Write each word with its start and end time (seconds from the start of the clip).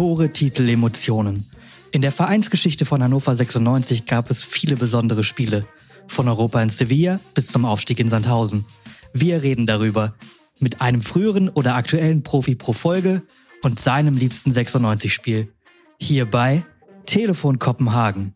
Tore, 0.00 0.30
Titel, 0.30 0.66
Emotionen. 0.66 1.44
In 1.92 2.00
der 2.00 2.10
Vereinsgeschichte 2.10 2.86
von 2.86 3.02
Hannover 3.02 3.34
96 3.34 4.06
gab 4.06 4.30
es 4.30 4.42
viele 4.42 4.74
besondere 4.74 5.24
Spiele. 5.24 5.66
Von 6.06 6.26
Europa 6.26 6.62
in 6.62 6.70
Sevilla 6.70 7.20
bis 7.34 7.48
zum 7.48 7.66
Aufstieg 7.66 8.00
in 8.00 8.08
Sandhausen. 8.08 8.64
Wir 9.12 9.42
reden 9.42 9.66
darüber. 9.66 10.14
Mit 10.58 10.80
einem 10.80 11.02
früheren 11.02 11.50
oder 11.50 11.74
aktuellen 11.74 12.22
Profi 12.22 12.54
pro 12.54 12.72
Folge 12.72 13.20
und 13.60 13.78
seinem 13.78 14.16
liebsten 14.16 14.52
96-Spiel. 14.52 15.52
Hierbei 15.98 16.64
Telefon 17.04 17.58
Kopenhagen. 17.58 18.34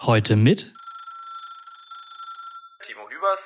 Heute 0.00 0.36
mit 0.36 0.72
Timo 2.86 3.02
Hübers. 3.10 3.40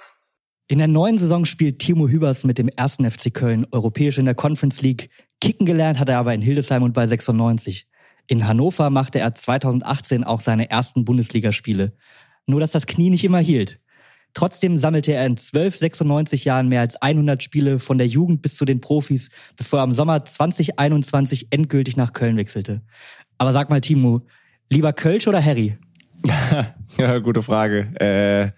In 0.69 0.79
der 0.79 0.87
neuen 0.87 1.19
Saison 1.19 1.45
spielt 1.45 1.81
Timo 1.81 2.07
Hübers 2.07 2.45
mit 2.45 2.59
dem 2.59 2.69
ersten 2.69 3.11
FC 3.11 3.35
Köln 3.35 3.67
europäisch 3.73 4.19
in 4.19 4.27
der 4.27 4.37
Conference 4.37 4.83
League. 4.83 5.11
Kicken 5.41 5.67
gelernt 5.67 5.99
hat 5.99 6.09
er 6.09 6.19
aber 6.19 6.35
in 6.35 6.43
Hildesheim 6.43 6.83
und 6.83 6.93
bei 6.93 7.07
96. 7.07 7.87
In 8.27 8.47
Hannover 8.47 8.91
machte 8.91 9.19
er 9.19 9.35
2018 9.35 10.25
auch 10.25 10.41
seine 10.41 10.71
ersten 10.71 11.05
Bundesligaspiele. 11.05 11.93
Nur 12.47 12.61
dass 12.61 12.73
das 12.73 12.87
Knie 12.87 13.11
nicht 13.11 13.25
immer 13.25 13.39
hielt. 13.39 13.81
Trotzdem 14.35 14.77
sammelte 14.77 15.13
er 15.13 15.27
in 15.27 15.37
12, 15.37 15.77
96 15.77 16.45
Jahren 16.45 16.69
mehr 16.69 16.81
als 16.81 16.97
100 16.97 17.43
Spiele 17.43 17.81
von 17.81 17.99
der 17.99 18.07
Jugend 18.07 18.43
bis 18.43 18.55
zu 18.55 18.65
den 18.65 18.81
Profis, 18.81 19.31
bevor 19.57 19.81
er 19.81 19.85
im 19.85 19.93
Sommer 19.93 20.25
2021 20.25 21.49
endgültig 21.51 21.97
nach 21.97 22.13
Köln 22.13 22.37
wechselte. 22.37 22.83
Aber 23.39 23.53
sag 23.53 23.71
mal, 23.71 23.81
Timo, 23.81 24.23
lieber 24.69 24.93
Kölsch 24.93 25.27
oder 25.27 25.45
Harry? 25.45 25.77
ja, 26.99 27.19
gute 27.19 27.43
Frage. 27.43 27.93
Äh, 27.99 28.53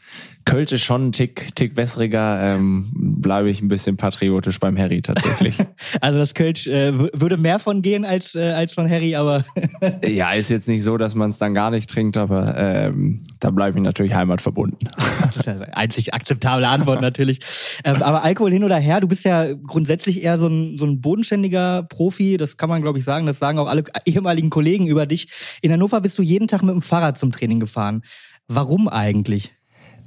Kölsch 0.44 0.72
ist 0.72 0.82
schon 0.82 1.08
ein 1.08 1.12
Tick, 1.12 1.54
Tick 1.54 1.76
wässriger, 1.76 2.54
ähm, 2.54 2.90
bleibe 2.94 3.50
ich 3.50 3.62
ein 3.62 3.68
bisschen 3.68 3.96
patriotisch 3.96 4.58
beim 4.58 4.76
Harry 4.78 5.02
tatsächlich. 5.02 5.56
also 6.00 6.18
das 6.18 6.34
Kölsch 6.34 6.66
äh, 6.66 6.92
würde 7.12 7.36
mehr 7.36 7.58
von 7.58 7.82
gehen 7.82 8.04
als, 8.04 8.34
äh, 8.34 8.52
als 8.52 8.72
von 8.72 8.88
Harry, 8.88 9.14
aber... 9.14 9.44
ja, 10.04 10.32
ist 10.32 10.50
jetzt 10.50 10.68
nicht 10.68 10.82
so, 10.82 10.96
dass 10.96 11.14
man 11.14 11.30
es 11.30 11.38
dann 11.38 11.54
gar 11.54 11.70
nicht 11.70 11.88
trinkt, 11.88 12.16
aber 12.16 12.56
ähm, 12.56 13.20
da 13.40 13.50
bleibe 13.50 13.78
ich 13.78 13.84
natürlich 13.84 14.14
heimatverbunden. 14.14 14.78
das 15.22 15.36
ist 15.36 15.46
ja 15.46 15.54
eine 15.54 15.76
einzig 15.76 16.14
akzeptable 16.14 16.66
Antwort 16.66 17.00
natürlich. 17.00 17.40
Ähm, 17.84 18.02
aber 18.02 18.24
Alkohol 18.24 18.52
hin 18.52 18.64
oder 18.64 18.76
her, 18.76 19.00
du 19.00 19.08
bist 19.08 19.24
ja 19.24 19.52
grundsätzlich 19.52 20.22
eher 20.22 20.38
so 20.38 20.48
ein, 20.48 20.78
so 20.78 20.86
ein 20.86 21.00
bodenständiger 21.00 21.84
Profi, 21.84 22.36
das 22.36 22.56
kann 22.56 22.68
man 22.68 22.82
glaube 22.82 22.98
ich 22.98 23.04
sagen, 23.04 23.26
das 23.26 23.38
sagen 23.38 23.58
auch 23.58 23.68
alle 23.68 23.84
ehemaligen 24.04 24.50
Kollegen 24.50 24.86
über 24.86 25.06
dich. 25.06 25.28
In 25.62 25.72
Hannover 25.72 26.00
bist 26.00 26.18
du 26.18 26.22
jeden 26.22 26.48
Tag 26.48 26.62
mit 26.62 26.74
dem 26.74 26.82
Fahrrad 26.82 27.18
zum 27.18 27.32
Training 27.32 27.60
gefahren. 27.60 28.02
Warum 28.48 28.88
eigentlich? 28.88 29.54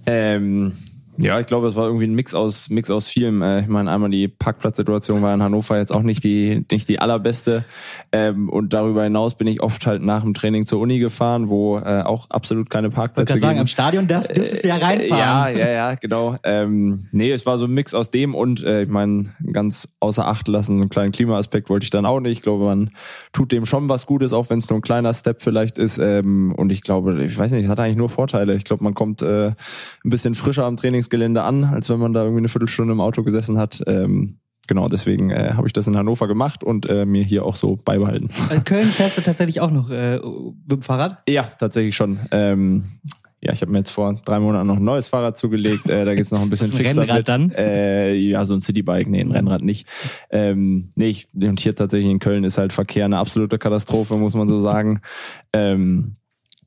Ähm, 0.06 0.74
ja, 1.18 1.40
ich 1.40 1.46
glaube, 1.46 1.68
es 1.68 1.76
war 1.76 1.86
irgendwie 1.86 2.08
ein 2.08 2.14
Mix 2.14 2.34
aus 2.34 2.70
Mix 2.70 2.92
aus 2.92 3.08
vielem. 3.08 3.42
Äh, 3.42 3.62
ich 3.62 3.68
meine, 3.68 3.92
einmal 3.92 4.10
die 4.10 4.28
Parkplatzsituation 4.28 5.22
war 5.22 5.34
in 5.34 5.42
Hannover 5.42 5.78
jetzt 5.78 5.92
auch 5.92 6.02
nicht 6.02 6.24
die 6.24 6.66
nicht 6.72 6.90
die 6.90 7.00
allerbeste. 7.00 7.66
Ähm, 8.12 8.50
und 8.50 8.74
darüber 8.74 9.04
hinaus 9.04 9.36
bin 9.36 9.48
ich 9.48 9.62
oft 9.62 9.86
halt 9.86 10.02
nach 10.02 10.24
dem 10.24 10.34
Training 10.34 10.66
zur 10.66 10.80
Uni 10.80 11.00
gefahren, 11.00 11.50
wo 11.50 11.78
äh, 11.78 12.02
auch 12.02 12.30
absolut 12.30 12.70
keine 12.70 12.90
Parkplätze 12.90 13.36
ich 13.36 13.42
sagen, 13.42 13.60
am 13.60 13.68
Stadion 13.68 14.08
darf, 14.08 14.28
dürftest 14.28 14.64
du 14.64 14.68
ja 14.68 14.76
reinfahren. 14.76 15.18
Ja, 15.18 15.50
ja, 15.50 15.70
ja, 15.70 15.96
genau. 15.96 16.38
Ähm, 16.44 17.08
nee, 17.12 17.32
es 17.32 17.46
war 17.46 17.58
so 17.58 17.66
ein 17.66 17.72
Mix 17.72 17.94
aus 17.94 18.12
dem 18.12 18.36
und 18.36 18.64
äh, 18.64 18.84
ich 18.84 18.90
meine, 18.90 19.34
ganz 19.52 19.88
außer 20.00 20.28
Acht 20.28 20.48
lassen, 20.48 20.82
einen 20.82 20.90
kleinen 20.90 21.12
Klimaaspekt 21.12 21.70
wollte 21.70 21.86
ich 21.86 21.92
dann 21.92 22.06
auch 22.06 22.20
nicht. 22.20 22.34
Ich 22.34 22.42
glaube, 22.42 22.66
man 22.66 22.92
tut 23.32 23.52
dem 23.52 23.66
schon 23.66 23.88
was 23.90 24.06
Gutes, 24.06 24.34
auch 24.34 24.50
wenn 24.50 24.60
es 24.60 24.70
nur 24.70 24.80
ein 24.80 24.82
kleiner 24.82 25.14
Step 25.14 25.42
vielleicht 25.42 25.78
ist. 25.78 25.98
Ähm, 25.98 26.54
und 26.56 26.72
ich 26.72 26.82
glaube, 26.82 27.24
ich 27.24 27.38
weiß 27.38 27.52
nicht, 27.54 27.66
es 27.66 27.70
hat 27.70 27.80
eigentlich 27.80 27.96
nur 27.96 28.10
Vorteile. 28.10 28.56
Ich 28.56 28.66
glaube, 28.66 28.84
man 28.84 28.94
kommt 28.94 29.22
äh, 29.22 29.48
ein 29.48 30.10
bisschen 30.10 30.36
frischer 30.36 30.66
am 30.66 30.78
Training 30.78 31.05
Trainingsgelände 31.06 31.44
an, 31.44 31.64
als 31.64 31.90
wenn 31.90 32.00
man 32.00 32.14
da 32.14 32.22
irgendwie 32.22 32.40
eine 32.40 32.50
Viertelstunde 32.50 32.94
im 32.94 33.02
Auto 33.02 33.24
gesessen 33.24 33.58
hat. 33.58 33.82
Ähm, 33.88 34.38
genau, 34.68 34.88
deswegen 34.90 35.30
äh, 35.30 35.52
habe 35.54 35.68
ich 35.68 35.74
das 35.74 35.88
in 35.88 35.98
Hannover 35.98 36.28
gemacht 36.28 36.64
und 36.64 36.88
äh, 36.90 37.06
mir 37.06 37.24
hier 37.24 37.46
auch 37.46 37.56
so 37.56 37.78
beibehalten. 37.84 38.30
Also 38.50 38.62
Köln 38.64 38.88
fährst 38.88 39.18
du 39.18 39.22
tatsächlich 39.22 39.62
auch 39.62 39.72
noch 39.72 39.90
äh, 39.90 40.18
mit 40.18 40.72
dem 40.72 40.82
Fahrrad? 40.82 41.24
Ja, 41.28 41.52
tatsächlich 41.60 41.96
schon. 41.96 42.20
Ähm, 42.32 42.84
ja, 43.42 43.54
ich 43.54 43.62
habe 43.62 43.72
mir 43.72 43.80
jetzt 43.80 43.92
vor 43.92 44.16
drei 44.26 44.40
Monaten 44.40 44.68
noch 44.68 44.78
ein 44.78 44.84
neues 44.84 45.08
Fahrrad 45.08 45.38
zugelegt. 45.38 45.88
Äh, 45.90 46.06
da 46.06 46.16
geht's 46.16 46.32
noch 46.32 46.42
ein 46.42 46.50
bisschen 46.50 46.68
ein 46.72 46.78
fixer. 46.78 47.02
Rennrad 47.02 47.18
mit. 47.18 47.28
dann? 47.28 47.52
Äh, 47.52 48.16
ja, 48.16 48.44
so 48.46 48.54
ein 48.54 48.62
Citybike, 48.62 49.10
nee, 49.10 49.22
ein 49.22 49.32
Rennrad 49.32 49.62
nicht. 49.62 49.88
Ähm, 50.32 50.90
nee, 50.96 51.10
ich, 51.10 51.28
und 51.34 51.60
hier 51.60 51.76
tatsächlich 51.76 52.10
in 52.10 52.20
Köln 52.20 52.44
ist 52.44 52.58
halt 52.58 52.74
Verkehr 52.74 53.06
eine 53.06 53.18
absolute 53.18 53.60
Katastrophe, 53.60 54.16
muss 54.16 54.34
man 54.34 54.48
so 54.48 54.60
sagen. 54.60 55.02
Ähm, 55.54 56.16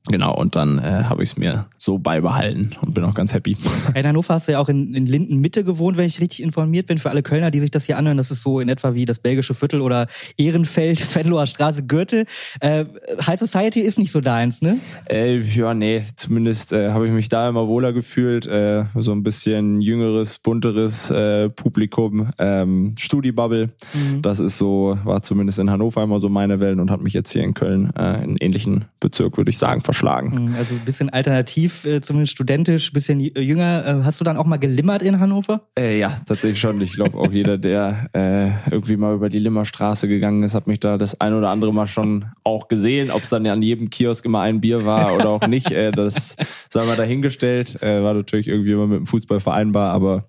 Genau, 0.06 0.34
und 0.34 0.56
dann 0.56 0.78
äh, 0.78 1.04
habe 1.04 1.22
ich 1.22 1.30
es 1.30 1.36
mir 1.36 1.66
so 1.76 1.98
beibehalten 1.98 2.70
und 2.80 2.94
bin 2.94 3.04
auch 3.04 3.14
ganz 3.14 3.34
happy. 3.34 3.56
In 3.94 4.06
Hannover 4.06 4.34
hast 4.34 4.48
du 4.48 4.52
ja 4.52 4.58
auch 4.58 4.68
in, 4.68 4.94
in 4.94 5.06
Linden 5.06 5.38
Mitte 5.40 5.64
gewohnt, 5.64 5.96
wenn 5.96 6.06
ich 6.06 6.20
richtig 6.20 6.42
informiert 6.42 6.86
bin. 6.86 6.98
Für 6.98 7.10
alle 7.10 7.22
Kölner, 7.22 7.50
die 7.50 7.60
sich 7.60 7.70
das 7.70 7.84
hier 7.84 7.98
anhören, 7.98 8.16
das 8.16 8.30
ist 8.30 8.42
so 8.42 8.60
in 8.60 8.68
etwa 8.68 8.94
wie 8.94 9.04
das 9.04 9.18
belgische 9.18 9.54
Viertel 9.54 9.80
oder 9.80 10.06
Ehrenfeld, 10.36 11.14
Venloer 11.14 11.46
Straße, 11.46 11.86
Gürtel. 11.86 12.24
Äh, 12.60 12.86
High 13.26 13.38
Society 13.38 13.80
ist 13.80 13.98
nicht 13.98 14.12
so 14.12 14.20
deins, 14.20 14.62
ne? 14.62 14.78
Äh, 15.10 15.40
ja, 15.40 15.74
nee, 15.74 16.04
zumindest 16.16 16.72
äh, 16.72 16.90
habe 16.90 17.06
ich 17.06 17.12
mich 17.12 17.28
da 17.28 17.48
immer 17.48 17.68
wohler 17.68 17.92
gefühlt. 17.92 18.46
Äh, 18.46 18.84
so 18.94 19.12
ein 19.12 19.22
bisschen 19.22 19.80
jüngeres, 19.80 20.38
bunteres 20.38 21.10
äh, 21.10 21.50
Publikum, 21.50 22.30
ähm, 22.38 22.94
Studi-Bubble. 22.98 23.70
Mhm. 23.92 24.22
Das 24.22 24.40
ist 24.40 24.58
so, 24.58 24.98
war 25.04 25.22
zumindest 25.22 25.58
in 25.58 25.70
Hannover 25.70 26.02
immer 26.02 26.20
so 26.20 26.28
meine 26.28 26.60
Welt 26.60 26.78
und 26.78 26.90
hat 26.90 27.02
mich 27.02 27.12
jetzt 27.12 27.32
hier 27.32 27.42
in 27.42 27.54
Köln 27.54 27.92
äh, 27.96 28.24
in 28.24 28.36
ähnlichen 28.38 28.86
Bezirk, 29.00 29.36
würde 29.36 29.50
ich 29.50 29.58
sagen, 29.58 29.82
verschlagen. 29.82 30.48
Mhm, 30.50 30.54
also 30.56 30.74
ein 30.74 30.84
bisschen 30.84 31.10
alternativ, 31.10 31.84
äh, 31.84 32.00
zumindest 32.00 32.32
studentisch, 32.32 32.90
ein 32.90 32.94
bisschen 32.94 33.20
jünger. 33.20 33.84
Äh, 33.86 34.04
hast 34.04 34.20
du 34.20 34.24
dann 34.24 34.36
auch 34.36 34.46
mal 34.46 34.56
gelimmert 34.56 35.02
in 35.02 35.20
Hannover? 35.20 35.68
Äh, 35.78 35.98
ja, 35.98 36.18
tatsächlich 36.26 36.60
schon. 36.60 36.80
Ich 36.80 36.92
glaube 36.92 37.16
auch 37.18 37.32
jeder, 37.32 37.58
der 37.58 38.08
äh, 38.12 38.70
irgendwie 38.70 38.96
mal 38.96 39.14
über 39.14 39.28
die 39.28 39.38
Limmerstraße 39.38 40.08
gegangen 40.08 40.42
ist, 40.42 40.54
hat 40.54 40.66
mich 40.66 40.80
da 40.80 40.98
das 40.98 41.20
ein 41.20 41.34
oder 41.34 41.50
andere 41.50 41.72
Mal 41.72 41.86
schon 41.86 42.26
auch 42.44 42.68
gesehen. 42.68 43.10
Ob 43.10 43.22
es 43.22 43.30
dann 43.30 43.46
an 43.46 43.62
jedem 43.62 43.90
Kiosk 43.90 44.24
immer 44.24 44.40
ein 44.40 44.60
Bier 44.60 44.84
war 44.84 45.14
oder 45.14 45.28
auch 45.28 45.46
nicht, 45.46 45.70
äh, 45.70 45.90
das 45.90 46.36
sei 46.68 46.84
mal 46.84 46.96
dahingestellt. 46.96 47.80
Äh, 47.82 48.02
war 48.02 48.14
natürlich 48.14 48.48
irgendwie 48.48 48.72
immer 48.72 48.86
mit 48.86 48.98
dem 48.98 49.06
Fußball 49.06 49.40
vereinbar, 49.40 49.92
aber 49.92 50.28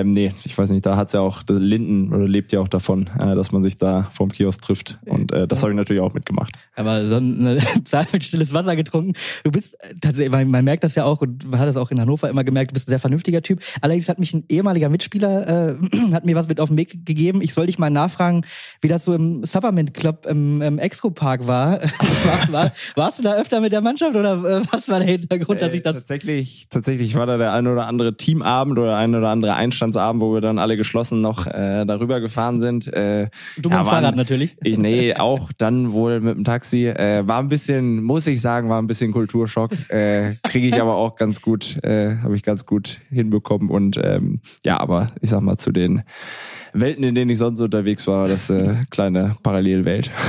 ähm, 0.00 0.10
nee, 0.10 0.34
ich 0.44 0.56
weiß 0.56 0.70
nicht, 0.70 0.84
da 0.84 0.96
hat's 0.96 1.12
ja 1.12 1.20
auch, 1.20 1.42
Linden 1.48 2.12
oder 2.12 2.28
lebt 2.28 2.52
ja 2.52 2.60
auch 2.60 2.68
davon, 2.68 3.08
äh, 3.18 3.34
dass 3.34 3.52
man 3.52 3.62
sich 3.62 3.78
da 3.78 4.08
vom 4.12 4.30
Kiosk 4.30 4.62
trifft. 4.62 4.98
Und 5.06 5.32
äh, 5.32 5.48
das 5.48 5.62
habe 5.62 5.72
ich 5.72 5.76
natürlich 5.76 6.02
auch 6.02 6.12
mitgemacht. 6.12 6.52
Aber 6.74 7.08
so 7.08 7.16
eine 7.16 7.58
Zahl 7.84 8.06
mit 8.12 8.24
stilles 8.24 8.52
Wasser 8.52 8.76
getrunken. 8.76 9.14
Du 9.44 9.50
bist 9.50 9.76
tatsächlich, 10.00 10.30
man 10.30 10.64
merkt 10.64 10.84
das 10.84 10.94
ja 10.94 11.04
auch 11.04 11.20
und 11.20 11.48
man 11.50 11.60
hat 11.60 11.68
das 11.68 11.76
auch 11.76 11.90
in 11.90 12.00
Hannover 12.00 12.28
immer 12.28 12.44
gemerkt, 12.44 12.72
du 12.72 12.74
bist 12.74 12.88
ein 12.88 12.90
sehr 12.90 12.98
vernünftiger 12.98 13.42
Typ. 13.42 13.60
Allerdings 13.80 14.08
hat 14.08 14.18
mich 14.18 14.34
ein 14.34 14.44
ehemaliger 14.48 14.88
Mitspieler, 14.88 15.70
äh, 15.70 15.76
hat 16.12 16.26
mir 16.26 16.36
was 16.36 16.48
mit 16.48 16.60
auf 16.60 16.68
den 16.68 16.76
Weg 16.76 17.06
gegeben. 17.06 17.40
Ich 17.42 17.54
soll 17.54 17.66
dich 17.66 17.78
mal 17.78 17.90
nachfragen, 17.90 18.44
wie 18.80 18.88
das 18.88 19.04
so 19.04 19.14
im 19.14 19.44
Supplement 19.44 19.94
Club 19.94 20.26
im, 20.28 20.60
im 20.60 20.78
Exco 20.78 21.10
Park 21.10 21.46
war. 21.46 21.80
war, 21.80 22.52
war. 22.52 22.72
Warst 22.94 23.18
du 23.18 23.22
da 23.22 23.34
öfter 23.36 23.60
mit 23.60 23.72
der 23.72 23.80
Mannschaft 23.80 24.14
oder 24.14 24.34
äh, 24.34 24.62
was 24.70 24.88
war 24.88 24.98
der 24.98 25.08
Hintergrund, 25.08 25.62
dass 25.62 25.72
ich 25.72 25.82
das... 25.82 25.96
Tatsächlich, 25.96 26.68
tatsächlich 26.70 27.14
war 27.14 27.26
da 27.26 27.36
der 27.36 27.52
ein 27.52 27.66
oder 27.66 27.86
andere 27.86 28.16
Teamabend 28.16 28.78
oder 28.78 28.96
ein 28.96 29.14
oder 29.14 29.28
andere 29.28 29.54
Einstand 29.54 29.85
Abend, 29.94 30.22
wo 30.22 30.32
wir 30.32 30.40
dann 30.40 30.58
alle 30.58 30.76
geschlossen 30.76 31.20
noch 31.20 31.46
äh, 31.46 31.84
darüber 31.84 32.20
gefahren 32.20 32.60
sind. 32.60 32.86
Äh, 32.88 33.28
du 33.56 33.68
mit 33.68 33.72
ja, 33.72 33.82
dem 33.82 33.86
Fahrrad 33.86 34.16
natürlich? 34.16 34.56
Ich, 34.66 34.78
nee, 34.78 35.14
auch 35.14 35.50
dann 35.58 35.92
wohl 35.92 36.20
mit 36.20 36.36
dem 36.36 36.44
Taxi. 36.44 36.86
Äh, 36.86 37.28
war 37.28 37.38
ein 37.38 37.48
bisschen, 37.48 38.02
muss 38.02 38.26
ich 38.26 38.40
sagen, 38.40 38.68
war 38.68 38.80
ein 38.80 38.86
bisschen 38.86 39.12
Kulturschock. 39.12 39.70
Äh, 39.90 40.34
Kriege 40.42 40.68
ich 40.68 40.80
aber 40.80 40.96
auch 40.96 41.14
ganz 41.16 41.42
gut, 41.42 41.76
äh, 41.84 42.16
habe 42.16 42.34
ich 42.34 42.42
ganz 42.42 42.66
gut 42.66 42.98
hinbekommen. 43.10 43.68
Und 43.68 44.00
ähm, 44.02 44.40
ja, 44.64 44.80
aber 44.80 45.12
ich 45.20 45.30
sag 45.30 45.42
mal 45.42 45.56
zu 45.56 45.70
den 45.70 46.02
Welten, 46.80 47.04
in 47.04 47.14
denen 47.14 47.30
ich 47.30 47.38
sonst 47.38 47.60
unterwegs 47.60 48.06
war, 48.06 48.28
das 48.28 48.50
äh, 48.50 48.74
kleine 48.90 49.36
Parallelwelt. 49.42 50.10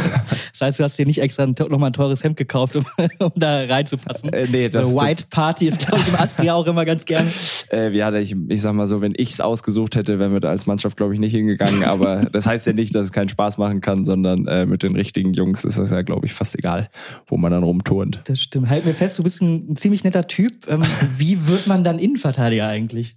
Das 0.58 0.70
heißt, 0.70 0.80
du 0.80 0.86
hast 0.86 0.98
dir 0.98 1.06
nicht 1.06 1.22
extra 1.22 1.46
nochmal 1.46 1.92
ein 1.92 1.94
teures 1.94 2.24
Hemd 2.24 2.36
gekauft, 2.36 2.76
um, 2.76 2.84
um 3.20 3.32
da 3.36 3.66
reinzupassen? 3.66 4.34
Äh, 4.34 4.48
nee, 4.52 4.70
das, 4.70 4.90
The 4.90 4.96
White 4.96 5.26
Party 5.30 5.68
ist, 5.68 5.86
glaube 5.86 6.02
ich, 6.02 6.08
im 6.08 6.16
Astria 6.16 6.54
auch 6.56 6.66
immer 6.66 6.84
ganz 6.84 7.06
gern. 7.06 7.32
Äh, 7.72 7.96
ja, 7.96 8.12
ich, 8.14 8.36
ich 8.48 8.62
sag 8.64 8.74
mal 8.74 8.88
so, 8.88 9.00
wenn 9.00 9.14
ich's 9.16 9.40
ausgesucht 9.40 9.96
hätte, 9.96 10.18
wären 10.18 10.34
wir 10.34 10.40
da 10.40 10.50
als 10.50 10.66
Mannschaft, 10.66 10.98
glaube 10.98 11.14
ich, 11.14 11.20
nicht 11.20 11.34
hingegangen. 11.34 11.84
Aber 11.84 12.26
das 12.32 12.48
heißt 12.48 12.66
ja 12.66 12.74
nicht, 12.74 12.96
dass 12.96 13.04
es 13.04 13.12
keinen 13.12 13.30
Spaß 13.30 13.60
machen 13.60 13.82
kann, 13.82 14.04
sondern 14.04 14.48
äh, 14.48 14.66
mit 14.66 14.82
den 14.82 14.96
richtigen 14.96 15.36
Jungs 15.36 15.64
ist 15.64 15.78
das 15.78 15.92
ja, 15.92 16.02
glaube 16.02 16.26
ich, 16.26 16.34
fast 16.34 16.58
egal, 16.58 16.90
wo 17.28 17.38
man 17.38 17.52
dann 17.52 17.62
rumturnt. 17.62 18.22
Das 18.26 18.42
stimmt. 18.42 18.70
Halt 18.70 18.84
mir 18.84 18.96
fest, 18.96 19.20
du 19.20 19.24
bist 19.24 19.44
ein, 19.44 19.74
ein 19.74 19.76
ziemlich 19.76 20.04
netter 20.04 20.26
Typ. 20.26 20.68
Ähm, 20.68 20.84
wie 21.16 21.46
wird 21.46 21.68
man 21.68 21.84
dann 21.84 22.00
Innenverteidiger 22.00 22.68
eigentlich? 22.68 23.14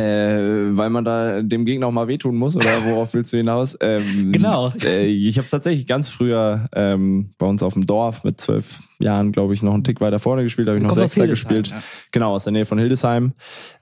Äh, 0.00 0.76
weil 0.76 0.88
man 0.88 1.04
da 1.04 1.42
dem 1.42 1.64
Gegner 1.66 1.86
auch 1.86 1.92
mal 1.92 2.08
wehtun 2.08 2.36
muss 2.36 2.56
oder 2.56 2.70
worauf 2.84 3.12
willst 3.12 3.32
du 3.32 3.36
hinaus? 3.36 3.76
Ähm, 3.90 4.30
genau. 4.30 4.72
Äh, 4.84 5.06
ich 5.06 5.38
habe 5.38 5.48
tatsächlich 5.48 5.86
ganz 5.86 6.08
früher 6.08 6.68
ähm, 6.74 7.34
bei 7.38 7.46
uns 7.46 7.62
auf 7.62 7.72
dem 7.72 7.86
Dorf 7.86 8.24
mit 8.24 8.40
zwölf 8.40 8.78
Jahren, 8.98 9.32
glaube 9.32 9.54
ich, 9.54 9.62
noch 9.62 9.72
einen 9.72 9.84
Tick 9.84 10.00
weiter 10.00 10.18
vorne 10.18 10.42
gespielt, 10.42 10.68
habe 10.68 10.78
ich 10.78 10.84
noch 10.84 10.94
Sechster 10.94 11.26
gespielt. 11.26 11.68
Ja. 11.68 11.82
Genau, 12.12 12.34
aus 12.34 12.44
der 12.44 12.52
Nähe 12.52 12.66
von 12.66 12.78
Hildesheim. 12.78 13.32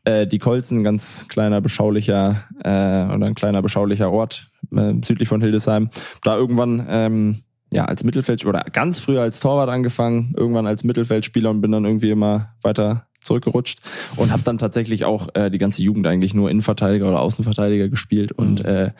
Äh, 0.05 0.26
die 0.26 0.38
Kolzen, 0.38 0.85
ganz 0.85 1.26
kleiner, 1.29 1.61
beschaulicher 1.61 2.44
äh, 2.61 2.69
oder 3.15 3.26
ein 3.26 3.35
kleiner, 3.35 3.61
beschaulicher 3.61 4.11
Ort 4.11 4.50
äh, 4.75 4.94
südlich 5.05 5.29
von 5.29 5.41
Hildesheim. 5.41 5.91
Da 6.23 6.37
irgendwann 6.37 6.87
ähm, 6.88 7.43
ja, 7.73 7.85
als 7.85 8.05
Mittelfeldspieler 8.05 8.61
oder 8.61 8.70
ganz 8.70 8.99
früher 8.99 9.23
als 9.23 9.41
Torwart 9.41 9.69
angefangen, 9.69 10.32
irgendwann 10.37 10.67
als 10.67 10.85
Mittelfeldspieler 10.85 11.50
und 11.50 11.61
bin 11.61 11.73
dann 11.73 11.85
irgendwie 11.85 12.11
immer 12.11 12.55
weiter 12.62 13.07
zurückgerutscht 13.20 13.81
und 14.17 14.32
habe 14.32 14.43
dann 14.43 14.59
tatsächlich 14.59 15.05
auch 15.05 15.29
äh, 15.35 15.50
die 15.50 15.59
ganze 15.59 15.82
Jugend 15.82 16.06
eigentlich 16.06 16.35
nur 16.35 16.50
Innenverteidiger 16.50 17.09
oder 17.09 17.20
Außenverteidiger 17.20 17.88
gespielt 17.88 18.32
und 18.32 18.61
mhm. 18.61 18.69
äh, 18.69 18.91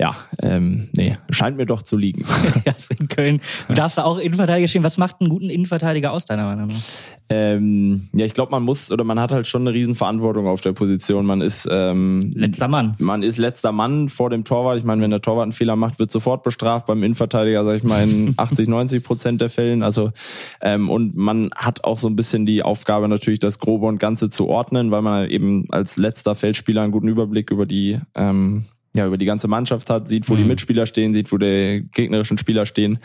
ja, 0.00 0.16
ähm, 0.40 0.88
nee, 0.96 1.12
scheint 1.28 1.58
mir 1.58 1.66
doch 1.66 1.82
zu 1.82 1.98
liegen. 1.98 2.24
in 2.98 3.08
Köln. 3.08 3.40
Du 3.68 3.74
darfst 3.74 3.98
da 3.98 4.04
auch 4.04 4.18
Innenverteidiger 4.18 4.66
stehen. 4.66 4.82
Was 4.82 4.96
macht 4.96 5.16
einen 5.20 5.28
guten 5.28 5.50
Innenverteidiger 5.50 6.10
aus, 6.10 6.24
deiner 6.24 6.44
Meinung 6.44 6.68
nach? 6.68 6.82
Ähm, 7.28 8.08
ja, 8.14 8.24
ich 8.24 8.32
glaube, 8.32 8.50
man 8.50 8.62
muss 8.62 8.90
oder 8.90 9.04
man 9.04 9.20
hat 9.20 9.30
halt 9.30 9.46
schon 9.46 9.60
eine 9.60 9.74
Riesenverantwortung 9.74 10.46
auf 10.46 10.62
der 10.62 10.72
Position. 10.72 11.26
Man 11.26 11.42
ist 11.42 11.68
ähm, 11.70 12.32
letzter 12.34 12.66
Mann. 12.66 12.94
Man 12.98 13.22
ist 13.22 13.36
letzter 13.36 13.72
Mann 13.72 14.08
vor 14.08 14.30
dem 14.30 14.44
Torwart. 14.44 14.78
Ich 14.78 14.84
meine, 14.84 15.02
wenn 15.02 15.10
der 15.10 15.20
Torwart 15.20 15.42
einen 15.42 15.52
Fehler 15.52 15.76
macht, 15.76 15.98
wird 15.98 16.10
sofort 16.10 16.44
bestraft. 16.44 16.86
Beim 16.86 17.02
Innenverteidiger, 17.02 17.62
sage 17.62 17.76
ich 17.76 17.84
mal, 17.84 18.02
in 18.02 18.32
80, 18.38 18.68
90 18.68 19.04
Prozent 19.04 19.42
der 19.42 19.50
Fällen. 19.50 19.82
Also 19.82 20.12
ähm, 20.62 20.88
und 20.88 21.14
man 21.14 21.50
hat 21.54 21.84
auch 21.84 21.98
so 21.98 22.08
ein 22.08 22.16
bisschen 22.16 22.46
die 22.46 22.62
Aufgabe 22.62 23.06
natürlich, 23.06 23.38
das 23.38 23.58
Grobe 23.58 23.86
und 23.86 23.98
Ganze 23.98 24.30
zu 24.30 24.48
ordnen, 24.48 24.90
weil 24.90 25.02
man 25.02 25.28
eben 25.28 25.66
als 25.68 25.98
letzter 25.98 26.34
Feldspieler 26.34 26.80
einen 26.80 26.92
guten 26.92 27.08
Überblick 27.08 27.50
über 27.50 27.66
die 27.66 28.00
ähm, 28.14 28.64
ja, 28.94 29.06
über 29.06 29.18
die 29.18 29.26
ganze 29.26 29.48
Mannschaft 29.48 29.88
hat, 29.90 30.08
sieht, 30.08 30.28
wo 30.28 30.34
mhm. 30.34 30.38
die 30.38 30.44
Mitspieler 30.44 30.86
stehen, 30.86 31.14
sieht, 31.14 31.30
wo 31.32 31.38
die 31.38 31.86
gegnerischen 31.92 32.38
Spieler 32.38 32.66
stehen. 32.66 32.98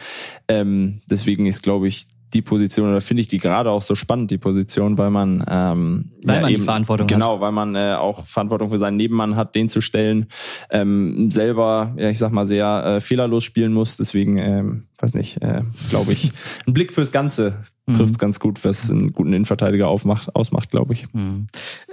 Ähm, 0.47 1.01
deswegen 1.09 1.45
ist, 1.45 1.63
glaube 1.63 1.87
ich, 1.87 2.07
die 2.33 2.41
Position, 2.41 2.89
oder 2.89 3.01
finde 3.01 3.21
ich 3.21 3.27
die 3.27 3.37
gerade 3.37 3.69
auch 3.69 3.81
so 3.81 3.95
spannend, 3.95 4.29
die 4.29 4.37
Position, 4.37 4.97
weil 4.97 5.09
man 5.09 5.45
ähm, 5.47 6.11
weil 6.23 6.35
ja, 6.35 6.41
man 6.41 6.51
eben, 6.51 6.59
die 6.59 6.65
Verantwortung 6.65 7.07
genau, 7.07 7.35
hat. 7.35 7.41
weil 7.41 7.51
man 7.51 7.75
äh, 7.75 7.95
auch 7.97 8.25
Verantwortung 8.25 8.69
für 8.69 8.77
seinen 8.77 8.97
Nebenmann 8.97 9.35
hat, 9.35 9.55
den 9.55 9.69
zu 9.69 9.79
stellen, 9.79 10.27
ähm, 10.69 11.31
selber, 11.31 11.93
ja, 11.97 12.09
ich 12.09 12.19
sag 12.19 12.31
mal, 12.31 12.45
sehr 12.45 12.83
äh, 12.85 12.99
fehlerlos 12.99 13.43
spielen 13.43 13.73
muss. 13.73 13.95
Deswegen, 13.95 14.37
ähm, 14.37 14.83
weiß 14.99 15.13
nicht, 15.13 15.41
äh, 15.41 15.61
glaube 15.89 16.13
ich, 16.13 16.31
ein 16.67 16.73
Blick 16.73 16.93
fürs 16.93 17.11
Ganze 17.11 17.63
trifft 17.85 18.01
es 18.01 18.11
mhm. 18.13 18.17
ganz 18.17 18.39
gut, 18.39 18.63
was 18.63 18.89
einen 18.89 19.13
guten 19.13 19.31
Innenverteidiger 19.31 19.87
aufmacht, 19.87 20.35
ausmacht, 20.35 20.71
glaube 20.71 20.93
ich. 20.93 21.05
Mhm. 21.13 21.47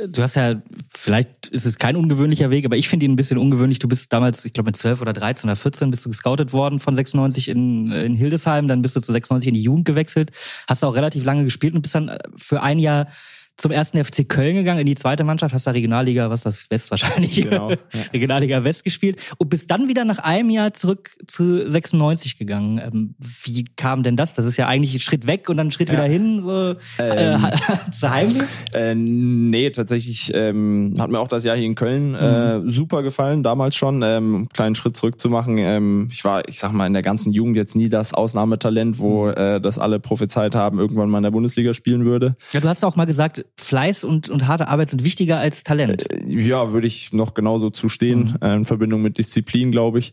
Du 0.08 0.22
hast 0.22 0.36
ja, 0.36 0.62
vielleicht 0.88 1.48
ist 1.48 1.66
es 1.66 1.78
kein 1.78 1.96
ungewöhnlicher 1.96 2.48
Weg, 2.48 2.64
aber 2.64 2.76
ich 2.76 2.88
finde 2.88 3.04
ihn 3.04 3.12
ein 3.12 3.16
bisschen 3.16 3.36
ungewöhnlich. 3.36 3.78
Du 3.78 3.88
bist 3.88 4.10
damals, 4.10 4.44
ich 4.46 4.54
glaube 4.54 4.68
mit 4.68 4.76
12 4.76 5.02
oder 5.02 5.12
13 5.12 5.50
oder 5.50 5.56
14 5.56 5.90
bist 5.90 6.06
du 6.06 6.08
gescoutet 6.08 6.54
worden 6.54 6.80
von 6.80 6.94
96 6.94 7.48
in, 7.48 7.92
in 7.92 8.14
Hildesheim, 8.14 8.68
dann 8.68 8.80
bist 8.80 8.96
du 8.96 9.00
zu 9.00 9.12
96 9.12 9.48
in 9.48 9.54
die 9.54 9.62
Jugend 9.62 9.84
gewechselt, 9.84 10.32
hast 10.66 10.82
auch 10.84 10.94
relativ 10.94 11.24
lange 11.24 11.44
gespielt 11.44 11.74
und 11.74 11.82
bist 11.82 11.94
dann 11.94 12.16
für 12.36 12.62
ein 12.62 12.78
Jahr 12.78 13.08
zum 13.56 13.70
ersten 13.70 14.02
FC 14.02 14.28
Köln 14.28 14.56
gegangen, 14.56 14.80
in 14.80 14.86
die 14.86 14.94
zweite 14.94 15.24
Mannschaft, 15.24 15.54
hast 15.54 15.66
da 15.66 15.72
Regionalliga, 15.72 16.30
was 16.30 16.42
das 16.42 16.70
West 16.70 16.90
wahrscheinlich, 16.90 17.34
genau, 17.42 17.70
ja. 17.70 17.76
Regionalliga 18.12 18.64
West 18.64 18.84
gespielt 18.84 19.20
und 19.38 19.48
bist 19.50 19.70
dann 19.70 19.88
wieder 19.88 20.04
nach 20.04 20.18
einem 20.18 20.50
Jahr 20.50 20.74
zurück 20.74 21.10
zu 21.26 21.68
96 21.70 22.38
gegangen. 22.38 22.78
Ähm, 22.78 23.14
wie 23.44 23.64
kam 23.76 24.02
denn 24.02 24.16
das? 24.16 24.34
Das 24.34 24.46
ist 24.46 24.56
ja 24.56 24.66
eigentlich 24.66 24.94
ein 24.94 25.00
Schritt 25.00 25.26
weg 25.26 25.48
und 25.48 25.58
dann 25.58 25.68
ein 25.68 25.70
Schritt 25.70 25.88
ja. 25.88 25.94
wieder 25.94 26.04
hin, 26.04 26.42
so 26.42 26.74
ähm, 26.98 27.44
äh, 27.44 27.90
zu 27.92 28.10
Heimweh? 28.10 28.44
Äh, 28.72 28.94
nee, 28.94 29.70
tatsächlich 29.70 30.32
ähm, 30.34 30.94
hat 30.98 31.10
mir 31.10 31.20
auch 31.20 31.28
das 31.28 31.44
Jahr 31.44 31.56
hier 31.56 31.66
in 31.66 31.74
Köln 31.74 32.14
äh, 32.14 32.58
mhm. 32.58 32.70
super 32.70 33.02
gefallen, 33.02 33.42
damals 33.42 33.76
schon, 33.76 34.02
ähm, 34.02 34.48
kleinen 34.52 34.74
Schritt 34.74 34.96
zurück 34.96 35.20
zu 35.20 35.28
machen. 35.28 35.58
Ähm, 35.58 36.08
ich 36.10 36.24
war, 36.24 36.48
ich 36.48 36.58
sag 36.58 36.72
mal, 36.72 36.86
in 36.86 36.94
der 36.94 37.02
ganzen 37.02 37.32
Jugend 37.32 37.56
jetzt 37.56 37.76
nie 37.76 37.88
das 37.88 38.14
Ausnahmetalent, 38.14 38.98
wo 38.98 39.26
mhm. 39.26 39.34
äh, 39.34 39.60
das 39.60 39.78
alle 39.78 40.00
prophezeit 40.00 40.54
haben, 40.54 40.78
irgendwann 40.78 41.10
mal 41.10 41.18
in 41.18 41.24
der 41.24 41.30
Bundesliga 41.30 41.74
spielen 41.74 42.04
würde. 42.04 42.36
Ja, 42.52 42.60
du 42.60 42.68
hast 42.68 42.84
auch 42.84 42.96
mal 42.96 43.04
gesagt, 43.04 43.44
Fleiß 43.58 44.04
und, 44.04 44.28
und 44.28 44.46
harte 44.46 44.68
Arbeit 44.68 44.88
sind 44.88 45.04
wichtiger 45.04 45.38
als 45.38 45.62
Talent. 45.62 46.10
Äh, 46.10 46.24
ja, 46.26 46.72
würde 46.72 46.86
ich 46.86 47.12
noch 47.12 47.34
genauso 47.34 47.70
zustehen, 47.70 48.36
mhm. 48.40 48.46
äh, 48.46 48.54
in 48.54 48.64
Verbindung 48.64 49.02
mit 49.02 49.18
Disziplin, 49.18 49.70
glaube 49.70 49.98
ich. 49.98 50.12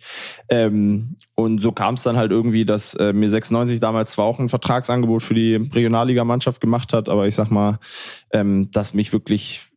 Ähm, 0.49 1.15
und 1.35 1.61
so 1.61 1.71
kam 1.71 1.93
es 1.93 2.03
dann 2.03 2.17
halt 2.17 2.31
irgendwie, 2.31 2.65
dass 2.65 2.93
äh, 2.95 3.13
mir 3.13 3.29
96 3.29 3.79
damals 3.79 4.11
zwar 4.11 4.25
auch 4.25 4.39
ein 4.39 4.49
Vertragsangebot 4.49 5.23
für 5.23 5.33
die 5.33 5.55
Regionalligamannschaft 5.55 6.61
gemacht 6.61 6.93
hat, 6.93 7.09
aber 7.09 7.27
ich 7.27 7.35
sag 7.35 7.49
mal, 7.49 7.79
ähm, 8.31 8.69
dass 8.71 8.93
mich 8.93 9.13
wirklich 9.13 9.68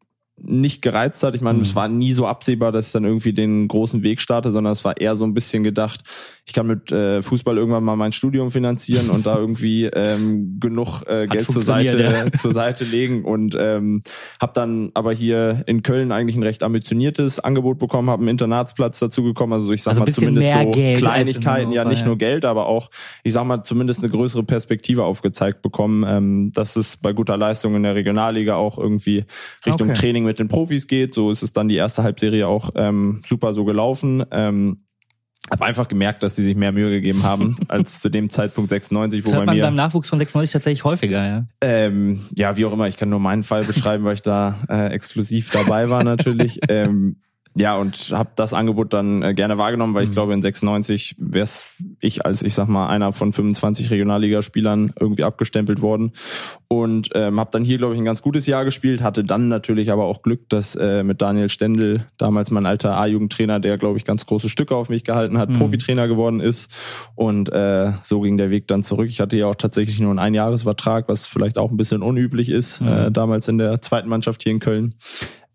nicht 0.44 0.82
gereizt 0.82 1.22
hat. 1.22 1.34
Ich 1.34 1.40
meine, 1.40 1.58
mhm. 1.58 1.64
es 1.64 1.74
war 1.74 1.88
nie 1.88 2.12
so 2.12 2.26
absehbar, 2.26 2.72
dass 2.72 2.86
ich 2.88 2.92
dann 2.92 3.04
irgendwie 3.04 3.32
den 3.32 3.68
großen 3.68 4.02
Weg 4.02 4.20
starte, 4.20 4.50
sondern 4.50 4.72
es 4.72 4.84
war 4.84 5.00
eher 5.00 5.16
so 5.16 5.24
ein 5.24 5.34
bisschen 5.34 5.62
gedacht, 5.62 6.00
ich 6.44 6.52
kann 6.52 6.66
mit 6.66 6.90
äh, 6.90 7.22
Fußball 7.22 7.56
irgendwann 7.56 7.84
mal 7.84 7.96
mein 7.96 8.12
Studium 8.12 8.50
finanzieren 8.50 9.10
und 9.10 9.26
da 9.26 9.38
irgendwie 9.38 9.84
ähm, 9.94 10.58
genug 10.58 11.02
äh, 11.06 11.26
Geld 11.28 11.50
zur 11.50 11.62
Seite, 11.62 12.02
ja. 12.02 12.32
zur 12.32 12.52
Seite 12.52 12.84
legen 12.84 13.24
und 13.24 13.56
ähm, 13.58 14.02
habe 14.40 14.52
dann 14.54 14.90
aber 14.94 15.12
hier 15.12 15.62
in 15.66 15.82
Köln 15.82 16.10
eigentlich 16.10 16.36
ein 16.36 16.42
recht 16.42 16.62
ambitioniertes 16.62 17.38
Angebot 17.38 17.78
bekommen, 17.78 18.10
habe 18.10 18.22
einen 18.22 18.28
Internatsplatz 18.28 18.98
dazu 18.98 19.22
bekommen, 19.22 19.52
also 19.52 19.72
ich 19.72 19.82
sag 19.82 19.92
also 19.92 20.02
mal 20.02 20.12
zumindest 20.12 20.52
so 20.52 20.70
Geld 20.72 20.98
Kleinigkeiten, 20.98 21.72
ja 21.72 21.84
nicht 21.84 22.04
nur 22.04 22.18
Geld, 22.18 22.44
aber 22.44 22.66
auch, 22.66 22.90
ich 23.22 23.32
sag 23.32 23.44
mal 23.44 23.62
zumindest 23.62 24.00
eine 24.00 24.10
größere 24.10 24.42
Perspektive 24.42 25.04
aufgezeigt 25.04 25.62
bekommen, 25.62 26.04
ähm, 26.08 26.52
dass 26.52 26.76
es 26.76 26.96
bei 26.96 27.12
guter 27.12 27.36
Leistung 27.36 27.76
in 27.76 27.84
der 27.84 27.94
Regionalliga 27.94 28.56
auch 28.56 28.78
irgendwie 28.78 29.24
Richtung 29.64 29.90
okay. 29.90 29.98
Training 29.98 30.24
mit 30.24 30.31
den 30.38 30.48
Profis 30.48 30.86
geht. 30.86 31.14
So 31.14 31.30
ist 31.30 31.42
es 31.42 31.52
dann 31.52 31.68
die 31.68 31.76
erste 31.76 32.02
Halbserie 32.02 32.46
auch 32.46 32.70
ähm, 32.74 33.22
super 33.24 33.54
so 33.54 33.64
gelaufen. 33.64 34.24
Ähm, 34.30 34.84
habe 35.50 35.64
einfach 35.64 35.88
gemerkt, 35.88 36.22
dass 36.22 36.36
sie 36.36 36.44
sich 36.44 36.54
mehr 36.54 36.72
Mühe 36.72 36.90
gegeben 36.90 37.24
haben 37.24 37.56
als 37.68 38.00
zu 38.00 38.08
dem 38.08 38.30
Zeitpunkt 38.30 38.70
96, 38.70 39.24
wo 39.24 39.30
das 39.30 39.38
bei 39.38 39.44
man 39.44 39.56
mir 39.56 39.62
beim 39.62 39.74
Nachwuchs 39.74 40.08
von 40.08 40.18
96 40.18 40.52
tatsächlich 40.52 40.84
häufiger, 40.84 41.26
ja. 41.26 41.46
Ähm, 41.60 42.20
ja, 42.36 42.56
wie 42.56 42.64
auch 42.64 42.72
immer. 42.72 42.86
Ich 42.86 42.96
kann 42.96 43.08
nur 43.08 43.20
meinen 43.20 43.42
Fall 43.42 43.64
beschreiben, 43.64 44.04
weil 44.04 44.14
ich 44.14 44.22
da 44.22 44.56
äh, 44.68 44.88
exklusiv 44.92 45.50
dabei 45.50 45.90
war 45.90 46.04
natürlich. 46.04 46.60
ähm, 46.68 47.16
ja, 47.54 47.76
und 47.76 48.12
habe 48.12 48.30
das 48.34 48.54
Angebot 48.54 48.94
dann 48.94 49.22
äh, 49.22 49.34
gerne 49.34 49.58
wahrgenommen, 49.58 49.92
weil 49.94 50.04
ich 50.04 50.10
mhm. 50.10 50.14
glaube, 50.14 50.32
in 50.32 50.40
96 50.40 51.16
wäre 51.18 51.46
ich 52.00 52.24
als, 52.24 52.42
ich 52.42 52.54
sag 52.54 52.68
mal, 52.68 52.88
einer 52.88 53.12
von 53.12 53.32
25 53.32 53.90
Regionalligaspielern 53.90 54.94
irgendwie 54.98 55.24
abgestempelt 55.24 55.82
worden. 55.82 56.12
Und 56.68 57.10
ähm, 57.14 57.38
habe 57.38 57.50
dann 57.52 57.64
hier, 57.64 57.76
glaube 57.76 57.92
ich, 57.92 58.00
ein 58.00 58.06
ganz 58.06 58.22
gutes 58.22 58.46
Jahr 58.46 58.64
gespielt, 58.64 59.02
hatte 59.02 59.22
dann 59.22 59.48
natürlich 59.48 59.92
aber 59.92 60.04
auch 60.04 60.22
Glück, 60.22 60.48
dass 60.48 60.76
äh, 60.76 61.02
mit 61.02 61.20
Daniel 61.20 61.50
Stendel, 61.50 62.06
damals 62.16 62.50
mein 62.50 62.64
alter 62.64 62.96
A-Jugendtrainer, 62.96 63.60
der, 63.60 63.76
glaube 63.76 63.98
ich, 63.98 64.04
ganz 64.04 64.24
große 64.24 64.48
Stücke 64.48 64.74
auf 64.74 64.88
mich 64.88 65.04
gehalten 65.04 65.36
hat, 65.36 65.50
mhm. 65.50 65.54
Profitrainer 65.54 66.08
geworden 66.08 66.40
ist. 66.40 66.70
Und 67.14 67.52
äh, 67.52 67.92
so 68.02 68.22
ging 68.22 68.38
der 68.38 68.50
Weg 68.50 68.66
dann 68.68 68.82
zurück. 68.82 69.08
Ich 69.08 69.20
hatte 69.20 69.36
ja 69.36 69.46
auch 69.46 69.54
tatsächlich 69.54 70.00
nur 70.00 70.10
einen 70.10 70.18
Einjahresvertrag, 70.18 71.08
was 71.08 71.26
vielleicht 71.26 71.58
auch 71.58 71.70
ein 71.70 71.76
bisschen 71.76 72.02
unüblich 72.02 72.48
ist, 72.48 72.80
mhm. 72.80 72.88
äh, 72.88 73.10
damals 73.10 73.48
in 73.48 73.58
der 73.58 73.82
zweiten 73.82 74.08
Mannschaft 74.08 74.42
hier 74.42 74.52
in 74.52 74.60
Köln 74.60 74.94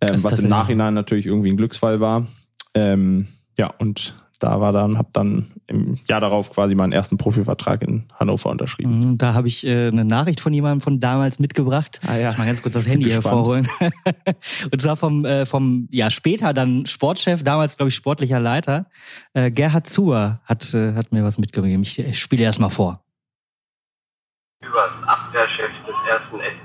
ähm, 0.01 0.23
was 0.23 0.39
im 0.39 0.49
Nachhinein 0.49 0.93
natürlich 0.93 1.25
irgendwie 1.25 1.51
ein 1.51 1.57
Glücksfall 1.57 1.99
war. 1.99 2.27
Ähm, 2.73 3.27
ja, 3.57 3.73
und 3.79 4.15
da 4.39 4.61
war 4.61 4.71
dann, 4.71 4.97
habe 4.97 5.09
dann 5.13 5.51
im 5.67 5.97
Jahr 6.07 6.21
darauf 6.21 6.51
quasi 6.51 6.75
meinen 6.75 6.91
ersten 6.91 7.17
Profivertrag 7.17 7.81
in 7.81 8.05
Hannover 8.19 8.49
unterschrieben. 8.49 8.99
Mhm, 8.99 9.17
da 9.17 9.33
habe 9.33 9.47
ich 9.47 9.65
äh, 9.65 9.87
eine 9.87 10.05
Nachricht 10.05 10.39
von 10.39 10.53
jemandem 10.53 10.81
von 10.81 10.99
damals 10.99 11.39
mitgebracht. 11.39 11.99
Ah, 12.05 12.15
ja. 12.17 12.31
Ich 12.31 12.37
mal 12.37 12.45
ganz 12.45 12.61
kurz 12.61 12.73
das 12.73 12.87
Handy 12.87 13.09
hervorholen. 13.09 13.67
und 14.71 14.81
zwar 14.81 14.95
vom, 14.95 15.25
äh, 15.25 15.45
vom 15.45 15.87
ja 15.91 16.11
später 16.11 16.53
dann 16.53 16.85
Sportchef, 16.85 17.43
damals 17.43 17.77
glaube 17.77 17.89
ich 17.89 17.95
sportlicher 17.95 18.39
Leiter, 18.39 18.87
äh, 19.33 19.49
Gerhard 19.49 19.87
Zuer 19.87 20.39
hat, 20.45 20.73
äh, 20.73 20.93
hat 20.93 21.11
mir 21.11 21.23
was 21.23 21.39
mitgegeben. 21.39 21.81
Ich, 21.81 21.97
ich 21.99 22.19
spiele 22.19 22.43
erst 22.43 22.59
mal 22.59 22.69
vor. 22.69 23.03
Über 24.61 24.89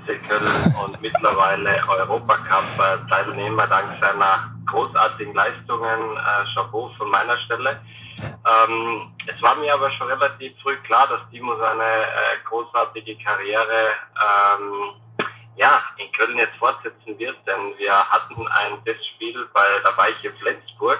Köln 0.05 0.75
und 0.83 1.01
mittlerweile 1.01 1.81
Europacup-Teilnehmer 1.87 3.67
dank 3.67 3.87
seiner 4.01 4.51
großartigen 4.67 5.33
Leistungen. 5.33 6.17
Äh, 6.17 6.53
Chapeau 6.53 6.91
von 6.97 7.09
meiner 7.09 7.37
Stelle. 7.39 7.79
Ähm, 8.21 9.13
es 9.25 9.41
war 9.41 9.55
mir 9.55 9.73
aber 9.73 9.91
schon 9.91 10.07
relativ 10.07 10.53
früh 10.61 10.75
klar, 10.83 11.07
dass 11.07 11.21
Timo 11.31 11.55
seine 11.57 11.83
äh, 11.83 12.37
großartige 12.45 13.17
Karriere 13.23 13.93
ähm, 14.15 15.27
ja, 15.55 15.81
in 15.97 16.11
Köln 16.13 16.37
jetzt 16.37 16.55
fortsetzen 16.57 17.17
wird, 17.17 17.37
denn 17.45 17.77
wir 17.77 17.93
hatten 17.93 18.47
ein 18.47 18.83
Testspiel 18.83 19.47
bei 19.53 19.65
der 19.83 19.97
Weiche 19.97 20.31
Flensburg. 20.39 20.99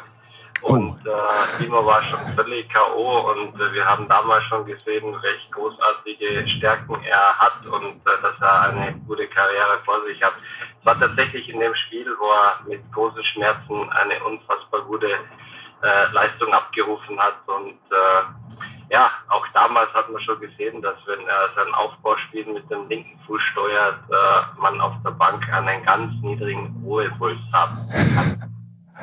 Und 0.62 0.98
äh, 1.05 1.57
Timo 1.57 1.86
war 1.86 2.01
schon 2.03 2.19
völlig 2.36 2.69
K.O. 2.69 3.31
und 3.31 3.60
äh, 3.60 3.74
wir 3.74 3.86
haben 3.86 4.07
damals 4.07 4.43
schon 4.45 4.65
gesehen, 4.65 5.13
welche 5.22 5.50
großartige 5.51 6.48
Stärken 6.48 6.95
er 7.03 7.38
hat 7.38 7.65
und 7.65 7.95
äh, 7.98 8.22
dass 8.22 8.39
er 8.39 8.69
eine 8.69 8.93
gute 9.05 9.27
Karriere 9.27 9.79
vor 9.83 10.01
sich 10.05 10.24
hat. 10.24 10.33
Es 10.79 10.86
war 10.86 10.98
tatsächlich 10.98 11.50
in 11.50 11.60
dem 11.60 11.75
Spiel, 11.75 12.07
wo 12.19 12.27
er 12.27 12.60
mit 12.65 12.91
großen 12.93 13.24
Schmerzen 13.25 13.89
eine 13.91 14.24
unfassbar 14.24 14.81
gute 14.81 15.10
äh, 15.10 16.12
Leistung 16.13 16.53
abgerufen 16.53 17.19
hat 17.19 17.36
und 17.48 17.79
äh, 17.91 18.43
ja, 18.89 19.10
auch 19.29 19.45
damals 19.53 19.91
hat 19.93 20.10
man 20.10 20.22
schon 20.22 20.39
gesehen, 20.39 20.81
dass 20.81 20.95
wenn 21.07 21.27
er 21.27 21.50
sein 21.55 21.74
Aufbauspiel 21.74 22.45
mit 22.45 22.69
dem 22.69 22.88
linken 22.88 23.19
Fuß 23.25 23.41
steuert, 23.41 24.00
äh, 24.10 24.62
man 24.62 24.79
auf 24.79 24.93
der 25.03 25.12
Bank 25.12 25.51
einen 25.51 25.83
ganz 25.86 26.13
niedrigen 26.22 26.81
Ruhepuls 26.86 27.39
haben 27.51 27.77
kann. 28.15 28.51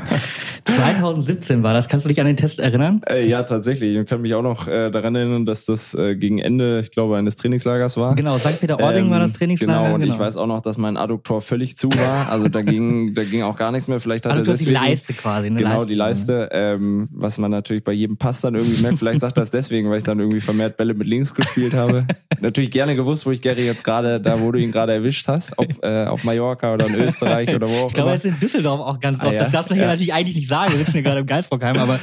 2017 0.77 1.62
war 1.62 1.75
das. 1.75 1.89
Kannst 1.89 2.07
du 2.07 2.09
dich 2.09 2.21
an 2.21 2.27
den 2.27 2.37
Test 2.37 2.61
erinnern? 2.61 3.00
Äh, 3.09 3.29
ja, 3.29 3.43
tatsächlich. 3.43 3.97
Ich 3.97 4.07
kann 4.07 4.23
mich 4.23 4.35
auch 4.35 4.43
noch 4.43 4.69
äh, 4.69 4.91
daran 4.91 5.15
erinnern, 5.15 5.47
dass 5.47 5.65
das 5.65 5.95
äh, 5.95 6.17
gegen 6.17 6.39
Ende, 6.39 6.81
ich 6.81 6.91
glaube, 6.91 7.17
eines 7.17 7.37
Trainingslagers 7.37 7.97
war. 7.97 8.15
Genau, 8.15 8.39
St. 8.39 8.61
Peter-Ording 8.61 9.07
ähm, 9.07 9.11
war 9.11 9.21
das 9.21 9.35
Trainingslager. 9.35 9.83
Genau, 9.83 9.95
und 9.95 10.00
genau. 10.00 10.15
ich 10.15 10.21
weiß 10.21 10.37
auch 10.37 10.47
noch, 10.47 10.61
dass 10.61 10.79
mein 10.79 10.97
Adduktor 10.97 11.41
völlig 11.41 11.77
zu 11.77 11.91
war. 11.91 12.31
Also 12.31 12.49
da 12.49 12.62
ging, 12.62 13.15
da 13.15 13.25
ging 13.25 13.43
auch 13.43 13.57
gar 13.57 13.73
nichts 13.73 13.89
mehr. 13.89 14.00
Vielleicht 14.00 14.27
hat 14.27 14.33
Adduktor 14.33 14.55
er 14.55 14.59
deswegen, 14.59 14.77
ist 14.77 14.83
die 14.83 14.89
Leiste 14.91 15.12
quasi. 15.15 15.50
Ne? 15.50 15.59
Genau, 15.59 15.71
Leiste, 15.71 15.89
die 15.89 15.95
Leiste. 15.95 16.49
Ähm, 16.53 17.09
was 17.12 17.39
man 17.39 17.50
natürlich 17.50 17.85
bei 17.85 17.93
jedem 17.93 18.17
Pass 18.17 18.41
dann 18.41 18.55
irgendwie 18.55 18.83
merkt. 18.83 18.99
Vielleicht 18.99 19.21
sagt 19.21 19.37
er 19.37 19.41
das 19.43 19.50
deswegen, 19.50 19.91
weil 19.91 19.99
ich 19.99 20.05
dann 20.05 20.19
irgendwie 20.19 20.41
vermehrt 20.41 20.77
Bälle 20.77 20.95
mit 20.95 21.09
links 21.09 21.35
gespielt 21.35 21.75
habe. 21.75 22.07
natürlich 22.41 22.71
gerne 22.71 22.97
gewusst, 22.97 23.27
wo 23.27 23.31
ich 23.31 23.41
Gary 23.41 23.67
jetzt 23.67 23.85
gerade, 23.85 24.21
da 24.21 24.41
wo 24.41 24.53
du 24.53 24.59
ihn 24.59 24.73
gerade 24.73 24.93
erwischt 24.93 25.29
hast. 25.29 25.59
Ob 25.59 25.67
äh, 25.83 26.07
auf 26.07 26.25
Mallorca 26.25 26.73
oder 26.75 26.87
in 26.87 26.95
Österreich 26.95 27.55
oder 27.55 27.69
wo 27.69 27.73
auch 27.73 27.89
Ich 27.89 27.95
glaube, 27.95 28.11
er 28.11 28.17
ist 28.17 28.25
in 28.25 28.39
Düsseldorf 28.39 28.81
auch 28.81 29.00
ganz 29.00 29.21
oft. 29.21 29.29
Ah, 29.29 29.33
ja? 29.33 29.39
Das 29.41 29.53
darf 29.53 29.69
man 29.69 29.79
ja. 29.79 29.85
hier 29.85 29.93
natürlich 29.93 30.15
eigentlich 30.15 30.37
nicht 30.37 30.49
sagen 30.49 30.60
wir 30.69 30.79
sitzen 30.79 30.93
hier 30.93 31.02
gerade 31.02 31.21
im 31.21 31.26
Geisbockheim, 31.26 31.76
aber 31.76 32.00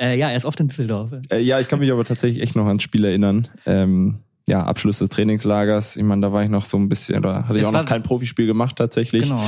äh, 0.00 0.18
ja, 0.18 0.30
er 0.30 0.36
ist 0.36 0.44
oft 0.44 0.58
in 0.60 0.68
Düsseldorf. 0.68 1.12
Äh, 1.30 1.40
ja, 1.40 1.60
ich 1.60 1.68
kann 1.68 1.78
mich 1.78 1.92
aber 1.92 2.04
tatsächlich 2.04 2.42
echt 2.42 2.56
noch 2.56 2.66
ans 2.66 2.82
Spiel 2.82 3.04
erinnern. 3.04 3.48
Ähm, 3.66 4.20
ja, 4.48 4.64
Abschluss 4.64 4.98
des 4.98 5.10
Trainingslagers. 5.10 5.96
Ich 5.96 6.02
meine, 6.02 6.22
da 6.22 6.32
war 6.32 6.42
ich 6.42 6.50
noch 6.50 6.64
so 6.64 6.76
ein 6.76 6.88
bisschen, 6.88 7.18
oder 7.18 7.46
hatte 7.46 7.58
ich 7.58 7.66
auch 7.66 7.72
noch 7.72 7.84
kein 7.84 8.02
Profispiel 8.02 8.46
gemacht 8.46 8.76
tatsächlich. 8.76 9.22
Genau, 9.22 9.36
ja. 9.36 9.44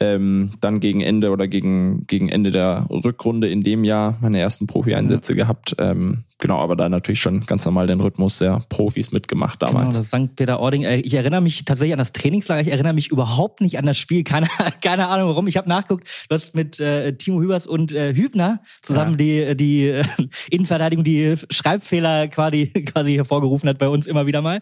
Ähm, 0.00 0.50
dann 0.60 0.80
gegen 0.80 1.00
Ende 1.00 1.30
oder 1.30 1.46
gegen, 1.46 2.06
gegen 2.08 2.28
Ende 2.28 2.50
der 2.50 2.86
Rückrunde 2.90 3.48
in 3.48 3.62
dem 3.62 3.84
Jahr 3.84 4.18
meine 4.20 4.40
ersten 4.40 4.66
Profi-Einsätze 4.66 5.32
ja. 5.32 5.44
gehabt. 5.44 5.76
Ähm, 5.78 6.24
genau, 6.38 6.58
aber 6.58 6.74
da 6.74 6.88
natürlich 6.88 7.20
schon 7.20 7.46
ganz 7.46 7.64
normal 7.64 7.86
den 7.86 8.00
Rhythmus 8.00 8.38
der 8.38 8.64
Profis 8.68 9.12
mitgemacht 9.12 9.60
genau, 9.60 9.72
damals. 9.72 9.96
Genau, 9.96 9.98
das 9.98 10.08
St. 10.08 10.34
Peter-Ording. 10.34 10.82
Äh, 10.82 10.96
ich 10.96 11.14
erinnere 11.14 11.40
mich 11.40 11.64
tatsächlich 11.64 11.92
an 11.92 12.00
das 12.00 12.12
Trainingslager. 12.12 12.60
Ich 12.62 12.72
erinnere 12.72 12.92
mich 12.92 13.12
überhaupt 13.12 13.60
nicht 13.60 13.78
an 13.78 13.86
das 13.86 13.96
Spiel. 13.96 14.24
Keine, 14.24 14.48
keine 14.82 15.06
Ahnung 15.06 15.28
warum. 15.28 15.46
Ich 15.46 15.56
habe 15.56 15.68
nachgeguckt, 15.68 16.08
du 16.28 16.34
hast 16.34 16.56
mit 16.56 16.80
äh, 16.80 17.16
Timo 17.16 17.40
Hübers 17.40 17.66
und 17.68 17.92
äh, 17.92 18.14
Hübner 18.14 18.60
zusammen 18.82 19.12
ja. 19.12 19.54
die, 19.54 19.56
die 19.56 19.86
äh, 19.86 20.04
Innenverteidigung, 20.50 21.04
die 21.04 21.36
Schreibfehler 21.50 22.26
quasi, 22.26 22.66
quasi 22.86 23.14
hervorgerufen 23.14 23.68
hat 23.68 23.78
bei 23.78 23.88
uns 23.88 24.08
immer 24.08 24.26
wieder 24.26 24.42
mal. 24.42 24.58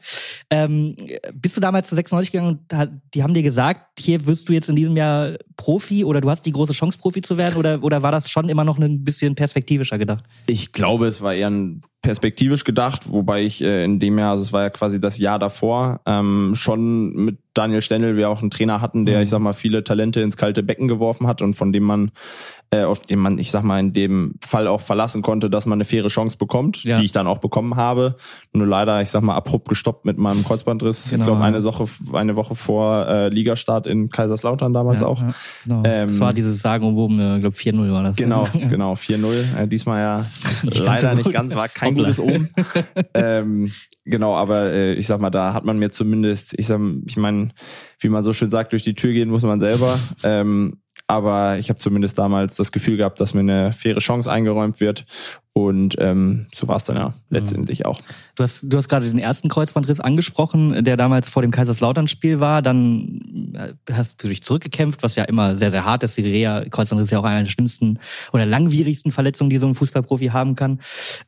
Ähm, 0.50 0.94
bist 1.34 1.56
du 1.56 1.60
damals 1.62 1.88
zu 1.88 1.94
96 1.94 2.32
gegangen 2.32 2.58
und 2.70 2.92
die 3.14 3.22
haben 3.22 3.32
dir 3.32 3.42
gesagt, 3.42 3.98
hier 3.98 4.26
wirst 4.26 4.48
du 4.48 4.52
jetzt 4.52 4.68
in 4.68 4.76
diesem 4.76 4.96
Jahr 4.96 5.21
Profi 5.56 6.04
oder 6.04 6.20
du 6.20 6.30
hast 6.30 6.44
die 6.46 6.52
große 6.52 6.72
Chance, 6.72 6.98
Profi 6.98 7.22
zu 7.22 7.38
werden? 7.38 7.56
Oder, 7.56 7.82
oder 7.82 8.02
war 8.02 8.12
das 8.12 8.30
schon 8.30 8.48
immer 8.48 8.64
noch 8.64 8.78
ein 8.78 9.04
bisschen 9.04 9.34
perspektivischer 9.34 9.98
gedacht? 9.98 10.24
Ich 10.46 10.72
glaube, 10.72 11.06
es 11.06 11.20
war 11.20 11.34
eher 11.34 11.50
ein 11.50 11.82
perspektivisch 12.02 12.64
gedacht, 12.64 13.10
wobei 13.10 13.42
ich 13.42 13.62
äh, 13.62 13.84
in 13.84 14.00
dem 14.00 14.18
Jahr, 14.18 14.32
also 14.32 14.42
es 14.42 14.52
war 14.52 14.62
ja 14.62 14.70
quasi 14.70 15.00
das 15.00 15.18
Jahr 15.18 15.38
davor, 15.38 16.00
ähm, 16.04 16.54
schon 16.54 17.14
mit 17.14 17.38
Daniel 17.54 17.80
Stendel 17.80 18.16
wir 18.16 18.28
auch 18.28 18.42
einen 18.42 18.50
Trainer 18.50 18.80
hatten, 18.80 19.06
der, 19.06 19.18
mhm. 19.18 19.22
ich 19.22 19.30
sag 19.30 19.40
mal, 19.40 19.52
viele 19.52 19.84
Talente 19.84 20.20
ins 20.20 20.36
kalte 20.36 20.62
Becken 20.62 20.88
geworfen 20.88 21.26
hat 21.26 21.42
und 21.42 21.54
von 21.54 21.72
dem 21.72 21.84
man 21.84 22.10
äh, 22.72 22.84
auf 22.84 23.00
dem 23.00 23.18
man, 23.18 23.38
ich 23.38 23.50
sag 23.50 23.64
mal, 23.64 23.78
in 23.78 23.92
dem 23.92 24.36
Fall 24.40 24.66
auch 24.66 24.80
verlassen 24.80 25.20
konnte, 25.20 25.50
dass 25.50 25.66
man 25.66 25.76
eine 25.76 25.84
faire 25.84 26.08
Chance 26.08 26.38
bekommt, 26.38 26.82
ja. 26.84 26.98
die 26.98 27.04
ich 27.04 27.12
dann 27.12 27.26
auch 27.26 27.36
bekommen 27.36 27.76
habe. 27.76 28.16
Nur 28.54 28.66
leider, 28.66 29.02
ich 29.02 29.10
sag 29.10 29.22
mal, 29.22 29.34
abrupt 29.34 29.68
gestoppt 29.68 30.06
mit 30.06 30.16
meinem 30.16 30.42
Kreuzbandriss. 30.42 31.10
Genau, 31.10 31.20
ich 31.20 31.26
glaube, 31.26 31.44
eine 31.44 31.62
Woche, 31.62 31.84
eine 32.14 32.34
Woche 32.34 32.54
vor 32.54 33.06
äh, 33.06 33.28
Ligastart 33.28 33.86
in 33.86 34.08
Kaiserslautern 34.08 34.72
damals 34.72 35.02
ja, 35.02 35.06
auch. 35.06 35.20
Ja, 35.20 35.34
genau. 35.64 35.82
Ähm, 35.84 36.08
das 36.08 36.20
war 36.20 36.32
dieses 36.32 36.62
sagenumwobene, 36.62 37.40
glaube 37.40 37.56
4-0 37.56 37.92
war 37.92 38.04
das. 38.04 38.16
Ne? 38.16 38.22
Genau, 38.22 38.44
genau, 38.54 38.94
4-0. 38.94 39.56
Äh, 39.58 39.68
diesmal 39.68 40.00
ja 40.00 40.26
nicht 40.62 40.78
leider 40.78 41.14
nicht 41.14 41.30
ganz, 41.30 41.54
war 41.54 41.68
kein 41.68 41.91
gutes 41.94 42.18
Oben. 42.18 42.48
ähm, 43.14 43.72
genau, 44.04 44.34
aber 44.34 44.72
äh, 44.72 44.94
ich 44.94 45.06
sag 45.06 45.20
mal, 45.20 45.30
da 45.30 45.54
hat 45.54 45.64
man 45.64 45.78
mir 45.78 45.90
zumindest, 45.90 46.54
ich 46.58 46.66
sag, 46.66 46.80
ich 47.06 47.16
meine, 47.16 47.50
wie 48.00 48.08
man 48.08 48.24
so 48.24 48.32
schön 48.32 48.50
sagt, 48.50 48.72
durch 48.72 48.84
die 48.84 48.94
Tür 48.94 49.12
gehen 49.12 49.30
muss 49.30 49.42
man 49.42 49.60
selber. 49.60 49.98
Ähm, 50.24 50.78
aber 51.08 51.58
ich 51.58 51.68
habe 51.68 51.78
zumindest 51.78 52.18
damals 52.18 52.54
das 52.54 52.70
Gefühl 52.70 52.96
gehabt, 52.96 53.20
dass 53.20 53.34
mir 53.34 53.40
eine 53.40 53.72
faire 53.72 53.98
Chance 53.98 54.30
eingeräumt 54.30 54.80
wird 54.80 55.04
und 55.54 55.96
ähm, 55.98 56.46
so 56.54 56.66
war 56.66 56.76
es 56.76 56.84
dann 56.84 56.96
ja 56.96 57.08
mhm. 57.08 57.14
letztendlich 57.28 57.84
auch. 57.84 58.00
Du 58.36 58.42
hast, 58.42 58.64
du 58.66 58.76
hast 58.78 58.88
gerade 58.88 59.10
den 59.10 59.18
ersten 59.18 59.50
Kreuzbandriss 59.50 60.00
angesprochen, 60.00 60.82
der 60.82 60.96
damals 60.96 61.28
vor 61.28 61.42
dem 61.42 61.50
Kaiserslautern-Spiel 61.50 62.40
war. 62.40 62.62
Dann 62.62 63.52
äh, 63.54 63.92
hast 63.92 64.24
du 64.24 64.28
dich 64.28 64.42
zurückgekämpft, 64.42 65.02
was 65.02 65.14
ja 65.14 65.24
immer 65.24 65.54
sehr, 65.56 65.70
sehr 65.70 65.84
hart 65.84 66.04
ist. 66.04 66.16
Die 66.16 66.22
Reha, 66.22 66.64
Kreuzbandriss 66.70 67.08
ist 67.08 67.10
ja 67.12 67.18
auch 67.18 67.24
eine 67.24 67.44
der 67.44 67.50
schlimmsten 67.50 67.98
oder 68.32 68.46
langwierigsten 68.46 69.12
Verletzungen, 69.12 69.50
die 69.50 69.58
so 69.58 69.66
ein 69.66 69.74
Fußballprofi 69.74 70.28
haben 70.28 70.56
kann. 70.56 70.80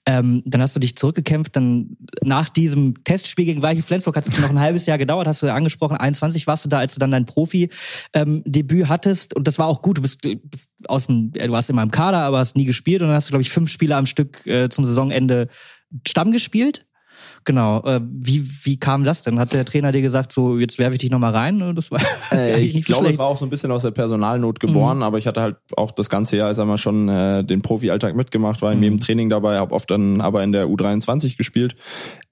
Ähm, 0.06 0.42
dann 0.46 0.62
hast 0.62 0.74
du 0.74 0.80
dich 0.80 0.96
zurückgekämpft. 0.96 1.54
Dann 1.54 1.98
nach 2.22 2.48
diesem 2.48 3.04
Testspiel 3.04 3.44
gegen 3.44 3.60
Weiche 3.60 3.82
Flensburg 3.82 4.16
hat 4.16 4.26
es 4.26 4.40
noch 4.40 4.48
ein 4.48 4.60
halbes 4.60 4.86
Jahr 4.86 4.96
gedauert, 4.96 5.26
hast 5.26 5.42
du 5.42 5.46
ja 5.46 5.54
angesprochen. 5.54 5.98
21 5.98 6.46
warst 6.46 6.64
du 6.64 6.70
da, 6.70 6.78
als 6.78 6.94
du 6.94 6.98
dann 6.98 7.10
dein 7.10 7.26
Profi-Debüt 7.26 8.80
ähm, 8.80 8.88
hattest. 8.88 9.36
Und 9.36 9.46
das 9.46 9.58
war 9.58 9.66
auch 9.66 9.82
gut. 9.82 9.98
Du 9.98 10.02
bist, 10.02 10.22
bist 10.22 10.70
aus 10.88 11.08
dem, 11.08 11.32
du 11.32 11.50
warst 11.50 11.68
immer 11.68 11.82
im 11.82 11.90
Kader, 11.90 12.20
aber 12.20 12.38
hast 12.38 12.56
nie 12.56 12.64
gespielt. 12.64 13.02
Und 13.02 13.08
dann 13.08 13.16
hast 13.16 13.28
du, 13.28 13.32
glaube 13.32 13.42
ich, 13.42 13.50
fünf 13.50 13.70
Spiele 13.70 13.96
am 13.96 14.06
Stück 14.14 14.46
äh, 14.46 14.68
zum 14.68 14.84
Saisonende 14.84 15.48
Stamm 16.06 16.32
gespielt. 16.32 16.86
Genau. 17.44 17.82
Äh, 17.84 18.00
wie, 18.02 18.42
wie 18.64 18.78
kam 18.78 19.04
das 19.04 19.22
denn? 19.22 19.38
Hat 19.38 19.52
der 19.52 19.64
Trainer 19.64 19.92
dir 19.92 20.00
gesagt, 20.00 20.32
so 20.32 20.58
jetzt 20.58 20.78
werfe 20.78 20.94
ich 20.94 21.00
dich 21.00 21.10
nochmal 21.10 21.32
rein? 21.32 21.62
Das 21.74 21.90
war 21.90 22.00
äh, 22.32 22.60
ich 22.60 22.84
glaube, 22.86 23.08
es 23.08 23.18
war 23.18 23.26
auch 23.26 23.36
so 23.36 23.44
ein 23.44 23.50
bisschen 23.50 23.70
aus 23.70 23.82
der 23.82 23.90
Personalnot 23.90 24.60
geboren, 24.60 24.98
mhm. 24.98 25.02
aber 25.02 25.18
ich 25.18 25.26
hatte 25.26 25.42
halt 25.42 25.56
auch 25.76 25.90
das 25.90 26.08
ganze 26.08 26.36
Jahr, 26.36 26.54
sag 26.54 26.66
mal, 26.66 26.78
schon 26.78 27.08
äh, 27.08 27.44
den 27.44 27.62
Profi-Alltag 27.62 28.14
mitgemacht, 28.14 28.62
war 28.62 28.72
in 28.72 28.78
mhm. 28.78 28.84
jedem 28.84 29.00
Training 29.00 29.28
dabei, 29.28 29.58
habe 29.58 29.74
oft 29.74 29.90
dann 29.90 30.20
aber 30.20 30.42
in 30.42 30.52
der 30.52 30.66
U23 30.66 31.36
gespielt. 31.36 31.76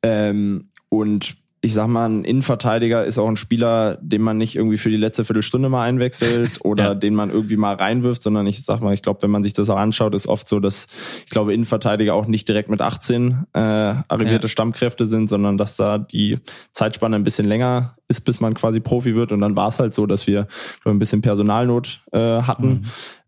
Ähm, 0.02 0.68
und 0.88 1.36
ich 1.64 1.74
sag 1.74 1.86
mal, 1.86 2.08
ein 2.08 2.24
Innenverteidiger 2.24 3.04
ist 3.04 3.18
auch 3.18 3.28
ein 3.28 3.36
Spieler, 3.36 3.96
den 4.02 4.20
man 4.20 4.36
nicht 4.36 4.56
irgendwie 4.56 4.78
für 4.78 4.88
die 4.88 4.96
letzte 4.96 5.24
Viertelstunde 5.24 5.68
mal 5.68 5.84
einwechselt 5.84 6.58
oder 6.64 6.84
ja. 6.84 6.94
den 6.96 7.14
man 7.14 7.30
irgendwie 7.30 7.56
mal 7.56 7.76
reinwirft, 7.76 8.20
sondern 8.20 8.48
ich 8.48 8.64
sag 8.64 8.80
mal, 8.80 8.92
ich 8.92 9.00
glaube, 9.00 9.22
wenn 9.22 9.30
man 9.30 9.44
sich 9.44 9.52
das 9.52 9.70
auch 9.70 9.78
anschaut, 9.78 10.12
ist 10.12 10.26
oft 10.26 10.48
so, 10.48 10.58
dass 10.58 10.88
ich 11.24 11.30
glaube, 11.30 11.54
Innenverteidiger 11.54 12.14
auch 12.14 12.26
nicht 12.26 12.48
direkt 12.48 12.68
mit 12.68 12.82
18 12.82 13.46
äh, 13.52 13.60
arrivierte 13.60 14.46
ja. 14.46 14.48
Stammkräfte 14.48 15.06
sind, 15.06 15.28
sondern 15.28 15.56
dass 15.56 15.76
da 15.76 15.98
die 15.98 16.40
Zeitspanne 16.72 17.14
ein 17.14 17.24
bisschen 17.24 17.46
länger 17.46 17.96
ist, 18.08 18.22
bis 18.22 18.40
man 18.40 18.54
quasi 18.54 18.80
Profi 18.80 19.14
wird. 19.14 19.30
Und 19.30 19.40
dann 19.40 19.54
war 19.54 19.68
es 19.68 19.78
halt 19.78 19.94
so, 19.94 20.06
dass 20.06 20.26
wir 20.26 20.48
glaube, 20.82 20.96
ein 20.96 20.98
bisschen 20.98 21.22
Personalnot 21.22 22.00
äh, 22.10 22.18
hatten. 22.18 22.68
Mhm. 22.68 22.84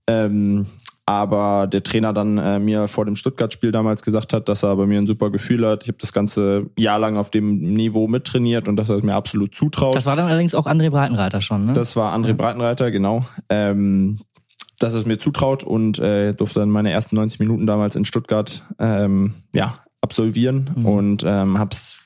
Ähm, 0.08 0.66
aber 1.06 1.66
der 1.66 1.82
Trainer 1.82 2.12
dann 2.12 2.38
äh, 2.38 2.58
mir 2.58 2.88
vor 2.88 3.04
dem 3.04 3.14
Stuttgart-Spiel 3.14 3.72
damals 3.72 4.02
gesagt 4.02 4.32
hat, 4.32 4.48
dass 4.48 4.62
er 4.62 4.74
bei 4.76 4.86
mir 4.86 4.98
ein 4.98 5.06
super 5.06 5.30
Gefühl 5.30 5.66
hat. 5.66 5.82
Ich 5.82 5.88
habe 5.88 5.98
das 6.00 6.12
ganze 6.12 6.70
Jahr 6.78 6.98
lang 6.98 7.16
auf 7.16 7.30
dem 7.30 7.58
Niveau 7.74 8.08
mittrainiert 8.08 8.68
und 8.68 8.76
dass 8.76 8.88
er 8.88 8.96
es 8.96 9.02
mir 9.02 9.14
absolut 9.14 9.54
zutraut. 9.54 9.94
Das 9.94 10.06
war 10.06 10.16
dann 10.16 10.28
allerdings 10.28 10.54
auch 10.54 10.66
André 10.66 10.90
Breitenreiter 10.90 11.42
schon, 11.42 11.64
ne? 11.64 11.72
Das 11.74 11.94
war 11.96 12.14
André 12.14 12.28
ja. 12.28 12.34
Breitenreiter, 12.34 12.90
genau. 12.90 13.24
Ähm, 13.50 14.20
dass 14.78 14.94
er 14.94 15.00
es 15.00 15.06
mir 15.06 15.18
zutraut 15.18 15.62
und 15.62 15.98
äh, 15.98 16.34
durfte 16.34 16.60
dann 16.60 16.70
meine 16.70 16.90
ersten 16.90 17.16
90 17.16 17.38
Minuten 17.38 17.66
damals 17.66 17.96
in 17.96 18.04
Stuttgart 18.04 18.64
ähm, 18.78 19.34
ja, 19.52 19.74
absolvieren 20.00 20.70
mhm. 20.74 20.86
und 20.86 21.24
ähm, 21.24 21.58
habe 21.58 21.70
es 21.72 21.98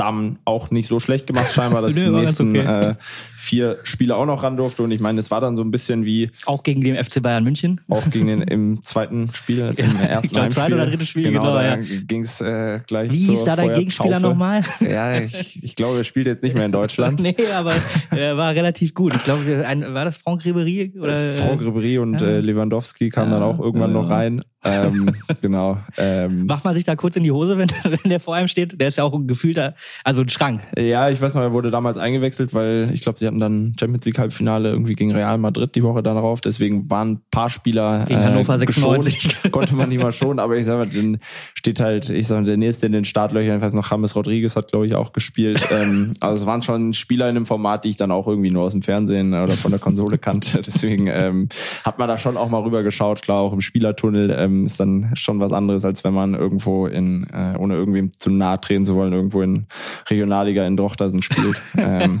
Damen 0.00 0.38
auch 0.46 0.70
nicht 0.70 0.88
so 0.88 0.98
schlecht 0.98 1.26
gemacht, 1.26 1.52
scheinbar, 1.52 1.82
dass 1.82 1.94
die 1.94 2.08
nächsten 2.08 2.56
okay. 2.56 2.90
äh, 2.90 2.94
vier 3.36 3.78
Spiele 3.82 4.16
auch 4.16 4.24
noch 4.24 4.42
ran 4.42 4.56
durfte. 4.56 4.82
Und 4.82 4.92
ich 4.92 5.00
meine, 5.00 5.20
es 5.20 5.30
war 5.30 5.42
dann 5.42 5.58
so 5.58 5.62
ein 5.62 5.70
bisschen 5.70 6.06
wie. 6.06 6.30
Auch 6.46 6.62
gegen 6.62 6.80
den 6.80 6.96
FC 6.96 7.22
Bayern 7.22 7.44
München? 7.44 7.82
Auch 7.88 8.08
gegen 8.08 8.26
den 8.26 8.40
im 8.40 8.82
zweiten 8.82 9.28
Spiel, 9.34 9.62
also 9.62 9.82
ja, 9.82 9.90
im 9.90 9.96
ersten 9.98 10.26
ich 10.26 10.32
glaub, 10.32 10.52
zweite 10.52 10.74
oder 10.74 10.86
dritte 10.86 11.04
Spiel, 11.04 11.24
genau. 11.24 11.42
genau 11.42 11.60
ja. 11.60 11.76
ging 11.76 12.22
es 12.22 12.40
äh, 12.40 12.80
gleich. 12.86 13.12
Wie 13.12 13.18
hieß 13.18 13.44
da 13.44 13.56
dein 13.56 13.74
Gegenspieler 13.74 14.20
nochmal? 14.20 14.62
Ja, 14.80 15.20
ich, 15.20 15.62
ich 15.62 15.76
glaube, 15.76 15.98
er 15.98 16.04
spielt 16.04 16.26
jetzt 16.26 16.42
nicht 16.42 16.54
mehr 16.54 16.64
in 16.64 16.72
Deutschland. 16.72 17.20
nee, 17.20 17.36
aber 17.54 17.72
er 18.10 18.36
war 18.36 18.54
relativ 18.54 18.94
gut. 18.94 19.14
Ich 19.14 19.22
glaube, 19.22 19.46
war 19.46 20.04
das 20.04 20.16
Franck 20.16 20.42
Ribéry? 20.42 20.98
Oder? 20.98 21.34
Franck 21.34 21.60
Ribéry 21.60 22.00
und 22.00 22.20
ja. 22.20 22.26
äh, 22.26 22.40
Lewandowski 22.40 23.10
kamen 23.10 23.30
dann 23.30 23.42
auch 23.42 23.60
irgendwann 23.60 23.92
noch 23.92 24.08
rein 24.08 24.42
ähm, 24.62 25.10
genau. 25.40 25.78
Ähm, 25.96 26.46
Macht 26.46 26.64
man 26.64 26.74
sich 26.74 26.84
da 26.84 26.94
kurz 26.96 27.16
in 27.16 27.22
die 27.22 27.32
Hose, 27.32 27.56
wenn, 27.56 27.68
wenn 27.84 28.10
der 28.10 28.20
vor 28.20 28.34
einem 28.34 28.48
steht? 28.48 28.78
Der 28.80 28.88
ist 28.88 28.98
ja 28.98 29.04
auch 29.04 29.14
ein 29.14 29.26
gefühlter, 29.26 29.74
also 30.04 30.22
ein 30.22 30.28
Schrank. 30.28 30.60
Ja, 30.76 31.08
ich 31.08 31.20
weiß 31.20 31.34
noch, 31.34 31.42
er 31.42 31.52
wurde 31.52 31.70
damals 31.70 31.96
eingewechselt, 31.96 32.52
weil 32.52 32.90
ich 32.92 33.02
glaube, 33.02 33.18
sie 33.18 33.26
hatten 33.26 33.40
dann 33.40 33.74
Champions 33.78 34.04
League 34.04 34.18
Halbfinale 34.18 34.70
irgendwie 34.70 34.94
gegen 34.94 35.12
Real 35.12 35.38
Madrid 35.38 35.74
die 35.74 35.82
Woche 35.82 36.02
darauf. 36.02 36.40
Deswegen 36.40 36.90
waren 36.90 37.12
ein 37.12 37.20
paar 37.30 37.48
Spieler 37.48 38.04
gegen 38.06 38.20
äh, 38.20 38.24
Hannover 38.24 38.58
96 38.58 39.14
geschont, 39.22 39.52
konnte 39.52 39.74
man 39.74 39.88
nicht 39.88 40.02
mal 40.02 40.12
schon. 40.12 40.38
Aber 40.38 40.56
ich 40.56 40.66
sag 40.66 40.76
mal, 40.76 40.86
dann 40.86 41.18
steht 41.54 41.80
halt, 41.80 42.10
ich 42.10 42.26
sag 42.26 42.40
mal, 42.40 42.44
der 42.44 42.58
nächste 42.58 42.86
in 42.86 42.92
den 42.92 43.06
Startlöchern. 43.06 43.56
Ich 43.56 43.62
weiß 43.62 43.72
noch, 43.72 43.90
James 43.90 44.14
Rodriguez 44.14 44.56
hat 44.56 44.68
glaube 44.68 44.86
ich 44.86 44.94
auch 44.94 45.12
gespielt. 45.12 45.66
ähm, 45.70 46.12
also 46.20 46.42
es 46.42 46.46
waren 46.46 46.60
schon 46.60 46.92
Spieler 46.92 47.30
in 47.30 47.36
einem 47.36 47.46
Format, 47.46 47.84
die 47.84 47.90
ich 47.90 47.96
dann 47.96 48.10
auch 48.10 48.26
irgendwie 48.26 48.50
nur 48.50 48.64
aus 48.64 48.72
dem 48.72 48.82
Fernsehen 48.82 49.32
oder 49.32 49.54
von 49.54 49.70
der 49.70 49.80
Konsole 49.80 50.18
kannte. 50.18 50.60
Deswegen 50.60 51.06
ähm, 51.06 51.48
hat 51.82 51.98
man 51.98 52.08
da 52.08 52.18
schon 52.18 52.36
auch 52.36 52.50
mal 52.50 52.60
rüber 52.62 52.82
geschaut, 52.82 53.22
klar 53.22 53.40
auch 53.40 53.54
im 53.54 53.62
Spielertunnel. 53.62 54.34
Ähm, 54.36 54.49
ähm, 54.50 54.66
ist 54.66 54.80
dann 54.80 55.10
schon 55.14 55.40
was 55.40 55.52
anderes, 55.52 55.84
als 55.84 56.04
wenn 56.04 56.14
man 56.14 56.34
irgendwo 56.34 56.86
in, 56.86 57.26
äh, 57.32 57.56
ohne 57.58 57.74
irgendwem 57.74 58.12
zu 58.18 58.30
nahe 58.30 58.60
treten 58.60 58.84
zu 58.84 58.94
wollen, 58.94 59.12
irgendwo 59.12 59.42
in 59.42 59.66
Regionalliga 60.08 60.66
in 60.66 60.76
Drochtersen 60.76 61.22
spielt. 61.22 61.60
ähm, 61.76 62.20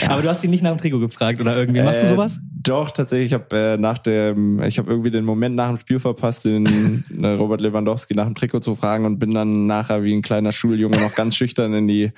ja. 0.00 0.10
Aber 0.10 0.22
du 0.22 0.28
hast 0.28 0.44
ihn 0.44 0.50
nicht 0.50 0.62
nach 0.62 0.72
dem 0.72 0.78
Trikot 0.78 1.00
gefragt 1.00 1.40
oder 1.40 1.56
irgendwie. 1.56 1.82
Machst 1.82 2.02
du 2.02 2.06
äh, 2.06 2.10
sowas? 2.10 2.40
Doch, 2.66 2.90
tatsächlich. 2.90 3.26
Ich 3.26 3.32
habe 3.32 3.56
äh, 3.56 3.76
nach 3.76 3.98
dem, 3.98 4.62
ich 4.62 4.78
habe 4.78 4.90
irgendwie 4.90 5.10
den 5.10 5.24
Moment 5.24 5.54
nach 5.54 5.68
dem 5.68 5.78
Spiel 5.78 6.00
verpasst, 6.00 6.44
den 6.44 7.04
äh, 7.22 7.26
Robert 7.28 7.60
Lewandowski 7.60 8.14
nach 8.14 8.24
dem 8.24 8.34
Trikot 8.34 8.60
zu 8.60 8.74
fragen 8.74 9.04
und 9.04 9.18
bin 9.18 9.34
dann 9.34 9.66
nachher 9.66 10.02
wie 10.02 10.12
ein 10.12 10.22
kleiner 10.22 10.52
Schuljunge 10.52 11.00
noch 11.00 11.14
ganz 11.14 11.36
schüchtern 11.36 11.74
in 11.74 11.86
die 11.86 12.12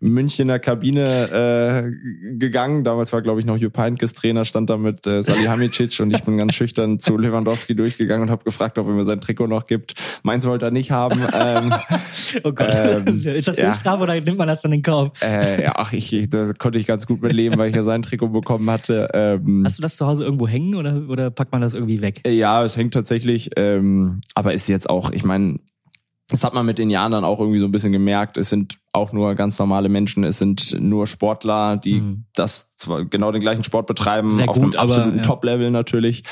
Münchner 0.00 0.58
Kabine 0.58 1.84
äh, 1.84 2.36
gegangen. 2.36 2.84
Damals 2.84 3.12
war, 3.12 3.22
glaube 3.22 3.40
ich, 3.40 3.46
noch 3.46 3.56
Jupp 3.56 3.78
Heynckes 3.78 4.12
Trainer, 4.12 4.44
stand 4.44 4.68
da 4.68 4.76
mit 4.76 5.06
äh, 5.06 5.22
Salihamidzic 5.22 5.98
und 6.00 6.14
ich 6.14 6.22
bin 6.22 6.36
ganz 6.36 6.54
schüchtern 6.54 7.00
zu 7.00 7.16
Lewandowski 7.16 7.74
durchgegangen 7.74 8.24
und 8.24 8.30
habe 8.30 8.44
gefragt, 8.44 8.73
ob 8.78 8.86
er 8.86 8.92
mir 8.92 9.04
sein 9.04 9.20
Trikot 9.20 9.46
noch 9.46 9.66
gibt. 9.66 9.94
Meins 10.22 10.46
wollte 10.46 10.66
er 10.66 10.70
nicht 10.70 10.90
haben. 10.90 11.20
Ähm, 11.36 11.74
oh 12.44 12.52
Gott, 12.52 12.74
ähm, 12.74 13.18
ist 13.24 13.48
das 13.48 13.58
ja. 13.58 13.72
Strafe 13.72 14.04
oder 14.04 14.18
nimmt 14.20 14.38
man 14.38 14.46
das 14.46 14.62
dann 14.62 14.72
in 14.72 14.78
den 14.78 14.82
Kauf? 14.82 15.10
Äh, 15.20 15.64
ja, 15.64 15.72
ach, 15.76 15.92
ich, 15.92 16.12
ich, 16.12 16.30
da 16.30 16.52
konnte 16.52 16.78
ich 16.78 16.86
ganz 16.86 17.06
gut 17.06 17.22
mit 17.22 17.32
leben, 17.32 17.58
weil 17.58 17.70
ich 17.70 17.76
ja 17.76 17.82
sein 17.82 18.02
Trikot 18.02 18.28
bekommen 18.28 18.70
hatte. 18.70 19.08
Ähm, 19.12 19.62
Hast 19.64 19.78
du 19.78 19.82
das 19.82 19.96
zu 19.96 20.06
Hause 20.06 20.24
irgendwo 20.24 20.46
hängen 20.46 20.76
oder, 20.76 21.02
oder 21.08 21.30
packt 21.30 21.52
man 21.52 21.60
das 21.60 21.74
irgendwie 21.74 22.00
weg? 22.00 22.20
Ja, 22.26 22.64
es 22.64 22.76
hängt 22.76 22.94
tatsächlich, 22.94 23.50
ähm, 23.56 24.20
aber 24.34 24.54
ist 24.54 24.68
jetzt 24.68 24.88
auch, 24.88 25.10
ich 25.10 25.24
meine, 25.24 25.58
das 26.28 26.42
hat 26.42 26.54
man 26.54 26.64
mit 26.64 26.78
den 26.78 26.88
Jahren 26.88 27.12
dann 27.12 27.24
auch 27.24 27.38
irgendwie 27.38 27.58
so 27.58 27.66
ein 27.66 27.70
bisschen 27.70 27.92
gemerkt. 27.92 28.38
Es 28.38 28.48
sind 28.48 28.78
auch 28.92 29.12
nur 29.12 29.34
ganz 29.34 29.58
normale 29.58 29.90
Menschen. 29.90 30.24
Es 30.24 30.38
sind 30.38 30.74
nur 30.80 31.06
Sportler, 31.06 31.76
die 31.76 32.00
mhm. 32.00 32.24
das 32.34 32.74
zwar 32.76 33.04
genau 33.04 33.30
den 33.30 33.42
gleichen 33.42 33.62
Sport 33.62 33.86
betreiben, 33.86 34.30
Sehr 34.30 34.48
auf 34.48 34.56
gut, 34.56 34.74
einem 34.76 34.90
absoluten 34.90 35.16
ja. 35.18 35.22
Top-Level 35.22 35.70
natürlich, 35.70 36.22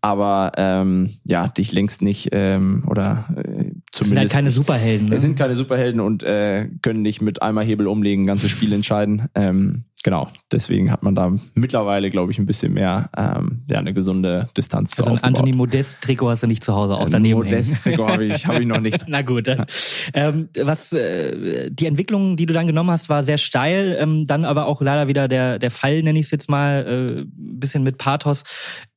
aber 0.00 0.52
ähm, 0.56 1.10
ja, 1.24 1.48
dich 1.48 1.70
längst 1.72 2.00
nicht 2.00 2.30
ähm, 2.32 2.84
oder 2.88 3.26
äh, 3.36 3.61
zumindest. 4.02 4.06
Es 4.06 4.08
sind 4.08 4.18
halt 4.18 4.30
keine 4.30 4.50
Superhelden. 4.50 5.08
Ne? 5.08 5.18
Sind 5.18 5.38
keine 5.38 5.56
Superhelden 5.56 6.00
und 6.00 6.22
äh, 6.22 6.68
können 6.82 7.02
nicht 7.02 7.20
mit 7.20 7.42
einmal 7.42 7.64
Hebel 7.64 7.86
umlegen, 7.86 8.26
ganze 8.26 8.48
Spiel 8.48 8.72
entscheiden. 8.72 9.28
Ähm, 9.34 9.84
genau, 10.02 10.28
deswegen 10.50 10.90
hat 10.90 11.02
man 11.02 11.14
da 11.14 11.32
mittlerweile, 11.54 12.10
glaube 12.10 12.32
ich, 12.32 12.38
ein 12.38 12.46
bisschen 12.46 12.72
mehr 12.74 13.10
ähm, 13.16 13.62
ja, 13.70 13.78
eine 13.78 13.94
gesunde 13.94 14.48
Distanz 14.56 14.98
Also 14.98 15.12
ein 15.12 15.22
Anthony 15.22 15.52
Modest-Trikot 15.52 16.30
hast 16.30 16.42
du 16.42 16.46
nicht 16.46 16.64
zu 16.64 16.74
Hause 16.74 16.96
auch 16.96 17.08
daneben 17.08 17.38
Modest-Trikot 17.38 18.08
habe 18.08 18.24
ich, 18.26 18.46
hab 18.46 18.60
ich 18.60 18.66
noch 18.66 18.80
nicht. 18.80 19.04
Na 19.06 19.22
gut. 19.22 19.48
Dann. 19.48 19.66
Ähm, 20.14 20.48
was 20.60 20.92
äh, 20.92 21.70
die 21.70 21.86
Entwicklung, 21.86 22.36
die 22.36 22.46
du 22.46 22.54
dann 22.54 22.66
genommen 22.66 22.90
hast, 22.90 23.08
war 23.08 23.22
sehr 23.22 23.38
steil, 23.38 23.96
ähm, 24.00 24.26
dann 24.26 24.44
aber 24.44 24.66
auch 24.66 24.80
leider 24.80 25.08
wieder 25.08 25.28
der, 25.28 25.58
der 25.58 25.70
Fall, 25.70 26.02
nenne 26.02 26.18
ich 26.18 26.26
es 26.26 26.30
jetzt 26.30 26.50
mal, 26.50 27.22
äh, 27.22 27.24
bisschen 27.36 27.82
mit 27.82 27.98
Pathos. 27.98 28.44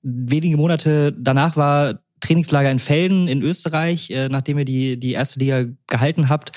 Wenige 0.02 0.58
Monate 0.58 1.14
danach 1.18 1.56
war 1.56 2.05
Trainingslager 2.26 2.72
in 2.72 2.80
Felden 2.80 3.28
in 3.28 3.42
Österreich, 3.42 4.10
äh, 4.10 4.30
nachdem 4.30 4.58
ihr 4.58 4.66
die, 4.66 5.00
die 5.00 5.14
erste 5.14 5.40
Liga 5.40 5.66
gehalten 5.88 6.30
habt. 6.30 6.52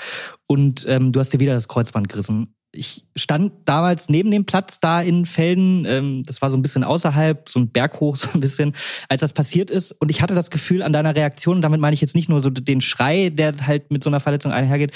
Und 0.47 0.85
ähm, 0.87 1.11
du 1.11 1.19
hast 1.19 1.33
dir 1.33 1.39
wieder 1.39 1.53
das 1.53 1.67
Kreuzband 1.67 2.09
gerissen 2.09 2.55
ich 2.71 3.05
stand 3.15 3.51
damals 3.65 4.09
neben 4.09 4.29
dem 4.31 4.45
Platz 4.45 4.79
da 4.79 5.01
in 5.01 5.25
Felden, 5.25 5.85
ähm, 5.85 6.23
das 6.23 6.41
war 6.41 6.49
so 6.49 6.57
ein 6.57 6.61
bisschen 6.61 6.83
außerhalb, 6.83 7.49
so 7.49 7.59
ein 7.59 7.71
Berg 7.71 7.99
hoch, 7.99 8.15
so 8.15 8.29
ein 8.33 8.39
bisschen, 8.39 8.75
als 9.07 9.21
das 9.21 9.33
passiert 9.33 9.71
ist. 9.71 9.91
Und 9.93 10.11
ich 10.11 10.21
hatte 10.21 10.35
das 10.35 10.49
Gefühl 10.49 10.83
an 10.83 10.93
deiner 10.93 11.15
Reaktion, 11.15 11.61
damit 11.61 11.79
meine 11.79 11.93
ich 11.93 12.01
jetzt 12.01 12.15
nicht 12.15 12.29
nur 12.29 12.41
so 12.41 12.49
den 12.49 12.81
Schrei, 12.81 13.29
der 13.29 13.55
halt 13.65 13.91
mit 13.91 14.03
so 14.03 14.09
einer 14.09 14.19
Verletzung 14.19 14.51
einhergeht, 14.51 14.95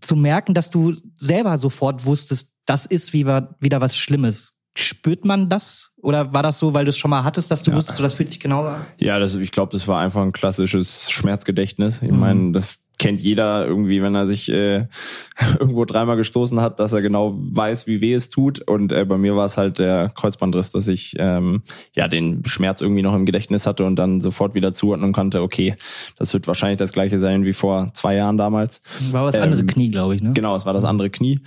zu 0.00 0.16
merken, 0.16 0.52
dass 0.52 0.70
du 0.70 0.94
selber 1.16 1.58
sofort 1.58 2.04
wusstest, 2.04 2.50
das 2.66 2.86
ist 2.86 3.12
wieder 3.12 3.56
was 3.60 3.96
Schlimmes. 3.96 4.54
Spürt 4.74 5.24
man 5.24 5.48
das? 5.48 5.92
Oder 6.00 6.32
war 6.32 6.42
das 6.42 6.58
so, 6.58 6.72
weil 6.72 6.84
du 6.84 6.90
es 6.90 6.96
schon 6.96 7.10
mal 7.10 7.24
hattest, 7.24 7.50
dass 7.50 7.62
du 7.62 7.70
ja. 7.70 7.76
wusstest, 7.76 7.98
so, 7.98 8.02
das 8.02 8.14
fühlt 8.14 8.30
sich 8.30 8.40
genau 8.40 8.64
an? 8.64 8.86
Ja, 8.98 9.18
das, 9.18 9.34
ich 9.34 9.52
glaube, 9.52 9.72
das 9.72 9.86
war 9.86 10.00
einfach 10.00 10.22
ein 10.22 10.32
klassisches 10.32 11.10
Schmerzgedächtnis. 11.10 12.00
Ich 12.02 12.10
mhm. 12.10 12.20
meine, 12.20 12.52
das 12.52 12.78
kennt 13.02 13.20
jeder 13.20 13.66
irgendwie, 13.66 14.00
wenn 14.00 14.14
er 14.14 14.26
sich 14.26 14.48
äh, 14.48 14.86
irgendwo 15.58 15.84
dreimal 15.84 16.16
gestoßen 16.16 16.60
hat, 16.60 16.78
dass 16.78 16.92
er 16.92 17.02
genau 17.02 17.34
weiß, 17.36 17.86
wie 17.86 18.00
weh 18.00 18.14
es 18.14 18.30
tut. 18.30 18.60
Und 18.60 18.92
äh, 18.92 19.04
bei 19.04 19.18
mir 19.18 19.34
war 19.34 19.44
es 19.44 19.58
halt 19.58 19.78
der 19.78 20.10
Kreuzbandriss, 20.14 20.70
dass 20.70 20.86
ich 20.88 21.14
ähm, 21.18 21.62
ja 21.94 22.06
den 22.06 22.44
Schmerz 22.46 22.80
irgendwie 22.80 23.02
noch 23.02 23.14
im 23.14 23.26
Gedächtnis 23.26 23.66
hatte 23.66 23.84
und 23.84 23.96
dann 23.96 24.20
sofort 24.20 24.54
wieder 24.54 24.72
zuordnen 24.72 25.12
konnte, 25.12 25.42
okay, 25.42 25.74
das 26.16 26.32
wird 26.32 26.46
wahrscheinlich 26.46 26.78
das 26.78 26.92
gleiche 26.92 27.18
sein 27.18 27.44
wie 27.44 27.52
vor 27.52 27.90
zwei 27.94 28.14
Jahren 28.14 28.38
damals. 28.38 28.80
War 29.10 29.26
das 29.26 29.34
ähm, 29.34 29.42
andere 29.42 29.66
Knie, 29.66 29.90
glaube 29.90 30.14
ich, 30.14 30.22
ne? 30.22 30.30
Genau, 30.32 30.54
es 30.54 30.64
war 30.64 30.72
das 30.72 30.84
andere 30.84 31.10
Knie. 31.10 31.40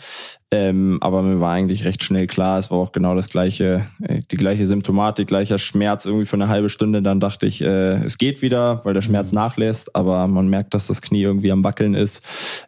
Ähm, 0.52 1.00
aber 1.02 1.24
mir 1.24 1.40
war 1.40 1.54
eigentlich 1.54 1.86
recht 1.86 2.04
schnell 2.04 2.28
klar, 2.28 2.60
es 2.60 2.70
war 2.70 2.78
auch 2.78 2.92
genau 2.92 3.16
das 3.16 3.30
gleiche, 3.30 3.88
äh, 4.04 4.22
die 4.32 4.38
gleiche 4.38 4.66
Symptomatik, 4.66 5.28
gleicher 5.28 5.58
Schmerz 5.58 6.06
irgendwie 6.06 6.26
für 6.26 6.36
eine 6.38 6.48
halbe 6.48 6.70
Stunde. 6.70 7.02
Dann 7.02 7.20
dachte 7.20 7.48
ich, 7.48 7.62
äh, 7.62 8.04
es 8.06 8.18
geht 8.20 8.44
wieder, 8.44 8.86
weil 8.86 8.94
der 8.94 9.02
Schmerz 9.02 9.32
mhm. 9.32 9.36
nachlässt, 9.36 9.96
aber 9.96 10.28
man 10.28 10.48
merkt, 10.48 10.74
dass 10.76 10.88
das 10.88 11.02
Knie 11.02 11.24
irgendwie 11.24 11.52
am 11.52 11.64
Wackeln 11.64 11.96
ist. 11.96 12.24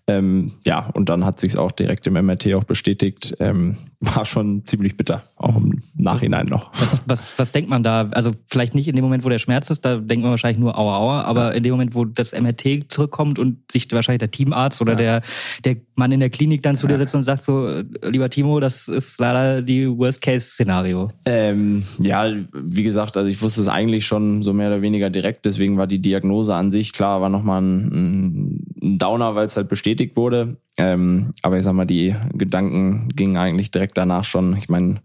Ähm, 0.08 0.54
ja, 0.66 0.90
und 0.94 1.10
dann 1.10 1.24
hat 1.24 1.40
sich 1.40 1.58
auch 1.58 1.72
direkt 1.72 2.08
im 2.08 2.14
MRT 2.14 2.54
auch 2.56 2.64
bestätigt. 2.64 3.36
Ähm, 3.40 3.78
war 4.00 4.26
schon 4.26 4.66
ziemlich 4.66 4.98
bitter, 4.98 5.24
auch 5.36 5.56
im 5.56 5.82
Nachhinein 5.96 6.48
noch. 6.48 6.72
Was, 6.80 7.02
was, 7.06 7.40
was 7.40 7.52
denkt 7.52 7.70
man 7.70 7.84
da? 7.84 8.10
Also 8.12 8.32
vielleicht 8.48 8.76
nicht 8.76 8.88
in 8.88 8.96
dem 8.96 9.04
Moment, 9.04 9.24
wo 9.24 9.30
der 9.30 9.40
Schmerz 9.40 9.70
ist, 9.70 9.86
da 9.86 9.98
denkt 9.98 10.24
man 10.24 10.32
wahrscheinlich 10.32 10.60
nur 10.60 10.78
aua 10.78 10.98
aua, 10.98 11.22
aber 11.24 11.56
in 11.56 11.64
dem 11.64 11.72
Moment, 11.72 11.96
wo 11.96 12.06
das 12.06 12.40
MRT 12.40 12.92
zurückkommt 12.92 13.40
und 13.40 13.72
sich 13.72 13.92
wahrscheinlich 13.92 14.20
der 14.20 14.32
Teamarzt 14.32 14.82
oder 14.82 14.94
ja. 14.94 14.98
der, 14.98 15.22
der 15.64 15.87
Mann 15.98 16.12
in 16.12 16.20
der 16.20 16.30
Klinik 16.30 16.62
dann 16.62 16.78
zu 16.78 16.88
dir 16.88 16.98
sitzt 16.98 17.16
und 17.16 17.24
sagt 17.24 17.44
so, 17.44 17.82
lieber 18.04 18.30
Timo, 18.30 18.60
das 18.60 18.88
ist 18.88 19.20
leider 19.20 19.62
die 19.62 19.88
Worst-Case-Szenario. 19.90 21.12
Ähm, 21.26 21.84
ja, 22.00 22.32
wie 22.54 22.84
gesagt, 22.84 23.18
also 23.18 23.28
ich 23.28 23.42
wusste 23.42 23.62
es 23.62 23.68
eigentlich 23.68 24.06
schon 24.06 24.44
so 24.44 24.54
mehr 24.54 24.68
oder 24.68 24.82
weniger 24.82 25.10
direkt, 25.10 25.46
deswegen 25.46 25.78
war 25.78 25.88
die 25.88 26.00
Diagnose 26.00 26.54
an 26.54 26.72
sich, 26.72 26.94
klar, 26.94 27.22
war 27.22 27.30
nochmal 27.30 27.62
ein, 27.62 27.88
ein 27.88 28.67
Downer, 28.96 29.36
weil 29.36 29.48
es 29.48 29.58
halt 29.58 29.70
bestätigt 29.70 30.16
wurde. 30.16 30.58
Ähm, 30.80 31.34
aber 31.42 31.58
ich 31.58 31.64
sag 31.64 31.74
mal, 31.74 31.86
die 31.86 32.16
Gedanken 32.34 33.10
gingen 33.16 33.36
eigentlich 33.36 33.72
direkt 33.72 33.98
danach 33.98 34.24
schon. 34.24 34.56
Ich 34.58 34.70
meine, 34.70 35.02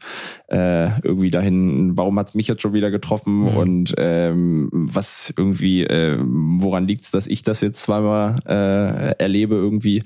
äh, 0.49 1.01
irgendwie 1.01 1.31
dahin, 1.31 1.97
warum 1.97 2.19
hat's 2.19 2.35
mich 2.35 2.47
jetzt 2.47 2.61
schon 2.61 2.75
wieder 2.75 2.91
getroffen 2.91 3.41
mhm. 3.41 3.57
und 3.57 3.95
ähm, 3.97 4.69
was 4.73 5.33
irgendwie, 5.35 5.83
äh, 5.85 6.19
woran 6.23 6.87
liegt's, 6.87 7.11
dass 7.11 7.27
ich 7.27 7.43
das 7.43 7.63
jetzt 7.63 7.83
zweimal 7.83 8.41
äh, 8.47 9.17
erlebe 9.19 9.55
irgendwie. 9.55 10.03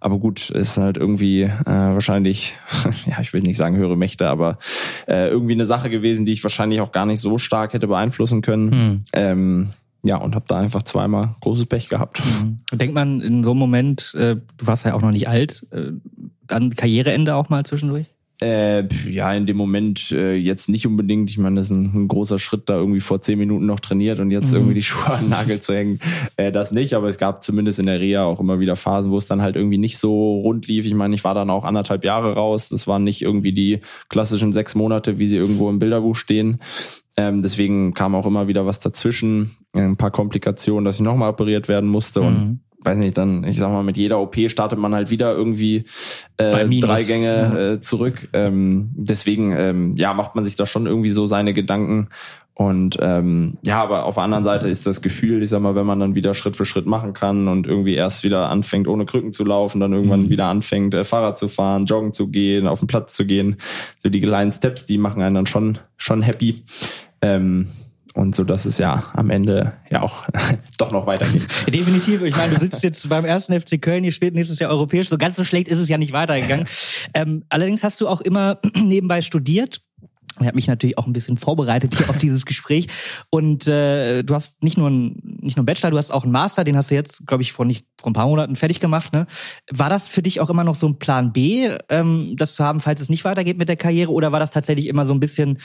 Aber 0.00 0.18
gut, 0.18 0.48
ist 0.48 0.78
halt 0.78 0.96
irgendwie 0.96 1.42
äh, 1.42 1.50
wahrscheinlich, 1.66 2.54
ja, 3.06 3.20
ich 3.20 3.34
will 3.34 3.42
nicht 3.42 3.58
sagen 3.58 3.76
höhere 3.76 3.98
Mächte, 3.98 4.26
aber 4.26 4.58
äh, 5.06 5.28
irgendwie 5.28 5.52
eine 5.52 5.66
Sache 5.66 5.90
gewesen, 5.90 6.24
die 6.24 6.32
ich 6.32 6.42
wahrscheinlich 6.42 6.80
auch 6.80 6.92
gar 6.92 7.04
nicht 7.04 7.20
so 7.20 7.36
stark 7.36 7.74
hätte 7.74 7.88
beeinflussen 7.88 8.40
können. 8.40 8.64
Mhm. 8.64 9.02
Ähm, 9.12 9.68
ja, 10.02 10.16
und 10.16 10.34
habe 10.34 10.46
da 10.48 10.58
einfach 10.58 10.82
zweimal 10.82 11.36
großes 11.40 11.66
Pech 11.66 11.88
gehabt. 11.88 12.22
Mhm. 12.24 12.58
Denkt 12.72 12.94
man 12.94 13.20
in 13.20 13.44
so 13.44 13.50
einem 13.50 13.60
Moment, 13.60 14.14
äh, 14.14 14.36
du 14.36 14.66
warst 14.66 14.84
ja 14.84 14.94
auch 14.94 15.02
noch 15.02 15.10
nicht 15.10 15.28
alt, 15.28 15.66
äh, 15.72 15.92
dann 16.46 16.70
Karriereende 16.70 17.34
auch 17.34 17.48
mal 17.48 17.64
zwischendurch? 17.64 18.06
Äh, 18.42 18.88
ja, 19.06 19.34
in 19.34 19.44
dem 19.44 19.58
Moment 19.58 20.12
äh, 20.12 20.34
jetzt 20.34 20.70
nicht 20.70 20.86
unbedingt. 20.86 21.28
Ich 21.28 21.36
meine, 21.36 21.56
das 21.56 21.70
ist 21.70 21.76
ein, 21.76 21.92
ein, 21.94 22.08
großer 22.08 22.38
Schritt, 22.38 22.70
da 22.70 22.76
irgendwie 22.76 23.00
vor 23.00 23.20
zehn 23.20 23.38
Minuten 23.38 23.66
noch 23.66 23.80
trainiert 23.80 24.18
und 24.18 24.30
jetzt 24.30 24.50
mhm. 24.50 24.56
irgendwie 24.56 24.74
die 24.74 24.82
Schuhe 24.82 25.12
an 25.12 25.20
den 25.20 25.28
Nagel 25.28 25.60
zu 25.60 25.74
hängen. 25.74 26.00
Äh, 26.36 26.50
das 26.50 26.72
nicht, 26.72 26.94
aber 26.94 27.08
es 27.08 27.18
gab 27.18 27.44
zumindest 27.44 27.78
in 27.78 27.86
der 27.86 28.00
Reha 28.00 28.24
auch 28.24 28.40
immer 28.40 28.58
wieder 28.58 28.76
Phasen, 28.76 29.10
wo 29.10 29.18
es 29.18 29.26
dann 29.26 29.42
halt 29.42 29.56
irgendwie 29.56 29.76
nicht 29.76 29.98
so 29.98 30.38
rund 30.38 30.66
lief. 30.68 30.86
Ich 30.86 30.94
meine, 30.94 31.14
ich 31.14 31.22
war 31.22 31.34
dann 31.34 31.50
auch 31.50 31.66
anderthalb 31.66 32.02
Jahre 32.02 32.32
raus. 32.32 32.70
Das 32.70 32.86
waren 32.86 33.04
nicht 33.04 33.20
irgendwie 33.20 33.52
die 33.52 33.80
klassischen 34.08 34.54
sechs 34.54 34.74
Monate, 34.74 35.18
wie 35.18 35.28
sie 35.28 35.36
irgendwo 35.36 35.68
im 35.68 35.78
Bilderbuch 35.78 36.16
stehen. 36.16 36.60
Ähm, 37.16 37.40
deswegen 37.40 37.94
kam 37.94 38.14
auch 38.14 38.26
immer 38.26 38.48
wieder 38.48 38.66
was 38.66 38.78
dazwischen, 38.78 39.56
ein 39.74 39.96
paar 39.96 40.10
Komplikationen, 40.10 40.84
dass 40.84 40.96
ich 40.96 41.02
nochmal 41.02 41.30
operiert 41.30 41.68
werden 41.68 41.88
musste 41.88 42.20
mhm. 42.20 42.26
und 42.26 42.60
weiß 42.82 42.96
nicht, 42.96 43.18
dann, 43.18 43.44
ich 43.44 43.58
sag 43.58 43.70
mal, 43.70 43.82
mit 43.82 43.96
jeder 43.96 44.20
OP 44.20 44.36
startet 44.46 44.78
man 44.78 44.94
halt 44.94 45.10
wieder 45.10 45.34
irgendwie 45.34 45.84
äh, 46.38 46.66
drei 46.80 47.02
Gänge 47.02 47.74
äh, 47.76 47.80
zurück. 47.80 48.28
Ähm, 48.32 48.90
deswegen, 48.94 49.52
ähm, 49.52 49.94
ja, 49.96 50.14
macht 50.14 50.34
man 50.34 50.44
sich 50.44 50.56
da 50.56 50.66
schon 50.66 50.86
irgendwie 50.86 51.10
so 51.10 51.26
seine 51.26 51.52
Gedanken. 51.52 52.08
Und 52.60 52.98
ähm, 53.00 53.56
ja, 53.64 53.82
aber 53.82 54.04
auf 54.04 54.16
der 54.16 54.24
anderen 54.24 54.44
Seite 54.44 54.68
ist 54.68 54.86
das 54.86 55.00
Gefühl, 55.00 55.42
ich 55.42 55.48
sag 55.48 55.62
mal, 55.62 55.74
wenn 55.76 55.86
man 55.86 55.98
dann 55.98 56.14
wieder 56.14 56.34
Schritt 56.34 56.56
für 56.56 56.66
Schritt 56.66 56.84
machen 56.84 57.14
kann 57.14 57.48
und 57.48 57.66
irgendwie 57.66 57.94
erst 57.94 58.22
wieder 58.22 58.50
anfängt, 58.50 58.86
ohne 58.86 59.06
Krücken 59.06 59.32
zu 59.32 59.44
laufen, 59.44 59.80
dann 59.80 59.94
irgendwann 59.94 60.24
mhm. 60.24 60.28
wieder 60.28 60.44
anfängt, 60.44 60.92
äh, 60.92 61.04
Fahrrad 61.04 61.38
zu 61.38 61.48
fahren, 61.48 61.86
joggen 61.86 62.12
zu 62.12 62.28
gehen, 62.28 62.66
auf 62.66 62.80
den 62.80 62.86
Platz 62.86 63.14
zu 63.14 63.24
gehen, 63.24 63.56
so 64.02 64.10
die 64.10 64.20
kleinen 64.20 64.52
Steps, 64.52 64.84
die 64.84 64.98
machen 64.98 65.22
einen 65.22 65.36
dann 65.36 65.46
schon, 65.46 65.78
schon 65.96 66.20
happy. 66.20 66.62
Ähm, 67.22 67.68
und 68.12 68.34
so 68.34 68.44
dass 68.44 68.66
es 68.66 68.76
ja 68.76 69.04
am 69.14 69.30
Ende 69.30 69.72
ja 69.90 70.02
auch 70.02 70.26
doch 70.76 70.92
noch 70.92 71.06
weitergeht. 71.06 71.46
Definitiv. 71.66 72.20
Ich 72.20 72.36
meine, 72.36 72.52
du 72.52 72.60
sitzt 72.60 72.82
jetzt 72.82 73.08
beim 73.08 73.24
ersten 73.24 73.58
FC 73.58 73.80
Köln, 73.80 74.04
ihr 74.04 74.12
spielt 74.12 74.34
nächstes 74.34 74.58
Jahr 74.58 74.70
europäisch. 74.70 75.08
So 75.08 75.16
ganz 75.16 75.36
so 75.36 75.44
schlecht 75.44 75.68
ist 75.68 75.78
es 75.78 75.88
ja 75.88 75.96
nicht 75.96 76.12
weitergegangen. 76.12 76.66
Ähm, 77.12 77.44
allerdings 77.48 77.82
hast 77.82 78.00
du 78.00 78.06
auch 78.06 78.20
immer 78.20 78.58
nebenbei 78.76 79.22
studiert. 79.22 79.80
Ich 80.38 80.46
habe 80.46 80.56
mich 80.56 80.68
natürlich 80.68 80.96
auch 80.96 81.06
ein 81.06 81.12
bisschen 81.12 81.36
vorbereitet 81.36 81.96
hier 81.96 82.08
auf 82.08 82.18
dieses 82.18 82.46
Gespräch. 82.46 82.86
Und 83.30 83.66
äh, 83.66 84.22
du 84.22 84.34
hast 84.34 84.62
nicht 84.62 84.78
nur, 84.78 84.88
ein, 84.88 85.20
nicht 85.40 85.56
nur 85.56 85.62
einen 85.62 85.66
Bachelor, 85.66 85.90
du 85.90 85.98
hast 85.98 86.10
auch 86.10 86.22
einen 86.22 86.32
Master, 86.32 86.64
den 86.64 86.76
hast 86.76 86.90
du 86.90 86.94
jetzt, 86.94 87.26
glaube 87.26 87.42
ich, 87.42 87.52
vor 87.52 87.64
nicht 87.64 87.84
vor 88.00 88.10
ein 88.10 88.14
paar 88.14 88.26
Monaten 88.26 88.56
fertig 88.56 88.80
gemacht. 88.80 89.12
Ne? 89.12 89.26
War 89.70 89.90
das 89.90 90.08
für 90.08 90.22
dich 90.22 90.40
auch 90.40 90.48
immer 90.48 90.64
noch 90.64 90.76
so 90.76 90.88
ein 90.88 90.98
Plan 90.98 91.32
B, 91.32 91.68
ähm, 91.88 92.34
das 92.36 92.54
zu 92.54 92.64
haben, 92.64 92.80
falls 92.80 93.00
es 93.00 93.10
nicht 93.10 93.24
weitergeht 93.24 93.58
mit 93.58 93.68
der 93.68 93.76
Karriere? 93.76 94.12
Oder 94.12 94.32
war 94.32 94.40
das 94.40 94.52
tatsächlich 94.52 94.86
immer 94.86 95.04
so 95.04 95.12
ein 95.12 95.20
bisschen 95.20 95.58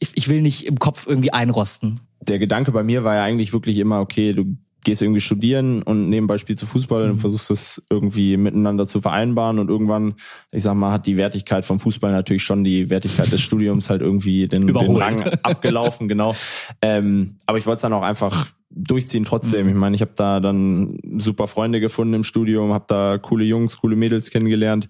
ich, 0.00 0.10
ich 0.14 0.28
will 0.28 0.42
nicht 0.42 0.66
im 0.66 0.78
Kopf 0.78 1.06
irgendwie 1.06 1.32
einrosten. 1.32 2.00
Der 2.20 2.38
Gedanke 2.38 2.72
bei 2.72 2.82
mir 2.82 3.04
war 3.04 3.16
ja 3.16 3.22
eigentlich 3.22 3.52
wirklich 3.52 3.78
immer, 3.78 4.00
okay, 4.00 4.32
du 4.32 4.56
gehst 4.84 5.02
irgendwie 5.02 5.20
studieren 5.20 5.82
und 5.82 6.08
nebenbei 6.08 6.38
spielst 6.38 6.62
du 6.62 6.66
Fußball 6.66 7.04
mhm. 7.04 7.10
und 7.12 7.18
versuchst 7.18 7.50
das 7.50 7.82
irgendwie 7.90 8.36
miteinander 8.36 8.84
zu 8.84 9.00
vereinbaren 9.00 9.58
und 9.58 9.68
irgendwann, 9.68 10.14
ich 10.52 10.62
sag 10.62 10.74
mal, 10.74 10.92
hat 10.92 11.06
die 11.06 11.16
Wertigkeit 11.16 11.64
vom 11.64 11.78
Fußball 11.78 12.12
natürlich 12.12 12.44
schon 12.44 12.64
die 12.64 12.90
Wertigkeit 12.90 13.32
des 13.32 13.40
Studiums 13.42 13.90
halt 13.90 14.02
irgendwie 14.02 14.46
den, 14.46 14.66
den 14.66 14.96
Rang 14.96 15.22
abgelaufen, 15.42 16.08
genau. 16.08 16.34
Ähm, 16.80 17.36
aber 17.46 17.58
ich 17.58 17.66
wollte 17.66 17.76
es 17.76 17.82
dann 17.82 17.92
auch 17.92 18.02
einfach 18.02 18.46
durchziehen 18.70 19.24
trotzdem. 19.24 19.66
Mhm. 19.66 19.72
Ich 19.72 19.78
meine, 19.78 19.96
ich 19.96 20.02
habe 20.02 20.12
da 20.14 20.40
dann 20.40 20.98
super 21.18 21.46
Freunde 21.46 21.80
gefunden 21.80 22.14
im 22.14 22.24
Studium, 22.24 22.72
habe 22.72 22.84
da 22.88 23.18
coole 23.18 23.44
Jungs, 23.44 23.78
coole 23.78 23.96
Mädels 23.96 24.30
kennengelernt 24.30 24.88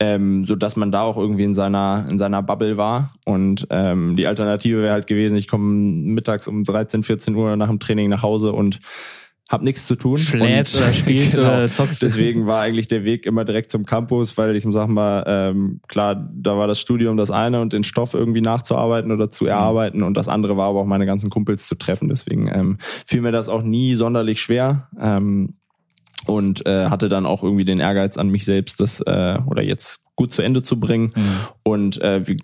ähm, 0.00 0.46
so 0.46 0.56
dass 0.56 0.76
man 0.76 0.90
da 0.90 1.02
auch 1.02 1.18
irgendwie 1.18 1.44
in 1.44 1.54
seiner 1.54 2.06
in 2.10 2.18
seiner 2.18 2.42
Bubble 2.42 2.78
war 2.78 3.10
und 3.26 3.66
ähm, 3.70 4.16
die 4.16 4.26
Alternative 4.26 4.80
wäre 4.82 4.92
halt 4.92 5.06
gewesen, 5.06 5.36
ich 5.36 5.46
komme 5.46 5.74
mittags 5.74 6.48
um 6.48 6.64
13, 6.64 7.02
14 7.02 7.34
Uhr 7.34 7.54
nach 7.56 7.68
dem 7.68 7.78
Training 7.78 8.08
nach 8.08 8.22
Hause 8.22 8.52
und 8.52 8.80
hab 9.50 9.62
nichts 9.62 9.84
zu 9.86 9.96
tun. 9.96 10.16
Schläfst 10.16 10.78
oder 10.78 10.92
spielst 10.94 11.34
genau, 11.34 11.48
oder 11.48 11.68
zockst. 11.68 12.00
Deswegen 12.00 12.46
war 12.46 12.62
eigentlich 12.62 12.86
der 12.86 13.02
Weg 13.04 13.26
immer 13.26 13.44
direkt 13.44 13.72
zum 13.72 13.84
Campus, 13.84 14.38
weil 14.38 14.54
ich 14.54 14.64
sag 14.70 14.88
mal, 14.88 15.24
ähm, 15.26 15.80
klar, 15.88 16.30
da 16.32 16.56
war 16.56 16.68
das 16.68 16.78
Studium 16.78 17.16
das 17.16 17.32
eine 17.32 17.60
und 17.60 17.72
den 17.72 17.82
Stoff 17.82 18.14
irgendwie 18.14 18.40
nachzuarbeiten 18.40 19.10
oder 19.10 19.30
zu 19.30 19.44
mhm. 19.44 19.50
erarbeiten 19.50 20.02
und 20.04 20.16
das 20.16 20.28
andere 20.28 20.56
war 20.56 20.68
aber 20.68 20.80
auch 20.80 20.86
meine 20.86 21.04
ganzen 21.04 21.30
Kumpels 21.30 21.66
zu 21.66 21.74
treffen. 21.74 22.08
Deswegen 22.08 22.48
ähm, 22.48 22.78
fiel 23.06 23.22
mir 23.22 23.32
das 23.32 23.48
auch 23.48 23.62
nie 23.62 23.96
sonderlich 23.96 24.40
schwer. 24.40 24.88
Ähm, 24.98 25.54
und 26.26 26.66
äh, 26.66 26.90
hatte 26.90 27.08
dann 27.08 27.24
auch 27.24 27.42
irgendwie 27.42 27.64
den 27.64 27.80
Ehrgeiz 27.80 28.18
an 28.18 28.28
mich 28.28 28.44
selbst, 28.44 28.78
das 28.78 29.00
äh, 29.00 29.38
oder 29.46 29.62
jetzt 29.62 30.02
gut 30.16 30.34
zu 30.34 30.42
Ende 30.42 30.62
zu 30.62 30.78
bringen. 30.78 31.14
Mhm. 31.16 31.36
Und 31.62 32.00
äh, 32.02 32.28
wie 32.28 32.36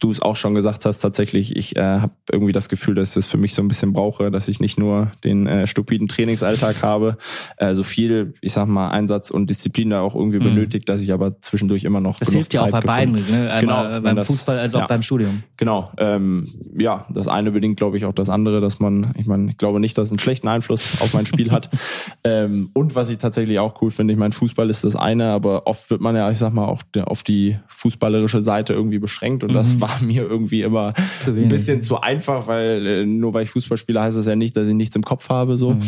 du 0.00 0.10
es 0.10 0.20
auch 0.20 0.34
schon 0.34 0.54
gesagt 0.54 0.86
hast, 0.86 0.98
tatsächlich, 0.98 1.54
ich 1.54 1.76
äh, 1.76 1.82
habe 1.82 2.12
irgendwie 2.32 2.52
das 2.52 2.68
Gefühl, 2.68 2.94
dass 2.94 3.10
ich 3.10 3.16
es 3.18 3.26
für 3.26 3.36
mich 3.36 3.54
so 3.54 3.62
ein 3.62 3.68
bisschen 3.68 3.92
brauche, 3.92 4.30
dass 4.30 4.48
ich 4.48 4.58
nicht 4.58 4.78
nur 4.78 5.12
den 5.24 5.46
äh, 5.46 5.66
stupiden 5.66 6.08
Trainingsalltag 6.08 6.82
habe, 6.82 7.18
äh, 7.58 7.74
so 7.74 7.82
viel, 7.82 8.34
ich 8.40 8.54
sag 8.54 8.66
mal, 8.66 8.88
Einsatz 8.88 9.30
und 9.30 9.48
Disziplin 9.48 9.90
da 9.90 10.00
auch 10.00 10.14
irgendwie 10.14 10.38
mhm. 10.38 10.44
benötigt, 10.44 10.88
dass 10.88 11.02
ich 11.02 11.12
aber 11.12 11.40
zwischendurch 11.42 11.84
immer 11.84 12.00
noch. 12.00 12.18
Das 12.18 12.32
hilft 12.32 12.54
ja 12.54 12.62
auch 12.62 12.70
bei 12.70 12.80
beiden, 12.80 13.14
ne? 13.14 13.52
Einmal 13.52 13.60
genau, 13.60 14.00
beim 14.00 14.16
das, 14.16 14.26
Fußball 14.26 14.58
als 14.58 14.74
auch 14.74 14.80
ja, 14.80 14.86
beim 14.86 15.02
Studium. 15.02 15.42
Genau. 15.58 15.92
Ähm, 15.98 16.54
ja, 16.78 17.06
das 17.10 17.28
eine 17.28 17.50
bedingt, 17.50 17.76
glaube 17.76 17.98
ich, 17.98 18.06
auch 18.06 18.14
das 18.14 18.30
andere, 18.30 18.60
dass 18.60 18.80
man, 18.80 19.12
ich 19.18 19.26
meine, 19.26 19.50
ich 19.50 19.58
glaube 19.58 19.80
nicht, 19.80 19.98
dass 19.98 20.04
es 20.04 20.10
einen 20.10 20.18
schlechten 20.18 20.48
Einfluss 20.48 21.02
auf 21.02 21.12
mein 21.14 21.26
Spiel 21.26 21.50
hat. 21.50 21.68
Ähm, 22.22 22.70
und 22.74 22.94
was 22.94 23.08
ich 23.08 23.18
tatsächlich 23.18 23.58
auch 23.58 23.80
cool 23.80 23.90
finde, 23.90 24.12
ich 24.12 24.18
meine, 24.18 24.32
Fußball 24.32 24.68
ist 24.68 24.84
das 24.84 24.94
eine, 24.94 25.30
aber 25.30 25.66
oft 25.66 25.90
wird 25.90 26.00
man 26.00 26.14
ja, 26.14 26.30
ich 26.30 26.38
sag 26.38 26.52
mal, 26.52 26.66
auch 26.66 26.82
auf 27.02 27.22
die 27.22 27.58
fußballerische 27.68 28.42
Seite 28.42 28.74
irgendwie 28.74 28.98
beschränkt 28.98 29.42
und 29.42 29.50
mhm. 29.50 29.54
das 29.54 29.80
war 29.80 29.89
war 29.90 30.02
mir 30.02 30.22
irgendwie 30.22 30.62
immer 30.62 30.92
ein 31.26 31.48
bisschen 31.48 31.82
zu 31.82 32.00
einfach, 32.00 32.46
weil 32.46 32.86
äh, 32.86 33.06
nur 33.06 33.34
weil 33.34 33.44
ich 33.44 33.50
Fußball 33.50 33.78
spiele, 33.78 34.00
heißt 34.00 34.16
das 34.16 34.26
ja 34.26 34.36
nicht, 34.36 34.56
dass 34.56 34.68
ich 34.68 34.74
nichts 34.74 34.96
im 34.96 35.02
Kopf 35.02 35.28
habe. 35.28 35.56
so. 35.56 35.72
Mhm. 35.74 35.82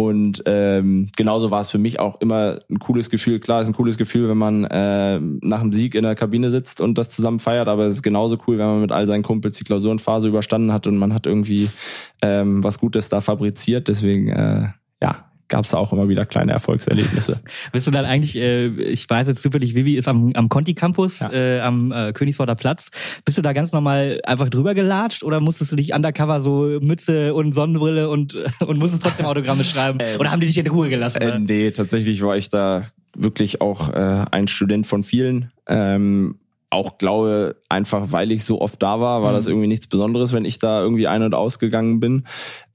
Und 0.00 0.44
ähm, 0.46 1.10
genauso 1.16 1.50
war 1.50 1.60
es 1.60 1.70
für 1.70 1.78
mich 1.78 1.98
auch 1.98 2.20
immer 2.20 2.60
ein 2.70 2.78
cooles 2.78 3.10
Gefühl. 3.10 3.40
Klar, 3.40 3.62
ist 3.62 3.66
ein 3.66 3.74
cooles 3.74 3.98
Gefühl, 3.98 4.28
wenn 4.28 4.38
man 4.38 4.64
äh, 4.64 5.18
nach 5.18 5.60
dem 5.60 5.72
Sieg 5.72 5.96
in 5.96 6.04
der 6.04 6.14
Kabine 6.14 6.52
sitzt 6.52 6.80
und 6.80 6.96
das 6.96 7.10
zusammen 7.10 7.40
feiert, 7.40 7.66
aber 7.66 7.84
es 7.86 7.96
ist 7.96 8.02
genauso 8.04 8.38
cool, 8.46 8.58
wenn 8.58 8.66
man 8.66 8.80
mit 8.80 8.92
all 8.92 9.08
seinen 9.08 9.24
Kumpels 9.24 9.58
die 9.58 9.64
Klausurenphase 9.64 10.28
überstanden 10.28 10.72
hat 10.72 10.86
und 10.86 10.98
man 10.98 11.12
hat 11.12 11.26
irgendwie 11.26 11.68
ähm, 12.22 12.62
was 12.62 12.78
Gutes 12.78 13.08
da 13.08 13.20
fabriziert. 13.20 13.88
Deswegen, 13.88 14.28
äh, 14.28 14.68
ja, 15.02 15.27
gab 15.48 15.64
es 15.64 15.74
auch 15.74 15.92
immer 15.92 16.08
wieder 16.08 16.26
kleine 16.26 16.52
Erfolgserlebnisse. 16.52 17.40
Bist 17.72 17.86
du 17.86 17.90
dann 17.90 18.04
eigentlich, 18.04 18.36
äh, 18.36 18.66
ich 18.66 19.08
weiß 19.08 19.28
jetzt 19.28 19.42
zufällig, 19.42 19.74
Vivi 19.74 19.96
ist 19.96 20.08
am, 20.08 20.32
am 20.34 20.48
Conti 20.48 20.74
Campus, 20.74 21.20
ja. 21.20 21.32
äh, 21.32 21.60
am 21.60 21.92
äh, 21.92 22.12
Königsworter 22.12 22.54
Platz. 22.54 22.90
Bist 23.24 23.38
du 23.38 23.42
da 23.42 23.52
ganz 23.52 23.72
normal 23.72 24.20
einfach 24.24 24.48
drüber 24.48 24.74
gelatscht 24.74 25.22
oder 25.22 25.40
musstest 25.40 25.72
du 25.72 25.76
dich 25.76 25.94
undercover 25.94 26.40
so 26.40 26.78
Mütze 26.80 27.34
und 27.34 27.54
Sonnenbrille 27.54 28.08
und, 28.08 28.34
und 28.66 28.78
musstest 28.78 29.02
trotzdem 29.02 29.26
Autogramme 29.26 29.64
schreiben? 29.64 29.98
Oder 30.18 30.30
haben 30.30 30.40
die 30.40 30.46
dich 30.46 30.58
in 30.58 30.66
Ruhe 30.66 30.88
gelassen? 30.88 31.20
Äh, 31.20 31.38
nee, 31.38 31.70
tatsächlich 31.70 32.22
war 32.22 32.36
ich 32.36 32.50
da 32.50 32.84
wirklich 33.14 33.60
auch 33.60 33.88
äh, 33.88 34.24
ein 34.30 34.48
Student 34.48 34.86
von 34.86 35.02
vielen. 35.02 35.50
Ähm, 35.66 36.36
auch 36.70 36.98
glaube, 36.98 37.56
einfach 37.68 38.12
weil 38.12 38.30
ich 38.30 38.44
so 38.44 38.60
oft 38.60 38.82
da 38.82 39.00
war, 39.00 39.22
war 39.22 39.30
mhm. 39.30 39.36
das 39.36 39.46
irgendwie 39.46 39.68
nichts 39.68 39.86
Besonderes, 39.86 40.32
wenn 40.32 40.44
ich 40.44 40.58
da 40.58 40.82
irgendwie 40.82 41.06
ein- 41.06 41.22
und 41.22 41.34
ausgegangen 41.34 42.00
bin. 42.00 42.24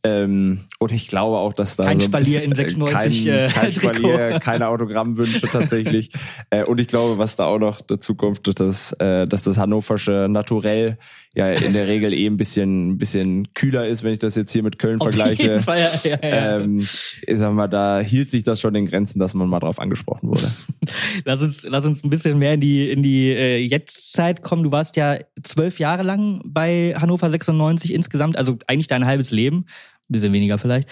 Ähm, 0.06 0.60
und 0.80 0.92
ich 0.92 1.08
glaube 1.08 1.38
auch, 1.38 1.54
dass 1.54 1.78
da 1.78 1.86
kein 1.86 2.02
so 2.02 2.08
Spalier 2.08 2.44
in 2.44 2.54
96 2.54 3.26
kein, 3.26 3.34
äh, 3.34 3.48
kein 3.48 3.72
Spalier, 3.72 4.40
keine 4.42 4.68
Autogrammwünsche 4.68 5.48
tatsächlich. 5.48 6.10
äh, 6.50 6.66
und 6.66 6.82
ich 6.82 6.88
glaube, 6.88 7.18
was 7.18 7.38
da 7.38 7.46
auch 7.46 7.58
noch 7.58 7.80
dazu 7.80 8.14
kommt, 8.14 8.60
dass, 8.60 8.92
äh, 8.94 9.26
dass 9.28 9.44
das 9.44 9.58
hannoversche 9.58 10.28
Naturell 10.30 10.98
ja 11.36 11.50
in 11.52 11.72
der 11.72 11.88
Regel 11.88 12.14
eh 12.14 12.28
ein 12.28 12.36
bisschen, 12.36 12.92
ein 12.92 12.98
bisschen 12.98 13.54
kühler 13.54 13.88
ist, 13.88 14.04
wenn 14.04 14.12
ich 14.12 14.20
das 14.20 14.36
jetzt 14.36 14.52
hier 14.52 14.62
mit 14.62 14.78
Köln 14.78 15.00
Auf 15.00 15.08
vergleiche. 15.08 15.44
Jeden 15.44 15.64
Fall, 15.64 15.80
ja, 15.80 15.90
ja, 16.04 16.18
ja. 16.22 16.60
Ähm, 16.60 16.80
ich 16.80 17.38
sag 17.38 17.54
mal, 17.54 17.68
da 17.68 18.02
hielt 18.02 18.30
sich 18.30 18.44
das 18.44 18.60
schon 18.60 18.76
in 18.76 18.86
Grenzen, 18.86 19.20
dass 19.20 19.34
man 19.34 19.48
mal 19.48 19.62
drauf 19.62 19.80
angesprochen 19.80 20.30
wurde. 20.30 20.52
lass 21.24 21.42
uns, 21.42 21.66
lass 21.68 21.86
uns 21.86 22.04
ein 22.04 22.10
bisschen 22.10 22.38
mehr 22.38 22.56
in 22.56 22.60
die 22.60 22.92
in 22.92 23.04
die 23.04 23.30
äh, 23.30 23.58
Jetztzeit 23.58 24.42
kommen. 24.42 24.64
Du 24.64 24.72
warst 24.72 24.98
ja 24.98 25.18
zwölf 25.44 25.80
Jahre 25.80 26.04
lang 26.04 26.42
bei 26.46 26.94
Hannover 27.00 27.30
96 27.30 27.94
insgesamt, 27.94 28.38
also 28.38 28.58
eigentlich 28.68 28.88
dein 28.88 29.06
halbes 29.06 29.32
Leben 29.32 29.66
ein 30.10 30.14
bisschen 30.14 30.34
weniger 30.34 30.58
vielleicht. 30.58 30.90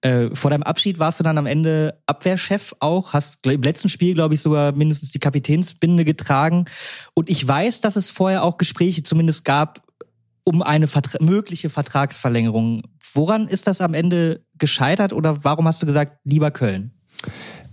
Äh, 0.00 0.34
vor 0.34 0.50
deinem 0.50 0.62
Abschied 0.62 0.98
warst 0.98 1.20
du 1.20 1.24
dann 1.24 1.38
am 1.38 1.46
Ende 1.46 2.00
Abwehrchef 2.06 2.74
auch, 2.80 3.12
hast 3.12 3.46
im 3.46 3.62
letzten 3.62 3.88
Spiel, 3.88 4.14
glaube 4.14 4.34
ich, 4.34 4.40
sogar 4.40 4.72
mindestens 4.72 5.10
die 5.10 5.18
Kapitänsbinde 5.18 6.04
getragen. 6.04 6.64
Und 7.14 7.30
ich 7.30 7.46
weiß, 7.46 7.80
dass 7.80 7.96
es 7.96 8.10
vorher 8.10 8.42
auch 8.42 8.56
Gespräche 8.56 9.02
zumindest 9.02 9.44
gab 9.44 9.84
um 10.44 10.62
eine 10.62 10.86
Vertra 10.86 11.22
mögliche 11.22 11.70
Vertragsverlängerung. 11.70 12.82
Woran 13.14 13.48
ist 13.48 13.66
das 13.66 13.80
am 13.80 13.94
Ende 13.94 14.44
gescheitert 14.58 15.12
oder 15.12 15.42
warum 15.42 15.66
hast 15.66 15.80
du 15.80 15.86
gesagt, 15.86 16.18
lieber 16.24 16.50
Köln? 16.50 16.92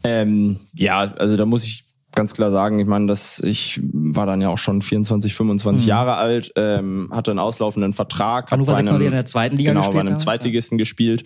Ähm, 0.03 0.61
ja, 0.73 0.99
also 0.99 1.35
da 1.35 1.45
muss 1.45 1.65
ich 1.65 1.90
ganz 2.21 2.35
klar 2.35 2.51
sagen, 2.51 2.77
ich 2.77 2.85
meine, 2.85 3.07
dass 3.07 3.39
ich 3.39 3.81
war 3.83 4.27
dann 4.27 4.41
ja 4.41 4.49
auch 4.49 4.59
schon 4.59 4.83
24, 4.83 5.33
25 5.33 5.85
mhm. 5.85 5.89
Jahre 5.89 6.17
alt, 6.17 6.51
ähm, 6.55 7.09
hatte 7.11 7.31
einen 7.31 7.39
auslaufenden 7.39 7.93
Vertrag. 7.93 8.51
Hannover 8.51 8.75
96 8.75 9.07
in 9.07 9.11
der 9.11 9.25
zweiten 9.25 9.57
Liga 9.57 9.71
genau, 9.71 9.79
gespielt. 9.79 9.93
Genau, 9.95 10.03
bei 10.03 10.09
einem 10.11 10.19
Zweitligisten 10.19 10.77
ja. 10.77 10.83
gespielt. 10.83 11.23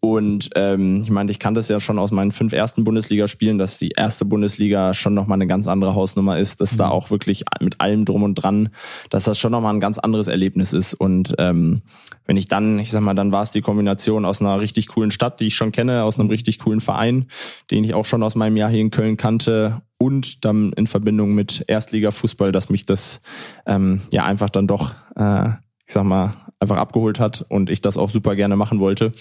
Und 0.00 0.50
ähm, 0.54 1.00
ich 1.02 1.10
meine, 1.10 1.30
ich 1.30 1.38
kannte 1.38 1.60
es 1.60 1.68
ja 1.68 1.80
schon 1.80 1.98
aus 1.98 2.10
meinen 2.10 2.30
fünf 2.30 2.52
ersten 2.52 2.84
Bundesligaspielen, 2.84 3.56
dass 3.56 3.78
die 3.78 3.92
erste 3.96 4.26
Bundesliga 4.26 4.92
schon 4.92 5.14
nochmal 5.14 5.36
eine 5.36 5.46
ganz 5.46 5.66
andere 5.66 5.94
Hausnummer 5.94 6.38
ist, 6.38 6.60
dass 6.60 6.74
mhm. 6.74 6.78
da 6.78 6.88
auch 6.90 7.10
wirklich 7.10 7.44
mit 7.60 7.80
allem 7.80 8.04
drum 8.04 8.22
und 8.22 8.34
dran, 8.34 8.68
dass 9.08 9.24
das 9.24 9.38
schon 9.38 9.52
nochmal 9.52 9.72
ein 9.72 9.80
ganz 9.80 9.98
anderes 9.98 10.28
Erlebnis 10.28 10.74
ist. 10.74 10.92
Und 10.92 11.34
ähm, 11.38 11.80
wenn 12.26 12.36
ich 12.36 12.48
dann, 12.48 12.78
ich 12.78 12.90
sag 12.90 13.00
mal, 13.00 13.14
dann 13.14 13.32
war 13.32 13.40
es 13.40 13.52
die 13.52 13.62
Kombination 13.62 14.26
aus 14.26 14.42
einer 14.42 14.60
richtig 14.60 14.88
coolen 14.88 15.10
Stadt, 15.10 15.40
die 15.40 15.46
ich 15.46 15.56
schon 15.56 15.72
kenne, 15.72 16.02
aus 16.02 16.20
einem 16.20 16.28
richtig 16.28 16.58
coolen 16.58 16.82
Verein, 16.82 17.28
den 17.70 17.82
ich 17.82 17.94
auch 17.94 18.04
schon 18.04 18.22
aus 18.22 18.34
meinem 18.34 18.58
Jahr 18.58 18.68
hier 18.68 18.80
in 18.80 18.90
Köln 18.90 19.16
kannte 19.16 19.80
und 20.04 20.44
dann 20.44 20.74
in 20.74 20.86
Verbindung 20.86 21.34
mit 21.34 21.64
Erstligafußball, 21.66 22.52
dass 22.52 22.68
mich 22.68 22.84
das 22.84 23.22
ähm, 23.64 24.02
ja 24.12 24.26
einfach 24.26 24.50
dann 24.50 24.66
doch, 24.66 24.92
äh, 25.16 25.48
ich 25.86 25.94
sag 25.94 26.04
mal, 26.04 26.34
einfach 26.60 26.76
abgeholt 26.76 27.18
hat 27.18 27.46
und 27.48 27.70
ich 27.70 27.80
das 27.80 27.96
auch 27.96 28.10
super 28.10 28.36
gerne 28.36 28.54
machen 28.54 28.80
wollte. 28.80 29.12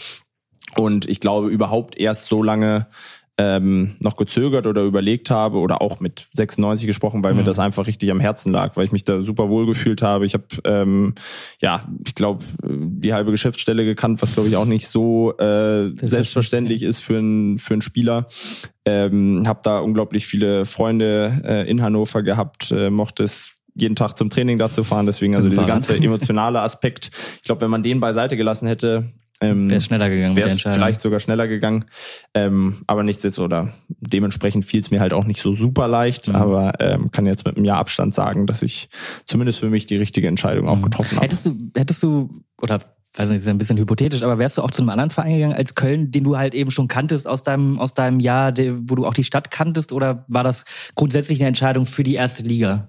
Und 0.76 1.08
ich 1.08 1.22
glaube 1.22 1.48
überhaupt 1.48 1.98
erst 1.98 2.26
so 2.26 2.44
lange 2.44 2.88
ähm, 3.38 3.96
noch 4.00 4.16
gezögert 4.16 4.68
oder 4.68 4.84
überlegt 4.84 5.32
habe 5.32 5.58
oder 5.58 5.82
auch 5.82 6.00
mit 6.00 6.28
96 6.34 6.86
gesprochen, 6.86 7.24
weil 7.24 7.34
mhm. 7.34 7.40
mir 7.40 7.44
das 7.46 7.58
einfach 7.58 7.88
richtig 7.88 8.12
am 8.12 8.20
Herzen 8.20 8.52
lag, 8.52 8.76
weil 8.76 8.86
ich 8.86 8.92
mich 8.92 9.06
da 9.06 9.24
super 9.24 9.50
wohl 9.50 9.66
gefühlt 9.66 10.04
habe. 10.04 10.26
Ich 10.26 10.36
habe 10.36 10.46
ähm, 10.66 11.16
ja, 11.60 11.88
ich 12.06 12.14
glaube, 12.14 12.46
die 12.64 13.14
halbe 13.14 13.32
Geschäftsstelle 13.32 13.86
gekannt, 13.86 14.22
was 14.22 14.34
glaube 14.34 14.50
ich 14.50 14.56
auch 14.56 14.66
nicht 14.66 14.88
so 14.88 15.36
äh, 15.38 15.92
selbstverständlich 15.96 16.84
ist 16.84 17.00
für 17.00 17.18
einen 17.18 17.58
für 17.58 17.74
einen 17.74 17.82
Spieler. 17.82 18.28
Ähm, 18.86 19.44
habe 19.48 19.62
da 19.64 19.80
unglaublich 19.80 20.28
viele 20.28 20.66
Freunde 20.66 21.42
äh, 21.44 21.70
in 21.70 21.82
Hannover 21.82 22.22
gehabt, 22.22 22.72
äh, 22.72 22.90
mochte 22.90 23.24
es 23.24 23.56
jeden 23.76 23.96
Tag 23.96 24.18
zum 24.18 24.30
Training 24.30 24.58
dazu 24.58 24.84
fahren. 24.84 25.06
Deswegen 25.08 25.36
also 25.36 25.50
dieser 25.50 25.66
ganze 25.66 25.96
emotionale 25.98 26.62
Aspekt. 26.62 27.10
Ich 27.38 27.44
glaube, 27.44 27.62
wenn 27.62 27.72
man 27.72 27.82
den 27.82 28.00
beiseite 28.00 28.38
gelassen 28.38 28.68
hätte, 28.68 29.06
ähm, 29.44 29.70
wäre 29.70 29.78
es 29.78 29.86
schneller 29.86 30.10
gegangen. 30.10 30.36
Wäre 30.36 30.50
es 30.50 30.62
vielleicht 30.62 31.02
sogar 31.02 31.20
schneller 31.20 31.48
gegangen. 31.48 31.86
Ähm, 32.34 32.84
aber 32.88 33.04
nichts 33.04 33.24
jetzt 33.24 33.40
oder 33.40 33.70
dementsprechend 34.00 34.66
fiel 34.66 34.80
es 34.80 34.92
mir 34.92 35.00
halt 35.00 35.14
auch 35.14 35.26
nicht 35.26 35.42
so 35.42 35.54
super 35.54 35.88
leicht. 35.88 36.28
Mhm. 36.28 36.36
Aber 36.36 36.74
ähm, 36.80 37.12
kann 37.12 37.26
jetzt 37.26 37.46
mit 37.46 37.56
einem 37.56 37.66
Jahr 37.66 37.78
Abstand 37.78 38.16
sagen, 38.16 38.48
dass 38.48 38.62
ich 38.62 38.90
zumindest 39.26 39.60
für 39.60 39.70
mich 39.70 39.86
die 39.86 39.98
richtige 39.98 40.28
Entscheidung 40.28 40.68
auch 40.68 40.78
mhm. 40.78 40.84
getroffen 40.84 41.18
habe. 41.18 41.26
Hättest 41.26 41.46
du, 41.46 41.72
hättest 41.76 42.04
du 42.04 42.30
oder 42.62 42.80
weiß 43.16 43.30
nicht, 43.30 43.40
ist 43.40 43.48
ein 43.48 43.58
bisschen 43.58 43.78
hypothetisch, 43.78 44.24
aber 44.24 44.40
wärst 44.40 44.58
du 44.58 44.64
auch 44.64 44.72
zu 44.72 44.82
einem 44.82 44.90
anderen 44.90 45.12
Verein 45.12 45.34
gegangen 45.34 45.54
als 45.54 45.76
Köln, 45.76 46.12
den 46.12 46.24
du 46.24 46.38
halt 46.38 46.56
eben 46.56 46.72
schon 46.72 46.88
kanntest 46.88 47.28
aus 47.28 47.44
deinem, 47.44 47.80
aus 47.80 47.94
deinem 47.94 48.20
Jahr, 48.20 48.54
wo 48.58 48.96
du 48.96 49.06
auch 49.06 49.14
die 49.14 49.24
Stadt 49.24 49.52
kanntest, 49.52 49.92
oder 49.92 50.26
war 50.28 50.44
das 50.44 50.66
grundsätzlich 50.96 51.40
eine 51.40 51.50
Entscheidung 51.50 51.86
für 51.86 52.04
die 52.04 52.16
erste 52.16 52.44
Liga? 52.44 52.88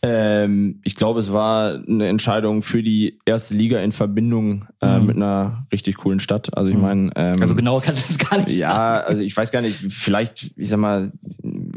Ähm, 0.00 0.80
ich 0.84 0.94
glaube, 0.94 1.18
es 1.18 1.32
war 1.32 1.74
eine 1.74 2.06
Entscheidung 2.06 2.62
für 2.62 2.84
die 2.84 3.18
erste 3.24 3.54
Liga 3.54 3.80
in 3.80 3.90
Verbindung 3.90 4.66
äh, 4.80 4.96
mhm. 4.98 5.06
mit 5.06 5.16
einer 5.16 5.66
richtig 5.72 5.96
coolen 5.96 6.20
Stadt. 6.20 6.56
Also 6.56 6.70
ich 6.70 6.76
mhm. 6.76 6.82
meine, 6.82 7.10
ähm, 7.16 7.36
also 7.40 7.56
genau 7.56 7.80
kannst 7.80 8.08
du 8.08 8.12
es 8.12 8.18
gar 8.18 8.38
nicht 8.38 8.50
ja, 8.50 8.70
sagen. 8.70 8.78
Ja, 8.78 9.00
also 9.00 9.22
ich 9.22 9.36
weiß 9.36 9.50
gar 9.50 9.60
nicht, 9.60 9.76
vielleicht, 9.92 10.52
ich 10.56 10.68
sag 10.68 10.78
mal, 10.78 11.10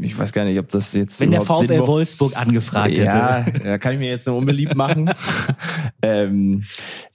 ich 0.00 0.16
weiß 0.16 0.32
gar 0.32 0.44
nicht, 0.44 0.56
ob 0.60 0.68
das 0.68 0.92
jetzt 0.92 1.18
wenn 1.18 1.32
der 1.32 1.40
VfL 1.40 1.84
Wolfsburg 1.84 2.36
angefragt 2.36 2.96
ja, 2.96 3.38
hätte. 3.38 3.66
Ja, 3.66 3.78
kann 3.78 3.94
ich 3.94 3.98
mir 3.98 4.08
jetzt 4.08 4.28
nur 4.28 4.36
unbeliebt 4.36 4.76
machen. 4.76 5.10
ähm, 6.02 6.62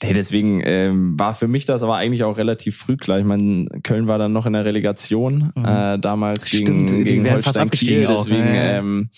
nee, 0.03 0.13
deswegen 0.13 0.61
ähm, 0.65 1.17
war 1.17 1.35
für 1.35 1.47
mich 1.47 1.63
das 1.63 1.83
aber 1.83 1.95
eigentlich 1.95 2.25
auch 2.25 2.35
relativ 2.35 2.75
früh 2.75 2.97
klar. 2.97 3.17
Ich 3.17 3.25
meine, 3.25 3.67
Köln 3.81 4.07
war 4.07 4.17
dann 4.17 4.33
noch 4.33 4.45
in 4.45 4.51
der 4.51 4.65
Relegation 4.65 5.53
mhm. 5.55 5.63
äh, 5.63 5.99
damals 5.99 6.49
Stimmt, 6.49 6.89
gegen, 6.89 7.03
gegen 7.05 7.31
Holstein 7.31 7.69
Kiel. 7.69 8.07
Deswegen 8.07 8.43
auch, 8.43 8.53
ja. 8.53 8.77
ähm, 8.77 9.09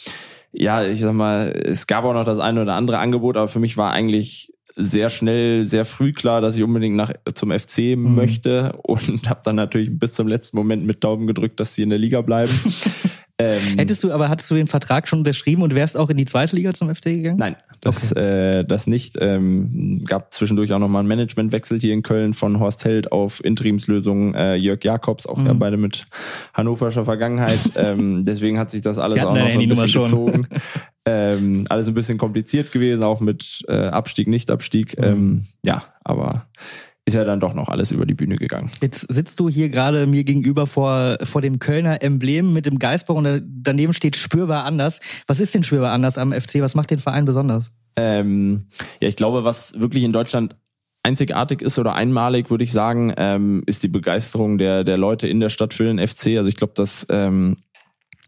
ja, 0.52 0.86
ich 0.86 1.02
sag 1.02 1.14
mal, 1.14 1.52
es 1.52 1.88
gab 1.88 2.06
auch 2.06 2.14
noch 2.14 2.26
das 2.26 2.40
eine 2.40 2.62
oder 2.62 2.74
andere 2.74 3.00
Angebot, 3.00 3.38
aber 3.38 3.48
für 3.48 3.60
mich 3.60 3.78
war 3.78 3.92
eigentlich 3.92 4.54
sehr 4.76 5.10
schnell, 5.10 5.66
sehr 5.66 5.84
früh 5.84 6.14
klar, 6.14 6.40
dass 6.42 6.56
ich 6.56 6.64
unbedingt 6.64 6.96
nach 6.96 7.12
zum 7.34 7.52
FC 7.52 7.98
mhm. 7.98 8.16
möchte 8.16 8.74
und 8.84 9.30
habe 9.30 9.42
dann 9.44 9.58
natürlich 9.58 9.90
bis 9.92 10.14
zum 10.14 10.28
letzten 10.28 10.58
Moment 10.58 10.86
mit 10.86 11.04
Daumen 11.04 11.28
gedrückt, 11.28 11.60
dass 11.60 11.76
sie 11.76 11.84
in 11.84 11.90
der 11.90 12.00
Liga 12.00 12.22
bleiben. 12.22 12.52
Ähm, 13.42 13.78
Hättest 13.78 14.04
du, 14.04 14.12
aber 14.12 14.28
hattest 14.28 14.52
du 14.52 14.56
den 14.56 14.68
Vertrag 14.68 15.08
schon 15.08 15.20
unterschrieben 15.20 15.62
und 15.62 15.74
wärst 15.74 15.98
auch 15.98 16.10
in 16.10 16.18
die 16.18 16.26
zweite 16.26 16.58
Liga 16.58 16.74
zum 16.74 16.94
FC 16.94 17.06
gegangen? 17.06 17.38
Nein, 17.38 17.56
das, 17.80 18.12
okay. 18.12 18.60
äh, 18.60 18.66
das 18.66 18.86
nicht. 18.86 19.16
Ähm, 19.18 20.04
gab 20.06 20.34
zwischendurch 20.34 20.74
auch 20.74 20.80
nochmal 20.80 21.00
einen 21.00 21.08
Managementwechsel 21.08 21.80
hier 21.80 21.94
in 21.94 22.04
Köln 22.04 22.34
von 22.34 22.60
Horst 22.60 22.84
Held 22.84 23.14
auf 23.14 23.42
Interimslösung 23.44 24.36
äh, 24.36 24.56
Jörg 24.56 24.84
Jakobs, 24.84 25.26
auch 25.26 25.38
mhm. 25.38 25.48
ja 25.48 25.54
beide 25.54 25.78
mit 25.78 26.06
hannoverscher 26.54 27.06
Vergangenheit. 27.06 27.60
ähm, 27.78 28.26
deswegen 28.26 28.60
hat 28.60 28.72
sich 28.72 28.82
das 28.82 29.00
alles 29.00 29.24
auch 29.24 29.34
noch 29.34 29.50
so 29.50 29.60
ein 29.60 29.70
bisschen 29.70 30.04
gezogen. 30.04 30.48
ähm, 31.06 31.66
alles 31.70 31.88
ein 31.88 31.94
bisschen 31.94 32.18
kompliziert 32.18 32.74
gewesen, 32.74 33.04
auch 33.04 33.22
mit 33.22 33.64
äh, 33.70 33.74
Abstieg, 33.74 34.28
Nicht-Abstieg. 34.28 34.98
Mhm. 34.98 35.04
Ähm, 35.06 35.44
ja, 35.64 35.84
aber 36.04 36.48
ist 37.10 37.16
ja 37.16 37.24
dann 37.24 37.40
doch 37.40 37.54
noch 37.54 37.68
alles 37.68 37.92
über 37.92 38.06
die 38.06 38.14
Bühne 38.14 38.36
gegangen. 38.36 38.72
Jetzt 38.82 39.12
sitzt 39.12 39.40
du 39.40 39.50
hier 39.50 39.70
gerade 39.70 40.08
mir 40.08 40.24
gegenüber 40.24 40.68
vor, 40.68 41.18
vor 41.24 41.42
dem 41.42 41.60
Kölner 41.60 42.02
Emblem 42.02 42.54
mit 42.54 42.66
dem 42.66 42.80
Geistbau 42.80 43.16
und 43.16 43.44
daneben 43.46 43.94
steht 43.94 44.16
spürbar 44.16 44.64
anders. 44.64 45.00
Was 45.28 45.40
ist 45.40 45.54
denn 45.54 45.64
spürbar 45.64 45.92
anders 45.92 46.18
am 46.18 46.32
FC? 46.32 46.62
Was 46.62 46.76
macht 46.76 46.92
den 46.92 47.00
Verein 47.00 47.26
besonders? 47.26 47.72
Ähm, 47.96 48.68
ja, 49.02 49.08
ich 49.08 49.16
glaube, 49.16 49.44
was 49.44 49.80
wirklich 49.80 50.04
in 50.04 50.14
Deutschland 50.14 50.56
einzigartig 51.04 51.62
ist 51.62 51.80
oder 51.80 51.96
einmalig, 51.96 52.50
würde 52.50 52.64
ich 52.64 52.72
sagen, 52.72 53.14
ähm, 53.18 53.64
ist 53.66 53.84
die 53.84 53.88
Begeisterung 53.88 54.58
der, 54.58 54.84
der 54.84 54.98
Leute 54.98 55.28
in 55.28 55.40
der 55.40 55.50
Stadt 55.50 55.74
für 55.74 55.86
den 55.86 55.98
FC. 55.98 56.38
Also 56.38 56.48
ich 56.48 56.56
glaube, 56.56 56.74
das 56.76 57.08
ähm, 57.10 57.58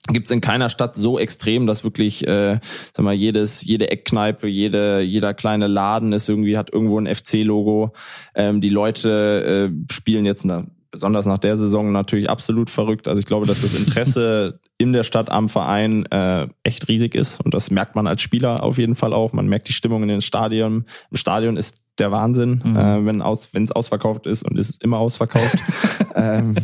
gibt 0.08 0.28
es 0.28 0.32
in 0.32 0.42
keiner 0.42 0.70
Stadt 0.70 0.96
so 0.96 1.20
extrem, 1.20 1.68
dass 1.68 1.84
wirklich, 1.84 2.28
äh, 2.28 2.60
sag 2.94 3.04
mal, 3.04 3.14
jedes, 3.14 3.64
jede 3.64 3.92
Eckkneipe, 3.92 4.48
jede, 4.48 5.02
jeder 5.02 5.34
kleine 5.34 5.68
Laden 5.68 6.12
ist 6.14 6.28
irgendwie, 6.28 6.58
hat 6.58 6.74
irgendwo 6.74 7.00
ein 7.00 7.14
FC-Logo. 7.14 7.94
Ähm, 8.34 8.62
die 8.62 8.70
Leute 8.70 9.72
äh, 9.72 9.94
spielen 9.94 10.26
jetzt 10.26 10.44
na, 10.44 10.66
besonders 10.90 11.26
nach 11.26 11.38
der 11.38 11.56
Saison 11.56 11.92
natürlich 11.92 12.30
absolut 12.30 12.70
verrückt. 12.70 13.08
Also 13.08 13.20
ich 13.20 13.26
glaube, 13.26 13.46
dass 13.46 13.62
das 13.62 13.78
Interesse 13.78 14.60
in 14.78 14.92
der 14.92 15.04
Stadt 15.04 15.30
am 15.30 15.50
Verein 15.50 16.06
äh, 16.08 16.48
echt 16.64 16.88
riesig 16.88 17.14
ist 17.14 17.40
und 17.40 17.54
das 17.54 17.70
merkt 17.70 17.96
man 17.96 18.08
als 18.08 18.22
Spieler 18.22 18.64
auf 18.64 18.80
jeden 18.80 18.96
Fall 18.96 19.14
auch. 19.14 19.34
Man 19.34 19.48
merkt 19.48 19.68
die 19.68 19.74
Stimmung 19.74 20.02
in 20.02 20.10
den 20.10 20.22
Stadion. 20.22 20.86
Im 21.12 21.18
Stadion 21.18 21.58
ist 21.58 21.78
der 22.02 22.12
Wahnsinn, 22.12 22.62
mhm. 22.64 22.76
äh, 22.76 23.06
wenn 23.06 23.22
aus 23.22 23.50
es 23.54 23.72
ausverkauft 23.72 24.26
ist 24.26 24.44
und 24.44 24.58
es 24.58 24.70
ist 24.70 24.84
immer 24.84 24.98
ausverkauft. 24.98 25.58
ähm, 26.16 26.56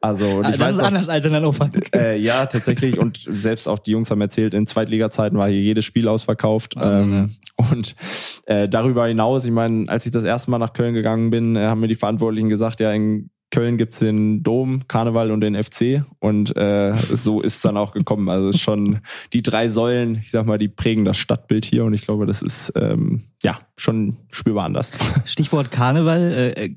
also 0.00 0.42
das 0.42 0.58
weiß 0.58 0.74
ist 0.74 0.80
auch, 0.80 0.86
anders 0.86 1.08
als 1.08 1.24
in 1.24 1.32
Hannover. 1.32 1.70
Äh, 1.94 2.20
ja, 2.20 2.46
tatsächlich 2.46 2.98
und 2.98 3.18
selbst 3.18 3.68
auch 3.68 3.78
die 3.78 3.92
Jungs 3.92 4.10
haben 4.10 4.20
erzählt, 4.20 4.52
in 4.54 4.66
Zweitliga-Zeiten 4.66 5.38
war 5.38 5.48
hier 5.48 5.60
jedes 5.60 5.84
Spiel 5.84 6.08
ausverkauft. 6.08 6.76
Mhm. 6.76 6.82
Ähm, 6.82 7.30
und 7.56 7.94
äh, 8.44 8.68
darüber 8.68 9.06
hinaus, 9.06 9.44
ich 9.44 9.50
meine, 9.50 9.88
als 9.88 10.04
ich 10.04 10.12
das 10.12 10.24
erste 10.24 10.50
Mal 10.50 10.58
nach 10.58 10.74
Köln 10.74 10.92
gegangen 10.92 11.30
bin, 11.30 11.56
äh, 11.56 11.62
haben 11.62 11.80
mir 11.80 11.88
die 11.88 11.94
Verantwortlichen 11.94 12.48
gesagt, 12.48 12.80
ja 12.80 12.92
in 12.92 13.30
Köln 13.50 13.76
gibt's 13.78 14.00
den 14.00 14.42
Dom, 14.42 14.88
Karneval 14.88 15.30
und 15.30 15.40
den 15.40 15.54
FC 15.54 16.04
und 16.18 16.54
äh, 16.56 16.92
so 16.94 17.40
ist 17.40 17.56
es 17.56 17.62
dann 17.62 17.76
auch 17.76 17.92
gekommen. 17.92 18.28
Also 18.28 18.52
schon 18.58 19.00
die 19.32 19.40
drei 19.40 19.68
Säulen, 19.68 20.16
ich 20.16 20.30
sag 20.30 20.46
mal, 20.46 20.58
die 20.58 20.68
prägen 20.68 21.04
das 21.04 21.16
Stadtbild 21.16 21.64
hier 21.64 21.84
und 21.84 21.94
ich 21.94 22.02
glaube, 22.02 22.26
das 22.26 22.42
ist 22.42 22.72
ähm, 22.76 23.22
ja 23.42 23.60
schon 23.76 24.16
spürbar 24.30 24.64
anders. 24.64 24.90
Stichwort 25.26 25.70
Karneval. 25.70 26.54
Äh, 26.56 26.70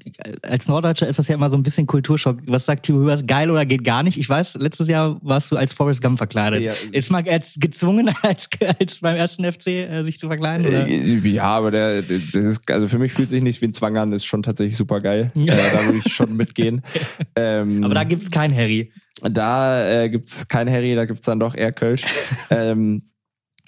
als 0.43 0.67
Norddeutscher 0.67 1.07
ist 1.07 1.17
das 1.17 1.29
ja 1.29 1.35
immer 1.35 1.49
so 1.49 1.55
ein 1.55 1.63
bisschen 1.63 1.87
Kulturschock. 1.87 2.39
Was 2.45 2.65
sagt 2.65 2.85
Timo 2.85 2.99
Hübers? 2.99 3.25
Geil 3.25 3.49
oder 3.49 3.65
geht 3.65 3.85
gar 3.85 4.03
nicht? 4.03 4.17
Ich 4.17 4.27
weiß, 4.27 4.55
letztes 4.55 4.89
Jahr 4.89 5.17
warst 5.21 5.51
du 5.51 5.55
als 5.55 5.71
Forrest 5.71 6.01
Gump 6.01 6.17
verkleidet. 6.17 6.61
Ja. 6.61 6.73
Ist 6.91 7.09
man 7.09 7.25
jetzt 7.25 7.61
gezwungen, 7.61 8.09
als, 8.21 8.49
als 8.79 8.99
beim 8.99 9.15
ersten 9.15 9.49
FC 9.49 9.67
äh, 9.67 10.03
sich 10.03 10.19
zu 10.19 10.27
verkleiden? 10.27 10.67
Oder? 10.67 10.87
Äh, 10.87 11.15
ja, 11.29 11.45
aber 11.45 11.71
der, 11.71 12.01
das 12.01 12.35
ist, 12.35 12.69
also 12.69 12.87
für 12.87 12.99
mich 12.99 13.13
fühlt 13.13 13.29
sich 13.29 13.41
nicht 13.41 13.61
wie 13.61 13.67
ein 13.67 13.73
Zwang 13.73 13.97
an, 13.97 14.11
ist 14.11 14.25
schon 14.25 14.43
tatsächlich 14.43 14.75
super 14.75 14.99
geil. 14.99 15.31
äh, 15.35 15.45
da 15.45 15.85
würde 15.85 16.01
ich 16.03 16.13
schon 16.13 16.35
mitgehen. 16.35 16.81
ähm, 17.35 17.83
aber 17.83 17.93
da 17.93 18.03
gibt's 18.03 18.29
kein 18.29 18.53
Harry. 18.53 18.91
Da 19.21 20.03
äh, 20.03 20.09
gibt's 20.09 20.47
kein 20.49 20.69
Harry, 20.69 20.95
da 20.95 21.05
gibt's 21.05 21.25
dann 21.25 21.39
doch 21.39 21.55
eher 21.55 21.71
Kölsch. 21.71 22.03
ähm, 22.49 23.03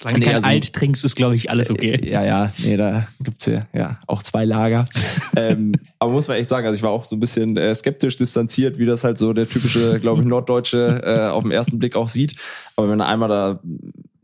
Solange 0.02 0.20
nee, 0.20 0.26
kein 0.26 0.36
also, 0.38 0.48
Alt 0.48 0.74
trinkst, 0.74 1.06
ist, 1.06 1.16
glaube 1.16 1.36
ich, 1.36 1.52
alles 1.52 1.70
okay. 1.70 1.92
Äh, 1.92 2.10
ja, 2.10 2.26
ja, 2.26 2.52
nee, 2.58 2.76
da 2.76 3.08
gibt's 3.20 3.46
ja, 3.46 3.68
ja 3.72 4.00
auch 4.08 4.24
zwei 4.24 4.46
Lager. 4.46 4.86
ähm, 5.36 5.74
aber 6.00 6.12
muss 6.12 6.28
man 6.28 6.38
echt 6.38 6.50
sagen, 6.50 6.66
also 6.66 6.76
ich 6.76 6.82
war 6.82 6.90
auch 6.90 7.06
so 7.06 7.16
ein 7.16 7.20
bisschen 7.20 7.56
äh, 7.56 7.74
skeptisch 7.76 8.18
distanziert, 8.18 8.80
wie 8.80 8.88
das 8.88 9.04
halt 9.04 9.20
so 9.20 9.32
der 9.32 9.48
typische, 9.48 10.00
glaube 10.00 10.22
ich, 10.22 10.28
Norddeutsche 10.28 11.02
äh, 11.06 11.30
auf 11.30 11.44
den 11.44 11.52
ersten 11.52 11.78
Blick 11.78 11.96
auch 11.96 12.08
sieht. 12.08 12.36
Aber 12.76 12.90
wenn 12.90 13.00
er 13.00 13.08
einmal 13.08 13.30
da 13.30 13.60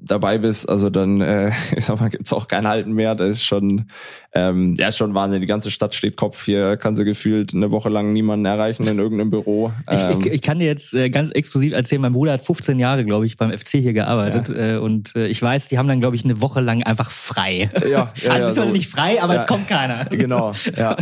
dabei 0.07 0.37
bist, 0.37 0.67
also 0.67 0.89
dann, 0.89 1.21
äh, 1.21 1.51
ich 1.75 1.85
sag 1.85 1.99
mal, 1.99 2.09
gibt's 2.09 2.33
auch 2.33 2.47
kein 2.47 2.67
Halten 2.67 2.93
mehr. 2.93 3.15
Das 3.15 3.29
ist 3.29 3.43
schon, 3.43 3.89
ähm, 4.33 4.75
ja, 4.77 4.87
ist 4.87 4.97
schon 4.97 5.13
Wahnsinn. 5.13 5.41
Die 5.41 5.47
ganze 5.47 5.71
Stadt 5.71 5.95
steht 5.95 6.15
Kopf. 6.15 6.45
Hier 6.45 6.77
kann 6.77 6.95
sie 6.95 7.05
gefühlt 7.05 7.53
eine 7.53 7.71
Woche 7.71 7.89
lang 7.89 8.13
niemanden 8.13 8.45
erreichen 8.45 8.87
in 8.87 8.99
irgendeinem 8.99 9.29
Büro. 9.29 9.71
Ähm, 9.87 10.19
ich, 10.19 10.25
ich, 10.25 10.33
ich, 10.33 10.41
kann 10.41 10.59
dir 10.59 10.65
jetzt 10.65 10.93
äh, 10.93 11.09
ganz 11.09 11.31
exklusiv 11.31 11.73
erzählen, 11.73 12.01
mein 12.01 12.13
Bruder 12.13 12.33
hat 12.33 12.45
15 12.45 12.79
Jahre, 12.79 13.05
glaube 13.05 13.25
ich, 13.25 13.37
beim 13.37 13.51
FC 13.51 13.77
hier 13.77 13.93
gearbeitet. 13.93 14.49
Ja. 14.49 14.75
Äh, 14.75 14.77
und 14.77 15.15
äh, 15.15 15.27
ich 15.27 15.41
weiß, 15.41 15.67
die 15.67 15.77
haben 15.77 15.87
dann, 15.87 15.99
glaube 15.99 16.15
ich, 16.15 16.23
eine 16.23 16.41
Woche 16.41 16.61
lang 16.61 16.83
einfach 16.83 17.11
frei. 17.11 17.69
Ja, 17.89 18.13
ja 18.15 18.29
also 18.31 18.47
ja, 18.47 18.67
so. 18.67 18.71
nicht 18.71 18.89
frei, 18.89 19.21
aber 19.21 19.33
ja, 19.33 19.39
es 19.39 19.47
kommt 19.47 19.67
keiner. 19.67 20.05
Genau, 20.17 20.51
ja. 20.75 20.97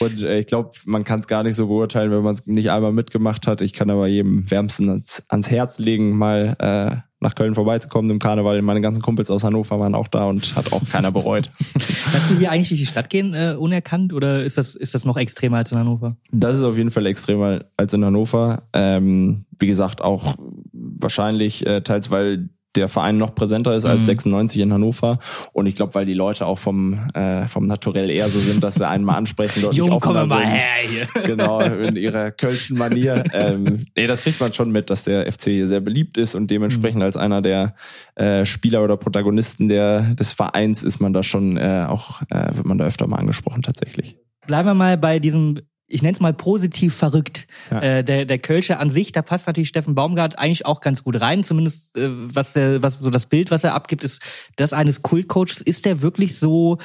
Und 0.00 0.22
äh, 0.22 0.38
ich 0.38 0.46
glaube, 0.46 0.70
man 0.86 1.04
kann 1.04 1.20
es 1.20 1.26
gar 1.26 1.42
nicht 1.42 1.54
so 1.54 1.66
beurteilen, 1.66 2.10
wenn 2.10 2.22
man 2.22 2.34
es 2.34 2.46
nicht 2.46 2.70
einmal 2.70 2.92
mitgemacht 2.92 3.46
hat. 3.46 3.60
Ich 3.60 3.72
kann 3.72 3.90
aber 3.90 4.06
jedem 4.06 4.50
wärmsten 4.50 4.88
ans, 4.88 5.22
ans 5.28 5.50
Herz 5.50 5.78
legen, 5.78 6.16
mal 6.16 6.56
äh, 6.58 7.13
nach 7.24 7.34
Köln 7.34 7.54
vorbeizukommen 7.54 8.10
im 8.10 8.18
Karneval. 8.18 8.62
Meine 8.62 8.80
ganzen 8.80 9.02
Kumpels 9.02 9.30
aus 9.30 9.42
Hannover 9.42 9.80
waren 9.80 9.94
auch 9.94 10.08
da 10.08 10.26
und 10.26 10.54
hat 10.54 10.72
auch 10.72 10.82
keiner 10.88 11.10
bereut. 11.10 11.50
Kannst 12.12 12.30
du 12.30 12.36
hier 12.36 12.50
eigentlich 12.50 12.68
durch 12.68 12.80
die 12.80 12.86
Stadt 12.86 13.10
gehen, 13.10 13.34
äh, 13.34 13.56
unerkannt, 13.58 14.12
oder 14.12 14.44
ist 14.44 14.58
das, 14.58 14.74
ist 14.76 14.94
das 14.94 15.04
noch 15.04 15.16
extremer 15.16 15.58
als 15.58 15.72
in 15.72 15.78
Hannover? 15.78 16.16
Das 16.30 16.56
ist 16.56 16.62
auf 16.62 16.76
jeden 16.76 16.90
Fall 16.90 17.06
extremer 17.06 17.64
als 17.76 17.92
in 17.92 18.04
Hannover. 18.04 18.62
Ähm, 18.72 19.44
wie 19.58 19.66
gesagt, 19.66 20.02
auch 20.02 20.36
wahrscheinlich 20.72 21.66
äh, 21.66 21.80
teils, 21.80 22.10
weil 22.10 22.48
der 22.76 22.88
Verein 22.88 23.16
noch 23.16 23.34
präsenter 23.34 23.74
ist 23.74 23.84
als 23.84 24.00
mhm. 24.00 24.04
96 24.04 24.62
in 24.62 24.72
Hannover. 24.72 25.18
Und 25.52 25.66
ich 25.66 25.74
glaube, 25.74 25.94
weil 25.94 26.06
die 26.06 26.14
Leute 26.14 26.46
auch 26.46 26.58
vom, 26.58 27.00
äh, 27.14 27.46
vom 27.48 27.66
Naturell 27.66 28.10
eher 28.10 28.28
so 28.28 28.38
sind, 28.38 28.62
dass 28.62 28.76
sie 28.76 28.86
einen 28.86 29.04
mal 29.04 29.16
ansprechen. 29.16 29.62
Dort 29.62 29.74
Jung, 29.74 30.00
komm 30.00 30.28
mal 30.28 30.44
her 30.44 30.62
hier. 30.88 31.22
Genau, 31.22 31.60
in 31.60 31.96
ihrer 31.96 32.30
kölschen 32.30 32.76
Manier. 32.78 33.24
Ähm, 33.34 33.86
nee, 33.96 34.06
das 34.06 34.22
kriegt 34.22 34.40
man 34.40 34.52
schon 34.52 34.70
mit, 34.70 34.90
dass 34.90 35.04
der 35.04 35.30
FC 35.30 35.44
hier 35.44 35.66
sehr 35.66 35.80
beliebt 35.80 36.18
ist 36.18 36.34
und 36.34 36.50
dementsprechend 36.50 36.98
mhm. 36.98 37.04
als 37.04 37.16
einer 37.16 37.42
der 37.42 37.74
äh, 38.14 38.44
Spieler 38.44 38.84
oder 38.84 38.96
Protagonisten 38.96 39.68
der, 39.68 40.14
des 40.14 40.32
Vereins 40.32 40.82
ist 40.82 41.00
man 41.00 41.12
da 41.12 41.22
schon 41.22 41.56
äh, 41.56 41.84
auch, 41.88 42.22
äh, 42.30 42.54
wird 42.54 42.64
man 42.64 42.78
da 42.78 42.84
öfter 42.84 43.06
mal 43.06 43.16
angesprochen 43.16 43.62
tatsächlich. 43.62 44.16
Bleiben 44.46 44.68
wir 44.68 44.74
mal 44.74 44.96
bei 44.96 45.18
diesem 45.18 45.60
ich 45.94 46.02
nenne 46.02 46.14
es 46.14 46.20
mal 46.20 46.34
positiv 46.34 46.94
verrückt. 46.94 47.46
Ja. 47.70 47.80
Äh, 47.80 48.04
der, 48.04 48.24
der 48.24 48.38
Kölsche 48.40 48.78
an 48.78 48.90
sich, 48.90 49.12
da 49.12 49.22
passt 49.22 49.46
natürlich 49.46 49.68
Steffen 49.68 49.94
Baumgart 49.94 50.38
eigentlich 50.40 50.66
auch 50.66 50.80
ganz 50.80 51.04
gut 51.04 51.20
rein. 51.20 51.44
Zumindest 51.44 51.96
äh, 51.96 52.10
was 52.10 52.52
der, 52.52 52.82
was 52.82 52.98
so 52.98 53.10
das 53.10 53.26
Bild, 53.26 53.52
was 53.52 53.62
er 53.62 53.74
abgibt, 53.74 54.02
ist 54.02 54.20
das 54.56 54.72
eines 54.72 55.02
Kultcoaches. 55.02 55.60
Ist 55.60 55.86
der 55.86 56.02
wirklich 56.02 56.36
so, 56.38 56.78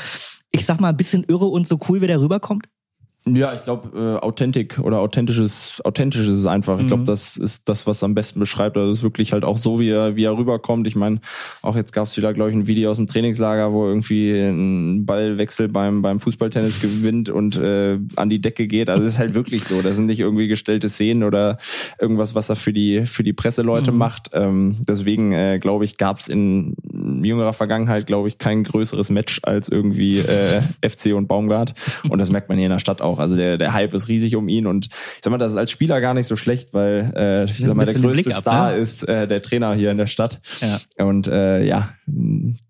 ich 0.52 0.66
sag 0.66 0.80
mal, 0.80 0.90
ein 0.90 0.98
bisschen 0.98 1.24
irre 1.24 1.46
und 1.46 1.68
so 1.68 1.80
cool, 1.90 2.02
wie 2.02 2.08
der 2.08 2.22
rüberkommt? 2.22 2.68
Ja, 3.26 3.54
ich 3.54 3.64
glaube, 3.64 3.98
äh, 3.98 4.26
Authentik 4.26 4.80
oder 4.80 5.00
authentisches, 5.00 5.82
authentisch 5.84 6.22
ist 6.22 6.30
es 6.30 6.46
einfach. 6.46 6.76
Mhm. 6.76 6.82
Ich 6.82 6.88
glaube, 6.88 7.04
das 7.04 7.38
ist 7.38 7.68
das, 7.68 7.86
was 7.86 8.04
am 8.04 8.16
besten 8.16 8.40
beschreibt. 8.40 8.78
Also 8.78 8.92
es 8.92 9.00
ist 9.00 9.04
wirklich 9.04 9.34
halt 9.34 9.44
auch 9.44 9.58
so, 9.58 9.80
wie 9.80 9.90
er, 9.90 10.16
wie 10.16 10.24
er 10.24 10.38
rüberkommt. 10.38 10.88
Ich 10.88 10.96
meine, 10.96 11.20
auch 11.62 11.76
jetzt 11.76 11.92
gab 11.92 12.08
es 12.08 12.16
wieder, 12.16 12.34
glaube 12.34 12.52
ich, 12.52 12.56
ein 12.56 12.68
Video 12.68 12.90
aus 12.90 12.98
dem 12.98 13.08
Trainingslager, 13.08 13.74
wo 13.74 13.88
irgendwie 13.88 14.32
ein 14.32 15.06
Ballwechsel 15.06 15.68
beim, 15.68 16.02
beim 16.02 16.20
Fußballtennis 16.20 16.82
gewinnt 16.82 17.30
und 17.30 17.58
äh, 17.58 18.00
an 18.16 18.30
die 18.30 18.42
Decke 18.42 18.68
geht. 18.68 18.90
Also 18.90 19.04
es 19.04 19.14
ist 19.14 19.20
halt 19.20 19.34
wirklich 19.34 19.66
so. 19.66 19.82
Das 19.82 19.98
sind 19.98 20.06
nicht 20.06 20.22
irgendwie 20.22 20.48
gestellte 20.48 20.88
Szenen 20.88 21.24
oder 21.24 21.58
irgendwas, 22.00 22.36
was 22.36 22.50
er 22.50 22.56
für 22.56 22.74
die, 22.74 23.06
für 23.06 23.24
die 23.24 23.34
Presseleute 23.34 23.92
mhm. 23.92 23.98
macht. 23.98 24.30
Ähm, 24.34 24.78
deswegen, 24.88 25.34
äh, 25.34 25.60
glaube 25.60 25.84
ich, 25.84 25.98
gab 25.98 26.20
es 26.20 26.30
in 26.30 26.76
jüngerer 27.24 27.54
Vergangenheit, 27.54 28.08
glaube 28.08 28.28
ich, 28.28 28.38
kein 28.38 28.64
größeres 28.64 29.10
Match 29.10 29.40
als 29.44 29.70
irgendwie 29.70 30.20
äh, 30.20 30.62
FC 30.88 31.14
und 31.16 31.28
Baumgart. 31.28 31.74
Und 32.10 32.20
das 32.20 32.32
merkt 32.32 32.50
man 32.50 32.58
hier 32.58 32.68
in 32.68 32.72
der 32.72 32.80
Stadt 32.80 33.02
auch. 33.02 33.20
Also 33.20 33.36
der, 33.36 33.58
der 33.58 33.74
Hype 33.74 33.94
ist 33.94 34.08
riesig 34.08 34.36
um 34.36 34.48
ihn 34.48 34.68
und 34.68 34.86
ich 34.88 35.22
sag 35.24 35.32
mal, 35.32 35.38
das 35.38 35.54
ist 35.54 35.58
als 35.58 35.72
Spieler 35.72 36.02
gar 36.02 36.14
nicht 36.14 36.28
so 36.28 36.36
schlecht, 36.36 36.74
weil 36.74 37.14
äh, 37.16 37.46
ich 37.46 37.58
sag 37.58 37.76
mal, 37.76 37.86
der 37.86 37.96
größte 37.96 38.34
ab, 38.34 38.42
Star 38.42 38.72
ne? 38.72 38.78
ist 38.78 39.04
äh, 39.04 39.28
der 39.28 39.42
Trainer 39.42 39.74
hier 39.74 39.92
in 39.92 39.98
der 39.98 40.08
Stadt. 40.08 40.42
Ja. 40.62 41.06
Und 41.06 41.28
äh, 41.28 41.64
ja, 41.64 41.90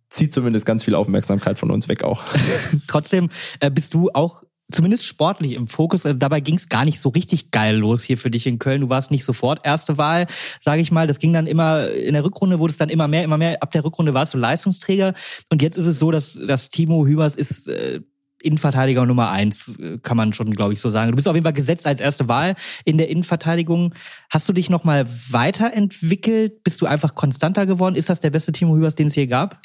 zieht 0.09 0.33
zumindest 0.33 0.65
ganz 0.65 0.83
viel 0.83 0.95
Aufmerksamkeit 0.95 1.57
von 1.57 1.71
uns 1.71 1.87
weg 1.87 2.03
auch. 2.03 2.23
Trotzdem 2.87 3.29
äh, 3.59 3.69
bist 3.69 3.93
du 3.93 4.09
auch 4.13 4.43
zumindest 4.71 5.05
sportlich 5.05 5.53
im 5.53 5.67
Fokus. 5.67 6.05
Äh, 6.05 6.15
dabei 6.15 6.39
ging 6.39 6.55
es 6.55 6.69
gar 6.69 6.85
nicht 6.85 6.99
so 6.99 7.09
richtig 7.09 7.51
geil 7.51 7.75
los 7.75 8.03
hier 8.03 8.17
für 8.17 8.31
dich 8.31 8.47
in 8.47 8.59
Köln. 8.59 8.81
Du 8.81 8.89
warst 8.89 9.11
nicht 9.11 9.25
sofort 9.25 9.65
erste 9.65 9.97
Wahl, 9.97 10.27
sage 10.61 10.81
ich 10.81 10.91
mal. 10.91 11.07
Das 11.07 11.19
ging 11.19 11.33
dann 11.33 11.47
immer 11.47 11.89
in 11.89 12.13
der 12.13 12.23
Rückrunde 12.23 12.59
wurde 12.59 12.71
es 12.71 12.77
dann 12.77 12.89
immer 12.89 13.07
mehr, 13.07 13.23
immer 13.23 13.37
mehr. 13.37 13.61
Ab 13.61 13.71
der 13.71 13.83
Rückrunde 13.83 14.13
warst 14.13 14.33
du 14.33 14.37
Leistungsträger 14.37 15.13
und 15.49 15.61
jetzt 15.61 15.77
ist 15.77 15.87
es 15.87 15.99
so, 15.99 16.11
dass, 16.11 16.33
dass 16.33 16.69
Timo 16.69 17.05
Hübers 17.05 17.35
ist 17.35 17.67
äh, 17.67 18.01
Innenverteidiger 18.41 19.05
Nummer 19.05 19.29
eins, 19.29 19.77
äh, 19.79 19.97
kann 20.01 20.17
man 20.17 20.33
schon, 20.33 20.51
glaube 20.51 20.73
ich, 20.73 20.81
so 20.81 20.89
sagen. 20.89 21.11
Du 21.11 21.15
bist 21.15 21.27
auf 21.27 21.35
jeden 21.35 21.43
Fall 21.43 21.53
gesetzt 21.53 21.85
als 21.85 21.99
erste 21.99 22.27
Wahl 22.27 22.55
in 22.85 22.97
der 22.97 23.09
Innenverteidigung. 23.09 23.93
Hast 24.29 24.47
du 24.47 24.53
dich 24.53 24.69
nochmal 24.69 25.05
weiterentwickelt? 25.29 26.63
Bist 26.63 26.81
du 26.81 26.85
einfach 26.85 27.15
konstanter 27.15 27.65
geworden? 27.65 27.95
Ist 27.95 28.09
das 28.09 28.19
der 28.19 28.29
beste 28.29 28.51
Timo 28.51 28.75
Hübers, 28.75 28.95
den 28.95 29.07
es 29.07 29.15
je 29.15 29.27
gab? 29.27 29.59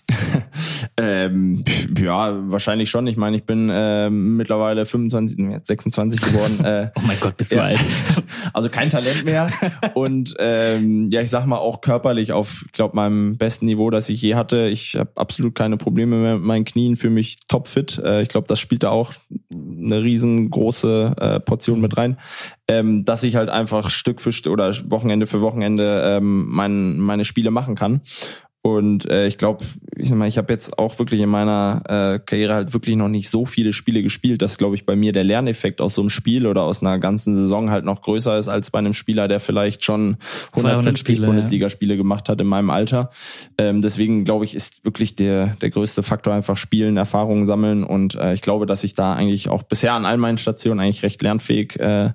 ähm, 0.97 1.65
ja, 1.99 2.33
wahrscheinlich 2.51 2.91
schon. 2.91 3.07
Ich 3.07 3.17
meine, 3.17 3.37
ich 3.37 3.45
bin 3.45 3.71
äh, 3.71 4.11
mittlerweile 4.11 4.87
25, 4.87 5.61
26 5.63 6.21
geworden. 6.21 6.65
Äh, 6.65 6.91
oh 6.97 7.03
mein 7.07 7.19
Gott, 7.21 7.37
bist 7.37 7.53
du 7.53 7.57
ja, 7.57 7.65
alt. 7.65 7.81
Also 8.53 8.69
kein 8.69 8.91
Talent 8.91 9.25
mehr. 9.25 9.49
Und 9.95 10.35
ähm, 10.39 11.09
ja, 11.11 11.21
ich 11.21 11.31
sag 11.31 11.47
mal 11.47 11.57
auch 11.57 11.81
körperlich 11.81 12.33
auf, 12.33 12.63
ich 12.67 12.73
glaube, 12.73 12.95
meinem 12.95 13.37
besten 13.37 13.67
Niveau, 13.67 13.91
das 13.91 14.09
ich 14.09 14.21
je 14.23 14.35
hatte. 14.35 14.69
Ich 14.69 14.95
habe 14.95 15.11
absolut 15.17 15.55
keine 15.55 15.77
Probleme 15.77 16.17
mehr 16.17 16.35
mit 16.35 16.45
meinen 16.45 16.65
Knien, 16.65 16.97
für 16.97 17.11
mich 17.11 17.47
topfit. 17.49 17.99
Äh, 17.99 18.23
ich 18.23 18.29
glaube, 18.29 18.47
das 18.47 18.61
spielt 18.65 18.83
da 18.83 18.91
auch 18.91 19.13
eine 19.53 20.03
riesengroße 20.03 21.15
äh, 21.17 21.41
Portion 21.41 21.81
mit 21.81 21.97
rein, 21.97 22.19
ähm, 22.67 23.05
dass 23.05 23.23
ich 23.23 23.37
halt 23.37 23.49
einfach 23.51 23.91
Stück 23.91 24.21
für 24.21 24.33
Stück 24.33 24.53
oder 24.53 24.75
Wochenende 24.91 25.27
für 25.27 25.41
Wochenende 25.41 26.03
ähm, 26.05 26.47
mein, 26.49 26.99
meine 26.99 27.25
Spiele 27.25 27.53
machen 27.53 27.77
kann. 27.77 28.01
Und 28.67 29.11
äh, 29.11 29.27
ich 29.27 29.37
glaube, 29.37 29.63
ich 29.95 30.09
sag 30.09 30.17
mal, 30.17 30.27
ich 30.27 30.39
habe 30.39 30.51
jetzt 30.51 30.79
auch 30.79 30.99
wirklich 30.99 31.21
in 31.21 31.29
meiner 31.29 31.83
äh, 31.87 32.19
Karriere 32.19 32.55
halt 32.55 32.73
wirklich 32.73 32.97
noch 32.97 33.11
nicht 33.11 33.29
so 33.29 33.45
viele 33.45 33.75
Spiele 33.75 34.03
gespielt, 34.03 34.41
dass, 34.41 34.57
glaube 34.57 34.75
ich, 34.75 34.87
bei 34.87 34.97
mir 34.97 35.13
der 35.13 35.23
Lerneffekt 35.23 35.83
aus 35.83 35.97
so 35.97 36.01
einem 36.01 36.09
Spiel 36.09 36.47
oder 36.47 36.63
aus 36.63 36.81
einer 36.81 36.99
ganzen 36.99 37.35
Saison 37.35 37.71
halt 37.71 37.85
noch 37.85 38.01
größer 38.01 38.39
ist 38.39 38.49
als 38.49 38.71
bei 38.71 38.79
einem 38.79 38.95
Spieler, 38.95 39.29
der 39.29 39.39
vielleicht 39.39 39.85
schon 39.85 40.17
150 40.57 41.21
Bundesligaspiele 41.21 41.93
ja. 41.93 41.99
gemacht 41.99 42.31
hat 42.31 42.41
in 42.41 42.47
meinem 42.47 42.71
Alter. 42.71 43.11
Ähm, 43.59 43.83
deswegen 43.83 44.25
glaube 44.25 44.47
ich, 44.47 44.55
ist 44.55 44.83
wirklich 44.83 45.15
der, 45.15 45.57
der 45.57 45.69
größte 45.69 46.03
Faktor 46.03 46.33
einfach 46.33 46.57
Spielen, 46.57 46.97
Erfahrungen 46.97 47.45
sammeln. 47.45 47.85
Und 47.85 48.15
äh, 48.15 48.33
ich 48.33 48.41
glaube, 48.41 48.65
dass 48.65 48.83
ich 48.83 48.95
da 48.95 49.13
eigentlich 49.13 49.51
auch 49.51 49.63
bisher 49.63 49.93
an 49.93 50.07
all 50.07 50.17
meinen 50.17 50.39
Stationen 50.39 50.81
eigentlich 50.81 51.03
recht 51.03 51.21
lernfähig 51.21 51.79
äh, 51.79 52.13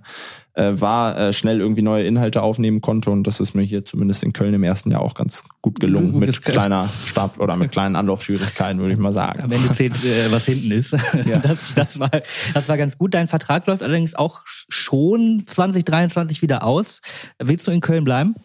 äh, 0.60 0.82
war, 0.82 1.17
äh, 1.17 1.34
schnell 1.34 1.62
irgendwie 1.62 1.82
neue 1.82 2.06
Inhalte 2.06 2.41
aufnehmen 2.41 2.82
konnte. 2.82 3.12
Und 3.12 3.24
das 3.24 3.39
ist 3.39 3.54
mir 3.54 3.63
hier 3.63 3.86
zumindest 3.86 4.24
in 4.24 4.34
Köln 4.34 4.54
im 4.54 4.63
ersten 4.63 4.91
Jahr 4.91 5.02
auch 5.02 5.13
ganz 5.13 5.45
gut 5.62 5.80
gelungen. 5.80 6.12
Gut, 6.12 6.22
mit 6.22 6.41
kleiner 6.41 6.89
Stab 7.06 7.39
oder 7.39 7.56
mit 7.56 7.72
kleinen 7.72 7.95
Anlaufschwierigkeiten, 7.95 8.80
würde 8.80 8.93
ich 8.93 9.00
mal 9.00 9.13
sagen. 9.13 9.41
Am 9.41 9.52
Ende 9.52 9.72
zählt, 9.72 10.04
äh, 10.04 10.32
was 10.32 10.45
hinten 10.45 10.72
ist. 10.72 10.95
Ja. 11.26 11.39
Das, 11.50 11.74
das, 11.74 12.00
war, 12.00 12.12
das 12.54 12.69
war 12.69 12.78
ganz 12.78 12.98
gut. 12.98 13.13
Dein 13.13 13.28
Vertrag 13.28 13.65
läuft 13.65 13.82
allerdings 13.82 14.13
auch 14.13 14.41
schon 14.45 15.43
2023 15.45 16.41
wieder 16.41 16.63
aus. 16.63 17.02
Willst 17.39 17.65
du 17.65 17.72
in 17.72 17.80
Köln 17.80 18.04
bleiben? 18.04 18.36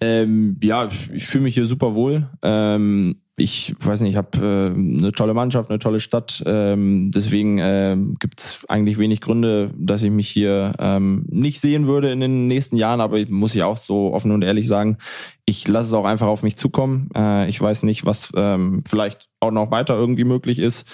Ähm, 0.00 0.58
ja, 0.62 0.88
ich 1.12 1.26
fühle 1.26 1.44
mich 1.44 1.54
hier 1.54 1.66
super 1.66 1.94
wohl. 1.94 2.28
Ähm, 2.42 3.20
ich 3.38 3.74
weiß 3.80 4.00
nicht, 4.00 4.12
ich 4.12 4.16
habe 4.16 4.38
äh, 4.38 4.78
eine 4.78 5.12
tolle 5.12 5.34
Mannschaft, 5.34 5.68
eine 5.68 5.78
tolle 5.78 6.00
Stadt. 6.00 6.42
Ähm, 6.46 7.10
deswegen 7.14 7.58
äh, 7.58 7.94
gibt 8.18 8.40
es 8.40 8.64
eigentlich 8.66 8.98
wenig 8.98 9.20
Gründe, 9.20 9.74
dass 9.76 10.02
ich 10.02 10.10
mich 10.10 10.30
hier 10.30 10.72
ähm, 10.78 11.26
nicht 11.28 11.60
sehen 11.60 11.86
würde 11.86 12.10
in 12.10 12.20
den 12.20 12.46
nächsten 12.46 12.76
Jahren. 12.76 13.02
Aber 13.02 13.18
ich 13.18 13.28
muss 13.28 13.54
ich 13.54 13.62
auch 13.62 13.76
so 13.76 14.14
offen 14.14 14.32
und 14.32 14.42
ehrlich 14.42 14.66
sagen, 14.66 14.96
ich 15.44 15.68
lasse 15.68 15.88
es 15.88 15.92
auch 15.92 16.06
einfach 16.06 16.28
auf 16.28 16.42
mich 16.42 16.56
zukommen. 16.56 17.10
Äh, 17.14 17.48
ich 17.50 17.60
weiß 17.60 17.82
nicht, 17.82 18.06
was 18.06 18.32
ähm, 18.34 18.82
vielleicht 18.88 19.28
auch 19.40 19.50
noch 19.50 19.70
weiter 19.70 19.94
irgendwie 19.94 20.24
möglich 20.24 20.58
ist. 20.58 20.86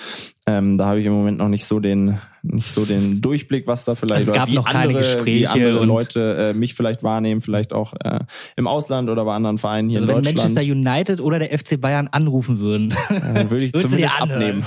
Ähm, 0.47 0.77
da 0.77 0.87
habe 0.87 1.01
ich 1.01 1.07
im 1.07 1.13
Moment 1.13 1.39
noch 1.39 1.49
nicht 1.49 1.65
so 1.65 1.79
den 1.79 2.19
nicht 2.43 2.75
so 2.75 2.85
den 2.85 3.21
Durchblick, 3.21 3.69
was 3.69 3.85
da 3.85 3.95
vielleicht 3.95 4.29
also 4.29 4.33
es 4.33 4.37
gab 4.37 4.49
noch 4.49 4.67
andere, 4.67 4.83
keine 4.83 4.95
Gespräche 4.95 5.39
wie 5.39 5.47
andere 5.47 5.85
Leute 5.85 6.51
äh, 6.51 6.55
mich 6.55 6.75
vielleicht 6.75 7.05
wahrnehmen, 7.05 7.41
vielleicht 7.41 7.73
auch 7.73 7.95
äh, 8.03 8.19
im 8.57 8.67
Ausland 8.67 9.09
oder 9.09 9.25
bei 9.25 9.35
anderen 9.35 9.59
Vereinen 9.59 9.89
hier 9.89 10.01
also 10.01 10.11
in 10.11 10.17
Deutschland. 10.17 10.39
Wenn 10.39 10.45
Manchester 10.45 10.73
United 10.73 11.21
oder 11.21 11.39
der 11.39 11.57
FC 11.57 11.81
Bayern 11.81 12.09
anrufen 12.09 12.59
würden, 12.59 12.93
äh, 13.11 13.49
würde 13.49 13.65
ich 13.65 13.73
zumindest 13.75 14.21
abnehmen. 14.21 14.65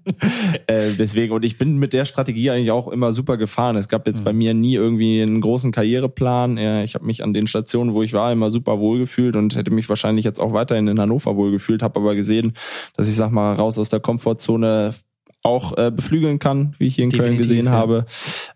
äh, 0.66 0.92
deswegen 0.98 1.34
und 1.34 1.44
ich 1.44 1.58
bin 1.58 1.76
mit 1.76 1.92
der 1.92 2.06
Strategie 2.06 2.50
eigentlich 2.50 2.70
auch 2.70 2.88
immer 2.88 3.12
super 3.12 3.36
gefahren. 3.36 3.76
Es 3.76 3.88
gab 3.88 4.06
jetzt 4.06 4.20
mhm. 4.20 4.24
bei 4.24 4.32
mir 4.32 4.54
nie 4.54 4.74
irgendwie 4.74 5.20
einen 5.20 5.42
großen 5.42 5.72
Karriereplan. 5.72 6.56
Ich 6.56 6.94
habe 6.94 7.04
mich 7.04 7.22
an 7.22 7.34
den 7.34 7.46
Stationen, 7.46 7.92
wo 7.92 8.02
ich 8.02 8.14
war, 8.14 8.32
immer 8.32 8.50
super 8.50 8.78
wohlgefühlt 8.78 9.36
und 9.36 9.56
hätte 9.56 9.70
mich 9.70 9.88
wahrscheinlich 9.90 10.24
jetzt 10.24 10.40
auch 10.40 10.54
weiterhin 10.54 10.88
in 10.88 10.98
Hannover 10.98 11.36
wohlgefühlt, 11.36 11.82
habe 11.82 12.00
aber 12.00 12.14
gesehen, 12.14 12.54
dass 12.96 13.08
ich 13.08 13.16
sag 13.16 13.30
mal 13.30 13.54
raus 13.54 13.78
aus 13.78 13.90
der 13.90 14.00
Komfortzone 14.00 14.94
auch 15.42 15.76
äh, 15.78 15.90
beflügeln 15.90 16.38
kann, 16.38 16.74
wie 16.78 16.86
ich 16.86 16.96
hier 16.96 17.04
in 17.04 17.10
Definitiv, 17.10 17.28
Köln 17.28 17.38
gesehen 17.38 17.66
ja. 17.66 17.72
habe. 17.72 18.06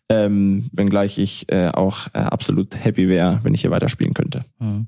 Ähm, 0.08 0.68
wenngleich 0.72 1.18
ich 1.18 1.50
äh, 1.50 1.68
auch 1.68 2.08
äh, 2.12 2.18
absolut 2.18 2.76
happy 2.76 3.08
wäre, 3.08 3.40
wenn 3.42 3.54
ich 3.54 3.62
hier 3.62 3.70
weiterspielen 3.70 4.14
könnte. 4.14 4.44
Mhm. 4.58 4.86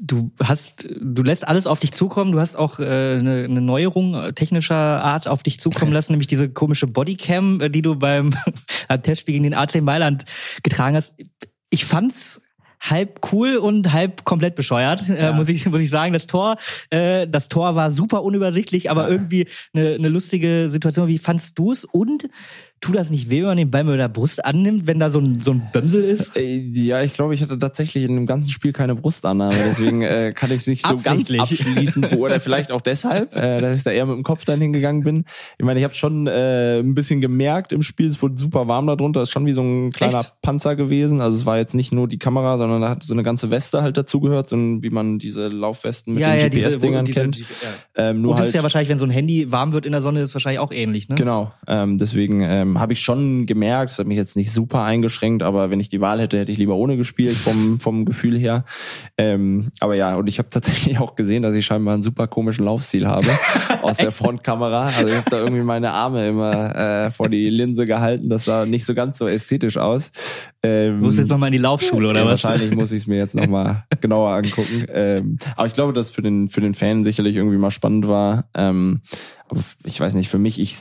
Du 0.00 0.32
hast, 0.42 0.88
du 1.00 1.22
lässt 1.22 1.46
alles 1.46 1.66
auf 1.66 1.78
dich 1.78 1.92
zukommen. 1.92 2.32
Du 2.32 2.40
hast 2.40 2.56
auch 2.56 2.80
äh, 2.80 2.84
eine, 2.84 3.44
eine 3.44 3.60
Neuerung 3.60 4.34
technischer 4.34 4.74
Art 4.74 5.28
auf 5.28 5.42
dich 5.42 5.60
zukommen 5.60 5.92
lassen, 5.92 6.12
nämlich 6.12 6.28
diese 6.28 6.48
komische 6.48 6.86
Bodycam, 6.86 7.70
die 7.70 7.82
du 7.82 7.96
beim 7.96 8.34
Testspiel 9.02 9.34
gegen 9.34 9.44
den 9.44 9.54
AC 9.54 9.82
Mailand 9.82 10.24
getragen 10.62 10.96
hast. 10.96 11.14
Ich 11.68 11.84
fand's 11.84 12.40
halb 12.82 13.20
cool 13.32 13.56
und 13.56 13.92
halb 13.92 14.24
komplett 14.24 14.56
bescheuert, 14.56 15.08
äh, 15.08 15.14
ja. 15.14 15.30
äh, 15.30 15.32
muss 15.32 15.48
ich 15.48 15.66
muss 15.66 15.80
ich 15.80 15.90
sagen. 15.90 16.12
Das 16.12 16.26
Tor, 16.26 16.56
äh, 16.90 17.26
das 17.28 17.48
Tor 17.48 17.74
war 17.74 17.90
super 17.90 18.22
unübersichtlich, 18.22 18.90
aber 18.90 19.04
ja. 19.04 19.10
irgendwie 19.10 19.46
eine, 19.72 19.94
eine 19.94 20.08
lustige 20.08 20.68
Situation. 20.68 21.08
Wie 21.08 21.18
fandst 21.18 21.58
du's? 21.58 21.84
Und 21.84 22.28
tut 22.82 22.96
das 22.96 23.10
nicht 23.10 23.30
weh, 23.30 23.38
wenn 23.38 23.46
man 23.46 23.56
den 23.56 23.70
Ball 23.70 23.84
mit 23.84 23.98
der 23.98 24.08
Brust 24.08 24.44
annimmt, 24.44 24.86
wenn 24.88 24.98
da 24.98 25.10
so 25.10 25.20
ein, 25.20 25.40
so 25.42 25.52
ein 25.52 25.68
Bömsel 25.72 26.02
ist? 26.02 26.36
Äh, 26.36 26.56
ja, 26.74 27.02
ich 27.02 27.12
glaube, 27.12 27.32
ich 27.32 27.40
hatte 27.40 27.56
tatsächlich 27.58 28.04
in 28.04 28.16
dem 28.16 28.26
ganzen 28.26 28.50
Spiel 28.50 28.72
keine 28.72 28.96
Brustannahme, 28.96 29.54
deswegen 29.66 30.02
äh, 30.02 30.32
kann 30.34 30.50
ich 30.50 30.62
es 30.62 30.66
nicht 30.66 30.84
so 30.84 30.96
ganz 30.96 31.30
abschließen. 31.30 32.04
Oder 32.16 32.40
vielleicht 32.40 32.72
auch 32.72 32.80
deshalb, 32.80 33.34
äh, 33.36 33.60
dass 33.60 33.76
ich 33.76 33.84
da 33.84 33.92
eher 33.92 34.04
mit 34.04 34.16
dem 34.16 34.24
Kopf 34.24 34.44
dann 34.44 34.60
hingegangen 34.60 35.04
bin. 35.04 35.24
Ich 35.58 35.64
meine, 35.64 35.78
ich 35.78 35.84
habe 35.84 35.94
schon 35.94 36.26
äh, 36.26 36.80
ein 36.80 36.94
bisschen 36.94 37.20
gemerkt 37.20 37.72
im 37.72 37.82
Spiel, 37.82 38.08
es 38.08 38.20
wurde 38.20 38.36
super 38.36 38.66
warm 38.66 38.88
darunter, 38.88 39.22
ist 39.22 39.30
schon 39.30 39.46
wie 39.46 39.52
so 39.52 39.62
ein 39.62 39.90
kleiner 39.90 40.18
Echt? 40.18 40.42
Panzer 40.42 40.74
gewesen. 40.74 41.20
Also 41.20 41.38
es 41.38 41.46
war 41.46 41.58
jetzt 41.58 41.74
nicht 41.74 41.92
nur 41.92 42.08
die 42.08 42.18
Kamera, 42.18 42.58
sondern 42.58 42.82
da 42.82 42.88
hat 42.88 43.04
so 43.04 43.14
eine 43.14 43.22
ganze 43.22 43.50
Weste 43.52 43.82
halt 43.82 43.96
dazugehört, 43.96 44.48
so 44.48 44.56
wie 44.56 44.90
man 44.90 45.20
diese 45.20 45.46
Laufwesten 45.46 46.14
mit 46.14 46.22
ja, 46.22 46.34
den 46.34 46.40
ja, 46.40 46.48
GPS-Dingern 46.48 47.04
kennt. 47.06 47.36
Diese, 47.36 47.44
ja. 47.96 48.10
ähm, 48.10 48.22
nur 48.22 48.32
Und 48.32 48.38
das 48.38 48.46
halt, 48.46 48.48
ist 48.48 48.54
ja 48.56 48.62
wahrscheinlich, 48.64 48.88
wenn 48.88 48.98
so 48.98 49.06
ein 49.06 49.10
Handy 49.10 49.52
warm 49.52 49.72
wird 49.72 49.86
in 49.86 49.92
der 49.92 50.00
Sonne, 50.00 50.20
ist 50.20 50.34
wahrscheinlich 50.34 50.58
auch 50.58 50.72
ähnlich, 50.72 51.08
ne? 51.08 51.14
Genau, 51.14 51.52
ähm, 51.68 51.98
deswegen 51.98 52.40
ähm, 52.40 52.71
ähm, 52.72 52.80
habe 52.80 52.92
ich 52.92 53.00
schon 53.00 53.46
gemerkt, 53.46 53.92
es 53.92 53.98
hat 53.98 54.06
mich 54.06 54.16
jetzt 54.16 54.36
nicht 54.36 54.52
super 54.52 54.82
eingeschränkt, 54.82 55.42
aber 55.42 55.70
wenn 55.70 55.80
ich 55.80 55.88
die 55.88 56.00
Wahl 56.00 56.20
hätte, 56.20 56.38
hätte 56.38 56.52
ich 56.52 56.58
lieber 56.58 56.76
ohne 56.76 56.96
gespielt 56.96 57.32
vom, 57.32 57.78
vom 57.78 58.04
Gefühl 58.04 58.38
her. 58.38 58.64
Ähm, 59.16 59.68
aber 59.80 59.94
ja, 59.94 60.16
und 60.16 60.26
ich 60.26 60.38
habe 60.38 60.50
tatsächlich 60.50 60.98
auch 60.98 61.14
gesehen, 61.14 61.42
dass 61.42 61.54
ich 61.54 61.64
scheinbar 61.64 61.94
einen 61.94 62.02
super 62.02 62.26
komischen 62.26 62.64
Laufstil 62.64 63.06
habe 63.06 63.28
aus 63.82 63.98
der 63.98 64.12
Frontkamera. 64.12 64.86
Also 64.86 65.06
ich 65.06 65.16
habe 65.16 65.30
da 65.30 65.38
irgendwie 65.38 65.62
meine 65.62 65.92
Arme 65.92 66.28
immer 66.28 66.74
äh, 66.74 67.10
vor 67.10 67.28
die 67.28 67.48
Linse 67.50 67.86
gehalten. 67.86 68.28
Das 68.28 68.44
sah 68.44 68.66
nicht 68.66 68.84
so 68.84 68.94
ganz 68.94 69.18
so 69.18 69.26
ästhetisch 69.26 69.76
aus. 69.76 70.10
Ähm, 70.62 70.98
du 70.98 71.06
musst 71.06 71.18
jetzt 71.18 71.30
nochmal 71.30 71.48
in 71.48 71.54
die 71.54 71.58
Laufschule, 71.58 72.08
oder 72.08 72.20
ja, 72.20 72.26
was? 72.26 72.44
Wahrscheinlich 72.44 72.74
muss 72.74 72.92
ich 72.92 73.02
es 73.02 73.06
mir 73.06 73.18
jetzt 73.18 73.34
nochmal 73.34 73.84
genauer 74.00 74.30
angucken. 74.30 74.86
Ähm, 74.92 75.38
aber 75.56 75.66
ich 75.66 75.74
glaube, 75.74 75.92
dass 75.92 76.10
für 76.10 76.22
den, 76.22 76.48
für 76.48 76.60
den 76.60 76.74
Fan 76.74 77.04
sicherlich 77.04 77.36
irgendwie 77.36 77.56
mal 77.56 77.70
spannend 77.70 78.06
war. 78.08 78.44
Ähm, 78.54 79.00
aber 79.48 79.60
ich 79.84 80.00
weiß 80.00 80.14
nicht, 80.14 80.30
für 80.30 80.38
mich, 80.38 80.58
ich 80.60 80.76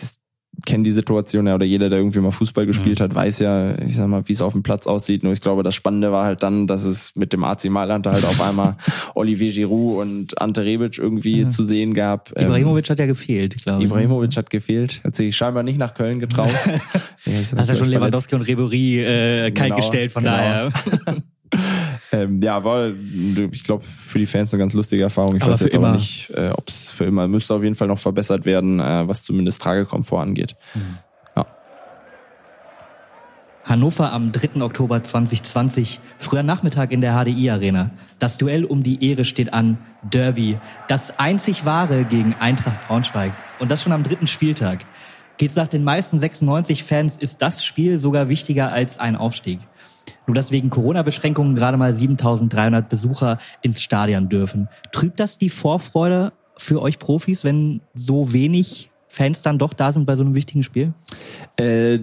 kenne 0.65 0.84
die 0.84 0.91
Situation 0.91 1.47
ja, 1.47 1.56
oder 1.56 1.65
jeder, 1.65 1.89
der 1.89 2.00
irgendwie 2.00 2.19
mal 2.19 2.32
Fußball 2.32 2.65
gespielt 2.65 3.00
mhm. 3.00 3.04
hat, 3.04 3.15
weiß 3.15 3.39
ja, 3.39 3.78
ich 3.80 3.95
sag 3.95 4.08
mal, 4.08 4.28
wie 4.28 4.34
es 4.34 4.41
auf 4.41 4.54
dem 4.54 4.63
Platz 4.63 4.88
aussieht. 4.88 5.24
Nur 5.24 5.34
ich 5.34 5.41
glaube, 5.41 5.63
das 5.63 5.76
Spannende 5.76 6.12
war 6.12 6.26
halt 6.26 6.43
dann, 6.43 6.67
dass 6.67 6.84
es 6.84 7.15
mit 7.15 7.34
dem 7.34 7.43
AC 7.43 7.65
Mailand 7.65 8.08
halt 8.08 8.24
auf 8.24 8.41
einmal 8.41 8.76
Olivier 9.15 9.52
Giroud 9.52 10.02
und 10.02 10.41
Ante 10.41 10.63
Rebic 10.63 10.97
irgendwie 10.97 11.45
mhm. 11.45 11.52
zu 11.52 11.63
sehen 11.63 11.93
gab. 11.93 12.32
Ibrahimovic 12.32 12.86
ähm, 12.86 12.91
hat 12.91 13.00
ja 13.00 13.06
gefehlt, 13.06 13.58
glaube 13.63 13.84
ich. 13.84 13.89
Ibrahimovic 13.89 14.36
hat 14.38 14.50
gefehlt. 14.50 15.02
Hat 15.04 15.15
sich 15.15 15.36
scheinbar 15.36 15.63
nicht 15.63 15.78
nach 15.78 15.93
Köln 15.93 16.19
getraut. 16.19 16.54
Hast 17.56 17.69
ja 17.69 17.76
schon 17.76 17.89
Lewandowski 17.89 18.36
und 18.36 18.41
Ribery 18.41 19.02
äh, 19.02 19.52
kalt 19.52 19.71
genau, 19.71 19.76
gestellt, 19.78 20.12
von 20.12 20.24
genau. 20.24 20.36
daher. 20.36 20.69
ähm, 22.12 22.41
ja, 22.41 22.63
war, 22.63 22.89
ich 23.52 23.63
glaube, 23.63 23.86
für 24.06 24.19
die 24.19 24.26
Fans 24.26 24.54
eine 24.54 24.62
ganz 24.62 24.74
lustige 24.74 25.04
Erfahrung. 25.04 25.38
Ich 25.38 25.43
aber 25.43 25.54
weiß 25.54 25.62
jetzt 25.62 25.74
immer. 25.74 25.89
aber 25.89 25.97
nicht, 25.97 26.30
äh, 26.32 26.50
ob 26.50 26.67
es 26.67 26.89
für 26.89 27.06
immer 27.06 27.28
müsste 27.28 27.56
auf 27.56 27.63
jeden 27.63 27.76
Fall 27.76 27.88
noch 27.88 28.00
verbessert 28.00 28.45
werden, 28.45 28.80
äh, 28.80 29.08
was 29.08 29.24
zumindest 29.24 29.62
Tragekomfort 29.62 30.21
angeht. 30.21 30.56
Mhm. 30.74 30.97
Ja. 31.38 31.45
Hannover 33.63 34.12
am 34.12 34.34
3. 34.34 34.62
Oktober 34.62 35.02
2020, 35.02 36.02
früher 36.19 36.43
Nachmittag 36.43 36.91
in 36.91 37.00
der 37.00 37.13
HDI 37.13 37.50
Arena. 37.50 37.91
Das 38.19 38.38
Duell 38.38 38.65
um 38.65 38.84
die 38.84 39.10
Ehre 39.10 39.24
steht 39.24 39.54
an. 39.54 39.78
Derby. 40.04 40.58
Das 40.89 41.17
einzig 41.17 41.63
wahre 41.63 42.04
gegen 42.04 42.36
Eintracht 42.39 42.88
Braunschweig. 42.88 43.32
Und 43.60 43.71
das 43.71 43.84
schon 43.84 43.93
am 43.93 44.04
dritten 44.04 44.28
Spieltag. 44.28 44.80
Geht's 45.38 45.56
nach 45.56 45.67
den 45.67 45.84
meisten 45.84 46.19
96 46.19 46.84
Fans, 46.84 47.17
ist 47.17 47.41
das 47.41 47.63
Spiel 47.63 47.97
sogar 48.00 48.30
wichtiger 48.30 48.71
als 48.71 49.00
ein 49.00 49.15
Aufstieg. 49.15 49.60
Nur 50.27 50.36
dass 50.36 50.51
wegen 50.51 50.69
Corona-Beschränkungen 50.69 51.55
gerade 51.55 51.77
mal 51.77 51.93
7300 51.93 52.88
Besucher 52.88 53.38
ins 53.62 53.81
Stadion 53.81 54.29
dürfen. 54.29 54.69
Trübt 54.91 55.19
das 55.19 55.38
die 55.38 55.49
Vorfreude 55.49 56.34
für 56.57 56.81
euch 56.81 56.99
Profis, 56.99 57.43
wenn 57.43 57.81
so 57.93 58.34
wenig 58.34 58.91
Fans 59.07 59.41
dann 59.41 59.57
doch 59.57 59.73
da 59.73 59.91
sind 59.91 60.05
bei 60.05 60.15
so 60.15 60.23
einem 60.23 60.36
wichtigen 60.36 60.63
Spiel? 60.63 60.93
Äh, 61.57 61.99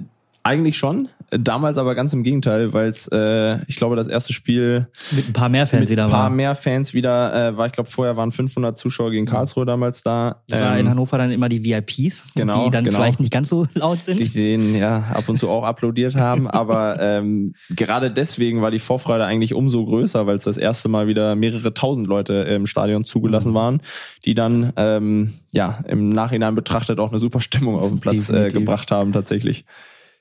eigentlich 0.48 0.78
schon. 0.78 1.08
Damals 1.30 1.76
aber 1.76 1.94
ganz 1.94 2.14
im 2.14 2.22
Gegenteil, 2.22 2.72
weil 2.72 2.88
es, 2.88 3.06
äh, 3.12 3.58
ich 3.66 3.76
glaube, 3.76 3.96
das 3.96 4.06
erste 4.06 4.32
Spiel 4.32 4.88
mit 5.10 5.28
ein 5.28 5.32
paar 5.34 5.50
mehr 5.50 5.66
Fans 5.66 5.90
wieder 5.90 6.04
war. 6.04 6.08
Mit 6.08 6.14
ein 6.14 6.20
paar 6.20 6.30
mehr 6.30 6.54
Fans 6.54 6.94
wieder 6.94 7.48
äh, 7.48 7.56
war. 7.58 7.66
Ich 7.66 7.72
glaube, 7.72 7.90
vorher 7.90 8.16
waren 8.16 8.32
500 8.32 8.78
Zuschauer 8.78 9.10
gegen 9.10 9.26
Karlsruhe 9.26 9.66
damals 9.66 10.02
da. 10.02 10.42
Das 10.48 10.58
ähm, 10.58 10.64
war 10.64 10.78
in 10.78 10.88
Hannover 10.88 11.18
dann 11.18 11.30
immer 11.30 11.50
die 11.50 11.62
VIPs, 11.62 12.24
genau, 12.34 12.64
die 12.64 12.70
dann 12.70 12.84
genau. 12.84 12.96
vielleicht 12.96 13.20
nicht 13.20 13.30
ganz 13.30 13.50
so 13.50 13.66
laut 13.74 14.02
sind. 14.02 14.18
Die 14.18 14.24
sehen 14.24 14.74
ja 14.74 15.04
ab 15.12 15.28
und 15.28 15.38
zu 15.38 15.50
auch 15.50 15.64
applaudiert 15.64 16.16
haben, 16.16 16.46
aber 16.48 16.98
ähm, 16.98 17.52
gerade 17.76 18.10
deswegen 18.10 18.62
war 18.62 18.70
die 18.70 18.78
Vorfreude 18.78 19.26
eigentlich 19.26 19.52
umso 19.52 19.84
größer, 19.84 20.26
weil 20.26 20.38
es 20.38 20.44
das 20.44 20.56
erste 20.56 20.88
Mal 20.88 21.08
wieder 21.08 21.36
mehrere 21.36 21.74
tausend 21.74 22.06
Leute 22.06 22.32
im 22.32 22.66
Stadion 22.66 23.04
zugelassen 23.04 23.50
mhm. 23.50 23.54
waren, 23.54 23.82
die 24.24 24.34
dann 24.34 24.72
ähm, 24.76 25.34
ja 25.52 25.80
im 25.86 26.08
Nachhinein 26.08 26.54
betrachtet 26.54 27.00
auch 27.00 27.10
eine 27.10 27.20
super 27.20 27.40
Stimmung 27.40 27.76
auf 27.76 27.90
den 27.90 28.00
Platz 28.00 28.30
äh, 28.30 28.48
gebracht 28.48 28.90
haben 28.90 29.12
tatsächlich 29.12 29.66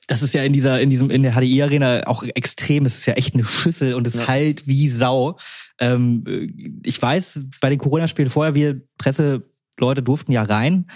das 0.08 0.22
ist 0.22 0.34
ja 0.34 0.42
in 0.42 0.52
dieser, 0.52 0.80
in 0.80 0.90
diesem, 0.90 1.10
in 1.10 1.22
der 1.22 1.34
HDI-Arena 1.34 2.06
auch 2.06 2.22
extrem. 2.22 2.86
Es 2.86 2.96
ist 2.96 3.06
ja 3.06 3.12
echt 3.12 3.34
eine 3.34 3.44
Schüssel 3.44 3.94
und 3.94 4.06
es 4.06 4.14
ja. 4.14 4.26
halt 4.26 4.66
wie 4.66 4.88
Sau. 4.88 5.36
Ähm, 5.78 6.24
ich 6.82 7.00
weiß, 7.00 7.44
bei 7.60 7.68
den 7.68 7.78
Corona-Spielen 7.78 8.30
vorher, 8.30 8.54
wir 8.54 8.80
Presseleute 8.96 10.02
durften 10.02 10.32
ja 10.32 10.42
rein. 10.42 10.86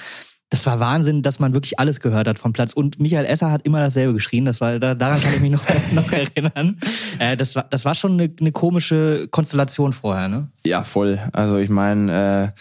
Das 0.48 0.66
war 0.66 0.80
Wahnsinn, 0.80 1.22
dass 1.22 1.38
man 1.38 1.52
wirklich 1.52 1.78
alles 1.78 2.00
gehört 2.00 2.26
hat 2.26 2.38
vom 2.38 2.54
Platz. 2.54 2.72
Und 2.72 3.00
Michael 3.00 3.26
Esser 3.26 3.50
hat 3.50 3.66
immer 3.66 3.80
dasselbe 3.80 4.14
geschrien. 4.14 4.46
Das 4.46 4.60
war, 4.62 4.78
da, 4.78 4.94
daran 4.94 5.20
kann 5.20 5.34
ich 5.34 5.40
mich 5.40 5.52
noch, 5.52 5.64
noch 5.92 6.10
erinnern. 6.10 6.80
Äh, 7.18 7.36
das 7.36 7.54
war, 7.54 7.64
das 7.64 7.84
war 7.84 7.94
schon 7.94 8.12
eine, 8.12 8.34
eine 8.40 8.52
komische 8.52 9.28
Konstellation 9.30 9.92
vorher, 9.92 10.28
ne? 10.28 10.50
Ja, 10.64 10.84
voll. 10.84 11.20
Also 11.32 11.58
ich 11.58 11.68
meine, 11.70 12.54
äh 12.56 12.60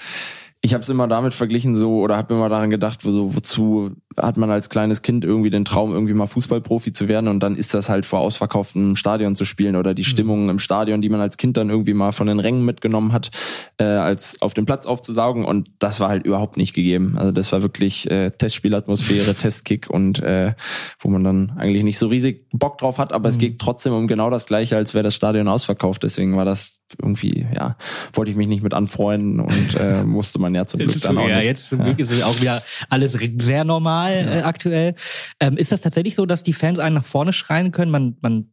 ich 0.64 0.76
habe 0.76 0.84
es 0.84 0.90
immer 0.90 1.08
damit 1.08 1.34
verglichen 1.34 1.74
so 1.74 2.00
oder 2.00 2.18
habe 2.18 2.36
immer 2.36 2.48
daran 2.48 2.70
gedacht, 2.70 3.02
so, 3.02 3.36
wozu 3.36 3.92
hat 4.16 4.38
man 4.38 4.52
als 4.52 4.70
kleines 4.70 5.02
Kind 5.02 5.26
irgendwie 5.26 5.50
den 5.50 5.66
Traum, 5.66 5.92
irgendwie 5.92 6.14
mal 6.14 6.28
Fußballprofi 6.28 6.94
zu 6.94 7.08
werden 7.08 7.28
und 7.28 7.40
dann 7.42 7.56
ist 7.56 7.74
das 7.74 7.90
halt 7.90 8.06
vor 8.06 8.20
ausverkauftem 8.20 8.96
Stadion 8.96 9.36
zu 9.36 9.44
spielen 9.46 9.76
oder 9.76 9.96
die 9.96 10.04
mhm. 10.04 10.08
Stimmung 10.08 10.50
im 10.50 10.60
Stadion, 10.60 11.02
die 11.02 11.10
man 11.10 11.20
als 11.20 11.38
Kind 11.38 11.58
dann 11.58 11.72
irgendwie 11.72 11.96
mal 11.96 12.12
von 12.12 12.28
den 12.28 12.40
Rängen 12.40 12.64
mitgenommen 12.64 13.12
hat, 13.12 13.32
äh, 13.80 13.86
als 13.86 14.40
auf 14.42 14.54
dem 14.54 14.68
Platz 14.68 14.86
aufzusaugen 14.86 15.46
und 15.46 15.70
das 15.80 16.00
war 16.00 16.10
halt 16.10 16.26
überhaupt 16.26 16.58
nicht 16.58 16.74
gegeben. 16.74 17.16
Also 17.18 17.32
das 17.32 17.52
war 17.52 17.64
wirklich 17.64 18.10
äh, 18.12 18.30
Testspielatmosphäre, 18.30 19.34
Testkick 19.34 19.90
und 19.90 20.22
äh, 20.22 20.54
wo 21.00 21.10
man 21.10 21.24
dann 21.24 21.54
eigentlich 21.58 21.84
nicht 21.84 21.98
so 21.98 22.08
riesig 22.08 22.48
Bock 22.52 22.78
drauf 22.78 23.00
hat, 23.00 23.14
aber 23.14 23.30
mhm. 23.30 23.34
es 23.34 23.38
geht 23.40 23.60
trotzdem 23.60 23.94
um 23.94 24.08
genau 24.08 24.30
das 24.30 24.46
Gleiche, 24.46 24.78
als 24.78 24.94
wäre 24.94 25.04
das 25.04 25.16
Stadion 25.16 25.48
ausverkauft. 25.48 26.04
Deswegen 26.04 26.38
war 26.38 26.46
das 26.46 26.82
irgendwie, 27.02 27.48
ja, 27.54 27.78
wollte 28.14 28.32
ich 28.32 28.38
mich 28.38 28.48
nicht 28.48 28.64
mit 28.64 28.74
anfreunden 28.74 29.40
und 29.40 29.80
äh, 29.80 30.04
musste 30.06 30.40
man 30.40 30.51
ja 30.56 30.66
zum 30.66 30.80
Glück 30.80 31.02
dann 31.02 31.18
auch 31.18 31.28
ja, 31.28 31.38
nicht. 31.38 31.46
Jetzt 31.46 31.70
zum 31.70 31.84
Glück 31.84 32.00
ist 32.00 32.12
es 32.12 32.24
auch 32.24 32.40
wieder 32.40 32.62
alles 32.90 33.18
sehr 33.38 33.64
normal 33.64 34.14
äh, 34.14 34.42
aktuell. 34.42 34.96
Ähm, 35.40 35.58
ist 35.58 35.72
das 35.72 35.82
tatsächlich 35.82 36.16
so, 36.16 36.26
dass 36.26 36.44
die 36.44 36.54
Fans 36.54 36.80
einen 36.80 36.96
nach 36.96 37.06
vorne 37.06 37.34
schreien 37.34 37.72
können? 37.72 37.92
Man, 37.92 38.18
man 38.22 38.52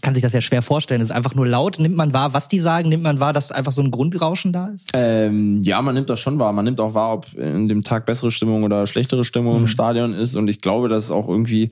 kann 0.00 0.14
sich 0.14 0.22
das 0.22 0.32
ja 0.32 0.40
schwer 0.40 0.62
vorstellen. 0.62 1.00
Es 1.00 1.10
ist 1.10 1.14
einfach 1.14 1.34
nur 1.34 1.46
laut. 1.46 1.78
Nimmt 1.78 1.96
man 1.96 2.14
wahr, 2.14 2.32
was 2.32 2.48
die 2.48 2.60
sagen? 2.60 2.88
Nimmt 2.88 3.02
man 3.02 3.20
wahr, 3.20 3.32
dass 3.32 3.50
einfach 3.50 3.72
so 3.72 3.82
ein 3.82 3.90
Grundrauschen 3.90 4.52
da 4.52 4.68
ist? 4.68 4.90
Ähm, 4.94 5.60
ja, 5.62 5.82
man 5.82 5.94
nimmt 5.94 6.08
das 6.08 6.20
schon 6.20 6.38
wahr. 6.38 6.52
Man 6.52 6.64
nimmt 6.64 6.80
auch 6.80 6.94
wahr, 6.94 7.12
ob 7.14 7.34
in 7.34 7.68
dem 7.68 7.82
Tag 7.82 8.06
bessere 8.06 8.30
Stimmung 8.30 8.62
oder 8.62 8.86
schlechtere 8.86 9.24
Stimmung 9.24 9.54
mhm. 9.54 9.60
im 9.60 9.66
Stadion 9.66 10.14
ist. 10.14 10.36
Und 10.36 10.48
ich 10.48 10.60
glaube, 10.60 10.88
dass 10.88 11.04
es 11.04 11.10
auch 11.10 11.28
irgendwie 11.28 11.70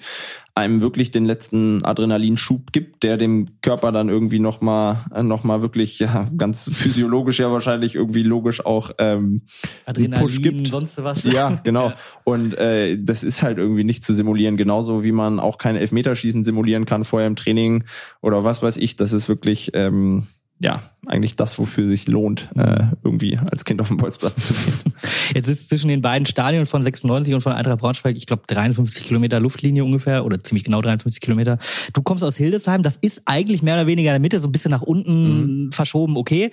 einem 0.55 0.83
wirklich 0.83 1.11
den 1.11 1.25
letzten 1.25 1.83
Adrenalinschub 1.83 2.73
gibt, 2.73 3.05
der 3.05 3.17
dem 3.17 3.61
Körper 3.63 3.91
dann 3.91 4.11
irgendwie 4.11 4.39
nochmal 4.39 4.99
noch 5.23 5.45
mal 5.45 5.63
wirklich 5.63 5.99
ja, 5.99 6.29
ganz 6.37 6.71
physiologisch 6.73 7.39
ja 7.39 7.51
wahrscheinlich 7.51 7.95
irgendwie 7.95 8.23
logisch 8.23 8.65
auch 8.65 8.91
ähm, 8.99 9.43
Adrenalin, 9.87 10.21
Push 10.21 10.43
gibt. 10.43 10.67
sonst 10.67 11.03
was. 11.03 11.25
Ja, 11.25 11.59
genau. 11.65 11.91
ja. 11.91 11.95
Und 12.25 12.53
äh, 12.55 12.99
das 13.01 13.23
ist 13.25 13.43
halt 13.43 13.57
irgendwie 13.57 13.85
nicht 13.85 14.05
zu 14.05 14.13
simulieren. 14.13 14.59
Genauso 14.59 15.03
wie 15.05 15.13
man 15.13 15.41
auch 15.41 15.57
kein 15.57 15.77
Elfmeterschießen 15.77 16.45
simulieren 16.45 16.85
kann 16.85 17.05
vorher 17.05 17.29
im 17.29 17.37
Training 17.37 17.85
oder 18.21 18.45
was 18.45 18.63
weiß 18.63 18.77
ich. 18.77 18.97
Das 18.97 19.15
ist 19.15 19.31
wirklich 19.31 19.71
ähm, 19.73 20.27
ja, 20.63 20.81
eigentlich 21.07 21.35
das, 21.35 21.59
wofür 21.59 21.89
sich 21.89 22.07
lohnt, 22.07 22.49
äh, 22.55 22.85
irgendwie 23.03 23.37
als 23.37 23.65
Kind 23.65 23.81
auf 23.81 23.89
den 23.89 23.97
Bolzplatz 23.97 24.47
zu 24.47 24.55
gehen. 24.55 24.95
Jetzt 25.35 25.49
ist 25.49 25.69
zwischen 25.69 25.89
den 25.89 26.03
beiden 26.03 26.25
Stadien 26.25 26.67
von 26.67 26.83
96 26.83 27.35
und 27.35 27.41
von 27.41 27.53
Eintracht 27.53 27.81
Braunschweig, 27.81 28.17
ich 28.17 28.27
glaube, 28.27 28.45
53 28.47 29.05
Kilometer 29.05 29.41
Luftlinie 29.41 29.85
ungefähr 29.85 30.25
oder 30.25 30.43
ziemlich 30.43 30.63
genau 30.63 30.81
53 30.81 31.21
Kilometer. 31.21 31.59
Du 31.93 32.03
kommst 32.03 32.23
aus 32.23 32.37
Hildesheim, 32.37 32.85
das 32.85 32.97
ist 32.97 33.23
eigentlich 33.25 33.63
mehr 33.63 33.75
oder 33.75 33.89
weniger 33.89 34.11
in 34.11 34.15
der 34.15 34.21
Mitte, 34.21 34.39
so 34.39 34.49
ein 34.49 34.53
bisschen 34.53 34.71
nach 34.71 34.83
unten 34.83 35.65
mhm. 35.65 35.73
verschoben, 35.73 36.17
okay. 36.17 36.53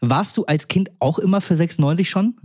Warst 0.00 0.36
du 0.38 0.44
als 0.46 0.68
Kind 0.68 0.90
auch 0.98 1.18
immer 1.18 1.42
für 1.42 1.56
96 1.56 2.08
schon? 2.08 2.36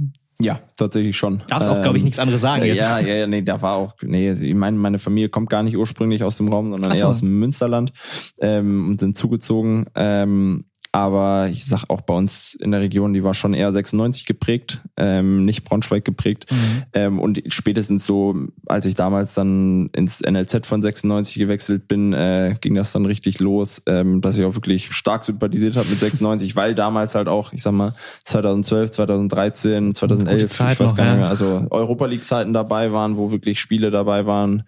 Ja, 0.41 0.59
tatsächlich 0.75 1.15
schon. 1.15 1.43
Darfst 1.47 1.69
auch, 1.69 1.81
glaube 1.81 1.97
ich, 1.97 2.01
ähm, 2.01 2.05
nichts 2.05 2.19
anderes 2.19 2.41
sagen. 2.41 2.65
Jetzt. 2.65 2.77
Ja, 2.77 2.99
ja, 2.99 3.25
nee, 3.25 3.41
da 3.41 3.61
war 3.61 3.75
auch, 3.75 3.93
nee, 4.01 4.31
ich 4.31 4.53
meine, 4.53 4.77
meine 4.77 4.99
Familie 4.99 5.29
kommt 5.29 5.49
gar 5.49 5.63
nicht 5.63 5.77
ursprünglich 5.77 6.23
aus 6.23 6.37
dem 6.37 6.49
Raum, 6.49 6.71
sondern 6.71 6.91
so. 6.91 6.97
eher 6.97 7.07
aus 7.07 7.19
dem 7.19 7.39
Münsterland 7.39 7.93
ähm, 8.41 8.89
und 8.89 8.99
sind 8.99 9.15
zugezogen. 9.15 9.85
Ähm, 9.95 10.65
aber 10.95 11.49
ich 11.49 11.65
sag 11.65 11.89
auch 11.89 11.99
bei 11.99 12.13
uns 12.13 12.53
in 12.53 12.71
der 12.71 12.79
Region, 12.79 13.11
die 13.11 13.21
war 13.21 13.33
schon 13.33 13.53
eher 13.53 13.69
96 13.73 14.25
geprägt, 14.25 14.79
ähm, 14.95 15.43
nicht 15.43 15.65
Braunschweig 15.65 16.05
geprägt. 16.05 16.49
Mhm. 16.49 16.83
Ähm, 16.93 17.19
und 17.19 17.43
spätestens 17.49 18.05
so, 18.05 18.33
als 18.65 18.85
ich 18.85 18.95
damals 18.95 19.33
dann 19.33 19.89
ins 19.91 20.21
NLZ 20.21 20.65
von 20.65 20.81
96 20.81 21.35
gewechselt 21.35 21.89
bin, 21.89 22.13
äh, 22.13 22.55
ging 22.61 22.75
das 22.75 22.93
dann 22.93 23.05
richtig 23.05 23.41
los, 23.41 23.83
ähm, 23.87 24.21
dass 24.21 24.37
ich 24.37 24.45
auch 24.45 24.55
wirklich 24.55 24.93
stark 24.93 25.25
sympathisiert 25.25 25.75
habe 25.75 25.89
mit 25.89 25.99
96, 25.99 26.55
weil 26.55 26.73
damals 26.75 27.13
halt 27.13 27.27
auch, 27.27 27.51
ich 27.51 27.61
sag 27.61 27.73
mal, 27.73 27.91
2012, 28.23 28.91
2013, 28.91 29.95
2011, 29.95 30.43
ich 30.45 30.79
weiß 30.79 30.95
gar 30.95 31.09
nicht 31.09 31.19
mehr, 31.19 31.27
also 31.27 31.67
Europa 31.71 32.05
League 32.05 32.25
Zeiten 32.25 32.53
dabei 32.53 32.93
waren, 32.93 33.17
wo 33.17 33.31
wirklich 33.31 33.59
Spiele 33.59 33.91
dabei 33.91 34.27
waren, 34.27 34.63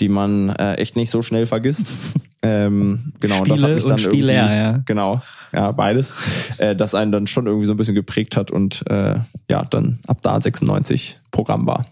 die 0.00 0.08
man 0.08 0.48
äh, 0.48 0.74
echt 0.74 0.96
nicht 0.96 1.10
so 1.10 1.22
schnell 1.22 1.46
vergisst. 1.46 1.86
Ähm, 2.42 3.12
genau, 3.20 3.36
Spiele 3.36 3.54
und 3.54 3.62
das 3.62 3.62
hat 3.62 3.74
mich 3.74 3.84
dann 3.84 3.98
Spieler, 3.98 4.54
ja. 4.54 4.82
Genau, 4.86 5.22
ja, 5.52 5.72
beides. 5.72 6.14
Äh, 6.58 6.76
das 6.76 6.94
einen 6.94 7.10
dann 7.10 7.26
schon 7.26 7.46
irgendwie 7.46 7.66
so 7.66 7.72
ein 7.72 7.76
bisschen 7.76 7.94
geprägt 7.94 8.36
hat 8.36 8.50
und 8.50 8.84
äh, 8.88 9.16
ja, 9.50 9.64
dann 9.64 9.98
ab 10.06 10.18
da 10.22 10.40
96 10.40 11.20
Programm 11.30 11.66
war. 11.66 11.86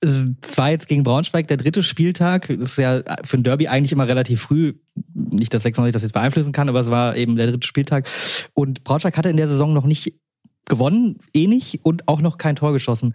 Es 0.00 0.56
war 0.56 0.70
jetzt 0.70 0.86
gegen 0.86 1.02
Braunschweig 1.02 1.48
der 1.48 1.56
dritte 1.56 1.82
Spieltag. 1.82 2.46
Das 2.60 2.70
ist 2.70 2.78
ja 2.78 3.02
für 3.24 3.36
ein 3.36 3.42
Derby 3.42 3.66
eigentlich 3.66 3.90
immer 3.90 4.06
relativ 4.06 4.40
früh. 4.40 4.74
Nicht, 5.12 5.52
dass 5.52 5.64
96 5.64 5.92
das 5.92 6.02
jetzt 6.02 6.12
beeinflussen 6.12 6.52
kann, 6.52 6.68
aber 6.68 6.78
es 6.78 6.88
war 6.88 7.16
eben 7.16 7.34
der 7.34 7.48
dritte 7.48 7.66
Spieltag. 7.66 8.08
Und 8.54 8.84
Braunschweig 8.84 9.16
hatte 9.16 9.28
in 9.28 9.36
der 9.36 9.48
Saison 9.48 9.72
noch 9.72 9.86
nicht 9.86 10.14
gewonnen, 10.66 11.18
eh 11.34 11.48
nicht 11.48 11.80
und 11.82 12.06
auch 12.06 12.20
noch 12.20 12.38
kein 12.38 12.54
Tor 12.54 12.72
geschossen. 12.72 13.14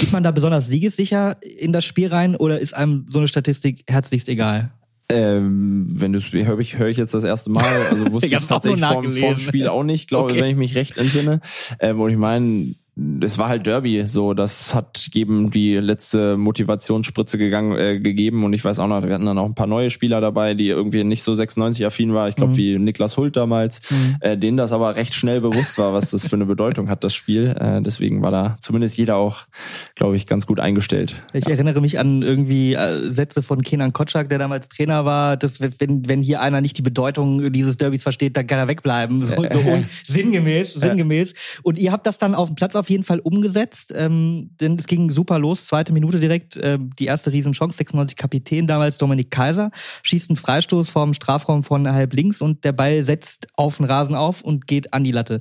Geht 0.00 0.12
man 0.12 0.22
da 0.22 0.30
besonders 0.30 0.68
siegessicher 0.68 1.36
in 1.42 1.72
das 1.72 1.84
Spiel 1.84 2.08
rein 2.08 2.34
oder 2.34 2.60
ist 2.60 2.74
einem 2.74 3.06
so 3.10 3.18
eine 3.18 3.28
Statistik 3.28 3.84
herzlichst 3.88 4.28
egal? 4.28 4.72
Ähm, 5.12 5.86
wenn 5.88 6.12
du 6.12 6.20
höre 6.20 6.58
ich, 6.58 6.78
hör 6.78 6.88
ich 6.88 6.96
jetzt 6.96 7.14
das 7.14 7.24
erste 7.24 7.50
Mal, 7.50 7.64
also 7.90 8.06
wusste 8.12 8.26
ich, 8.26 8.32
ich 8.32 8.46
tatsächlich 8.46 8.84
vorm, 8.84 9.10
vorm 9.10 9.38
Spiel 9.38 9.68
auch 9.68 9.84
nicht, 9.84 10.08
glaube 10.08 10.32
okay. 10.32 10.40
wenn 10.40 10.50
ich 10.50 10.56
mich 10.56 10.74
recht 10.74 10.98
entsinne. 10.98 11.40
Ähm, 11.78 12.00
und 12.00 12.10
ich 12.10 12.16
meine, 12.16 12.74
es 12.94 13.38
war 13.38 13.48
halt 13.48 13.66
Derby, 13.66 14.04
so 14.06 14.34
das 14.34 14.74
hat 14.74 15.08
jedem 15.12 15.50
die 15.50 15.76
letzte 15.76 16.36
Motivationsspritze 16.36 17.38
gegangen, 17.38 17.78
äh, 17.78 17.98
gegeben 17.98 18.44
und 18.44 18.52
ich 18.52 18.62
weiß 18.62 18.78
auch 18.80 18.86
noch, 18.86 19.02
wir 19.02 19.14
hatten 19.14 19.24
dann 19.24 19.38
auch 19.38 19.46
ein 19.46 19.54
paar 19.54 19.66
neue 19.66 19.88
Spieler 19.88 20.20
dabei, 20.20 20.52
die 20.52 20.68
irgendwie 20.68 21.02
nicht 21.02 21.22
so 21.22 21.32
96 21.32 21.86
affin 21.86 22.12
war, 22.12 22.28
ich 22.28 22.36
glaube 22.36 22.52
mhm. 22.52 22.56
wie 22.58 22.78
Niklas 22.78 23.16
Hult 23.16 23.36
damals, 23.36 23.80
mhm. 23.90 24.16
äh, 24.20 24.36
denen 24.36 24.58
das 24.58 24.72
aber 24.72 24.94
recht 24.94 25.14
schnell 25.14 25.40
bewusst 25.40 25.78
war, 25.78 25.94
was 25.94 26.10
das 26.10 26.26
für 26.26 26.36
eine 26.36 26.44
Bedeutung 26.44 26.90
hat, 26.90 27.02
das 27.02 27.14
Spiel. 27.14 27.56
Äh, 27.58 27.80
deswegen 27.80 28.20
war 28.20 28.30
da 28.30 28.58
zumindest 28.60 28.98
jeder 28.98 29.16
auch, 29.16 29.46
glaube 29.94 30.16
ich, 30.16 30.26
ganz 30.26 30.46
gut 30.46 30.60
eingestellt. 30.60 31.22
Ich 31.32 31.46
ja. 31.46 31.52
erinnere 31.52 31.80
mich 31.80 31.98
an 31.98 32.20
irgendwie 32.20 32.74
äh, 32.74 33.10
Sätze 33.10 33.40
von 33.40 33.62
Kenan 33.62 33.94
Kotschak, 33.94 34.28
der 34.28 34.38
damals 34.38 34.68
Trainer 34.68 35.06
war, 35.06 35.38
dass 35.38 35.60
wenn, 35.62 36.06
wenn 36.08 36.20
hier 36.20 36.42
einer 36.42 36.60
nicht 36.60 36.76
die 36.76 36.82
Bedeutung 36.82 37.52
dieses 37.52 37.78
Derbys 37.78 38.02
versteht, 38.02 38.36
dann 38.36 38.46
kann 38.46 38.58
er 38.58 38.68
wegbleiben. 38.68 39.24
So, 39.24 39.34
so 39.50 39.84
sinngemäß, 40.04 40.74
sinngemäß. 40.74 41.32
Und 41.62 41.78
ihr 41.78 41.90
habt 41.90 42.06
das 42.06 42.18
dann 42.18 42.34
auf 42.34 42.50
dem 42.50 42.54
Platz 42.54 42.76
auf 42.82 42.90
jeden 42.90 43.04
Fall 43.04 43.20
umgesetzt, 43.20 43.94
ähm, 43.96 44.50
denn 44.60 44.76
es 44.76 44.88
ging 44.88 45.10
super 45.10 45.38
los. 45.38 45.66
Zweite 45.66 45.92
Minute 45.92 46.18
direkt, 46.18 46.56
äh, 46.56 46.78
die 46.98 47.04
erste 47.06 47.30
Riesenchance. 47.30 47.76
96 47.76 48.16
Kapitän 48.16 48.66
damals 48.66 48.98
Dominik 48.98 49.30
Kaiser 49.30 49.70
schießt 50.02 50.30
einen 50.30 50.36
Freistoß 50.36 50.88
vorm 50.88 51.14
Strafraum 51.14 51.62
von 51.62 51.88
halb 51.88 52.12
links 52.12 52.42
und 52.42 52.64
der 52.64 52.72
Ball 52.72 53.04
setzt 53.04 53.46
auf 53.56 53.76
den 53.76 53.86
Rasen 53.86 54.16
auf 54.16 54.42
und 54.42 54.66
geht 54.66 54.92
an 54.92 55.04
die 55.04 55.12
Latte. 55.12 55.40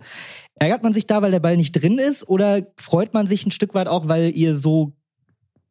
Ärgert 0.60 0.84
man 0.84 0.94
sich 0.94 1.08
da, 1.08 1.24
weil 1.24 1.32
der 1.32 1.40
Ball 1.40 1.58
nicht 1.58 1.72
drin 1.74 1.98
ist 1.98 2.28
oder 2.30 2.62
freut 2.78 3.16
man 3.16 3.26
sich 3.26 3.46
ein 3.46 3.52
Stück 3.52 3.74
weit 3.74 3.88
auch, 3.88 4.08
weil 4.08 4.32
ihr 4.36 4.58
so 4.60 4.94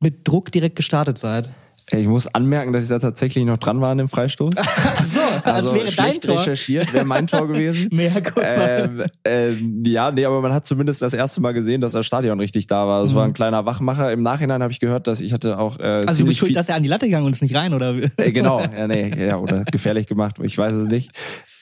mit 0.00 0.26
Druck 0.26 0.50
direkt 0.50 0.74
gestartet 0.74 1.18
seid? 1.18 1.50
Ich 1.92 2.06
muss 2.06 2.26
anmerken, 2.26 2.72
dass 2.72 2.84
ich 2.84 2.88
da 2.88 2.98
tatsächlich 2.98 3.44
noch 3.44 3.56
dran 3.56 3.80
war 3.80 3.90
an 3.90 3.98
dem 3.98 4.08
Freistoß. 4.08 4.54
So, 5.12 5.19
also 5.44 5.74
das 5.74 5.96
wäre 5.96 5.96
dein 5.96 6.20
Tor. 6.20 6.38
recherchiert, 6.38 6.92
wäre 6.92 7.04
mein 7.04 7.26
Tor 7.26 7.48
gewesen. 7.48 7.88
Mehr 7.92 8.20
gut. 8.20 8.42
Ähm, 8.42 9.04
äh, 9.26 9.52
ja, 9.84 10.10
nee, 10.10 10.24
aber 10.24 10.40
man 10.40 10.52
hat 10.52 10.66
zumindest 10.66 11.02
das 11.02 11.14
erste 11.14 11.40
Mal 11.40 11.52
gesehen, 11.52 11.80
dass 11.80 11.92
das 11.92 12.06
Stadion 12.06 12.38
richtig 12.40 12.66
da 12.66 12.86
war. 12.86 13.04
Es 13.04 13.12
mhm. 13.12 13.16
war 13.16 13.24
ein 13.24 13.32
kleiner 13.32 13.66
Wachmacher. 13.66 14.12
Im 14.12 14.22
Nachhinein 14.22 14.62
habe 14.62 14.72
ich 14.72 14.80
gehört, 14.80 15.06
dass 15.06 15.20
ich 15.20 15.32
hatte 15.32 15.58
auch. 15.58 15.78
Äh, 15.78 16.04
also 16.06 16.22
du 16.22 16.28
bist 16.28 16.38
schuld, 16.38 16.54
dass 16.56 16.68
er 16.68 16.76
an 16.76 16.82
die 16.82 16.88
Latte 16.88 17.06
gegangen 17.06 17.26
und 17.26 17.32
ist 17.32 17.42
nicht 17.42 17.54
rein, 17.54 17.74
oder? 17.74 17.94
Äh, 18.16 18.32
genau, 18.32 18.60
ja, 18.60 18.86
nee, 18.86 19.26
ja, 19.26 19.38
oder 19.38 19.64
gefährlich 19.64 20.06
gemacht. 20.06 20.36
Ich 20.42 20.56
weiß 20.56 20.74
es 20.74 20.86
nicht. 20.86 21.12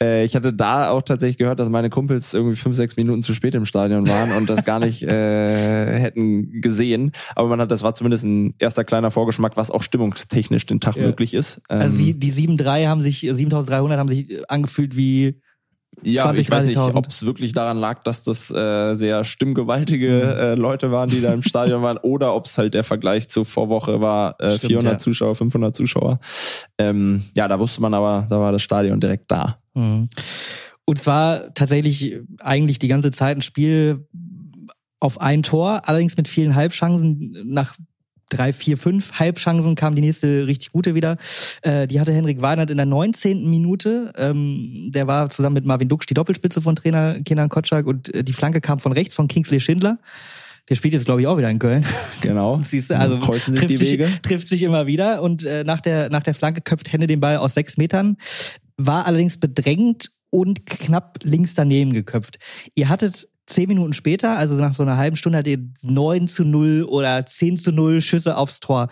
Äh, 0.00 0.24
ich 0.24 0.36
hatte 0.36 0.52
da 0.52 0.90
auch 0.90 1.02
tatsächlich 1.02 1.38
gehört, 1.38 1.58
dass 1.58 1.68
meine 1.68 1.90
Kumpels 1.90 2.34
irgendwie 2.34 2.56
fünf, 2.56 2.76
sechs 2.76 2.96
Minuten 2.96 3.22
zu 3.22 3.34
spät 3.34 3.54
im 3.54 3.64
Stadion 3.64 4.08
waren 4.08 4.32
und 4.32 4.48
das 4.48 4.64
gar 4.64 4.78
nicht 4.78 5.02
äh, 5.02 5.98
hätten 5.98 6.60
gesehen. 6.60 7.12
Aber 7.34 7.48
man 7.48 7.60
hat, 7.60 7.70
das 7.70 7.82
war 7.82 7.94
zumindest 7.94 8.24
ein 8.24 8.54
erster 8.58 8.84
kleiner 8.84 9.10
Vorgeschmack, 9.10 9.56
was 9.56 9.70
auch 9.70 9.82
stimmungstechnisch 9.82 10.66
den 10.66 10.80
Tag 10.80 10.96
ja. 10.96 11.02
möglich 11.02 11.34
ist. 11.34 11.60
also 11.68 11.98
die, 11.98 12.10
ähm, 12.10 12.20
die 12.20 12.32
7.3 12.32 12.86
haben 12.86 13.00
sich, 13.00 13.26
7.300 13.68 13.96
haben 13.96 14.08
sich 14.08 14.50
angefühlt 14.50 14.96
wie 14.96 15.40
ja, 16.02 16.24
20, 16.24 16.44
ich 16.44 16.50
weiß 16.50 16.66
nicht, 16.66 16.78
ob 16.78 17.06
es 17.08 17.26
wirklich 17.26 17.52
daran 17.52 17.78
lag, 17.78 18.02
dass 18.02 18.22
das 18.22 18.50
äh, 18.50 18.94
sehr 18.94 19.24
stimmgewaltige 19.24 20.08
mhm. 20.08 20.40
äh, 20.40 20.54
Leute 20.54 20.92
waren, 20.92 21.08
die 21.08 21.20
da 21.20 21.32
im 21.32 21.42
Stadion 21.42 21.82
waren, 21.82 21.96
oder 22.02 22.34
ob 22.34 22.46
es 22.46 22.56
halt 22.56 22.74
der 22.74 22.84
Vergleich 22.84 23.28
zur 23.28 23.44
Vorwoche 23.44 24.00
war, 24.00 24.36
äh, 24.40 24.56
Stimmt, 24.56 24.68
400 24.68 24.92
ja. 24.92 24.98
Zuschauer, 24.98 25.34
500 25.34 25.74
Zuschauer. 25.74 26.20
Ähm, 26.78 27.24
ja, 27.36 27.48
da 27.48 27.58
wusste 27.58 27.82
man 27.82 27.94
aber, 27.94 28.26
da 28.30 28.38
war 28.38 28.52
das 28.52 28.62
Stadion 28.62 29.00
direkt 29.00 29.30
da. 29.30 29.58
Mhm. 29.74 30.08
Und 30.84 30.98
zwar 30.98 31.52
tatsächlich 31.54 32.18
eigentlich 32.38 32.78
die 32.78 32.88
ganze 32.88 33.10
Zeit 33.10 33.36
ein 33.36 33.42
Spiel 33.42 34.06
auf 35.00 35.20
ein 35.20 35.42
Tor, 35.42 35.82
allerdings 35.84 36.16
mit 36.16 36.28
vielen 36.28 36.54
Halbchancen. 36.54 37.36
Nach 37.44 37.76
drei, 38.28 38.52
vier, 38.52 38.78
fünf 38.78 39.12
Halbchancen 39.12 39.74
kam 39.74 39.94
die 39.94 40.02
nächste 40.02 40.46
richtig 40.46 40.72
gute 40.72 40.94
wieder. 40.94 41.16
Äh, 41.62 41.86
die 41.86 42.00
hatte 42.00 42.12
Henrik 42.12 42.42
Weinert 42.42 42.70
in 42.70 42.76
der 42.76 42.86
19. 42.86 43.48
Minute. 43.48 44.12
Ähm, 44.16 44.90
der 44.92 45.06
war 45.06 45.30
zusammen 45.30 45.54
mit 45.54 45.64
Marvin 45.64 45.88
Duksch 45.88 46.06
die 46.06 46.14
Doppelspitze 46.14 46.60
von 46.60 46.76
Trainer 46.76 47.20
Kenan 47.22 47.48
Kotschak 47.48 47.86
und 47.86 48.14
äh, 48.14 48.24
die 48.24 48.32
Flanke 48.32 48.60
kam 48.60 48.78
von 48.78 48.92
rechts 48.92 49.14
von 49.14 49.28
Kingsley 49.28 49.60
Schindler. 49.60 49.98
Der 50.68 50.74
spielt 50.74 50.92
jetzt, 50.92 51.06
glaube 51.06 51.22
ich, 51.22 51.26
auch 51.26 51.38
wieder 51.38 51.50
in 51.50 51.58
Köln. 51.58 51.84
Genau. 52.20 52.60
Siehst 52.68 52.90
du, 52.90 52.98
also 52.98 53.18
Kreuzen 53.20 53.54
trifft, 53.54 53.70
die 53.70 53.80
Wege. 53.80 54.08
Sich, 54.08 54.20
trifft 54.20 54.48
sich 54.48 54.62
immer 54.62 54.86
wieder 54.86 55.22
und 55.22 55.44
äh, 55.44 55.62
nach, 55.62 55.80
der, 55.80 56.10
nach 56.10 56.22
der 56.22 56.34
Flanke 56.34 56.60
köpft 56.60 56.92
Henne 56.92 57.06
den 57.06 57.20
Ball 57.20 57.36
aus 57.36 57.54
sechs 57.54 57.76
Metern. 57.76 58.16
War 58.76 59.06
allerdings 59.06 59.38
bedrängt 59.38 60.10
und 60.30 60.66
knapp 60.66 61.18
links 61.22 61.54
daneben 61.54 61.92
geköpft. 61.92 62.38
Ihr 62.74 62.88
hattet 62.88 63.28
zehn 63.48 63.68
Minuten 63.68 63.92
später, 63.92 64.36
also 64.36 64.54
nach 64.56 64.74
so 64.74 64.82
einer 64.82 64.96
halben 64.96 65.16
Stunde, 65.16 65.38
hat 65.38 65.46
ihr 65.46 65.58
9 65.82 66.28
zu 66.28 66.44
0 66.44 66.84
oder 66.84 67.24
10 67.24 67.56
zu 67.56 67.72
0 67.72 68.00
Schüsse 68.00 68.36
aufs 68.36 68.60
Tor. 68.60 68.88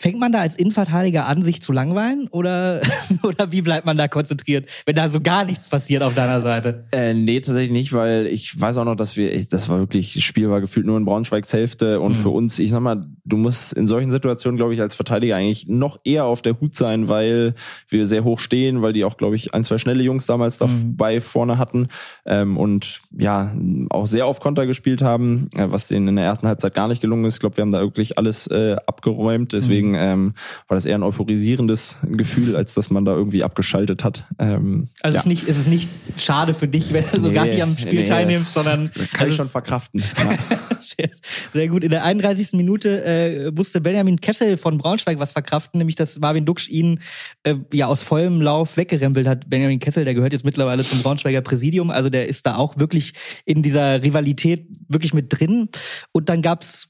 Fängt 0.00 0.20
man 0.20 0.30
da 0.30 0.38
als 0.38 0.54
Innenverteidiger 0.54 1.26
an, 1.26 1.42
sich 1.42 1.60
zu 1.60 1.72
langweilen 1.72 2.28
oder, 2.30 2.80
oder 3.24 3.50
wie 3.50 3.62
bleibt 3.62 3.84
man 3.84 3.96
da 3.98 4.06
konzentriert, 4.06 4.70
wenn 4.86 4.94
da 4.94 5.08
so 5.08 5.20
gar 5.20 5.44
nichts 5.44 5.66
passiert 5.66 6.04
auf 6.04 6.14
deiner 6.14 6.40
Seite? 6.40 6.84
Äh, 6.92 7.14
nee, 7.14 7.40
tatsächlich 7.40 7.72
nicht, 7.72 7.92
weil 7.92 8.28
ich 8.28 8.60
weiß 8.60 8.76
auch 8.76 8.84
noch, 8.84 8.94
dass 8.94 9.16
wir, 9.16 9.36
das 9.50 9.68
war 9.68 9.80
wirklich, 9.80 10.14
das 10.14 10.22
Spiel 10.22 10.50
war 10.50 10.60
gefühlt 10.60 10.86
nur 10.86 10.96
in 10.96 11.04
Braunschweigs 11.04 11.52
Hälfte 11.52 11.98
und 11.98 12.12
mhm. 12.12 12.22
für 12.22 12.28
uns, 12.28 12.60
ich 12.60 12.70
sag 12.70 12.78
mal, 12.78 13.08
du 13.24 13.36
musst 13.36 13.72
in 13.72 13.88
solchen 13.88 14.12
Situationen, 14.12 14.56
glaube 14.56 14.72
ich, 14.72 14.80
als 14.80 14.94
Verteidiger 14.94 15.34
eigentlich 15.34 15.66
noch 15.66 15.98
eher 16.04 16.26
auf 16.26 16.42
der 16.42 16.60
Hut 16.60 16.76
sein, 16.76 17.08
weil 17.08 17.56
wir 17.88 18.06
sehr 18.06 18.22
hoch 18.22 18.38
stehen, 18.38 18.82
weil 18.82 18.92
die 18.92 19.04
auch, 19.04 19.16
glaube 19.16 19.34
ich, 19.34 19.52
ein, 19.52 19.64
zwei 19.64 19.78
schnelle 19.78 20.04
Jungs 20.04 20.26
damals 20.26 20.60
mhm. 20.60 20.96
dabei 20.96 21.20
vorne 21.20 21.58
hatten 21.58 21.88
ähm, 22.24 22.56
und 22.56 23.00
ja, 23.18 23.52
auch 23.90 24.06
sehr 24.06 24.26
auf 24.26 24.38
Konter 24.38 24.64
gespielt 24.64 25.02
haben, 25.02 25.48
äh, 25.56 25.66
was 25.68 25.88
denen 25.88 26.06
in 26.06 26.14
der 26.14 26.24
ersten 26.24 26.46
Halbzeit 26.46 26.74
gar 26.74 26.86
nicht 26.86 27.00
gelungen 27.00 27.24
ist. 27.24 27.34
Ich 27.34 27.40
glaube, 27.40 27.56
wir 27.56 27.62
haben 27.62 27.72
da 27.72 27.80
wirklich 27.80 28.16
alles 28.16 28.46
äh, 28.46 28.76
abgeräumt, 28.86 29.52
deswegen 29.52 29.86
mhm 29.86 29.87
Deswegen 29.92 29.94
ähm, 29.94 30.34
war 30.66 30.74
das 30.74 30.86
eher 30.86 30.96
ein 30.96 31.02
euphorisierendes 31.02 31.98
Gefühl, 32.02 32.56
als 32.56 32.74
dass 32.74 32.90
man 32.90 33.04
da 33.04 33.12
irgendwie 33.12 33.42
irgendwie 33.44 34.04
hat. 34.04 34.24
Ähm, 34.38 34.88
also 35.02 35.16
ja. 35.16 35.20
es, 35.20 35.26
ist 35.26 35.26
nicht, 35.26 35.48
es 35.48 35.58
ist 35.58 35.68
nicht 35.68 35.90
schade 36.16 36.54
für 36.54 36.68
dich, 36.68 36.92
wenn 36.92 37.04
du 37.12 37.20
so 37.20 37.32
gar 37.32 37.46
nicht 37.46 37.62
am 37.62 37.76
Spiel 37.76 38.00
nee, 38.00 38.04
teilnimmst, 38.04 38.52
sondern. 38.54 38.90
Kann 38.92 39.08
also 39.12 39.26
ich 39.28 39.36
schon 39.36 39.48
verkraften. 39.48 40.02
sehr, 40.80 41.10
sehr, 41.52 41.68
gut. 41.68 41.84
In 41.84 41.90
der 41.90 42.04
31. 42.04 42.52
Minute 42.52 43.04
äh, 43.04 43.50
musste 43.50 43.80
Benjamin 43.80 44.20
Kessel 44.20 44.56
von 44.56 44.78
Braunschweig 44.78 45.18
was 45.18 45.32
verkraften, 45.32 45.78
nämlich 45.78 45.96
dass 45.96 46.18
Marvin 46.18 46.44
Duksch 46.44 46.68
ihn 46.68 47.00
äh, 47.44 47.54
ja 47.72 47.86
aus 47.86 48.02
vollem 48.02 48.40
Lauf 48.40 48.76
weggerempelt 48.76 49.26
hat. 49.26 49.48
Benjamin 49.48 49.78
Kessel, 49.78 50.04
der 50.04 50.14
gehört 50.14 50.32
jetzt 50.32 50.44
mittlerweile 50.44 50.84
zum 50.84 51.02
Braunschweiger 51.02 51.40
Präsidium, 51.40 51.90
also 51.90 52.10
der 52.10 52.28
ist 52.28 52.46
da 52.46 52.56
auch 52.56 52.78
wirklich 52.78 53.14
in 53.44 53.62
dieser 53.62 54.02
Rivalität 54.02 54.66
wirklich 54.88 55.14
mit 55.14 55.26
drin. 55.38 55.68
Und 56.12 56.28
dann 56.28 56.42
gab's 56.42 56.87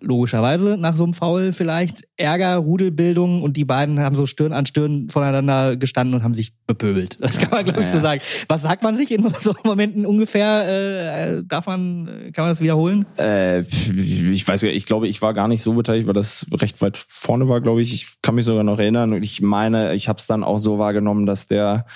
logischerweise 0.00 0.76
nach 0.78 0.96
so 0.96 1.04
einem 1.04 1.14
Foul 1.14 1.52
vielleicht 1.52 2.02
Ärger, 2.16 2.56
Rudelbildung 2.56 3.42
und 3.42 3.56
die 3.56 3.64
beiden 3.64 4.00
haben 4.00 4.16
so 4.16 4.26
Stirn 4.26 4.52
an 4.52 4.66
Stirn 4.66 5.08
voneinander 5.10 5.76
gestanden 5.76 6.14
und 6.14 6.22
haben 6.22 6.34
sich 6.34 6.52
bepöbelt. 6.66 7.18
Das 7.20 7.38
kann 7.38 7.50
man 7.50 7.64
glaube 7.64 7.80
ich 7.80 7.86
ja, 7.86 7.92
so 7.92 8.00
sagen. 8.00 8.20
Was 8.48 8.62
sagt 8.62 8.82
man 8.82 8.96
sich 8.96 9.10
in 9.10 9.22
so 9.40 9.54
Momenten 9.64 10.06
ungefähr? 10.06 11.38
Äh, 11.38 11.42
darf 11.44 11.66
man, 11.66 12.30
kann 12.32 12.44
man 12.44 12.50
das 12.50 12.60
wiederholen? 12.60 13.06
Äh, 13.18 13.60
ich 13.62 14.46
weiß 14.46 14.62
ja, 14.62 14.70
ich 14.70 14.86
glaube, 14.86 15.08
ich 15.08 15.22
war 15.22 15.34
gar 15.34 15.48
nicht 15.48 15.62
so 15.62 15.74
beteiligt, 15.74 16.06
weil 16.06 16.14
das 16.14 16.46
recht 16.52 16.80
weit 16.82 16.96
vorne 16.96 17.48
war, 17.48 17.60
glaube 17.60 17.82
ich. 17.82 17.92
Ich 17.92 18.16
kann 18.22 18.34
mich 18.34 18.44
sogar 18.44 18.64
noch 18.64 18.78
erinnern 18.78 19.12
und 19.12 19.22
ich 19.22 19.40
meine, 19.40 19.94
ich 19.94 20.08
habe 20.08 20.18
es 20.18 20.26
dann 20.26 20.44
auch 20.44 20.58
so 20.58 20.78
wahrgenommen, 20.78 21.26
dass 21.26 21.46
der 21.46 21.86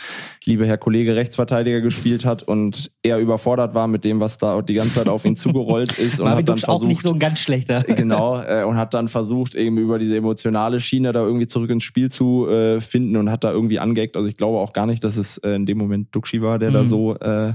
liebe 0.48 0.66
Herr 0.66 0.78
Kollege 0.78 1.14
Rechtsverteidiger 1.14 1.82
gespielt 1.82 2.24
hat 2.24 2.42
und 2.42 2.90
er 3.02 3.18
überfordert 3.18 3.74
war 3.74 3.86
mit 3.86 4.02
dem, 4.02 4.18
was 4.18 4.38
da 4.38 4.62
die 4.62 4.72
ganze 4.72 4.94
Zeit 4.94 5.08
auf 5.08 5.26
ihn 5.26 5.36
zugerollt 5.36 5.98
ist 5.98 6.20
und 6.20 6.28
hat 6.30 6.48
dann 6.48 6.56
versucht, 6.56 6.84
auch 6.84 6.86
nicht 6.86 7.02
so 7.02 7.12
ein 7.12 7.18
ganz 7.18 7.38
schlechter 7.40 7.82
genau, 7.86 8.40
äh, 8.40 8.64
und 8.64 8.78
hat 8.78 8.94
dann 8.94 9.08
versucht, 9.08 9.54
eben 9.54 9.76
über 9.76 9.98
diese 9.98 10.16
emotionale 10.16 10.80
Schiene 10.80 11.12
da 11.12 11.20
irgendwie 11.20 11.46
zurück 11.46 11.68
ins 11.68 11.84
Spiel 11.84 12.10
zu 12.10 12.48
äh, 12.48 12.80
finden 12.80 13.16
und 13.16 13.30
hat 13.30 13.44
da 13.44 13.52
irgendwie 13.52 13.78
angeeckt. 13.78 14.16
Also 14.16 14.26
ich 14.26 14.38
glaube 14.38 14.58
auch 14.58 14.72
gar 14.72 14.86
nicht, 14.86 15.04
dass 15.04 15.18
es 15.18 15.36
äh, 15.38 15.50
in 15.50 15.66
dem 15.66 15.76
Moment 15.76 16.14
Duxi 16.14 16.40
war, 16.40 16.58
der 16.58 16.70
mhm. 16.70 16.74
da 16.74 16.84
so 16.86 17.14
äh, 17.16 17.52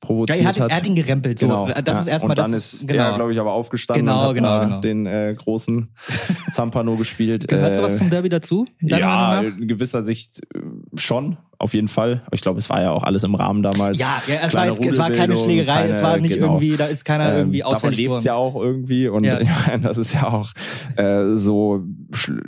provoziert 0.00 0.38
ja, 0.38 0.44
er 0.44 0.48
hat. 0.50 0.60
hat. 0.60 0.70
Er 0.70 0.76
hat 0.76 0.86
ihn 0.86 0.94
gerempelt. 0.94 1.40
So. 1.40 1.48
Genau. 1.48 1.66
Das 1.66 1.84
ja. 1.84 2.00
ist 2.00 2.06
erstmal 2.06 2.30
und 2.30 2.38
dann 2.38 2.52
das, 2.52 2.74
ist 2.74 2.88
genau. 2.88 3.02
er, 3.02 3.16
glaube 3.16 3.32
ich, 3.32 3.40
aber 3.40 3.52
aufgestanden 3.54 4.06
genau, 4.06 4.20
und 4.20 4.28
hat 4.28 4.34
genau, 4.36 4.60
genau. 4.60 4.80
den 4.80 5.06
äh, 5.06 5.34
großen 5.36 5.88
Zampano 6.52 6.96
gespielt. 6.96 7.48
Gehört 7.48 7.72
äh, 7.72 7.76
sowas 7.76 7.98
zum 7.98 8.08
Derby 8.08 8.28
dazu? 8.28 8.66
Ja, 8.80 9.40
in 9.40 9.66
gewisser 9.66 10.04
Sicht 10.04 10.42
äh, 10.54 10.60
schon 10.94 11.38
auf 11.58 11.74
jeden 11.74 11.88
Fall. 11.88 12.22
Ich 12.32 12.40
glaube, 12.40 12.58
es 12.58 12.68
war 12.68 12.82
ja 12.82 12.90
auch 12.90 13.02
alles 13.02 13.24
im 13.24 13.34
Rahmen 13.34 13.62
damals. 13.62 13.98
Ja, 13.98 14.22
ja 14.26 14.36
es, 14.42 14.54
war 14.54 14.66
jetzt, 14.66 14.84
es 14.84 14.98
war 14.98 15.10
keine 15.10 15.36
Schlägerei, 15.36 15.82
keine, 15.82 15.94
es 15.94 16.02
war 16.02 16.18
nicht 16.18 16.34
genau, 16.34 16.46
irgendwie, 16.46 16.76
da 16.76 16.86
ist 16.86 17.04
keiner 17.04 17.32
ähm, 17.32 17.38
irgendwie 17.38 17.64
ausfällig 17.64 17.96
Davon 17.98 18.14
lebt 18.14 18.24
ja 18.24 18.34
auch 18.34 18.54
irgendwie 18.54 19.08
und 19.08 19.24
ja. 19.24 19.40
ja. 19.68 19.78
das 19.78 19.98
ist 19.98 20.12
ja 20.12 20.28
auch 20.28 20.52
äh, 20.96 21.34
so, 21.34 21.84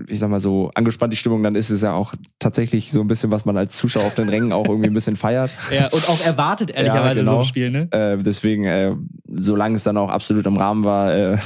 ich 0.09 0.19
sag 0.19 0.29
mal 0.31 0.41
so, 0.41 0.71
angespannt 0.75 1.13
die 1.13 1.17
Stimmung, 1.17 1.43
dann 1.43 1.55
ist 1.55 1.71
es 1.71 1.83
ja 1.83 1.95
auch 1.95 2.15
tatsächlich 2.39 2.93
so 2.93 3.01
ein 3.01 3.09
bisschen, 3.09 3.31
was 3.31 3.45
man 3.45 3.57
als 3.57 3.77
Zuschauer 3.77 4.05
auf 4.05 4.15
den 4.15 4.29
Rängen 4.29 4.53
auch 4.53 4.67
irgendwie 4.67 4.89
ein 4.89 4.95
bisschen 4.95 5.17
feiert. 5.17 5.51
Ja, 5.71 5.89
und 5.89 6.09
auch 6.09 6.25
erwartet 6.25 6.71
ehrlicherweise 6.71 7.21
ja, 7.21 7.25
genau. 7.25 7.33
so 7.33 7.39
ein 7.39 7.45
Spiel, 7.45 7.71
ne? 7.71 7.89
Äh, 7.93 8.17
deswegen, 8.19 8.65
äh, 8.65 8.95
solange 9.29 9.77
es 9.77 9.85
dann 9.85 9.97
auch 9.97 10.09
absolut 10.09 10.47
im 10.47 10.57
Rahmen 10.57 10.83
war, 10.83 11.15
äh, 11.15 11.39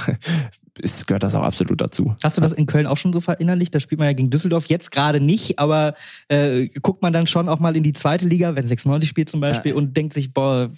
ist, 0.82 1.06
gehört 1.06 1.22
das 1.22 1.34
auch 1.34 1.42
absolut 1.42 1.80
dazu. 1.80 2.14
Hast 2.22 2.36
du 2.36 2.40
das 2.40 2.52
in 2.52 2.66
Köln 2.66 2.86
auch 2.86 2.96
schon 2.96 3.12
so 3.12 3.20
verinnerlicht? 3.20 3.74
Da 3.74 3.80
spielt 3.80 3.98
man 3.98 4.08
ja 4.08 4.12
gegen 4.12 4.30
Düsseldorf 4.30 4.66
jetzt 4.66 4.90
gerade 4.90 5.20
nicht, 5.20 5.58
aber 5.58 5.94
äh, 6.28 6.68
guckt 6.80 7.02
man 7.02 7.12
dann 7.12 7.26
schon 7.26 7.48
auch 7.48 7.60
mal 7.60 7.76
in 7.76 7.82
die 7.82 7.92
zweite 7.92 8.26
Liga, 8.26 8.54
wenn 8.56 8.66
96 8.66 9.08
spielt 9.08 9.28
zum 9.28 9.40
Beispiel, 9.40 9.72
ja. 9.72 9.78
und 9.78 9.96
denkt 9.96 10.12
sich, 10.12 10.32
boah, 10.32 10.70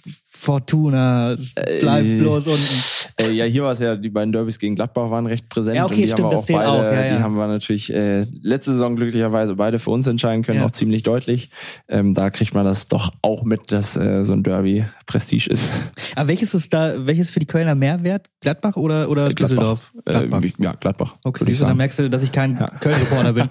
Fortuna, 0.45 1.35
bleib 1.81 2.05
äh, 2.05 2.19
bloß 2.19 2.47
unten. 2.47 2.83
Äh, 3.17 3.31
ja, 3.31 3.45
hier 3.45 3.63
war 3.63 3.71
es 3.71 3.79
ja, 3.79 3.95
die 3.95 4.09
beiden 4.09 4.31
Derbys 4.31 4.59
gegen 4.59 4.75
Gladbach 4.75 5.09
waren 5.09 5.25
recht 5.25 5.49
präsent. 5.49 5.75
Ja, 5.75 5.85
okay, 5.85 6.03
die 6.03 6.07
stimmt, 6.07 6.19
haben 6.19 6.31
wir 6.31 6.35
das 6.35 6.43
auch 6.43 6.53
beide, 6.53 6.69
auch, 6.69 6.83
ja, 6.83 7.05
ja. 7.05 7.17
Die 7.17 7.23
haben 7.23 7.35
wir 7.35 7.47
natürlich 7.47 7.91
äh, 7.91 8.27
letzte 8.43 8.71
Saison 8.71 8.95
glücklicherweise 8.95 9.55
beide 9.55 9.79
für 9.79 9.89
uns 9.89 10.05
entscheiden 10.05 10.43
können, 10.43 10.59
ja. 10.59 10.65
auch 10.65 10.71
ziemlich 10.71 11.01
deutlich. 11.01 11.49
Ähm, 11.87 12.13
da 12.13 12.29
kriegt 12.29 12.53
man 12.53 12.63
das 12.63 12.87
doch 12.87 13.11
auch 13.23 13.43
mit, 13.43 13.71
dass 13.71 13.97
äh, 13.97 14.23
so 14.23 14.33
ein 14.33 14.43
Derby 14.43 14.85
Prestige 15.07 15.49
ist. 15.49 15.67
Aber 16.15 16.27
welches 16.27 16.53
ist 16.53 16.71
da, 16.71 17.07
welches 17.07 17.31
für 17.31 17.39
die 17.39 17.47
Kölner 17.47 17.73
Mehrwert? 17.73 18.29
Gladbach 18.41 18.75
oder, 18.75 19.09
oder 19.09 19.29
Gladbach. 19.29 19.35
Düsseldorf? 19.35 19.93
Gladbach. 20.05 20.43
Äh, 20.43 20.51
ja, 20.59 20.73
Gladbach. 20.73 21.15
Okay, 21.23 21.45
du, 21.45 21.55
dann 21.57 21.77
merkst 21.77 21.97
du, 21.97 22.09
dass 22.09 22.21
ich 22.21 22.31
kein. 22.31 22.55
Köln-Reporter 22.79 23.33
bin. 23.33 23.49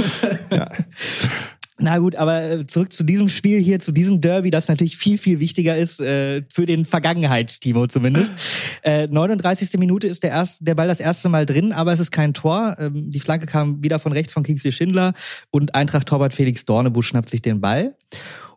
ja. 0.52 0.70
Na 1.78 1.98
gut, 1.98 2.16
aber 2.16 2.42
äh, 2.42 2.66
zurück 2.66 2.94
zu 2.94 3.04
diesem 3.04 3.28
Spiel 3.28 3.60
hier, 3.60 3.80
zu 3.80 3.92
diesem 3.92 4.22
Derby, 4.22 4.50
das 4.50 4.68
natürlich 4.68 4.96
viel, 4.96 5.18
viel 5.18 5.40
wichtiger 5.40 5.76
ist, 5.76 6.00
äh, 6.00 6.42
für 6.48 6.64
den 6.64 6.84
Vergangenheitstimo 6.84 7.86
zumindest. 7.86 8.32
Äh, 8.82 9.08
39. 9.08 9.80
Minute 9.80 10.06
ist 10.06 10.22
der, 10.22 10.30
erste, 10.30 10.62
der 10.62 10.76
Ball 10.76 10.86
das 10.86 11.00
erste 11.00 11.28
Mal 11.28 11.44
drin, 11.44 11.72
aber 11.72 11.92
es 11.92 11.98
ist 11.98 12.12
kein 12.12 12.34
Tor. 12.34 12.76
Ähm, 12.78 13.10
die 13.10 13.18
Flanke 13.18 13.46
kam 13.46 13.82
wieder 13.82 13.98
von 13.98 14.12
rechts 14.12 14.32
von 14.32 14.44
Kingsley 14.44 14.70
Schindler 14.70 15.12
und 15.50 15.74
Eintracht-Torwart 15.74 16.32
Felix 16.32 16.64
Dornebusch 16.64 17.08
schnappt 17.08 17.28
sich 17.28 17.42
den 17.42 17.60
Ball 17.60 17.96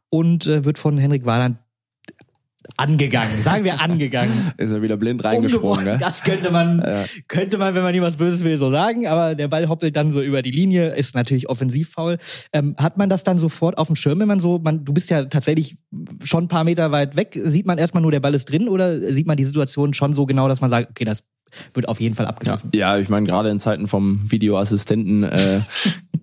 und 0.09 0.45
äh, 0.45 0.65
wird 0.65 0.77
von 0.77 0.99
Henrik 0.99 1.25
Wahland 1.25 1.57
angegangen, 2.77 3.43
sagen 3.43 3.63
wir 3.63 3.81
angegangen. 3.81 4.51
Ist 4.57 4.71
er 4.71 4.81
wieder 4.81 4.97
blind 4.97 5.23
reingesprungen, 5.23 5.85
ne? 5.85 5.97
Das 5.99 6.23
könnte 6.23 6.51
man, 6.51 6.79
ja. 6.79 7.05
könnte 7.27 7.57
man, 7.57 7.75
wenn 7.75 7.83
man 7.83 8.01
was 8.01 8.17
Böses 8.17 8.43
will, 8.43 8.57
so 8.57 8.71
sagen, 8.71 9.07
aber 9.07 9.35
der 9.35 9.47
Ball 9.47 9.67
hoppelt 9.67 9.95
dann 9.95 10.11
so 10.11 10.21
über 10.21 10.41
die 10.41 10.51
Linie, 10.51 10.89
ist 10.95 11.15
natürlich 11.15 11.49
offensiv 11.49 11.91
faul. 11.91 12.17
Ähm, 12.53 12.75
hat 12.77 12.97
man 12.97 13.09
das 13.09 13.23
dann 13.23 13.37
sofort 13.37 13.77
auf 13.77 13.87
dem 13.87 13.95
Schirm, 13.95 14.19
wenn 14.19 14.27
man 14.27 14.39
so, 14.39 14.59
man, 14.59 14.85
du 14.85 14.93
bist 14.93 15.09
ja 15.09 15.25
tatsächlich 15.25 15.77
schon 16.23 16.45
ein 16.45 16.47
paar 16.47 16.63
Meter 16.63 16.91
weit 16.91 17.15
weg, 17.15 17.37
sieht 17.43 17.65
man 17.65 17.77
erstmal 17.77 18.01
nur, 18.01 18.11
der 18.11 18.19
Ball 18.19 18.33
ist 18.33 18.45
drin 18.45 18.69
oder 18.69 18.99
sieht 18.99 19.27
man 19.27 19.37
die 19.37 19.45
Situation 19.45 19.93
schon 19.93 20.13
so 20.13 20.25
genau, 20.25 20.47
dass 20.47 20.61
man 20.61 20.69
sagt, 20.69 20.89
okay, 20.91 21.05
das 21.05 21.23
wird 21.73 21.87
auf 21.87 21.99
jeden 21.99 22.15
Fall 22.15 22.27
abgegriffen. 22.27 22.69
Ja, 22.73 22.95
ja 22.95 23.01
ich 23.01 23.09
meine, 23.09 23.25
gerade 23.25 23.49
in 23.49 23.59
Zeiten 23.59 23.87
vom 23.87 24.29
Videoassistenten 24.29 25.23
äh, 25.23 25.61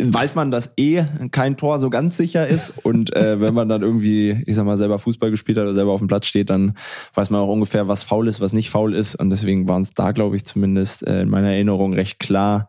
weiß 0.00 0.34
man, 0.34 0.50
dass 0.50 0.72
eh 0.76 1.04
kein 1.30 1.56
Tor 1.56 1.78
so 1.78 1.90
ganz 1.90 2.16
sicher 2.16 2.46
ist. 2.46 2.74
Und 2.84 3.14
äh, 3.14 3.40
wenn 3.40 3.54
man 3.54 3.68
dann 3.68 3.82
irgendwie, 3.82 4.42
ich 4.46 4.54
sag 4.54 4.64
mal, 4.64 4.76
selber 4.76 4.98
Fußball 4.98 5.30
gespielt 5.30 5.58
hat 5.58 5.64
oder 5.64 5.74
selber 5.74 5.92
auf 5.92 6.00
dem 6.00 6.08
Platz 6.08 6.26
steht, 6.26 6.50
dann 6.50 6.76
weiß 7.14 7.30
man 7.30 7.40
auch 7.40 7.48
ungefähr, 7.48 7.88
was 7.88 8.02
faul 8.02 8.28
ist, 8.28 8.40
was 8.40 8.52
nicht 8.52 8.70
faul 8.70 8.94
ist. 8.94 9.16
Und 9.16 9.30
deswegen 9.30 9.68
waren 9.68 9.82
es 9.82 9.92
da, 9.92 10.12
glaube 10.12 10.36
ich, 10.36 10.44
zumindest 10.44 11.06
äh, 11.06 11.22
in 11.22 11.28
meiner 11.28 11.52
Erinnerung 11.52 11.92
recht 11.94 12.20
klar, 12.20 12.68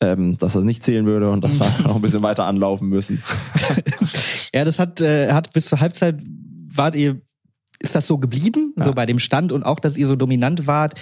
ähm, 0.00 0.36
dass 0.36 0.54
das 0.54 0.64
nicht 0.64 0.82
zählen 0.82 1.06
würde 1.06 1.30
und 1.30 1.42
dass 1.42 1.58
wir 1.58 1.66
noch 1.86 1.96
ein 1.96 2.02
bisschen 2.02 2.22
weiter 2.22 2.44
anlaufen 2.44 2.88
müssen. 2.88 3.22
ja, 4.54 4.64
das 4.64 4.78
hat, 4.78 5.00
äh, 5.00 5.32
hat 5.32 5.52
bis 5.52 5.66
zur 5.66 5.80
Halbzeit 5.80 6.20
wart 6.74 6.94
ihr 6.94 7.20
ist 7.82 7.96
das 7.96 8.06
so 8.06 8.16
geblieben, 8.18 8.74
ja. 8.78 8.84
so 8.84 8.92
bei 8.92 9.06
dem 9.06 9.18
Stand 9.18 9.50
und 9.50 9.64
auch, 9.64 9.80
dass 9.80 9.96
ihr 9.96 10.06
so 10.06 10.14
dominant 10.14 10.68
wart, 10.68 10.94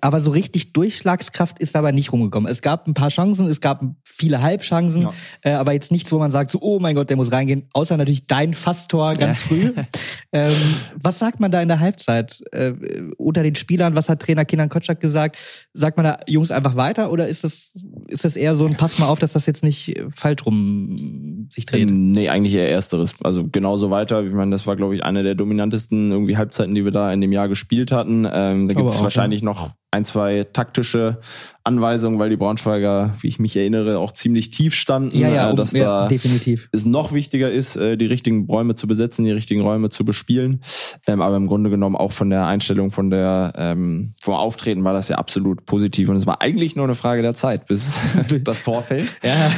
aber 0.00 0.20
so 0.20 0.30
richtig 0.30 0.72
Durchschlagskraft 0.72 1.58
ist 1.58 1.74
dabei 1.74 1.92
nicht 1.92 2.12
rumgekommen. 2.12 2.50
Es 2.50 2.62
gab 2.62 2.86
ein 2.86 2.94
paar 2.94 3.08
Chancen, 3.08 3.46
es 3.46 3.60
gab 3.60 3.82
viele 4.04 4.40
Halbchancen, 4.40 5.02
ja. 5.02 5.12
äh, 5.42 5.50
aber 5.52 5.72
jetzt 5.72 5.90
nichts, 5.90 6.12
wo 6.12 6.18
man 6.18 6.30
sagt, 6.30 6.52
so, 6.52 6.58
oh 6.60 6.78
mein 6.78 6.94
Gott, 6.94 7.10
der 7.10 7.16
muss 7.16 7.32
reingehen, 7.32 7.68
außer 7.72 7.96
natürlich 7.96 8.22
dein 8.26 8.54
Fasstor 8.54 9.14
ganz 9.14 9.42
ja. 9.42 9.48
früh. 9.48 9.72
ähm, 10.32 10.54
was 11.02 11.18
sagt 11.18 11.40
man 11.40 11.50
da 11.50 11.60
in 11.60 11.68
der 11.68 11.80
Halbzeit 11.80 12.40
äh, 12.52 12.72
unter 13.18 13.42
den 13.42 13.56
Spielern? 13.56 13.96
Was 13.96 14.08
hat 14.08 14.22
Trainer 14.22 14.44
Kinan 14.44 14.68
Kotschak 14.68 15.00
gesagt? 15.00 15.38
Sagt 15.72 15.96
man 15.96 16.04
da 16.04 16.18
Jungs 16.26 16.52
einfach 16.52 16.76
weiter 16.76 17.10
oder 17.10 17.26
ist 17.26 17.42
das, 17.42 17.82
ist 18.06 18.24
das 18.24 18.36
eher 18.36 18.54
so 18.54 18.66
ein 18.66 18.76
Pass 18.76 18.98
mal 18.98 19.08
auf, 19.08 19.18
dass 19.18 19.32
das 19.32 19.46
jetzt 19.46 19.64
nicht 19.64 20.00
falsch 20.14 20.46
rum 20.46 21.48
sich 21.50 21.66
dreht? 21.66 21.88
Ähm, 21.88 22.12
nee, 22.12 22.28
eigentlich 22.28 22.54
eher 22.54 22.70
ersteres. 22.70 23.14
Also 23.22 23.46
genauso 23.50 23.90
weiter. 23.90 24.22
Ich 24.22 24.32
meine, 24.32 24.52
das 24.52 24.66
war, 24.66 24.76
glaube 24.76 24.94
ich, 24.94 25.02
eine 25.02 25.24
der 25.24 25.34
dominantesten 25.34 26.12
irgendwie 26.12 26.36
Halbzeiten, 26.36 26.74
die 26.74 26.84
wir 26.84 26.92
da 26.92 27.12
in 27.12 27.20
dem 27.20 27.32
Jahr 27.32 27.48
gespielt 27.48 27.90
hatten. 27.90 28.26
Ähm, 28.30 28.68
da 28.68 28.74
gibt 28.74 28.88
es 28.88 29.02
wahrscheinlich 29.02 29.40
ja. 29.40 29.46
noch 29.46 29.70
ein, 29.92 30.04
zwei 30.04 30.44
taktische 30.44 31.20
Anweisungen, 31.64 32.18
weil 32.18 32.30
die 32.30 32.36
Braunschweiger, 32.36 33.16
wie 33.20 33.28
ich 33.28 33.38
mich 33.38 33.56
erinnere, 33.56 33.98
auch 33.98 34.12
ziemlich 34.12 34.50
tief 34.50 34.74
standen, 34.74 35.18
ja, 35.18 35.28
ja, 35.28 35.48
äh, 35.48 35.50
um, 35.50 35.56
dass 35.56 35.72
ja, 35.72 36.02
da 36.02 36.08
definitiv. 36.08 36.68
es 36.72 36.84
noch 36.84 37.12
wichtiger 37.12 37.50
ist, 37.50 37.76
äh, 37.76 37.96
die 37.96 38.06
richtigen 38.06 38.46
Räume 38.46 38.76
zu 38.76 38.86
besetzen, 38.86 39.24
die 39.24 39.32
richtigen 39.32 39.60
Räume 39.60 39.90
zu 39.90 40.04
bespielen. 40.04 40.62
Ähm, 41.06 41.20
aber 41.20 41.36
im 41.36 41.48
Grunde 41.48 41.68
genommen 41.70 41.96
auch 41.96 42.12
von 42.12 42.30
der 42.30 42.46
Einstellung, 42.46 42.92
von 42.92 43.10
der 43.10 43.52
ähm, 43.56 44.14
vom 44.20 44.34
Auftreten 44.34 44.84
war 44.84 44.92
das 44.92 45.08
ja 45.08 45.16
absolut 45.16 45.66
positiv 45.66 46.08
und 46.08 46.16
es 46.16 46.26
war 46.26 46.40
eigentlich 46.40 46.76
nur 46.76 46.84
eine 46.84 46.94
Frage 46.94 47.22
der 47.22 47.34
Zeit, 47.34 47.66
bis 47.66 47.98
das 48.44 48.62
Tor 48.62 48.82
fällt. 48.82 49.14
Ja, 49.22 49.50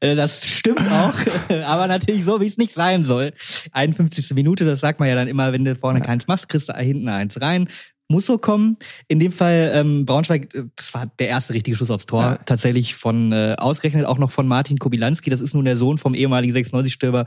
Äh, 0.00 0.14
das 0.16 0.46
stimmt 0.46 0.90
auch, 0.90 1.14
aber 1.66 1.86
natürlich 1.86 2.24
so, 2.24 2.40
wie 2.40 2.46
es 2.46 2.58
nicht 2.58 2.74
sein 2.74 3.04
soll. 3.04 3.32
51. 3.72 4.34
Minute, 4.34 4.64
das 4.64 4.80
sagt 4.80 5.00
man 5.00 5.08
ja 5.08 5.14
dann 5.14 5.28
immer, 5.28 5.52
wenn 5.52 5.64
du 5.64 5.74
vorne 5.76 6.00
keins 6.00 6.26
machst, 6.26 6.48
kriegst 6.48 6.68
du 6.68 6.74
hinten 6.74 7.08
eins 7.08 7.40
rein 7.40 7.68
muss 8.14 8.26
so 8.26 8.38
kommen. 8.38 8.76
In 9.08 9.18
dem 9.18 9.32
Fall 9.32 9.72
ähm, 9.74 10.06
Braunschweig, 10.06 10.54
äh, 10.54 10.62
das 10.76 10.94
war 10.94 11.06
der 11.18 11.28
erste 11.28 11.52
richtige 11.52 11.76
Schuss 11.76 11.90
aufs 11.90 12.06
Tor, 12.06 12.22
ja. 12.22 12.38
tatsächlich 12.46 12.94
von 12.94 13.32
äh, 13.32 13.56
ausgerechnet 13.58 14.06
auch 14.06 14.18
noch 14.18 14.30
von 14.30 14.46
Martin 14.46 14.78
Kobilanski. 14.78 15.30
Das 15.30 15.40
ist 15.40 15.54
nun 15.54 15.64
der 15.64 15.76
Sohn 15.76 15.98
vom 15.98 16.14
ehemaligen 16.14 16.54
96-Stürmer 16.56 17.26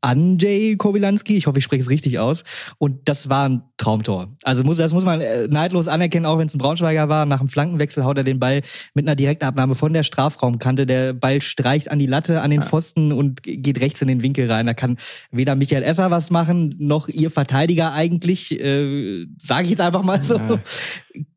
Andrzej 0.00 0.76
Kobilanski. 0.76 1.36
Ich 1.36 1.46
hoffe, 1.46 1.58
ich 1.58 1.64
spreche 1.64 1.82
es 1.82 1.90
richtig 1.90 2.18
aus. 2.18 2.44
Und 2.78 3.08
das 3.08 3.28
war 3.28 3.48
ein 3.48 3.62
Traumtor. 3.76 4.28
Also 4.42 4.64
muss, 4.64 4.78
das 4.78 4.92
muss 4.92 5.04
man 5.04 5.20
äh, 5.20 5.48
neidlos 5.48 5.88
anerkennen, 5.88 6.26
auch 6.26 6.38
wenn 6.38 6.46
es 6.46 6.54
ein 6.54 6.58
Braunschweiger 6.58 7.08
war. 7.08 7.26
Nach 7.26 7.38
dem 7.38 7.48
Flankenwechsel 7.48 8.04
haut 8.04 8.16
er 8.16 8.24
den 8.24 8.38
Ball 8.38 8.62
mit 8.94 9.06
einer 9.06 9.16
Direktabnahme 9.16 9.74
von 9.74 9.92
der 9.92 10.02
Strafraumkante. 10.02 10.86
Der 10.86 11.12
Ball 11.12 11.42
streicht 11.42 11.90
an 11.90 11.98
die 11.98 12.06
Latte, 12.06 12.40
an 12.40 12.50
den 12.50 12.62
Pfosten 12.62 13.12
und 13.12 13.42
geht 13.42 13.80
rechts 13.80 14.02
in 14.02 14.08
den 14.08 14.22
Winkel 14.22 14.50
rein. 14.50 14.66
Da 14.66 14.74
kann 14.74 14.98
weder 15.30 15.54
Michael 15.56 15.82
Esser 15.82 16.10
was 16.10 16.30
machen, 16.30 16.74
noch 16.78 17.08
ihr 17.08 17.30
Verteidiger 17.30 17.92
eigentlich. 17.92 18.58
Äh, 18.60 19.26
Sage 19.38 19.64
ich 19.64 19.70
jetzt 19.70 19.80
einfach 19.80 20.02
mal 20.02 20.22
so. 20.22 20.36
Ja. 20.36 20.60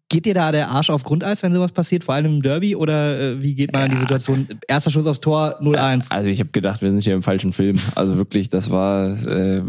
Geht 0.10 0.26
dir 0.26 0.34
da 0.34 0.52
der 0.52 0.70
Arsch 0.70 0.90
auf 0.90 1.04
Grundeis, 1.04 1.44
wenn 1.44 1.54
sowas 1.54 1.72
passiert, 1.72 2.04
vor 2.04 2.16
allem 2.16 2.26
im 2.26 2.42
Derby? 2.42 2.76
Oder 2.76 3.20
äh, 3.20 3.42
wie 3.42 3.54
geht 3.54 3.72
man 3.72 3.82
ja. 3.82 3.86
an 3.86 3.92
die 3.92 3.98
Situation? 3.98 4.48
Erster 4.68 4.90
Schuss 4.90 5.06
aufs 5.06 5.22
Tor, 5.22 5.62
0-1. 5.62 6.08
Also 6.10 6.30
ich 6.30 6.40
habe 6.40 6.50
gedacht, 6.50 6.82
wir 6.82 6.90
sind 6.90 7.04
hier 7.04 7.14
im 7.14 7.22
falschen 7.22 7.54
Film. 7.54 7.78
Also 7.96 8.18
wirklich, 8.18 8.50
das 8.50 8.72
war... 8.72 9.12
Äh 9.26 9.62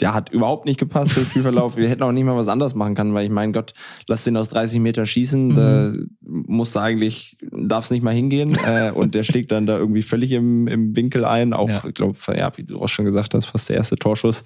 der 0.00 0.12
hat 0.12 0.30
überhaupt 0.30 0.66
nicht 0.66 0.78
gepasst, 0.78 1.16
der 1.16 1.22
Spielverlauf. 1.22 1.76
Wir 1.76 1.88
hätten 1.88 2.02
auch 2.02 2.12
nicht 2.12 2.24
mal 2.24 2.36
was 2.36 2.48
anderes 2.48 2.74
machen 2.74 2.94
können, 2.94 3.14
weil 3.14 3.24
ich 3.24 3.30
mein 3.30 3.52
Gott, 3.52 3.72
lass 4.06 4.24
den 4.24 4.36
aus 4.36 4.50
30 4.50 4.80
Meter 4.80 5.06
schießen, 5.06 5.48
mhm. 5.48 5.56
da 5.56 5.92
muss 6.20 6.76
eigentlich, 6.76 7.38
darf 7.50 7.84
es 7.84 7.90
nicht 7.90 8.02
mal 8.02 8.14
hingehen. 8.14 8.56
äh, 8.66 8.90
und 8.90 9.14
der 9.14 9.22
schlägt 9.22 9.52
dann 9.52 9.66
da 9.66 9.78
irgendwie 9.78 10.02
völlig 10.02 10.32
im, 10.32 10.68
im 10.68 10.94
Winkel 10.96 11.24
ein. 11.24 11.52
Auch, 11.52 11.68
ja. 11.68 11.82
ich 11.86 11.94
glaube, 11.94 12.18
ja, 12.36 12.52
wie 12.56 12.64
du 12.64 12.80
auch 12.80 12.88
schon 12.88 13.04
gesagt 13.04 13.34
hast, 13.34 13.46
fast 13.46 13.68
der 13.68 13.76
erste 13.76 13.96
Torschuss. 13.96 14.44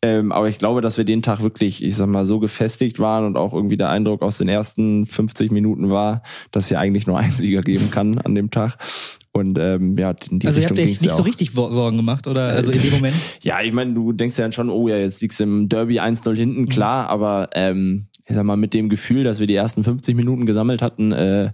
Ähm, 0.00 0.32
aber 0.32 0.48
ich 0.48 0.58
glaube, 0.58 0.80
dass 0.80 0.96
wir 0.96 1.04
den 1.04 1.22
Tag 1.22 1.42
wirklich, 1.42 1.84
ich 1.84 1.96
sag 1.96 2.08
mal, 2.08 2.24
so 2.24 2.38
gefestigt 2.38 2.98
waren 2.98 3.26
und 3.26 3.36
auch 3.36 3.52
irgendwie 3.52 3.76
der 3.76 3.90
Eindruck 3.90 4.22
aus 4.22 4.38
den 4.38 4.48
ersten 4.48 5.06
50 5.06 5.50
Minuten 5.50 5.90
war, 5.90 6.22
dass 6.52 6.68
hier 6.68 6.80
eigentlich 6.80 7.06
nur 7.06 7.18
einen 7.18 7.36
Sieger 7.36 7.60
geben 7.60 7.90
kann 7.90 8.18
an 8.18 8.34
dem 8.34 8.50
Tag. 8.50 8.78
Und 9.36 9.58
ähm, 9.58 9.96
ja, 9.98 10.14
in 10.30 10.38
die 10.38 10.46
also 10.46 10.58
Richtung 10.58 10.76
ihr 10.76 10.82
habt 10.84 10.90
euch 10.90 11.00
nicht 11.00 11.14
so 11.14 11.22
richtig 11.22 11.52
Sorgen 11.52 11.96
gemacht, 11.96 12.26
oder? 12.26 12.48
Also 12.48 12.72
in 12.72 12.82
dem 12.82 12.92
Moment? 12.92 13.16
ja, 13.42 13.60
ich 13.62 13.72
meine, 13.72 13.94
du 13.94 14.12
denkst 14.12 14.38
ja 14.38 14.44
dann 14.44 14.52
schon, 14.52 14.70
oh 14.70 14.88
ja, 14.88 14.96
jetzt 14.96 15.20
liegst 15.22 15.40
du 15.40 15.44
im 15.44 15.68
Derby 15.68 16.00
1-0 16.00 16.36
hinten, 16.36 16.62
mhm. 16.62 16.68
klar, 16.68 17.08
aber 17.08 17.50
ähm, 17.52 18.06
ich 18.26 18.34
sag 18.34 18.44
mal, 18.44 18.56
mit 18.56 18.74
dem 18.74 18.88
Gefühl, 18.88 19.24
dass 19.24 19.38
wir 19.38 19.46
die 19.46 19.54
ersten 19.54 19.84
50 19.84 20.16
Minuten 20.16 20.46
gesammelt 20.46 20.82
hatten, 20.82 21.12
äh, 21.12 21.50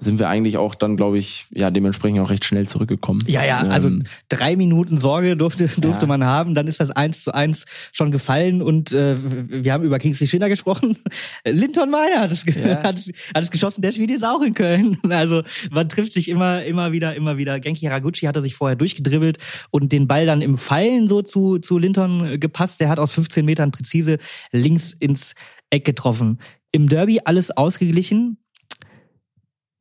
sind 0.00 0.18
wir 0.18 0.28
eigentlich 0.28 0.56
auch 0.56 0.74
dann, 0.74 0.96
glaube 0.96 1.18
ich, 1.18 1.46
ja, 1.50 1.70
dementsprechend 1.70 2.20
auch 2.20 2.30
recht 2.30 2.44
schnell 2.44 2.68
zurückgekommen. 2.68 3.20
Ja, 3.26 3.44
ja, 3.44 3.58
also 3.58 3.88
ähm, 3.88 4.04
drei 4.28 4.56
Minuten 4.56 4.98
Sorge 4.98 5.36
durfte, 5.36 5.68
durfte 5.78 6.02
ja. 6.04 6.06
man 6.06 6.24
haben, 6.24 6.54
dann 6.54 6.66
ist 6.66 6.80
das 6.80 6.90
eins 6.90 7.22
zu 7.22 7.32
eins 7.32 7.64
schon 7.92 8.10
gefallen 8.10 8.62
und 8.62 8.92
äh, 8.92 9.16
wir 9.48 9.72
haben 9.72 9.84
über 9.84 9.98
Kingsley 9.98 10.26
Schindler 10.26 10.48
gesprochen. 10.48 10.96
Linton 11.44 11.90
Meyer 11.90 12.20
hat 12.20 12.32
es, 12.32 12.44
ja. 12.44 12.82
hat, 12.82 12.98
es, 12.98 13.10
hat 13.34 13.44
es 13.44 13.50
geschossen, 13.50 13.82
der 13.82 13.92
spielt 13.92 14.10
jetzt 14.10 14.24
auch 14.24 14.42
in 14.42 14.54
Köln. 14.54 14.98
Also 15.18 15.42
man 15.70 15.88
trifft 15.88 16.12
sich 16.12 16.28
immer, 16.28 16.62
immer 16.62 16.92
wieder, 16.92 17.14
immer 17.16 17.38
wieder. 17.38 17.58
Genki 17.58 17.86
Haraguchi 17.86 18.26
hatte 18.26 18.40
sich 18.40 18.54
vorher 18.54 18.76
durchgedribbelt 18.76 19.38
und 19.70 19.90
den 19.90 20.06
Ball 20.06 20.26
dann 20.26 20.42
im 20.42 20.56
Fallen 20.58 21.08
so 21.08 21.22
zu, 21.22 21.58
zu 21.58 21.76
Linton 21.76 22.38
gepasst. 22.38 22.80
Der 22.80 22.88
hat 22.88 23.00
aus 23.00 23.14
15 23.14 23.44
Metern 23.44 23.72
präzise 23.72 24.18
links 24.52 24.92
ins 24.92 25.34
Eck 25.70 25.84
getroffen. 25.84 26.38
Im 26.70 26.88
Derby 26.88 27.20
alles 27.24 27.50
ausgeglichen 27.56 28.38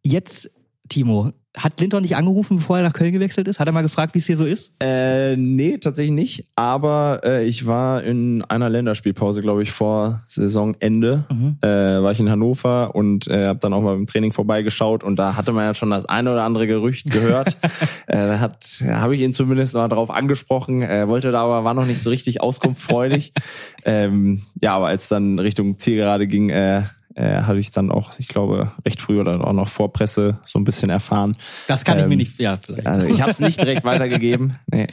Jetzt, 0.08 0.50
Timo, 0.88 1.34
hat 1.58 1.82
Linton 1.82 2.04
nicht 2.04 2.16
angerufen, 2.16 2.58
bevor 2.58 2.78
er 2.78 2.84
nach 2.84 2.94
Köln 2.94 3.12
gewechselt 3.12 3.48
ist? 3.48 3.60
Hat 3.60 3.68
er 3.68 3.74
mal 3.74 3.82
gefragt, 3.82 4.16
wie 4.16 4.20
es 4.20 4.26
hier 4.26 4.38
so 4.38 4.46
ist? 4.46 4.72
Äh, 4.80 5.36
nee, 5.36 5.80
tatsächlich 5.80 6.14
nicht. 6.14 6.48
Aber 6.56 7.22
äh, 7.26 7.46
ich 7.46 7.68
war 7.68 8.04
in 8.04 8.42
einer 8.44 8.70
Länderspielpause, 8.70 9.42
glaube 9.42 9.64
ich, 9.64 9.72
vor 9.72 10.24
Saisonende. 10.28 11.26
Mhm. 11.30 11.58
Äh, 11.62 11.68
war 11.68 12.12
ich 12.14 12.22
in 12.22 12.30
Hannover 12.30 12.96
und 12.96 13.28
äh, 13.28 13.48
habe 13.48 13.60
dann 13.60 13.74
auch 13.74 13.82
mal 13.82 13.96
im 13.96 14.08
Training 14.08 14.32
vorbeigeschaut 14.32 15.04
und 15.04 15.18
da 15.18 15.36
hatte 15.36 15.52
man 15.52 15.66
ja 15.66 15.74
schon 15.74 15.90
das 15.90 16.06
eine 16.06 16.32
oder 16.32 16.44
andere 16.44 16.68
Gerücht 16.68 17.12
gehört. 17.12 17.58
äh, 18.08 18.16
da 18.16 18.40
hat, 18.40 18.82
habe 18.88 19.16
ich 19.16 19.22
ihn 19.22 19.34
zumindest 19.34 19.74
mal 19.74 19.90
darauf 19.90 20.10
angesprochen. 20.10 20.84
Er 20.84 21.10
wollte 21.10 21.32
da 21.32 21.44
aber, 21.44 21.66
war 21.66 21.74
noch 21.74 21.86
nicht 21.86 22.02
so 22.02 22.10
richtig 22.10 22.40
auskunftsfreudig. 22.40 23.34
ähm, 23.84 24.44
ja, 24.62 24.76
aber 24.76 24.88
als 24.88 25.10
dann 25.10 25.40
Richtung 25.40 25.78
Zielgerade 25.78 26.28
ging, 26.28 26.50
äh, 26.50 26.84
äh, 27.18 27.42
habe 27.42 27.60
ich 27.60 27.72
dann 27.72 27.92
auch, 27.92 28.12
ich 28.20 28.28
glaube, 28.28 28.72
recht 28.86 29.02
früh 29.02 29.20
oder 29.20 29.46
auch 29.46 29.54
noch 29.54 29.68
vor 29.68 29.92
Presse 29.92 30.38
so 30.46 30.60
ein 30.60 30.64
bisschen 30.64 30.92
erfahren. 30.92 31.36
Das 31.68 31.84
kann 31.84 31.98
ähm, 31.98 32.04
ich 32.04 32.08
mir 32.08 32.14
ähm, 32.14 32.20
nicht, 32.20 32.40
ja, 32.40 32.56
vielleicht. 32.62 32.88
Also 32.88 33.08
ich 33.08 33.22
habe 33.22 33.32
es 33.32 33.40
nicht 33.40 33.62
direkt 33.62 33.84
weitergegeben. 33.84 34.56
Nee. 34.70 34.88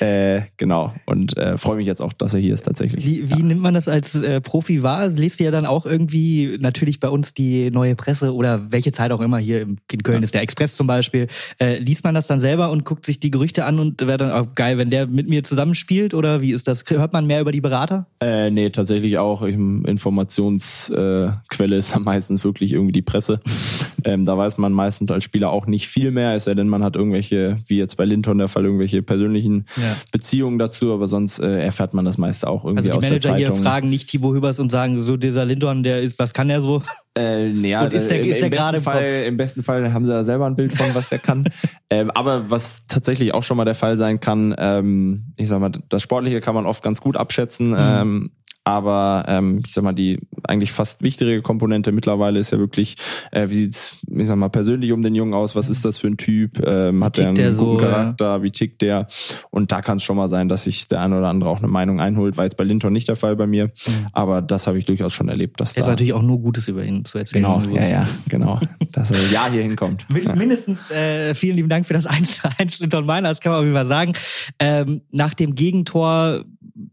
Äh, 0.00 0.42
genau. 0.56 0.92
Und 1.06 1.36
äh, 1.36 1.56
freue 1.56 1.76
mich 1.76 1.86
jetzt 1.86 2.02
auch, 2.02 2.12
dass 2.12 2.34
er 2.34 2.40
hier 2.40 2.54
ist 2.54 2.62
tatsächlich. 2.62 3.06
Wie, 3.06 3.30
wie 3.30 3.38
ja. 3.38 3.44
nimmt 3.44 3.60
man 3.60 3.72
das 3.72 3.86
als 3.86 4.16
äh, 4.16 4.40
Profi 4.40 4.82
wahr? 4.82 5.08
Lest 5.08 5.38
ihr 5.40 5.46
ja 5.46 5.50
dann 5.52 5.64
auch 5.64 5.86
irgendwie 5.86 6.58
natürlich 6.60 6.98
bei 6.98 7.08
uns 7.08 7.34
die 7.34 7.70
neue 7.70 7.94
Presse 7.94 8.34
oder 8.34 8.72
welche 8.72 8.90
Zeit 8.90 9.12
auch 9.12 9.20
immer 9.20 9.38
hier 9.38 9.62
in 9.62 9.78
Köln 10.02 10.18
ja. 10.18 10.24
ist, 10.24 10.34
der 10.34 10.42
Express 10.42 10.76
zum 10.76 10.88
Beispiel. 10.88 11.28
Äh, 11.60 11.78
liest 11.78 12.02
man 12.04 12.14
das 12.14 12.26
dann 12.26 12.40
selber 12.40 12.72
und 12.72 12.84
guckt 12.84 13.06
sich 13.06 13.20
die 13.20 13.30
Gerüchte 13.30 13.64
an 13.64 13.78
und 13.78 14.00
wäre 14.00 14.18
dann 14.18 14.32
auch 14.32 14.54
geil, 14.56 14.76
wenn 14.76 14.90
der 14.90 15.06
mit 15.06 15.28
mir 15.28 15.44
zusammenspielt 15.44 16.14
oder 16.14 16.40
wie 16.40 16.52
ist 16.52 16.66
das? 16.66 16.82
Hört 16.88 17.12
man 17.12 17.26
mehr 17.26 17.40
über 17.40 17.52
die 17.52 17.60
Berater? 17.60 18.06
Äh, 18.20 18.50
nee, 18.50 18.70
tatsächlich 18.70 19.18
auch 19.18 19.42
im 19.42 19.84
Informationsquelle 19.84 21.61
Quelle 21.62 21.76
ist 21.76 21.94
dann 21.94 22.02
meistens 22.02 22.42
wirklich 22.42 22.72
irgendwie 22.72 22.90
die 22.90 23.02
Presse. 23.02 23.38
ähm, 24.04 24.24
da 24.24 24.36
weiß 24.36 24.58
man 24.58 24.72
meistens 24.72 25.12
als 25.12 25.22
Spieler 25.22 25.50
auch 25.50 25.66
nicht 25.66 25.86
viel 25.86 26.10
mehr, 26.10 26.34
es 26.34 26.44
sei 26.44 26.54
denn, 26.54 26.66
man 26.68 26.82
hat 26.82 26.96
irgendwelche, 26.96 27.58
wie 27.68 27.78
jetzt 27.78 27.96
bei 27.96 28.04
Linton 28.04 28.38
der 28.38 28.48
Fall, 28.48 28.64
irgendwelche 28.64 29.00
persönlichen 29.00 29.66
ja. 29.76 29.96
Beziehungen 30.10 30.58
dazu, 30.58 30.92
aber 30.92 31.06
sonst 31.06 31.38
äh, 31.38 31.62
erfährt 31.62 31.94
man 31.94 32.04
das 32.04 32.18
meiste 32.18 32.48
auch 32.48 32.64
irgendwie 32.64 32.78
also 32.80 32.90
die 32.90 32.96
aus 32.96 33.02
Manager 33.04 33.28
der 33.28 33.38
Zeitung. 33.38 33.54
hier 33.54 33.62
fragen 33.62 33.90
nicht 33.90 34.08
Thibaut 34.08 34.34
Hübers 34.34 34.58
und 34.58 34.72
sagen, 34.72 35.00
so 35.00 35.16
dieser 35.16 35.44
Linton, 35.44 35.84
der 35.84 36.00
ist, 36.00 36.18
was 36.18 36.34
kann 36.34 36.50
er 36.50 36.62
so? 36.62 36.82
Äh, 37.16 37.50
ja, 37.50 37.84
und 37.84 37.92
ist 37.92 38.10
der, 38.10 38.24
ist 38.24 38.42
der 38.42 38.50
gerade 38.50 38.78
im, 38.78 38.82
Fall, 38.82 39.24
im 39.26 39.36
besten 39.36 39.62
Fall 39.62 39.92
haben 39.92 40.04
sie 40.04 40.12
ja 40.12 40.24
selber 40.24 40.46
ein 40.46 40.56
Bild 40.56 40.72
von, 40.72 40.92
was 40.94 41.10
der 41.10 41.20
kann. 41.20 41.44
ähm, 41.90 42.10
aber 42.10 42.50
was 42.50 42.86
tatsächlich 42.88 43.34
auch 43.34 43.44
schon 43.44 43.56
mal 43.56 43.66
der 43.66 43.76
Fall 43.76 43.96
sein 43.96 44.18
kann, 44.18 44.52
ähm, 44.58 45.26
ich 45.36 45.48
sag 45.48 45.60
mal, 45.60 45.70
das 45.90 46.02
Sportliche 46.02 46.40
kann 46.40 46.56
man 46.56 46.66
oft 46.66 46.82
ganz 46.82 47.00
gut 47.00 47.16
abschätzen. 47.16 47.68
Mhm. 47.68 47.76
Ähm, 47.78 48.30
aber 48.64 49.24
ähm, 49.26 49.62
ich 49.64 49.72
sag 49.72 49.82
mal, 49.82 49.92
die 49.92 50.20
eigentlich 50.44 50.72
fast 50.72 51.02
wichtige 51.02 51.42
Komponente 51.42 51.90
mittlerweile 51.90 52.38
ist 52.38 52.52
ja 52.52 52.58
wirklich, 52.58 52.96
äh, 53.32 53.48
wie 53.48 53.56
sieht's, 53.56 53.96
ich 54.08 54.26
sag 54.26 54.36
mal, 54.36 54.50
persönlich 54.50 54.92
um 54.92 55.02
den 55.02 55.14
Jungen 55.14 55.34
aus? 55.34 55.56
Was 55.56 55.68
ist 55.68 55.84
das 55.84 55.98
für 55.98 56.06
ein 56.06 56.16
Typ? 56.16 56.64
Ähm, 56.64 57.02
hat 57.02 57.16
der 57.16 57.28
einen 57.28 57.36
guten 57.36 57.52
so, 57.52 57.76
Charakter? 57.76 58.24
Ja. 58.24 58.42
Wie 58.42 58.50
tickt 58.50 58.82
der? 58.82 59.08
Und 59.50 59.72
da 59.72 59.82
kann 59.82 59.96
es 59.96 60.04
schon 60.04 60.16
mal 60.16 60.28
sein, 60.28 60.48
dass 60.48 60.64
sich 60.64 60.86
der 60.86 61.00
eine 61.00 61.18
oder 61.18 61.28
andere 61.28 61.50
auch 61.50 61.58
eine 61.58 61.68
Meinung 61.68 62.00
einholt. 62.00 62.36
War 62.36 62.44
jetzt 62.44 62.56
bei 62.56 62.64
Linton 62.64 62.92
nicht 62.92 63.08
der 63.08 63.16
Fall 63.16 63.34
bei 63.34 63.46
mir, 63.46 63.66
mhm. 63.66 64.06
aber 64.12 64.42
das 64.42 64.66
habe 64.66 64.78
ich 64.78 64.84
durchaus 64.84 65.12
schon 65.12 65.28
erlebt. 65.28 65.60
Dass 65.60 65.74
Jetzt 65.74 65.86
da 65.86 65.90
natürlich 65.90 66.12
auch 66.12 66.22
nur 66.22 66.40
Gutes 66.40 66.68
über 66.68 66.84
ihn 66.84 67.04
zu 67.04 67.18
erzählen. 67.18 67.44
Genau, 67.44 67.62
ja, 67.74 67.88
ja, 67.88 68.06
genau. 68.28 68.60
dass 68.92 69.10
er 69.10 69.18
ja 69.32 69.48
hier 69.50 69.62
hinkommt. 69.62 70.06
Mindestens 70.36 70.90
äh, 70.90 71.34
vielen 71.34 71.56
lieben 71.56 71.68
Dank 71.68 71.86
für 71.86 71.94
das 71.94 72.06
1 72.12 72.42
1 72.58 72.80
Linton 72.80 73.06
Meiner, 73.06 73.28
das 73.28 73.40
kann 73.40 73.52
man 73.52 73.60
auf 73.60 73.64
jeden 73.64 73.76
Fall 73.76 73.86
sagen. 73.86 74.12
Ähm, 74.60 75.02
nach 75.10 75.34
dem 75.34 75.54
Gegentor 75.54 76.44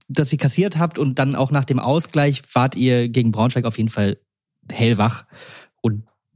das 0.07 0.31
ihr 0.31 0.39
kassiert 0.39 0.77
habt 0.77 0.99
und 0.99 1.19
dann 1.19 1.35
auch 1.35 1.51
nach 1.51 1.65
dem 1.65 1.79
Ausgleich 1.79 2.41
wart 2.53 2.75
ihr 2.75 3.09
gegen 3.09 3.31
Braunschweig 3.31 3.65
auf 3.65 3.77
jeden 3.77 3.89
Fall 3.89 4.17
hellwach 4.71 5.25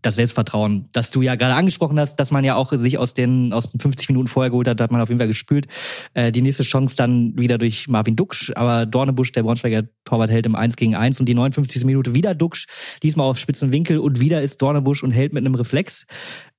das 0.03 0.15
Selbstvertrauen, 0.15 0.89
das 0.91 1.11
du 1.11 1.21
ja 1.21 1.35
gerade 1.35 1.55
angesprochen 1.55 1.99
hast, 1.99 2.17
dass 2.17 2.31
man 2.31 2.43
ja 2.43 2.55
auch 2.55 2.71
sich 2.71 2.97
aus 2.97 3.13
den, 3.13 3.53
aus 3.53 3.71
den 3.71 3.79
50 3.79 4.09
Minuten 4.09 4.27
vorher 4.27 4.51
geholt 4.51 4.67
hat, 4.67 4.79
hat 4.79 4.91
man 4.91 5.01
auf 5.01 5.09
jeden 5.09 5.19
Fall 5.19 5.27
gespült. 5.27 5.67
Äh, 6.13 6.31
die 6.31 6.41
nächste 6.41 6.63
Chance 6.63 6.95
dann 6.95 7.35
wieder 7.37 7.57
durch 7.57 7.87
Marvin 7.87 8.15
Duksch, 8.15 8.51
aber 8.55 8.85
Dornebusch, 8.85 9.31
der 9.31 9.43
Braunschweiger 9.43 9.83
Torwart, 10.05 10.31
hält 10.31 10.45
im 10.45 10.55
1 10.55 10.75
gegen 10.75 10.95
1 10.95 11.19
und 11.19 11.27
die 11.27 11.33
59. 11.33 11.85
Minute 11.85 12.13
wieder 12.13 12.35
Duksch, 12.35 12.67
diesmal 13.01 13.27
auf 13.27 13.39
spitzen 13.39 13.71
Winkel 13.71 13.97
und 13.97 14.19
wieder 14.19 14.41
ist 14.41 14.61
Dornebusch 14.61 15.03
und 15.03 15.11
hält 15.11 15.33
mit 15.33 15.45
einem 15.45 15.55
Reflex. 15.55 16.05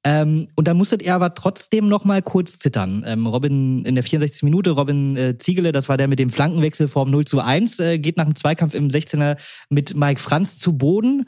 Ähm, 0.04 0.48
und 0.54 0.68
da 0.68 0.74
musstet 0.74 1.02
ihr 1.02 1.14
aber 1.14 1.34
trotzdem 1.34 1.88
noch 1.88 2.04
mal 2.04 2.20
kurz 2.20 2.58
zittern. 2.58 3.04
Ähm, 3.06 3.26
Robin 3.26 3.84
in 3.86 3.94
der 3.94 4.04
64. 4.04 4.42
Minute, 4.42 4.70
Robin 4.70 5.16
äh, 5.16 5.38
Ziegele, 5.38 5.72
das 5.72 5.88
war 5.88 5.96
der 5.96 6.08
mit 6.08 6.18
dem 6.18 6.28
Flankenwechsel 6.28 6.88
vorm 6.88 7.10
0 7.10 7.24
zu 7.24 7.40
1, 7.40 7.80
äh, 7.80 7.98
geht 7.98 8.18
nach 8.18 8.26
dem 8.26 8.36
Zweikampf 8.36 8.74
im 8.74 8.88
16er 8.88 9.38
mit 9.70 9.96
Mike 9.96 10.20
Franz 10.20 10.58
zu 10.58 10.76
Boden. 10.76 11.24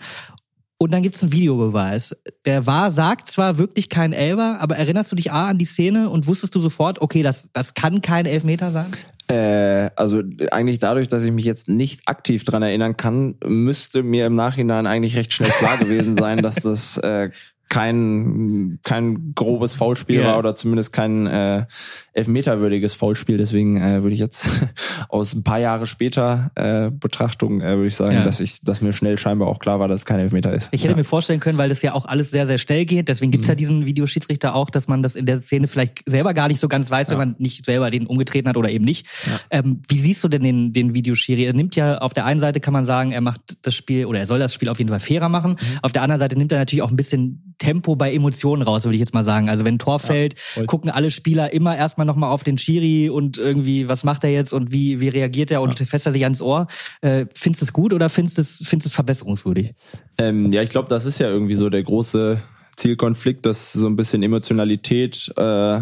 Und 0.78 0.92
dann 0.92 1.02
gibt's 1.02 1.22
einen 1.22 1.32
Videobeweis. 1.32 2.14
Der 2.44 2.66
war, 2.66 2.90
sagt 2.90 3.30
zwar 3.30 3.56
wirklich 3.56 3.88
kein 3.88 4.12
Elber, 4.12 4.58
aber 4.60 4.76
erinnerst 4.76 5.10
du 5.10 5.16
dich 5.16 5.32
A 5.32 5.48
an 5.48 5.58
die 5.58 5.64
Szene 5.64 6.10
und 6.10 6.26
wusstest 6.26 6.54
du 6.54 6.60
sofort, 6.60 7.00
okay, 7.00 7.22
das, 7.22 7.50
das 7.52 7.72
kann 7.72 8.02
kein 8.02 8.26
Elfmeter 8.26 8.72
sein? 8.72 8.92
Äh, 9.28 9.90
also 9.96 10.22
eigentlich 10.50 10.78
dadurch, 10.78 11.08
dass 11.08 11.24
ich 11.24 11.32
mich 11.32 11.46
jetzt 11.46 11.68
nicht 11.68 12.02
aktiv 12.06 12.44
dran 12.44 12.62
erinnern 12.62 12.96
kann, 12.96 13.36
müsste 13.44 14.02
mir 14.02 14.26
im 14.26 14.34
Nachhinein 14.34 14.86
eigentlich 14.86 15.16
recht 15.16 15.32
schnell 15.32 15.50
klar 15.50 15.78
gewesen 15.78 16.16
sein, 16.16 16.42
dass 16.42 16.56
das 16.56 16.98
äh, 16.98 17.30
kein, 17.68 18.78
kein 18.84 19.32
grobes 19.34 19.72
Foulspiel 19.72 20.20
yeah. 20.20 20.32
war 20.32 20.38
oder 20.38 20.54
zumindest 20.54 20.92
kein 20.92 21.26
äh, 21.26 21.66
elfmeterwürdiges 22.12 22.94
Foulspiel. 22.94 23.38
Deswegen 23.38 23.76
äh, 23.76 24.02
würde 24.02 24.14
ich 24.14 24.20
jetzt 24.20 24.48
aus 25.08 25.34
ein 25.34 25.42
paar 25.42 25.58
Jahre 25.58 25.86
später 25.86 26.50
äh, 26.54 26.90
Betrachtung 26.90 27.60
äh, 27.60 27.76
würde 27.76 27.86
ich 27.86 27.96
sagen, 27.96 28.14
ja. 28.14 28.24
dass 28.24 28.40
ich, 28.40 28.60
dass 28.62 28.80
mir 28.80 28.92
schnell 28.92 29.18
scheinbar 29.18 29.48
auch 29.48 29.58
klar 29.58 29.80
war, 29.80 29.88
dass 29.88 30.00
es 30.00 30.06
kein 30.06 30.20
Elfmeter 30.20 30.52
ist. 30.52 30.68
Ich 30.72 30.82
hätte 30.82 30.92
ja. 30.92 30.96
mir 30.96 31.04
vorstellen 31.04 31.40
können, 31.40 31.58
weil 31.58 31.68
das 31.68 31.82
ja 31.82 31.92
auch 31.94 32.06
alles 32.06 32.30
sehr, 32.30 32.46
sehr 32.46 32.58
schnell 32.58 32.84
geht. 32.84 33.08
Deswegen 33.08 33.32
gibt's 33.32 33.46
mhm. 33.46 33.52
ja 33.52 33.54
diesen 33.56 33.86
Videoschiedsrichter 33.86 34.54
auch, 34.54 34.70
dass 34.70 34.88
man 34.88 35.02
das 35.02 35.16
in 35.16 35.26
der 35.26 35.40
Szene 35.40 35.68
vielleicht 35.68 36.02
selber 36.06 36.34
gar 36.34 36.48
nicht 36.48 36.60
so 36.60 36.68
ganz 36.68 36.90
weiß, 36.90 37.08
ja. 37.08 37.12
wenn 37.12 37.28
man 37.30 37.36
nicht 37.38 37.64
selber 37.64 37.90
den 37.90 38.06
umgetreten 38.06 38.48
hat 38.48 38.56
oder 38.56 38.70
eben 38.70 38.84
nicht. 38.84 39.06
Ähm, 39.50 39.82
wie 39.88 39.98
siehst 39.98 40.22
du 40.22 40.28
denn 40.28 40.42
den, 40.42 40.72
den 40.72 40.94
Videoschiri? 40.94 41.44
Er 41.44 41.52
nimmt 41.52 41.76
ja 41.76 41.98
auf 41.98 42.14
der 42.14 42.24
einen 42.24 42.40
Seite 42.40 42.60
kann 42.60 42.72
man 42.72 42.84
sagen, 42.84 43.12
er 43.12 43.20
macht 43.20 43.58
das 43.62 43.74
Spiel 43.74 44.06
oder 44.06 44.20
er 44.20 44.26
soll 44.26 44.38
das 44.38 44.54
Spiel 44.54 44.68
auf 44.68 44.78
jeden 44.78 44.90
Fall 44.90 45.00
fairer 45.00 45.28
machen. 45.28 45.52
Mhm. 45.52 45.78
Auf 45.82 45.92
der 45.92 46.02
anderen 46.02 46.20
Seite 46.20 46.38
nimmt 46.38 46.52
er 46.52 46.58
natürlich 46.58 46.82
auch 46.82 46.90
ein 46.90 46.96
bisschen 46.96 47.54
Tempo 47.58 47.96
bei 47.96 48.12
Emotionen 48.12 48.62
raus, 48.62 48.84
würde 48.84 48.96
ich 48.96 49.00
jetzt 49.00 49.14
mal 49.14 49.24
sagen. 49.24 49.48
Also 49.48 49.64
wenn 49.64 49.74
ein 49.74 49.78
Tor 49.78 49.98
fällt, 49.98 50.34
gucken 50.66 50.90
alle 50.90 51.10
Spieler 51.10 51.52
immer 51.52 51.76
erstmal 51.76 52.06
nochmal 52.06 52.30
auf 52.30 52.42
den 52.42 52.58
Schiri 52.58 53.08
und 53.08 53.38
irgendwie, 53.38 53.88
was 53.88 54.04
macht 54.04 54.24
er 54.24 54.30
jetzt 54.30 54.52
und 54.52 54.72
wie, 54.72 55.00
wie 55.00 55.08
reagiert 55.08 55.50
er 55.50 55.62
und 55.62 55.78
ja. 55.78 55.86
fässt 55.86 56.06
er 56.06 56.12
sich 56.12 56.24
ans 56.24 56.42
Ohr. 56.42 56.66
Äh, 57.00 57.26
findest 57.34 57.62
du 57.62 57.64
es 57.66 57.72
gut 57.72 57.92
oder 57.92 58.08
findest 58.08 58.38
du 58.38 58.42
es, 58.42 58.64
findest 58.66 58.86
du 58.86 58.88
es 58.88 58.94
verbesserungswürdig? 58.94 59.74
Ähm, 60.18 60.52
ja, 60.52 60.62
ich 60.62 60.70
glaube, 60.70 60.88
das 60.88 61.04
ist 61.04 61.18
ja 61.18 61.28
irgendwie 61.28 61.54
so 61.54 61.70
der 61.70 61.82
große 61.82 62.42
Zielkonflikt, 62.76 63.46
dass 63.46 63.72
so 63.72 63.86
ein 63.86 63.96
bisschen 63.96 64.22
Emotionalität 64.22 65.32
äh, 65.36 65.80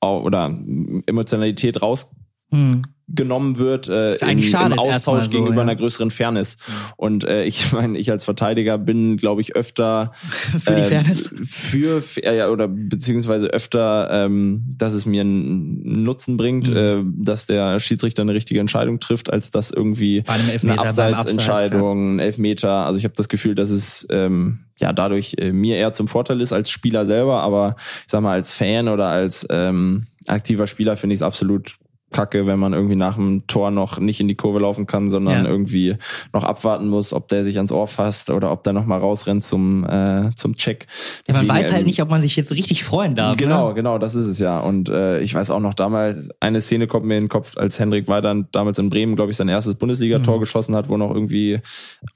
oder 0.00 0.58
Emotionalität 1.06 1.82
raus 1.82 2.10
hm 2.50 2.82
genommen 3.08 3.58
wird 3.58 3.88
äh, 3.88 4.14
in, 4.14 4.40
schade, 4.40 4.74
im 4.74 4.78
Austausch 4.78 5.24
so, 5.24 5.30
gegenüber 5.30 5.56
ja. 5.56 5.62
einer 5.62 5.76
größeren 5.76 6.10
Fairness. 6.10 6.58
Und 6.96 7.24
äh, 7.24 7.44
ich 7.44 7.72
meine, 7.72 7.98
ich 7.98 8.10
als 8.10 8.24
Verteidiger 8.24 8.78
bin, 8.78 9.16
glaube 9.16 9.40
ich, 9.40 9.56
öfter 9.56 10.12
für 10.58 10.74
die 10.74 10.82
äh, 10.82 10.84
Fairness 10.84 11.34
für 11.44 12.02
äh, 12.16 12.44
oder 12.44 12.68
beziehungsweise 12.68 13.46
öfter, 13.46 14.08
ähm, 14.10 14.74
dass 14.76 14.92
es 14.92 15.06
mir 15.06 15.22
einen 15.22 16.02
Nutzen 16.02 16.36
bringt, 16.36 16.68
mhm. 16.68 16.76
äh, 16.76 17.02
dass 17.24 17.46
der 17.46 17.80
Schiedsrichter 17.80 18.22
eine 18.22 18.34
richtige 18.34 18.60
Entscheidung 18.60 19.00
trifft, 19.00 19.32
als 19.32 19.50
dass 19.50 19.70
irgendwie 19.70 20.24
eine 20.26 20.78
Abseitsentscheidung, 20.78 22.16
ein 22.16 22.18
Elfmeter. 22.18 22.86
Also 22.86 22.98
ich 22.98 23.04
habe 23.04 23.14
das 23.16 23.28
Gefühl, 23.28 23.54
dass 23.54 23.70
es 23.70 24.06
ähm, 24.10 24.60
ja 24.78 24.92
dadurch 24.92 25.34
äh, 25.38 25.52
mir 25.52 25.76
eher 25.76 25.92
zum 25.92 26.08
Vorteil 26.08 26.40
ist 26.40 26.52
als 26.52 26.70
Spieler 26.70 27.06
selber, 27.06 27.40
aber 27.40 27.76
ich 28.04 28.10
sag 28.10 28.20
mal 28.20 28.32
als 28.32 28.52
Fan 28.52 28.88
oder 28.88 29.06
als 29.06 29.46
ähm, 29.50 30.06
aktiver 30.26 30.66
Spieler 30.66 30.96
finde 30.96 31.14
ich 31.14 31.20
es 31.20 31.22
absolut 31.22 31.78
kacke, 32.10 32.46
wenn 32.46 32.58
man 32.58 32.72
irgendwie 32.72 32.96
nach 32.96 33.16
dem 33.16 33.46
Tor 33.46 33.70
noch 33.70 33.98
nicht 33.98 34.20
in 34.20 34.28
die 34.28 34.34
Kurve 34.34 34.60
laufen 34.60 34.86
kann, 34.86 35.10
sondern 35.10 35.44
ja. 35.44 35.50
irgendwie 35.50 35.96
noch 36.32 36.44
abwarten 36.44 36.88
muss, 36.88 37.12
ob 37.12 37.28
der 37.28 37.44
sich 37.44 37.56
ans 37.56 37.70
Ohr 37.70 37.86
fasst 37.86 38.30
oder 38.30 38.50
ob 38.50 38.62
der 38.62 38.72
noch 38.72 38.86
mal 38.86 38.98
rausrennt 38.98 39.44
zum 39.44 39.84
äh, 39.84 40.30
zum 40.34 40.56
Check. 40.56 40.86
Ja, 41.28 41.34
man 41.34 41.48
weiß 41.48 41.72
halt 41.72 41.86
nicht, 41.86 42.00
ob 42.00 42.08
man 42.08 42.20
sich 42.20 42.36
jetzt 42.36 42.52
richtig 42.52 42.84
freuen 42.84 43.14
darf. 43.14 43.36
Genau, 43.36 43.68
ne? 43.68 43.74
genau, 43.74 43.98
das 43.98 44.14
ist 44.14 44.26
es 44.26 44.38
ja. 44.38 44.58
Und 44.60 44.88
äh, 44.88 45.20
ich 45.20 45.34
weiß 45.34 45.50
auch 45.50 45.60
noch 45.60 45.74
damals, 45.74 46.30
eine 46.40 46.60
Szene 46.60 46.86
kommt 46.86 47.04
mir 47.04 47.16
in 47.16 47.24
den 47.24 47.28
Kopf, 47.28 47.56
als 47.56 47.78
Henrik 47.78 48.08
Weidand 48.08 48.48
damals 48.52 48.78
in 48.78 48.88
Bremen, 48.88 49.16
glaube 49.16 49.30
ich, 49.30 49.36
sein 49.36 49.48
erstes 49.48 49.74
Bundesligator 49.74 50.36
mhm. 50.36 50.40
geschossen 50.40 50.74
hat, 50.74 50.88
wo 50.88 50.96
noch 50.96 51.12
irgendwie 51.14 51.60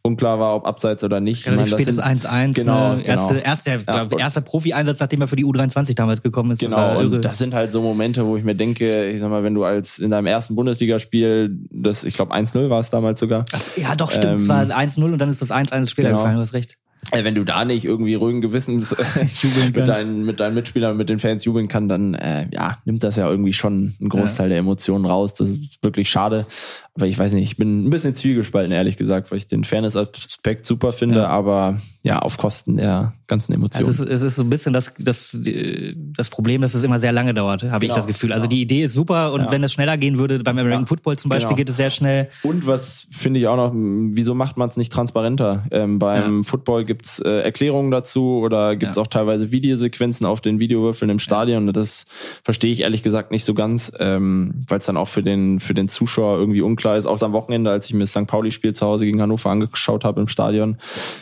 unklar 0.03 0.40
war, 0.40 0.57
ob 0.57 0.66
abseits 0.66 1.05
oder 1.05 1.20
nicht. 1.20 1.47
Relativ 1.47 1.66
ich 1.66 1.72
mein, 1.72 1.80
spätes 1.80 2.03
1-1. 2.03 2.55
Genau, 2.55 2.95
ne? 2.95 3.03
erste, 3.03 3.34
genau. 3.34 3.47
Erster, 3.47 3.70
ja, 3.72 4.05
glaub, 4.05 4.18
erster 4.18 4.40
Profi-Einsatz, 4.40 5.01
nachdem 5.01 5.20
er 5.20 5.28
für 5.28 5.36
die 5.36 5.45
U23 5.45 5.95
damals 5.95 6.22
gekommen 6.22 6.53
ist. 6.53 6.61
Genau, 6.61 6.95
das, 6.95 7.05
und 7.05 7.24
das 7.24 7.38
sind 7.38 7.53
halt 7.53 7.72
so 7.72 7.82
Momente, 7.82 8.24
wo 8.24 8.36
ich 8.36 8.45
mir 8.45 8.55
denke, 8.55 9.11
ich 9.11 9.20
sag 9.20 9.28
mal, 9.28 9.43
wenn 9.43 9.55
du 9.55 9.64
als 9.64 9.82
in 9.99 10.11
deinem 10.11 10.26
ersten 10.26 10.55
Bundesligaspiel, 10.55 11.57
das, 11.70 12.05
ich 12.05 12.14
glaube 12.14 12.35
1-0 12.35 12.70
war 12.70 12.80
es 12.80 12.91
damals 12.91 13.20
sogar. 13.20 13.45
Das, 13.51 13.72
ja, 13.76 13.95
doch, 13.95 14.11
stimmt. 14.11 14.24
Ähm, 14.26 14.37
es 14.37 14.49
war 14.49 14.62
1-0 14.64 15.05
und 15.05 15.18
dann 15.18 15.28
ist 15.28 15.43
das 15.43 15.51
1-1 15.51 15.89
später 15.91 16.09
genau. 16.09 16.18
gefallen, 16.18 16.37
du 16.37 16.43
hast 16.43 16.55
recht. 16.55 16.78
Äh, 17.11 17.24
wenn 17.24 17.35
du 17.35 17.45
da 17.45 17.64
nicht 17.64 17.85
irgendwie 17.85 18.14
ruhigen 18.14 18.41
Gewissens 18.41 18.95
mit, 19.74 19.89
deinen, 19.89 20.24
mit 20.24 20.39
deinen 20.39 20.55
Mitspielern, 20.55 20.97
mit 20.97 21.09
den 21.09 21.18
Fans 21.18 21.45
jubeln 21.45 21.66
kann, 21.66 21.89
dann 21.89 22.14
äh, 22.14 22.47
ja, 22.53 22.78
nimmt 22.85 23.03
das 23.03 23.16
ja 23.16 23.28
irgendwie 23.28 23.53
schon 23.53 23.95
einen 23.99 24.09
Großteil 24.09 24.47
ja. 24.47 24.51
der 24.51 24.59
Emotionen 24.59 25.05
raus. 25.05 25.35
Das 25.35 25.51
ist 25.51 25.83
wirklich 25.83 26.09
schade. 26.09 26.47
Aber 26.95 27.07
ich 27.07 27.18
weiß 27.18 27.32
nicht, 27.32 27.45
ich 27.45 27.57
bin 27.57 27.86
ein 27.86 27.90
bisschen 27.90 28.14
zwiegespalten, 28.14 28.70
ehrlich 28.70 28.99
gesagt, 28.99 29.30
weil 29.30 29.38
ich 29.38 29.47
den 29.47 29.64
Fairness-Aspekt 29.64 30.66
super 30.66 30.93
finde, 30.93 31.20
ja. 31.20 31.28
aber 31.28 31.78
ja, 32.05 32.18
auf 32.18 32.36
Kosten 32.36 32.76
der 32.76 33.14
ganzen 33.28 33.55
Emotionen. 33.55 33.86
Also 33.86 34.03
es, 34.03 34.11
ist, 34.11 34.16
es 34.16 34.22
ist 34.22 34.36
so 34.36 34.43
ein 34.43 34.51
bisschen 34.51 34.74
das, 34.74 34.93
das, 34.99 35.38
das 35.40 36.28
Problem, 36.28 36.61
dass 36.61 36.74
es 36.74 36.84
immer 36.84 36.99
sehr 36.99 37.12
lange 37.12 37.32
dauert, 37.32 37.62
habe 37.62 37.80
genau, 37.80 37.95
ich 37.95 37.97
das 37.97 38.07
Gefühl. 38.07 38.32
Also 38.32 38.43
genau. 38.43 38.57
die 38.57 38.62
Idee 38.62 38.82
ist 38.82 38.93
super 38.93 39.32
und 39.32 39.43
ja. 39.43 39.51
wenn 39.51 39.62
das 39.62 39.72
schneller 39.72 39.97
gehen 39.97 40.18
würde, 40.18 40.40
beim 40.40 40.59
American 40.59 40.86
Football 40.86 41.16
zum 41.16 41.30
Beispiel 41.30 41.49
genau. 41.49 41.57
geht 41.57 41.70
es 41.70 41.78
sehr 41.78 41.88
schnell. 41.88 42.28
Und 42.43 42.66
was 42.66 43.07
finde 43.11 43.40
ich 43.40 43.47
auch 43.47 43.57
noch, 43.57 43.72
wieso 43.74 44.34
macht 44.34 44.59
man 44.59 44.68
es 44.68 44.76
nicht 44.76 44.93
transparenter? 44.93 45.64
Ähm, 45.70 45.99
beim 45.99 46.45
Football 46.45 46.84
gibt's 46.84 47.20
äh, 47.20 47.40
Erklärungen 47.40 47.90
dazu 47.90 48.40
oder 48.43 48.76
gibt's 48.76 48.99
auch 48.99 49.07
teilweise 49.07 49.51
Videosequenzen 49.51 50.26
auf 50.26 50.43
den 50.43 50.59
Videowürfeln 50.59 51.11
im 51.11 51.20
Stadion. 51.20 51.68
Und 51.68 51.76
das 51.76 52.05
verstehe 52.45 52.70
ich 52.70 52.80
ehrlich 52.80 53.03
gesagt 53.03 53.30
nicht 53.30 53.45
so 53.45 53.55
ganz, 53.55 53.93
ähm, 53.99 54.64
weil 54.68 54.80
es 54.80 54.86
dann 54.86 54.99
auch 54.99 55.09
für 55.09 55.22
den, 55.22 55.59
für 55.59 55.72
den 55.72 55.88
Zuschauer 55.88 56.38
irgendwie 56.38 56.61
unklar 56.61 56.82
unklar 56.83 56.97
ist. 56.97 57.07
Auch 57.07 57.20
am 57.22 57.33
Wochenende, 57.33 57.70
als 57.70 57.87
ich 57.87 57.95
mir 57.95 58.01
das 58.01 58.11
St. 58.11 58.26
Pauli-Spiel 58.26 58.72
zu 58.72 58.87
Hause 58.87 59.05
gegen 59.05 59.20
Hannover 59.22 59.51
angeschaut 59.51 60.05
habe 60.05 60.20
im 60.20 60.28
Stadion, 60.28 60.78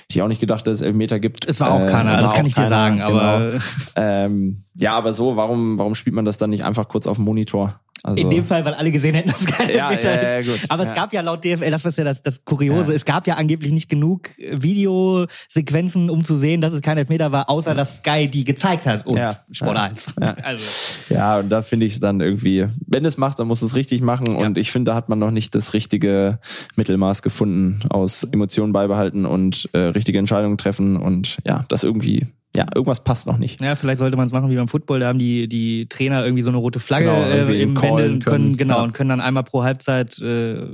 ich 0.09 0.23
auch 0.23 0.29
nicht 0.29 0.41
gedacht, 0.41 0.67
dass 0.67 0.77
es 0.77 0.83
Elfmeter 0.83 1.21
gibt. 1.21 1.47
Es 1.47 1.61
war 1.61 1.73
auch 1.73 1.87
keiner, 1.87 2.19
äh, 2.19 2.23
das 2.23 2.33
kann 2.33 2.47
ich 2.47 2.55
keiner, 2.55 2.67
dir 2.67 2.71
sagen. 2.71 3.01
Aber 3.03 3.39
genau. 3.39 3.65
ähm, 3.97 4.63
ja, 4.75 4.93
aber 4.93 5.13
so, 5.13 5.37
warum, 5.37 5.79
warum 5.79 5.95
spielt 5.95 6.15
man 6.15 6.25
das 6.25 6.39
dann 6.39 6.51
nicht 6.51 6.65
einfach 6.65 6.89
kurz 6.89 7.07
auf 7.07 7.17
dem 7.17 7.25
Monitor? 7.25 7.81
Also, 8.03 8.23
in 8.23 8.31
dem 8.31 8.45
Fall, 8.45 8.65
weil 8.65 8.73
alle 8.73 8.91
gesehen 8.93 9.15
hätten, 9.15 9.29
dass 9.29 9.43
es 9.43 9.47
keine 9.47 9.75
ja, 9.75 9.91
Elfmeter 9.91 10.23
ja, 10.23 10.33
ja, 10.33 10.39
ist. 10.39 10.71
Aber 10.71 10.85
es 10.85 10.95
gab 10.95 11.13
ja 11.13 11.21
laut 11.21 11.45
DFL, 11.45 11.71
das 11.71 11.85
ist 11.85 11.99
ja 11.99 12.05
das, 12.05 12.23
das 12.23 12.45
Kuriose, 12.47 12.95
es 12.95 13.05
gab 13.05 13.27
ja 13.27 13.35
angeblich 13.35 13.73
nicht 13.73 13.91
genug 13.91 14.31
Videosequenzen, 14.39 16.09
um 16.09 16.25
zu 16.25 16.37
sehen, 16.37 16.63
dass 16.63 16.73
es 16.73 16.81
kein 16.81 16.97
Elfmeter 16.97 17.31
war, 17.31 17.51
außer 17.51 17.75
dass 17.75 17.97
Sky 17.97 18.27
die 18.31 18.45
gezeigt 18.45 18.87
hat 18.87 19.07
und 19.07 19.21
Sport 19.53 19.77
1. 19.77 20.15
Ja. 20.21 20.37
Also. 20.51 20.65
ja, 21.11 21.39
und 21.39 21.51
da 21.51 21.61
finde 21.63 21.87
ich 21.87 21.95
es 21.95 22.01
dann 22.01 22.21
irgendwie, 22.21 22.67
wenn 22.87 23.05
es 23.05 23.19
macht, 23.19 23.39
dann 23.39 23.47
muss 23.47 23.63
es 23.63 23.75
richtig 23.75 24.01
machen. 24.01 24.35
Und 24.35 24.57
ich 24.57 24.73
finde, 24.73 24.91
da 24.91 24.95
hat 24.95 25.09
man 25.09 25.19
noch 25.19 25.31
nicht 25.31 25.55
das 25.55 25.75
richtige 25.75 26.39
Mittelmaß 26.77 27.23
gefunden 27.23 27.81
aus 27.91 28.25
Emotionen 28.25 28.73
beibehalten 28.73 29.27
und 29.27 29.69
äh, 29.73 29.79
richtige 29.79 30.19
Entscheidungen 30.19 30.57
treffen 30.57 30.97
und 30.97 31.39
ja, 31.45 31.65
das 31.69 31.85
irgendwie 31.85 32.27
ja, 32.57 32.67
irgendwas 32.75 33.05
passt 33.05 33.29
noch 33.29 33.39
nicht. 33.39 33.61
Ja, 33.61 33.77
vielleicht 33.77 33.99
sollte 33.99 34.17
man 34.17 34.27
es 34.27 34.33
machen 34.33 34.51
wie 34.51 34.57
beim 34.57 34.67
Football, 34.67 35.01
da 35.01 35.09
haben 35.09 35.21
die, 35.21 35.47
die 35.47 35.87
Trainer 35.89 36.25
irgendwie 36.25 36.43
so 36.43 36.51
eine 36.51 36.59
rote 36.59 36.81
Flagge 36.81 37.07
genau, 37.07 37.53
äh, 37.53 37.63
im 37.63 37.81
Wändeln 37.81 37.81
können, 37.81 38.21
können, 38.21 38.57
genau, 38.57 38.79
ja. 38.79 38.83
und 38.83 38.93
können 38.93 39.11
dann 39.11 39.21
einmal 39.21 39.45
pro 39.45 39.63
Halbzeit 39.63 40.19
äh, 40.19 40.67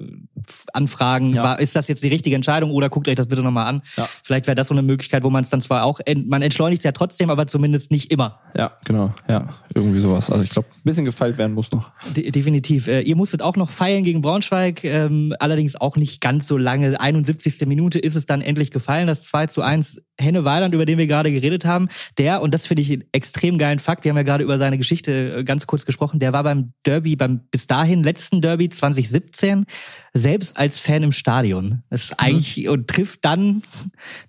anfragen, 0.72 1.34
ja. 1.34 1.42
war, 1.42 1.60
ist 1.60 1.76
das 1.76 1.88
jetzt 1.88 2.02
die 2.02 2.08
richtige 2.08 2.34
Entscheidung 2.34 2.70
oder 2.70 2.88
guckt 2.88 3.08
euch 3.08 3.14
das 3.14 3.26
bitte 3.26 3.42
nochmal 3.42 3.66
an. 3.66 3.82
Ja. 3.98 4.08
Vielleicht 4.22 4.46
wäre 4.46 4.54
das 4.54 4.68
so 4.68 4.74
eine 4.74 4.80
Möglichkeit, 4.80 5.22
wo 5.22 5.28
man 5.28 5.44
es 5.44 5.50
dann 5.50 5.60
zwar 5.60 5.84
auch, 5.84 6.00
man 6.24 6.40
entschleunigt 6.40 6.82
ja 6.82 6.92
trotzdem, 6.92 7.28
aber 7.28 7.46
zumindest 7.46 7.90
nicht 7.90 8.10
immer. 8.10 8.40
Ja, 8.56 8.72
genau, 8.84 9.12
ja, 9.28 9.46
irgendwie 9.74 10.00
sowas. 10.00 10.30
Also 10.30 10.44
ich 10.44 10.50
glaube, 10.50 10.68
ein 10.72 10.84
bisschen 10.84 11.04
gefeilt 11.04 11.36
werden 11.36 11.52
muss 11.52 11.72
noch. 11.72 11.90
De 12.16 12.30
definitiv. 12.30 12.88
Äh, 12.88 13.02
ihr 13.02 13.16
musstet 13.16 13.42
auch 13.42 13.56
noch 13.56 13.68
feilen 13.68 14.02
gegen 14.02 14.22
Braunschweig, 14.22 14.82
ähm, 14.84 15.34
allerdings 15.40 15.78
auch 15.78 15.96
nicht 15.96 16.22
ganz 16.22 16.48
so 16.48 16.56
lange. 16.56 16.98
71. 16.98 17.66
Minute 17.66 17.98
ist 17.98 18.14
es 18.14 18.24
dann 18.24 18.40
endlich 18.40 18.70
gefallen, 18.70 19.06
das 19.06 19.22
2 19.24 19.48
zu 19.48 19.60
1 19.60 20.02
Henne 20.18 20.44
Weiland, 20.44 20.74
über 20.74 20.86
den 20.86 20.96
wir 20.96 21.06
gerade 21.06 21.30
geredet 21.30 21.66
haben, 21.66 21.75
der, 22.18 22.42
und 22.42 22.52
das 22.54 22.66
finde 22.66 22.82
ich 22.82 22.92
einen 22.92 23.04
extrem 23.12 23.58
geilen 23.58 23.78
Fakt, 23.78 24.04
wir 24.04 24.10
haben 24.10 24.16
ja 24.16 24.22
gerade 24.22 24.44
über 24.44 24.58
seine 24.58 24.78
Geschichte 24.78 25.38
äh, 25.38 25.44
ganz 25.44 25.66
kurz 25.66 25.84
gesprochen, 25.84 26.18
der 26.18 26.32
war 26.32 26.42
beim 26.42 26.72
Derby, 26.84 27.16
beim 27.16 27.40
bis 27.50 27.66
dahin 27.66 28.02
letzten 28.02 28.40
Derby 28.40 28.68
2017 28.68 29.66
selbst 30.14 30.58
als 30.58 30.78
Fan 30.78 31.02
im 31.02 31.12
Stadion. 31.12 31.82
Das 31.90 32.04
ist 32.04 32.10
mhm. 32.10 32.16
eigentlich 32.18 32.56
mhm. 32.64 32.70
und 32.70 32.88
trifft 32.88 33.24
dann 33.24 33.62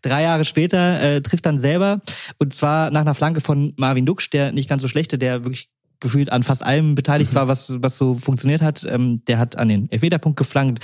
drei 0.02 0.24
Jahre 0.24 0.46
später, 0.46 1.02
äh, 1.02 1.22
trifft 1.22 1.46
dann 1.46 1.60
selber 1.60 2.02
und 2.38 2.54
zwar 2.54 2.92
nach 2.92 3.02
einer 3.02 3.16
Flanke 3.16 3.42
von 3.42 3.74
Marvin 3.78 4.06
Duksch, 4.06 4.30
der 4.30 4.52
nicht 4.52 4.70
ganz 4.70 4.82
so 4.82 4.88
schlechte, 4.88 5.18
der 5.18 5.44
wirklich 5.44 5.70
gefühlt 6.00 6.32
an 6.32 6.44
fast 6.44 6.64
allem 6.64 6.96
beteiligt 6.96 7.32
mhm. 7.32 7.36
war, 7.36 7.48
was, 7.48 7.74
was 7.82 7.98
so 7.98 8.16
funktioniert 8.16 8.62
hat. 8.62 8.86
Ähm, 8.88 9.24
der 9.26 9.40
hat 9.40 9.58
an 9.58 9.70
den 9.70 9.90
Elfmeterpunkt 9.90 10.38
geflankt. 10.38 10.84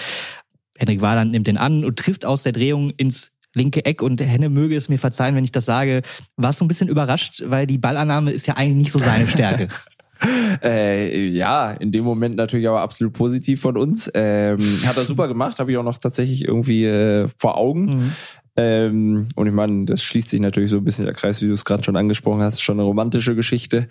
Henrik 0.78 1.01
Wahland 1.01 1.32
nimmt 1.32 1.47
den 1.47 1.57
an 1.57 1.86
und 1.86 1.99
trifft 1.99 2.26
aus 2.26 2.43
der 2.43 2.51
Drehung 2.51 2.89
ins 2.91 3.32
linke 3.53 3.85
Eck 3.85 4.01
und 4.01 4.21
Henne 4.21 4.49
möge 4.49 4.75
es 4.75 4.89
mir 4.89 4.99
verzeihen, 4.99 5.35
wenn 5.35 5.43
ich 5.43 5.51
das 5.51 5.65
sage, 5.65 6.01
war 6.37 6.53
so 6.53 6.65
ein 6.65 6.67
bisschen 6.67 6.89
überrascht, 6.89 7.43
weil 7.45 7.67
die 7.67 7.77
Ballannahme 7.77 8.31
ist 8.31 8.47
ja 8.47 8.55
eigentlich 8.55 8.75
nicht 8.75 8.91
so 8.91 8.99
seine 8.99 9.27
Stärke. 9.27 9.67
äh, 10.63 11.27
ja, 11.27 11.71
in 11.71 11.91
dem 11.91 12.03
Moment 12.03 12.35
natürlich 12.35 12.67
aber 12.67 12.81
absolut 12.81 13.13
positiv 13.13 13.61
von 13.61 13.77
uns. 13.77 14.09
Ähm, 14.13 14.59
hat 14.85 14.97
er 14.97 15.05
super 15.05 15.27
gemacht, 15.27 15.59
habe 15.59 15.71
ich 15.71 15.77
auch 15.77 15.83
noch 15.83 15.97
tatsächlich 15.97 16.45
irgendwie 16.45 16.85
äh, 16.85 17.27
vor 17.37 17.57
Augen. 17.57 17.85
Mhm. 17.85 18.11
Ähm, 18.55 19.27
und 19.35 19.47
ich 19.47 19.53
meine, 19.53 19.85
das 19.85 20.03
schließt 20.03 20.29
sich 20.29 20.39
natürlich 20.39 20.69
so 20.69 20.77
ein 20.77 20.83
bisschen 20.83 21.05
der 21.05 21.13
Kreis, 21.13 21.41
wie 21.41 21.47
du 21.47 21.53
es 21.53 21.65
gerade 21.65 21.83
schon 21.83 21.95
angesprochen 21.95 22.41
hast, 22.41 22.61
schon 22.61 22.79
eine 22.79 22.83
romantische 22.83 23.35
Geschichte. 23.35 23.87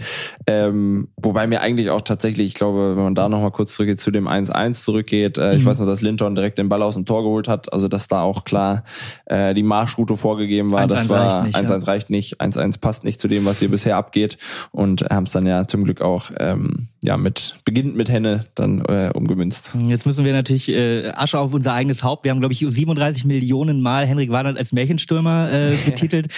Ähm, 0.46 1.08
wobei 1.16 1.46
mir 1.46 1.60
eigentlich 1.60 1.90
auch 1.90 2.02
tatsächlich, 2.02 2.46
ich 2.46 2.54
glaube, 2.54 2.96
wenn 2.96 3.02
man 3.02 3.14
da 3.14 3.28
nochmal 3.28 3.50
kurz 3.50 3.74
zurückgeht, 3.74 3.98
zu 3.98 4.12
dem 4.12 4.28
1-1 4.28 4.84
zurückgeht, 4.84 5.36
äh, 5.38 5.52
mhm. 5.52 5.58
ich 5.58 5.66
weiß 5.66 5.80
noch, 5.80 5.86
dass 5.86 6.00
Linton 6.00 6.36
direkt 6.36 6.58
den 6.58 6.68
Ball 6.68 6.82
aus 6.82 6.94
dem 6.94 7.06
Tor 7.06 7.24
geholt 7.24 7.48
hat, 7.48 7.72
also 7.72 7.88
dass 7.88 8.06
da 8.06 8.22
auch 8.22 8.44
klar 8.44 8.84
äh, 9.26 9.52
die 9.54 9.64
Marschroute 9.64 10.16
vorgegeben 10.16 10.70
war. 10.70 10.80
1 10.80 10.92
-1 10.92 10.94
das 10.94 11.08
war 11.08 11.44
1-1 11.46 11.86
reicht, 11.86 12.10
nicht, 12.10 12.40
1-1 12.40 12.80
passt 12.80 13.04
nicht 13.04 13.20
zu 13.20 13.26
dem, 13.26 13.44
was 13.44 13.58
hier 13.58 13.70
bisher 13.70 13.96
abgeht 13.96 14.38
und 14.70 15.02
haben 15.10 15.24
es 15.24 15.32
dann 15.32 15.46
ja 15.46 15.66
zum 15.66 15.84
Glück 15.84 16.00
auch 16.00 16.30
ähm, 16.38 16.88
ja 17.02 17.16
mit 17.16 17.56
beginnt 17.64 17.96
mit 17.96 18.08
Henne 18.08 18.46
dann 18.54 18.84
äh, 18.84 19.10
umgemünzt. 19.12 19.72
Jetzt 19.88 20.06
müssen 20.06 20.24
wir 20.24 20.32
natürlich 20.32 20.68
äh, 20.68 21.08
Asche 21.08 21.40
auf 21.40 21.52
unser 21.52 21.72
eigenes 21.72 22.04
Haupt. 22.04 22.24
Wir 22.24 22.30
haben, 22.30 22.38
glaube 22.38 22.52
ich, 22.52 22.60
37 22.60 23.24
Millionen 23.24 23.80
Mal 23.80 24.06
Henrik 24.06 24.30
Warner 24.30 24.52
Ronald 24.52 24.58
als 24.58 24.72
Märchenstürmer 24.72 25.50
äh, 25.52 25.76
betitelt. 25.84 26.28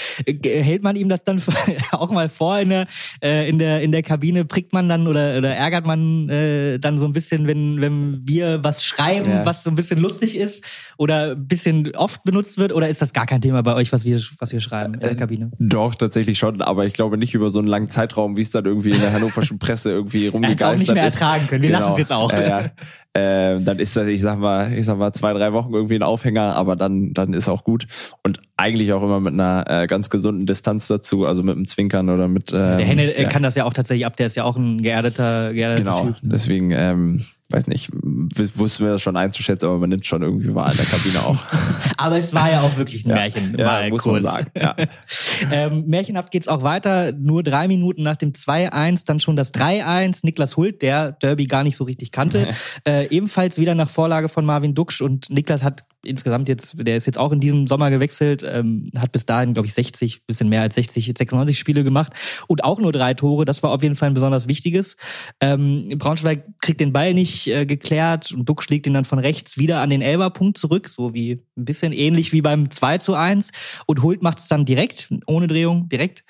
Hält 0.45 0.83
man 0.83 0.97
ihm 0.97 1.09
das 1.09 1.25
dann 1.25 1.43
auch 1.93 2.11
mal 2.11 2.29
vor 2.29 2.59
in 2.59 2.71
der, 2.71 2.87
äh, 3.23 3.49
in 3.49 3.59
der, 3.59 3.83
in 3.83 3.93
der 3.93 4.03
Kabine? 4.03 4.45
Prickt 4.45 4.73
man 4.73 4.89
dann 4.89 5.07
oder, 5.07 5.39
oder 5.39 5.55
ärgert 5.55 5.87
man 5.87 6.29
äh, 6.29 6.79
dann 6.79 6.99
so 6.99 7.07
ein 7.07 7.13
bisschen, 7.13 7.47
wenn, 7.47 7.81
wenn 7.81 8.23
wir 8.25 8.63
was 8.63 8.85
schreiben, 8.85 9.31
ja. 9.31 9.47
was 9.47 9.65
so 9.65 9.71
ein 9.71 9.77
bisschen 9.77 9.99
lustig 9.99 10.37
ist 10.37 10.65
oder 10.97 11.33
ein 11.33 11.47
bisschen 11.47 11.95
oft 11.97 12.23
benutzt 12.23 12.59
wird? 12.59 12.73
Oder 12.73 12.89
ist 12.89 13.03
das 13.03 13.13
gar 13.13 13.27
kein 13.27 13.41
Thema 13.41 13.63
bei 13.63 13.75
euch, 13.75 13.93
was 13.93 14.05
wir, 14.05 14.21
was 14.39 14.53
wir 14.53 14.61
schreiben 14.61 14.95
in 14.95 15.01
der 15.01 15.13
äh, 15.13 15.17
Kabine? 15.17 15.51
Doch, 15.59 15.95
tatsächlich 15.95 16.39
schon, 16.39 16.63
aber 16.63 16.87
ich 16.87 16.95
glaube 16.95 17.19
nicht 17.19 17.35
über 17.35 17.51
so 17.51 17.59
einen 17.59 17.69
langen 17.69 17.91
Zeitraum, 17.91 18.37
wie 18.37 18.43
es 18.43 18.51
dann 18.51 18.65
irgendwie 18.65 18.91
in 18.91 19.01
der 19.01 19.13
hannoverschen 19.13 19.59
Presse 19.65 19.91
irgendwie 19.91 20.29
rumgegeistert 20.29 20.54
ist. 20.55 20.61
Er 20.61 20.71
auch 20.71 20.77
nicht 20.77 20.95
mehr 20.95 21.05
ertragen 21.05 21.47
können. 21.47 21.63
Wir 21.63 21.71
genau. 21.71 21.81
lassen 21.81 21.93
es 21.93 21.99
jetzt 21.99 22.13
auch. 22.13 22.33
Äh, 22.33 22.71
äh, 23.15 23.61
dann 23.61 23.79
ist 23.79 23.97
das, 23.97 24.07
ich 24.07 24.21
sag 24.23 24.39
mal, 24.39 24.73
ich 24.73 24.87
sag 24.87 24.99
mal 24.99 25.13
zwei, 25.13 25.33
drei 25.33 25.53
Wochen 25.53 25.73
irgendwie 25.73 25.97
ein 25.97 26.03
Aufhänger, 26.03 26.55
aber 26.57 26.77
dann, 26.77 27.13
dann 27.15 27.33
ist 27.33 27.49
auch 27.49 27.65
gut. 27.65 27.87
Und 28.23 28.41
eigentlich 28.57 28.93
auch 28.93 29.03
immer 29.03 29.21
mit 29.21 29.35
einer 29.35 29.65
äh, 29.69 29.87
ganz 29.87 30.11
gesunden 30.11 30.47
Distanz 30.47 30.89
dazu, 30.89 31.25
also 31.25 31.43
mit 31.43 31.57
einem 31.57 31.67
Zwinkern 31.67 32.11
oder 32.11 32.29
mit. 32.29 32.53
Ähm, 32.53 32.59
der 32.59 32.87
Henne 32.87 33.21
ja. 33.21 33.29
kann 33.29 33.43
das 33.43 33.55
ja 33.55 33.65
auch 33.65 33.73
tatsächlich 33.73 34.07
ab, 34.07 34.17
der 34.17 34.27
ist 34.27 34.37
ja 34.37 34.45
auch 34.45 34.57
ein 34.57 34.83
geerdeter, 34.83 35.53
geerdeter 35.53 35.83
Genau, 35.83 36.07
typ. 36.07 36.17
deswegen, 36.23 36.71
ähm, 36.73 37.25
weiß 37.51 37.67
nicht, 37.67 37.91
wussten 37.93 38.85
wir 38.85 38.93
das 38.93 39.03
schon 39.03 39.17
einzuschätzen, 39.17 39.67
aber 39.67 39.79
man 39.79 39.91
nimmt 39.91 40.07
schon 40.07 40.23
irgendwie 40.23 40.55
wahr 40.55 40.71
in 40.71 40.77
der 40.77 40.87
Kabine 40.87 41.21
auch. 41.21 41.39
aber 41.99 42.19
es 42.19 42.33
war 42.33 42.51
ja 42.51 42.63
auch 42.63 42.77
wirklich 42.77 43.05
ein 43.05 43.11
ja, 43.11 43.17
Märchen. 43.17 43.57
Ja, 43.59 43.67
mal 43.67 43.91
muss 43.91 44.03
kurz. 44.03 44.23
man 44.25 44.33
sagen. 44.33 44.51
Ja. 44.57 44.75
ähm, 45.53 45.85
Märchenhaft 45.87 46.31
geht's 46.31 46.49
auch 46.49 46.63
weiter. 46.63 47.13
Nur 47.13 47.43
drei 47.43 47.69
Minuten 47.69 48.03
nach 48.03 48.17
dem 48.17 48.33
2-1, 48.33 49.03
dann 49.05 49.21
schon 49.21 49.37
das 49.37 49.53
3-1. 49.53 50.21
Niklas 50.23 50.57
Hult, 50.57 50.81
der 50.81 51.13
Derby 51.13 51.47
gar 51.47 51.65
nicht 51.65 51.77
so 51.77 51.85
richtig 51.85 52.13
kannte, 52.13 52.49
äh, 52.89 53.09
ebenfalls 53.09 53.59
wieder 53.59 53.75
nach 53.75 53.91
Vorlage 53.91 54.29
von 54.29 54.45
Marvin 54.45 54.75
Duksch 54.75 55.03
und 55.03 55.29
Niklas 55.29 55.63
hat 55.63 55.85
insgesamt 56.07 56.49
jetzt, 56.49 56.77
der 56.79 56.97
ist 56.97 57.07
jetzt 57.07 57.19
auch 57.19 57.33
in 57.33 57.41
diesem 57.41 57.67
Sommer 57.67 57.91
gewechselt, 57.91 58.45
ähm, 58.49 58.91
hat 58.97 59.13
bis 59.13 59.27
dahin, 59.27 59.55
glaube 59.55 59.67
ich, 59.67 59.75
60, 59.75 60.27
bisschen 60.27 60.49
mehr 60.49 60.63
als 60.63 60.75
60, 60.75 61.07
96 61.07 61.59
Spiele 61.59 61.85
gemacht 61.85 62.13
und 62.47 62.65
auch 62.65 62.81
nur 62.81 62.93
drei 62.93 63.15
Tore. 63.15 63.45
Das 63.45 63.63
war 63.63 63.71
auf 63.71 63.83
jeden 63.83 63.97
Fall 63.97 64.09
ein 64.09 64.15
besonders 64.15 64.49
wichtiges. 64.49 64.97
Ähm, 65.41 65.89
Braunschweig 65.97 66.45
kriegt 66.61 66.81
den 66.81 66.93
Ball 66.93 67.15
nicht 67.15 67.47
äh, 67.47 67.67
geklärt 67.67 68.33
und 68.33 68.49
Duck 68.49 68.63
schlägt 68.63 68.87
ihn 68.87 68.95
dann 68.95 69.05
von 69.05 69.19
rechts 69.19 69.59
wieder 69.59 69.81
an 69.81 69.91
den 69.91 70.03
Elberpunkt 70.03 70.59
zurück, 70.59 70.89
so 70.89 71.15
wie 71.15 71.43
ein 71.57 71.65
bisschen 71.65 71.93
ähnlich 71.93 72.33
wie 72.33 72.43
beim 72.43 72.71
2 72.71 72.99
zu 72.99 73.15
1 73.15 73.51
und 73.87 74.03
Hult 74.03 74.23
macht 74.23 74.39
es 74.39 74.49
dann 74.49 74.65
direkt, 74.65 75.13
ohne 75.27 75.47
Drehung, 75.47 75.89
direkt. 75.89 76.25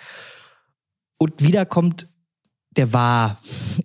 Und 1.19 1.43
wieder 1.43 1.65
kommt 1.65 2.09
der 2.77 2.93
war 2.93 3.39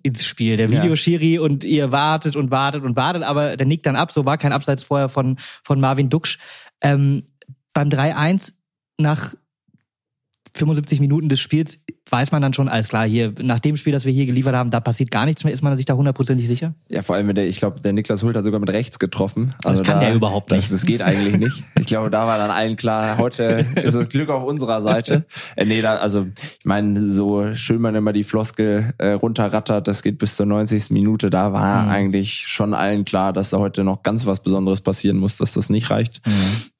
ins 0.03 0.25
Spiel, 0.25 0.57
der 0.57 0.71
Videoschiri 0.71 1.35
ja. 1.35 1.41
und 1.41 1.63
ihr 1.63 1.91
wartet 1.91 2.35
und 2.35 2.51
wartet 2.51 2.83
und 2.83 2.95
wartet, 2.95 3.23
aber 3.23 3.57
der 3.57 3.65
nickt 3.65 3.85
dann 3.85 3.95
ab, 3.95 4.11
so 4.11 4.25
war 4.25 4.37
kein 4.37 4.51
Abseits 4.51 4.83
vorher 4.83 5.09
von, 5.09 5.37
von 5.63 5.79
Marvin 5.79 6.09
Duksch. 6.09 6.37
Ähm, 6.81 7.23
beim 7.73 7.89
3-1 7.89 8.53
nach 8.97 9.35
75 10.59 10.99
Minuten 10.99 11.29
des 11.29 11.39
Spiels 11.39 11.79
weiß 12.11 12.31
man 12.31 12.41
dann 12.41 12.53
schon, 12.53 12.67
alles 12.67 12.89
klar, 12.89 13.05
hier, 13.05 13.33
nach 13.41 13.59
dem 13.59 13.77
Spiel, 13.77 13.93
das 13.93 14.05
wir 14.05 14.11
hier 14.11 14.25
geliefert 14.25 14.55
haben, 14.55 14.71
da 14.71 14.79
passiert 14.79 15.11
gar 15.11 15.25
nichts 15.25 15.43
mehr. 15.43 15.53
Ist 15.53 15.61
man 15.61 15.75
sich 15.75 15.85
da 15.85 15.93
hundertprozentig 15.93 16.47
sicher? 16.47 16.73
Ja, 16.89 17.01
vor 17.01 17.15
allem, 17.15 17.27
wenn 17.27 17.35
der, 17.35 17.47
ich 17.47 17.57
glaube, 17.57 17.81
der 17.81 17.93
Niklas 17.93 18.23
Hult 18.23 18.35
hat 18.35 18.43
sogar 18.43 18.59
mit 18.59 18.69
rechts 18.69 18.99
getroffen. 18.99 19.53
Also 19.63 19.79
das 19.79 19.87
kann 19.87 19.99
da, 19.99 20.07
der 20.07 20.15
überhaupt 20.15 20.51
nicht. 20.51 20.63
Das, 20.63 20.69
das 20.69 20.85
geht 20.85 21.01
eigentlich 21.01 21.37
nicht. 21.37 21.63
Ich 21.79 21.87
glaube, 21.87 22.09
da 22.09 22.27
war 22.27 22.37
dann 22.37 22.51
allen 22.51 22.75
klar, 22.75 23.17
heute 23.17 23.65
ist 23.83 23.95
das 23.95 24.09
Glück 24.09 24.29
auf 24.29 24.43
unserer 24.43 24.81
Seite. 24.81 25.25
Äh, 25.55 25.65
nee, 25.65 25.81
da, 25.81 25.95
also, 25.95 26.27
ich 26.35 26.65
meine, 26.65 27.05
so 27.05 27.53
schön 27.55 27.81
man 27.81 27.95
immer 27.95 28.13
die 28.13 28.23
Floskel 28.23 28.93
äh, 28.97 29.11
runterrattert, 29.11 29.87
das 29.87 30.03
geht 30.03 30.17
bis 30.17 30.35
zur 30.35 30.45
90. 30.45 30.91
Minute, 30.91 31.29
da 31.29 31.53
war 31.53 31.83
mhm. 31.83 31.89
eigentlich 31.89 32.45
schon 32.47 32.73
allen 32.73 33.05
klar, 33.05 33.33
dass 33.33 33.51
da 33.51 33.59
heute 33.59 33.83
noch 33.83 34.03
ganz 34.03 34.25
was 34.25 34.41
Besonderes 34.41 34.81
passieren 34.81 35.17
muss, 35.17 35.37
dass 35.37 35.53
das 35.53 35.69
nicht 35.69 35.89
reicht. 35.89 36.25
Mhm. 36.25 36.31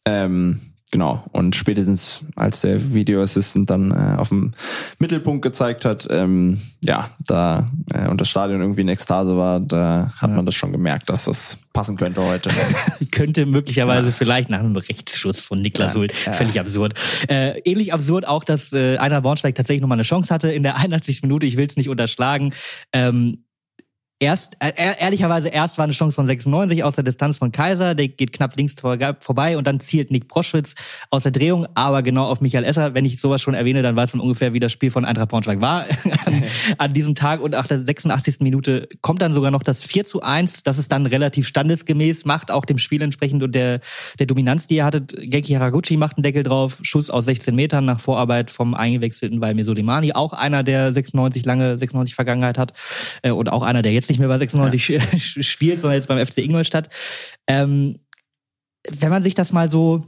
Ähm, 0.05 0.59
Genau. 0.91 1.23
Und 1.31 1.55
spätestens 1.55 2.21
als 2.35 2.61
der 2.61 2.93
Video 2.93 3.21
Assistant 3.21 3.69
dann 3.69 3.91
äh, 3.91 4.17
auf 4.17 4.29
dem 4.29 4.53
Mittelpunkt 4.97 5.43
gezeigt 5.43 5.85
hat, 5.85 6.07
ähm, 6.09 6.59
ja, 6.83 7.11
da 7.27 7.69
äh, 7.93 8.07
und 8.07 8.19
das 8.19 8.29
Stadion 8.29 8.59
irgendwie 8.61 8.81
in 8.81 8.87
Ekstase 8.87 9.37
war, 9.37 9.59
da 9.59 10.11
hat 10.17 10.29
ja. 10.29 10.35
man 10.35 10.47
das 10.47 10.55
schon 10.55 10.71
gemerkt, 10.71 11.09
dass 11.09 11.25
das 11.25 11.59
passen 11.73 11.95
könnte 11.95 12.25
heute. 12.25 12.49
könnte 13.11 13.45
möglicherweise 13.45 14.07
ja. 14.07 14.11
vielleicht 14.11 14.49
nach 14.49 14.59
einem 14.59 14.75
Rechtsschuss 14.75 15.41
von 15.41 15.61
Niklas 15.61 15.93
ja. 15.93 15.99
Hult. 15.99 16.13
Völlig 16.13 16.59
absurd. 16.59 16.95
Äh, 17.29 17.59
ähnlich 17.59 17.93
absurd 17.93 18.27
auch, 18.27 18.43
dass 18.43 18.73
äh, 18.73 18.97
einer 18.97 19.21
Bornsteig 19.21 19.53
tatsächlich 19.53 19.81
nochmal 19.81 19.97
eine 19.97 20.03
Chance 20.03 20.33
hatte 20.33 20.51
in 20.51 20.63
der 20.63 20.75
81. 20.79 21.21
Minute. 21.21 21.45
Ich 21.45 21.55
will 21.55 21.67
es 21.67 21.77
nicht 21.77 21.89
unterschlagen. 21.89 22.53
Ähm, 22.93 23.43
Erst, 24.21 24.57
äh, 24.59 24.73
ehrlicherweise 24.99 25.47
erst 25.47 25.77
war 25.77 25.85
eine 25.85 25.93
Chance 25.93 26.15
von 26.15 26.25
96 26.25 26.83
aus 26.83 26.95
der 26.95 27.05
Distanz 27.05 27.37
von 27.37 27.53
Kaiser, 27.53 27.95
der 27.95 28.09
geht 28.09 28.33
knapp 28.33 28.57
links 28.57 28.75
vorbei 28.77 29.57
und 29.57 29.65
dann 29.65 29.79
zielt 29.79 30.11
Nick 30.11 30.27
Proschwitz 30.27 30.75
aus 31.09 31.23
der 31.23 31.31
Drehung, 31.31 31.67
aber 31.73 32.03
genau 32.03 32.25
auf 32.25 32.41
Michael 32.41 32.65
Esser. 32.65 32.93
Wenn 32.93 33.05
ich 33.05 33.21
sowas 33.21 33.41
schon 33.41 33.53
erwähne, 33.53 33.81
dann 33.81 33.95
weiß 33.95 34.13
man 34.13 34.19
ungefähr, 34.19 34.51
wie 34.51 34.59
das 34.59 34.73
Spiel 34.73 34.91
von 34.91 35.05
Eintracht 35.05 35.29
Braunschweig 35.29 35.61
war 35.61 35.85
an, 36.25 36.43
an, 36.77 36.93
diesem 36.93 37.15
Tag. 37.15 37.39
Und 37.39 37.51
nach 37.51 37.65
der 37.65 37.79
86. 37.79 38.41
Minute 38.41 38.89
kommt 39.01 39.21
dann 39.21 39.31
sogar 39.31 39.51
noch 39.51 39.63
das 39.63 39.85
4 39.85 40.03
zu 40.03 40.21
1. 40.21 40.63
Das 40.63 40.77
ist 40.77 40.91
dann 40.91 41.05
relativ 41.05 41.47
standesgemäß, 41.47 42.25
macht 42.25 42.51
auch 42.51 42.65
dem 42.65 42.77
Spiel 42.77 43.01
entsprechend 43.01 43.41
und 43.41 43.55
der, 43.55 43.79
der 44.19 44.25
Dominanz, 44.25 44.67
die 44.67 44.75
ihr 44.75 44.85
hattet. 44.85 45.15
Genki 45.17 45.53
Haraguchi 45.53 45.95
macht 45.95 46.17
einen 46.17 46.23
Deckel 46.23 46.43
drauf, 46.43 46.79
Schuss 46.81 47.09
aus 47.09 47.23
16 47.23 47.55
Metern 47.55 47.85
nach 47.85 48.01
Vorarbeit 48.01 48.51
vom 48.51 48.73
eingewechselten 48.73 49.39
Valmir 49.39 49.63
Soleimani, 49.63 50.11
auch 50.11 50.33
einer, 50.33 50.63
der 50.63 50.91
96 50.91 51.45
lange 51.45 51.77
96 51.77 52.15
Vergangenheit 52.15 52.57
hat 52.57 52.73
äh, 53.21 53.31
und 53.31 53.49
auch 53.49 53.63
einer, 53.63 53.81
der 53.81 53.93
jetzt 53.93 54.08
nicht 54.09 54.19
mehr 54.19 54.27
bei 54.27 54.37
96 54.37 54.89
ja. 54.89 55.01
spielt, 55.43 55.79
sondern 55.79 55.97
jetzt 55.97 56.07
beim 56.07 56.23
FC 56.23 56.39
Ingolstadt. 56.39 56.89
Ähm, 57.47 57.99
wenn 58.89 59.09
man 59.09 59.23
sich 59.23 59.35
das 59.35 59.51
mal 59.51 59.69
so 59.69 60.05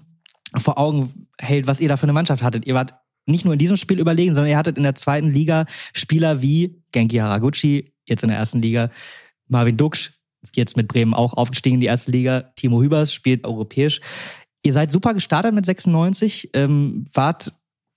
vor 0.58 0.78
Augen 0.78 1.28
hält, 1.40 1.68
was 1.68 1.80
ihr 1.80 1.90
da 1.90 1.98
für 1.98 2.04
eine 2.04 2.14
Mannschaft 2.14 2.44
hattet, 2.44 2.66
ihr 2.66 2.74
wart 2.74 2.94
nicht 3.26 3.46
nur 3.46 3.54
in 3.54 3.60
diesem 3.60 3.78
Spiel 3.78 4.00
überlegen, 4.00 4.34
sondern 4.34 4.52
ihr 4.52 4.58
hattet 4.58 4.78
in 4.78 4.84
der 4.84 4.96
zweiten 4.96 5.30
Liga 5.30 5.66
Spieler 5.94 6.42
wie 6.42 6.82
Genki 6.92 7.18
Haraguchi, 7.18 7.94
jetzt 8.06 8.24
in 8.24 8.30
der 8.30 8.38
ersten 8.38 8.62
Liga, 8.62 8.90
Marvin 9.48 9.78
Duksch, 9.78 10.12
jetzt 10.56 10.76
mit 10.76 10.88
Bremen 10.88 11.14
auch 11.14 11.34
aufgestiegen 11.34 11.76
in 11.76 11.82
die 11.82 11.88
erste 11.88 12.12
Liga, 12.12 12.52
Timo 12.56 12.82
Hübers 12.82 13.14
spielt 13.14 13.46
europäisch. 13.46 14.02
Ihr 14.64 14.74
seid 14.74 14.92
super 14.92 15.14
gestartet 15.14 15.54
mit 15.54 15.66
96, 15.66 16.52
ähm, 16.54 17.06
wart 17.14 17.54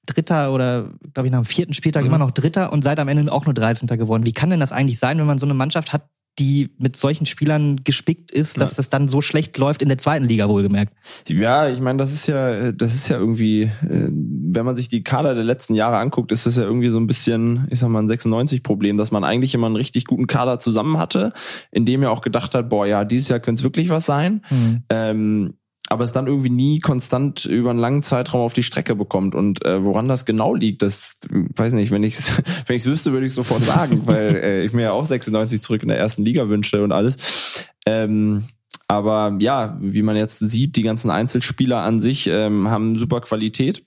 Dritter 0.07 0.53
oder, 0.53 0.91
glaube 1.13 1.27
ich, 1.27 1.33
nach 1.33 1.41
dem 1.41 1.47
vierten 1.47 1.75
Spieltag 1.75 2.03
mhm. 2.03 2.09
immer 2.09 2.19
noch 2.19 2.31
Dritter 2.31 2.73
und 2.73 2.83
seid 2.83 2.99
am 2.99 3.09
Ende 3.09 3.33
auch 3.33 3.47
nur 3.47 3.55
13. 3.55 3.89
geworden. 3.99 4.27
Wie 4.27 4.33
kann 4.33 4.51
denn 4.51 4.61
das 4.61 4.73
eigentlich 4.73 4.99
sein, 4.99 5.19
wenn 5.19 5.27
man 5.27 5.39
so 5.39 5.47
eine 5.47 5.55
Mannschaft 5.55 5.93
hat, 5.93 6.09
die 6.39 6.71
mit 6.79 6.97
solchen 6.97 7.27
Spielern 7.27 7.85
gespickt 7.85 8.33
ist, 8.33 8.61
dass 8.61 8.73
ja. 8.73 8.77
das 8.79 8.89
dann 8.89 9.09
so 9.09 9.21
schlecht 9.21 9.57
läuft 9.57 9.83
in 9.83 9.89
der 9.89 9.99
zweiten 9.99 10.25
Liga 10.25 10.49
wohlgemerkt. 10.49 10.93
Ja, 11.29 11.69
ich 11.69 11.81
meine, 11.81 11.99
das 11.99 12.13
ist 12.13 12.27
ja, 12.27 12.73
das 12.73 12.95
ist 12.95 13.09
ja 13.09 13.19
irgendwie, 13.19 13.63
äh, 13.63 13.71
wenn 14.11 14.65
man 14.65 14.75
sich 14.75 14.89
die 14.89 15.05
Kader 15.05 15.35
der 15.35 15.45
letzten 15.45 15.75
Jahre 15.75 15.99
anguckt, 15.99 16.33
ist 16.33 16.47
das 16.47 16.57
ja 16.57 16.65
irgendwie 16.65 16.89
so 16.89 16.99
ein 16.99 17.07
bisschen, 17.07 17.69
ich 17.71 17.79
sag 17.79 17.89
mal, 17.89 18.03
ein 18.03 18.09
96-Problem, 18.09 18.97
dass 18.97 19.13
man 19.13 19.23
eigentlich 19.23 19.55
immer 19.55 19.67
einen 19.67 19.77
richtig 19.77 20.07
guten 20.07 20.27
Kader 20.27 20.59
zusammen 20.59 20.99
hatte, 20.99 21.33
in 21.71 21.85
dem 21.85 22.03
er 22.03 22.11
auch 22.11 22.21
gedacht 22.21 22.55
hat, 22.55 22.69
boah, 22.69 22.87
ja, 22.87 23.05
dieses 23.05 23.29
Jahr 23.29 23.41
könnte 23.41 23.61
es 23.61 23.65
wirklich 23.65 23.91
was 23.91 24.05
sein. 24.05 24.45
Mhm. 24.51 24.83
Ähm, 24.91 25.55
aber 25.95 26.05
es 26.05 26.13
dann 26.13 26.27
irgendwie 26.27 26.51
nie 26.51 26.81
konstant 26.81 27.45
über 27.45 27.71
einen 27.71 27.79
langen 27.79 28.03
Zeitraum 28.03 28.41
auf 28.41 28.53
die 28.53 28.65
Strecke 28.65 28.97
bekommt. 28.97 29.37
Und 29.37 29.65
äh, 29.65 29.83
woran 29.83 30.09
das 30.09 30.25
genau 30.25 30.55
liegt, 30.55 30.83
das 30.83 31.17
weiß 31.31 31.73
nicht, 31.73 31.93
wenn 31.93 32.03
ich 32.03 32.17
es 32.17 32.33
wenn 32.67 32.85
wüsste, 32.85 33.13
würde 33.13 33.27
ich 33.27 33.33
sofort 33.33 33.63
sagen, 33.63 34.03
weil 34.07 34.35
äh, 34.35 34.65
ich 34.65 34.73
mir 34.73 34.83
ja 34.83 34.93
auch 34.93 35.07
96 35.07 35.63
zurück 35.63 35.83
in 35.83 35.89
der 35.89 35.99
ersten 35.99 36.25
Liga 36.25 36.49
wünsche 36.49 36.83
und 36.83 36.91
alles. 36.91 37.63
Ähm, 37.87 38.45
aber 38.89 39.37
ja, 39.39 39.79
wie 39.81 40.03
man 40.03 40.17
jetzt 40.17 40.41
sieht, 40.41 40.75
die 40.75 40.83
ganzen 40.83 41.11
Einzelspieler 41.11 41.79
an 41.79 42.01
sich 42.01 42.27
ähm, 42.27 42.69
haben 42.69 42.99
super 42.99 43.21
Qualität 43.21 43.85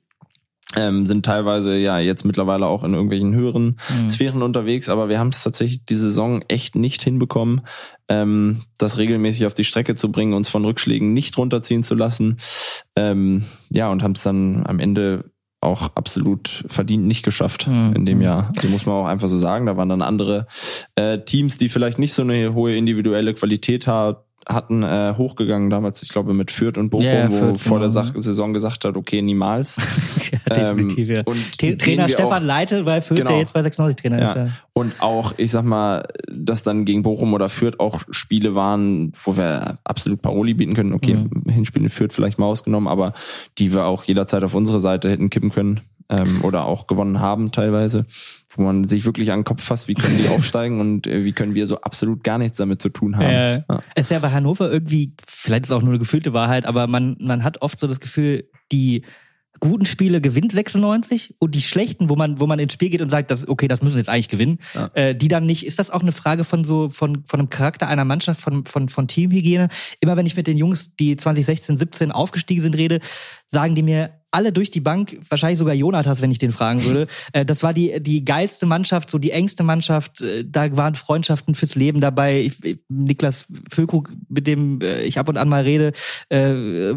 ähm, 0.76 1.05
sind 1.05 1.26
teilweise 1.26 1.78
ja 1.78 1.97
jetzt 1.99 2.26
mittlerweile 2.26 2.68
auch 2.68 2.84
in 2.84 2.93
irgendwelchen 2.93 3.34
höheren 3.34 3.80
mhm. 3.89 4.09
Sphären 4.09 4.41
unterwegs, 4.41 4.89
aber 4.89 5.07
wir 5.07 5.18
haben 5.18 5.30
es 5.30 5.43
tatsächlich 5.43 5.86
die 5.86 5.95
Saison 5.95 6.41
echt 6.49 6.76
nicht 6.76 7.01
hinbekommen, 7.01 7.61
ähm, 8.09 8.63
das 8.78 8.97
regelmäßig 8.97 9.45
auf 9.45 9.53
die 9.53 9.63
Strecke 9.63 9.95
zu 9.95 10.11
bringen, 10.11 10.34
uns 10.34 10.49
von 10.49 10.65
Rückschlägen 10.65 11.13
nicht 11.13 11.38
runterziehen 11.38 11.84
zu 11.84 11.95
lassen. 11.95 12.38
Ähm, 12.95 13.45
ja, 13.70 13.89
und 13.89 14.03
haben 14.03 14.11
es 14.13 14.24
dann 14.24 14.65
am 14.65 14.80
Ende 14.80 15.32
auch 15.61 15.95
absolut 15.95 16.65
verdient 16.68 17.05
nicht 17.05 17.24
geschafft 17.24 17.68
mhm. 17.68 17.93
in 17.95 18.05
dem 18.05 18.22
Jahr. 18.22 18.49
Also 18.55 18.68
muss 18.68 18.86
man 18.86 18.95
auch 18.95 19.07
einfach 19.07 19.28
so 19.28 19.38
sagen. 19.38 19.65
Da 19.65 19.76
waren 19.76 19.89
dann 19.89 20.01
andere 20.01 20.47
äh, 20.95 21.20
Teams, 21.20 21.57
die 21.57 21.70
vielleicht 21.70 21.97
nicht 21.97 22.13
so 22.13 22.22
eine 22.22 22.53
hohe 22.53 22.76
individuelle 22.76 23.34
Qualität 23.34 23.88
haben 23.88 24.18
hatten, 24.48 24.84
äh, 24.84 25.14
hochgegangen 25.18 25.70
damals, 25.70 26.02
ich 26.04 26.10
glaube, 26.10 26.34
mit 26.34 26.52
Fürth 26.52 26.78
und 26.78 26.89
Bochum, 26.89 27.06
ja, 27.06 27.32
wo 27.32 27.36
Fürth, 27.36 27.62
vor 27.62 27.80
genau. 27.80 28.04
der 28.14 28.22
Saison 28.22 28.54
gesagt 28.54 28.86
hat, 28.86 28.95
okay, 28.95 29.22
niemals. 29.22 29.76
ja, 30.32 30.54
definitiv, 30.54 31.10
ähm, 31.10 31.16
ja. 31.16 31.22
Und 31.26 31.80
Trainer 31.80 32.08
Stefan 32.08 32.43
auch, 32.43 32.48
Leite 32.48 32.84
bei 32.84 33.02
Fürth, 33.02 33.18
genau, 33.18 33.32
der 33.32 33.39
jetzt 33.39 33.54
bei 33.54 33.62
96 33.62 34.02
Trainer 34.02 34.20
ja. 34.20 34.26
ist. 34.26 34.36
Ja. 34.36 34.50
Und 34.74 34.93
auch, 35.00 35.34
ich 35.38 35.52
sag 35.52 35.66
mal, 35.66 36.08
dass 36.32 36.64
dann 36.64 36.86
gegen 36.86 37.04
Bochum 37.04 37.34
oder 37.34 37.50
Fürth 37.50 37.80
auch 37.80 38.02
Spiele 38.12 38.56
waren, 38.56 39.12
wo 39.22 39.36
wir 39.36 39.80
absolut 39.84 40.22
Paroli 40.22 40.54
bieten 40.54 40.76
können. 40.76 40.93
Okay, 40.93 41.16
mhm. 41.16 41.52
Hinspiel 41.52 41.84
in 41.84 41.89
Fürth 41.89 42.14
vielleicht 42.14 42.39
mal 42.39 42.45
ausgenommen, 42.45 42.88
aber 42.88 43.14
die 43.58 43.74
wir 43.74 43.86
auch 43.86 44.04
jederzeit 44.06 44.43
auf 44.43 44.54
unsere 44.54 44.80
Seite 44.80 45.10
hätten 45.10 45.30
kippen 45.30 45.50
können 45.50 45.82
ähm, 46.10 46.41
oder 46.43 46.66
auch 46.66 46.88
gewonnen 46.88 47.20
haben 47.20 47.52
teilweise 47.52 48.06
wo 48.58 48.64
man 48.64 48.89
sich 48.89 49.05
wirklich 49.05 49.32
an 49.32 49.39
den 49.39 49.45
Kopf 49.45 49.64
fasst, 49.64 49.88
wie 49.88 49.93
können 49.93 50.18
die 50.18 50.28
aufsteigen 50.36 50.80
und 50.80 51.08
äh, 51.08 51.24
wie 51.24 51.34
können 51.34 51.55
wir 51.55 51.66
so 51.66 51.80
absolut 51.82 52.24
gar 52.24 52.38
nichts 52.38 52.58
damit 52.58 52.82
zu 52.82 52.89
tun 52.89 53.16
haben. 53.16 53.26
Äh, 53.26 53.64
ja. 53.70 53.84
Ist 53.95 54.12
ja 54.12 54.20
bei 54.20 54.32
Hannover 54.32 54.72
irgendwie, 54.72 55.14
vielleicht 55.26 55.64
ist 55.64 55.70
es 55.70 55.76
auch 55.76 55.82
nur 55.82 55.91
eine 55.91 55.99
gefühlte 55.99 56.34
Wahrheit, 56.34 56.66
aber 56.66 56.88
man, 56.88 57.16
man 57.20 57.43
hat 57.43 57.62
oft 57.62 57.80
so 57.80 57.88
das 57.88 57.99
Gefühl, 57.99 58.49
die 58.72 59.03
guten 59.60 59.86
Spiele 59.86 60.22
gewinnt 60.22 60.51
96 60.51 61.36
und 61.39 61.55
die 61.55 61.62
schlechten, 61.62 62.10
wo 62.10 62.16
man, 62.16 62.39
wo 62.39 62.47
man 62.47 62.60
ins 62.60 62.74
Spiel 62.74 62.89
geht 62.89 63.01
und 63.01 63.10
sagt, 63.10 63.32
dass, 63.32 63.47
okay, 63.47 63.68
das 63.68 63.82
müssen 63.82 63.95
wir 63.95 63.99
jetzt 63.99 64.10
eigentlich 64.10 64.30
gewinnen, 64.30 64.60
ja. 64.74 64.89
äh, 64.93 65.16
die 65.16 65.28
dann 65.28 65.45
nicht. 65.45 65.66
Ist 65.66 65.80
das 65.80 65.91
auch 65.91 66.01
eine 66.01 66.12
Frage 66.12 66.43
von 66.43 66.64
so, 66.64 66.89
von, 66.89 67.24
von 67.26 67.39
einem 67.39 67.49
Charakter 67.49 67.88
einer 67.88 68.05
Mannschaft, 68.05 68.41
von, 68.41 68.66
von, 68.66 68.89
von 68.89 69.08
Teamhygiene? 69.08 69.70
Immer 69.99 70.18
wenn 70.18 70.26
ich 70.26 70.36
mit 70.36 70.47
den 70.47 70.58
Jungs, 70.58 70.95
die 70.95 71.18
2016, 71.18 71.78
17 71.78 72.12
aufgestiegen 72.12 72.62
sind, 72.62 72.78
rede, 72.78 72.99
sagen 73.47 73.76
die 73.76 73.84
mir, 73.84 74.12
alle 74.38 74.53
durch 74.53 74.69
die 74.69 74.81
Bank, 74.81 75.19
wahrscheinlich 75.29 75.57
sogar 75.57 75.73
Jonathas, 75.73 76.21
wenn 76.21 76.29
ich 76.29 76.38
den 76.38 76.51
fragen 76.51 76.83
würde. 76.83 77.07
Äh, 77.33 77.45
das 77.45 77.63
war 77.63 77.73
die, 77.73 78.01
die 78.01 78.23
geilste 78.23 78.65
Mannschaft, 78.65 79.09
so 79.09 79.17
die 79.17 79.31
engste 79.31 79.63
Mannschaft. 79.63 80.21
Äh, 80.21 80.45
da 80.47 80.75
waren 80.77 80.95
Freundschaften 80.95 81.55
fürs 81.55 81.75
Leben 81.75 81.99
dabei. 81.99 82.39
Ich, 82.39 82.79
Niklas 82.89 83.45
Füllkrug, 83.71 84.13
mit 84.29 84.45
dem 84.45 84.79
äh, 84.81 85.01
ich 85.01 85.17
ab 85.17 85.27
und 85.27 85.38
an 85.38 85.49
mal 85.49 85.63
rede, 85.63 85.91
äh, 86.29 86.93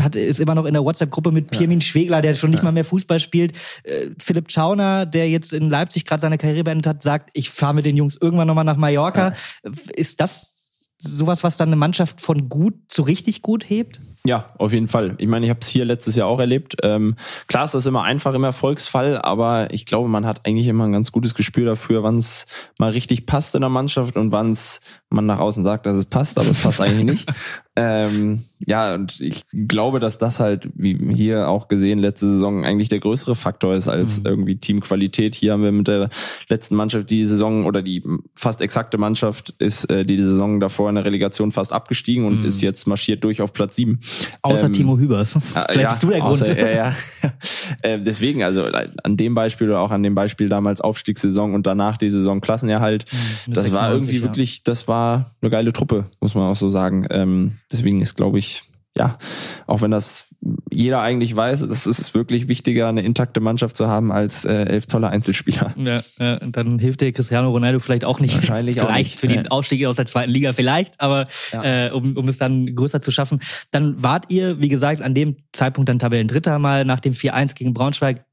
hat, 0.00 0.16
ist 0.16 0.40
immer 0.40 0.54
noch 0.54 0.64
in 0.64 0.72
der 0.72 0.84
WhatsApp-Gruppe 0.84 1.30
mit 1.30 1.50
Pirmin 1.50 1.80
ja. 1.80 1.86
Schwegler, 1.86 2.22
der 2.22 2.34
schon 2.34 2.50
nicht 2.50 2.60
ja. 2.60 2.64
mal 2.64 2.72
mehr 2.72 2.84
Fußball 2.84 3.20
spielt. 3.20 3.52
Äh, 3.84 4.08
Philipp 4.18 4.50
Schauner, 4.50 5.04
der 5.04 5.28
jetzt 5.28 5.52
in 5.52 5.68
Leipzig 5.68 6.06
gerade 6.06 6.22
seine 6.22 6.38
Karriere 6.38 6.64
beendet 6.64 6.86
hat, 6.86 7.02
sagt, 7.02 7.30
ich 7.34 7.50
fahre 7.50 7.74
mit 7.74 7.84
den 7.84 7.96
Jungs 7.96 8.16
irgendwann 8.20 8.48
nochmal 8.48 8.64
nach 8.64 8.76
Mallorca. 8.76 9.34
Ja. 9.64 9.72
Ist 9.94 10.20
das 10.20 10.88
sowas, 10.98 11.44
was 11.44 11.56
dann 11.56 11.68
eine 11.68 11.76
Mannschaft 11.76 12.20
von 12.20 12.48
gut 12.48 12.74
zu 12.88 13.02
richtig 13.02 13.42
gut 13.42 13.68
hebt? 13.68 14.00
Ja, 14.24 14.46
auf 14.58 14.72
jeden 14.72 14.88
Fall. 14.88 15.14
Ich 15.18 15.28
meine, 15.28 15.46
ich 15.46 15.50
habe 15.50 15.60
es 15.60 15.68
hier 15.68 15.84
letztes 15.84 16.16
Jahr 16.16 16.26
auch 16.26 16.40
erlebt. 16.40 16.76
Ähm, 16.82 17.16
klar 17.46 17.64
ist 17.64 17.74
das 17.74 17.86
immer 17.86 18.02
einfach 18.02 18.34
im 18.34 18.44
Erfolgsfall, 18.44 19.16
aber 19.18 19.72
ich 19.72 19.86
glaube, 19.86 20.08
man 20.08 20.26
hat 20.26 20.44
eigentlich 20.44 20.66
immer 20.66 20.84
ein 20.84 20.92
ganz 20.92 21.12
gutes 21.12 21.34
Gespür 21.34 21.64
dafür, 21.64 22.02
wann 22.02 22.18
es 22.18 22.46
mal 22.78 22.90
richtig 22.90 23.26
passt 23.26 23.54
in 23.54 23.60
der 23.60 23.70
Mannschaft 23.70 24.16
und 24.16 24.32
wann 24.32 24.50
es 24.50 24.80
man 25.08 25.26
nach 25.26 25.38
außen 25.38 25.64
sagt, 25.64 25.86
dass 25.86 25.96
es 25.96 26.04
passt, 26.04 26.38
aber 26.38 26.50
es 26.50 26.62
passt 26.62 26.80
eigentlich 26.80 27.04
nicht. 27.04 27.32
Ähm, 27.80 28.44
ja, 28.66 28.94
und 28.94 29.20
ich 29.20 29.44
glaube, 29.52 30.00
dass 30.00 30.18
das 30.18 30.40
halt, 30.40 30.68
wie 30.74 30.98
hier 31.14 31.48
auch 31.48 31.68
gesehen, 31.68 31.98
letzte 31.98 32.28
Saison 32.28 32.64
eigentlich 32.64 32.88
der 32.88 32.98
größere 32.98 33.34
Faktor 33.34 33.74
ist 33.74 33.88
als 33.88 34.20
mhm. 34.20 34.26
irgendwie 34.26 34.56
Teamqualität. 34.56 35.34
Hier 35.34 35.52
haben 35.52 35.62
wir 35.62 35.72
mit 35.72 35.86
der 35.86 36.10
letzten 36.48 36.74
Mannschaft 36.74 37.10
die 37.10 37.24
Saison 37.24 37.66
oder 37.66 37.82
die 37.82 38.02
fast 38.34 38.60
exakte 38.60 38.98
Mannschaft 38.98 39.54
ist 39.58 39.84
äh, 39.90 40.04
die 40.04 40.22
Saison 40.22 40.58
davor 40.58 40.88
in 40.88 40.96
der 40.96 41.04
Relegation 41.04 41.52
fast 41.52 41.72
abgestiegen 41.72 42.26
und 42.26 42.40
mhm. 42.40 42.46
ist 42.46 42.60
jetzt 42.60 42.86
marschiert 42.86 43.22
durch 43.22 43.40
auf 43.40 43.52
Platz 43.52 43.76
sieben. 43.76 44.00
Außer 44.42 44.66
ähm, 44.66 44.72
Timo 44.72 44.98
Hübers. 44.98 45.36
Vielleicht 45.40 45.76
ja, 45.76 45.88
bist 45.88 46.02
du 46.02 46.08
der 46.08 46.20
Grund. 46.20 46.32
Außer, 46.32 46.58
ja, 46.58 46.70
ja. 46.70 46.94
äh, 47.82 48.00
deswegen, 48.00 48.42
also 48.42 48.64
an 49.02 49.16
dem 49.16 49.34
Beispiel 49.34 49.68
oder 49.68 49.80
auch 49.80 49.92
an 49.92 50.02
dem 50.02 50.14
Beispiel 50.14 50.48
damals 50.48 50.80
Aufstiegssaison 50.80 51.54
und 51.54 51.66
danach 51.66 51.96
die 51.96 52.10
Saison 52.10 52.40
Klassenerhalt, 52.40 53.04
mhm, 53.46 53.52
das 53.52 53.72
war 53.72 53.92
irgendwie 53.92 54.16
ja. 54.16 54.22
wirklich, 54.22 54.64
das 54.64 54.88
war 54.88 55.30
eine 55.40 55.50
geile 55.50 55.72
Truppe, 55.72 56.06
muss 56.20 56.34
man 56.34 56.44
auch 56.44 56.56
so 56.56 56.70
sagen. 56.70 57.06
Ähm, 57.10 57.52
deswegen 57.70 58.02
ist, 58.02 58.16
glaube 58.16 58.38
ich, 58.38 58.47
ja, 58.96 59.18
auch 59.66 59.82
wenn 59.82 59.90
das 59.90 60.28
jeder 60.70 61.00
eigentlich 61.02 61.34
weiß, 61.34 61.62
es 61.62 61.86
ist 61.86 62.14
wirklich 62.14 62.48
wichtiger, 62.48 62.88
eine 62.88 63.02
intakte 63.02 63.40
Mannschaft 63.40 63.76
zu 63.76 63.88
haben, 63.88 64.12
als 64.12 64.44
äh, 64.44 64.52
elf 64.52 64.86
tolle 64.86 65.08
Einzelspieler. 65.08 65.74
Ja, 65.76 66.02
ja, 66.18 66.36
dann 66.36 66.78
hilft 66.78 67.00
dir 67.00 67.12
Cristiano 67.12 67.50
Ronaldo 67.50 67.80
vielleicht 67.80 68.04
auch 68.04 68.20
nicht. 68.20 68.36
Wahrscheinlich 68.36 68.76
vielleicht 68.76 68.90
auch 68.90 68.96
nicht. 68.96 69.18
für 69.20 69.26
den 69.26 69.44
ja. 69.44 69.50
Ausstieg 69.50 69.84
aus 69.86 69.96
der 69.96 70.06
zweiten 70.06 70.30
Liga 70.30 70.52
vielleicht, 70.52 71.00
aber 71.00 71.26
ja. 71.52 71.86
äh, 71.86 71.90
um, 71.90 72.16
um 72.16 72.28
es 72.28 72.38
dann 72.38 72.74
größer 72.74 73.00
zu 73.00 73.10
schaffen. 73.10 73.40
Dann 73.72 74.00
wart 74.02 74.30
ihr, 74.30 74.60
wie 74.60 74.68
gesagt, 74.68 75.02
an 75.02 75.14
dem 75.14 75.36
Zeitpunkt 75.52 75.88
dann 75.88 75.98
Tabellendritter 75.98 76.58
mal 76.58 76.84
nach 76.84 77.00
dem 77.00 77.14
4-1 77.14 77.54
gegen 77.54 77.74
Braunschweig 77.74 78.24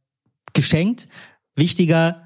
geschenkt. 0.53 1.07
Wichtiger, 1.55 2.24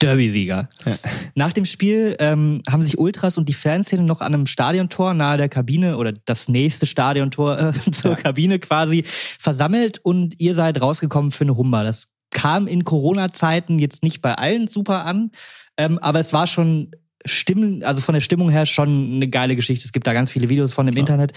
Derby-Sieger. 0.00 0.68
Ja. 0.84 0.98
Nach 1.34 1.52
dem 1.52 1.64
Spiel 1.64 2.16
ähm, 2.20 2.62
haben 2.68 2.82
sich 2.82 2.98
Ultras 2.98 3.36
und 3.36 3.48
die 3.48 3.54
Fanszene 3.54 4.02
noch 4.02 4.20
an 4.20 4.34
einem 4.34 4.46
Stadiontor 4.46 5.14
nahe 5.14 5.36
der 5.36 5.48
Kabine 5.48 5.96
oder 5.96 6.12
das 6.12 6.48
nächste 6.48 6.86
Stadiontor 6.86 7.58
äh, 7.58 7.72
zur 7.92 8.12
ja. 8.12 8.16
Kabine 8.16 8.58
quasi 8.58 9.04
versammelt 9.06 9.98
und 9.98 10.40
ihr 10.40 10.54
seid 10.54 10.80
rausgekommen 10.80 11.30
für 11.30 11.44
eine 11.44 11.56
Humba. 11.56 11.82
Das 11.82 12.08
kam 12.30 12.66
in 12.66 12.84
Corona-Zeiten 12.84 13.78
jetzt 13.78 14.02
nicht 14.02 14.22
bei 14.22 14.34
allen 14.34 14.68
super 14.68 15.04
an, 15.04 15.32
ähm, 15.76 15.98
aber 15.98 16.20
es 16.20 16.32
war 16.32 16.46
schon 16.46 16.92
Stimmen, 17.24 17.82
also 17.82 18.00
von 18.00 18.14
der 18.14 18.20
Stimmung 18.20 18.50
her 18.50 18.66
schon 18.66 19.14
eine 19.14 19.28
geile 19.28 19.56
Geschichte. 19.56 19.84
Es 19.84 19.92
gibt 19.92 20.06
da 20.06 20.12
ganz 20.12 20.30
viele 20.30 20.48
Videos 20.48 20.72
von 20.72 20.86
im 20.86 20.94
ja. 20.94 21.00
Internet. 21.00 21.32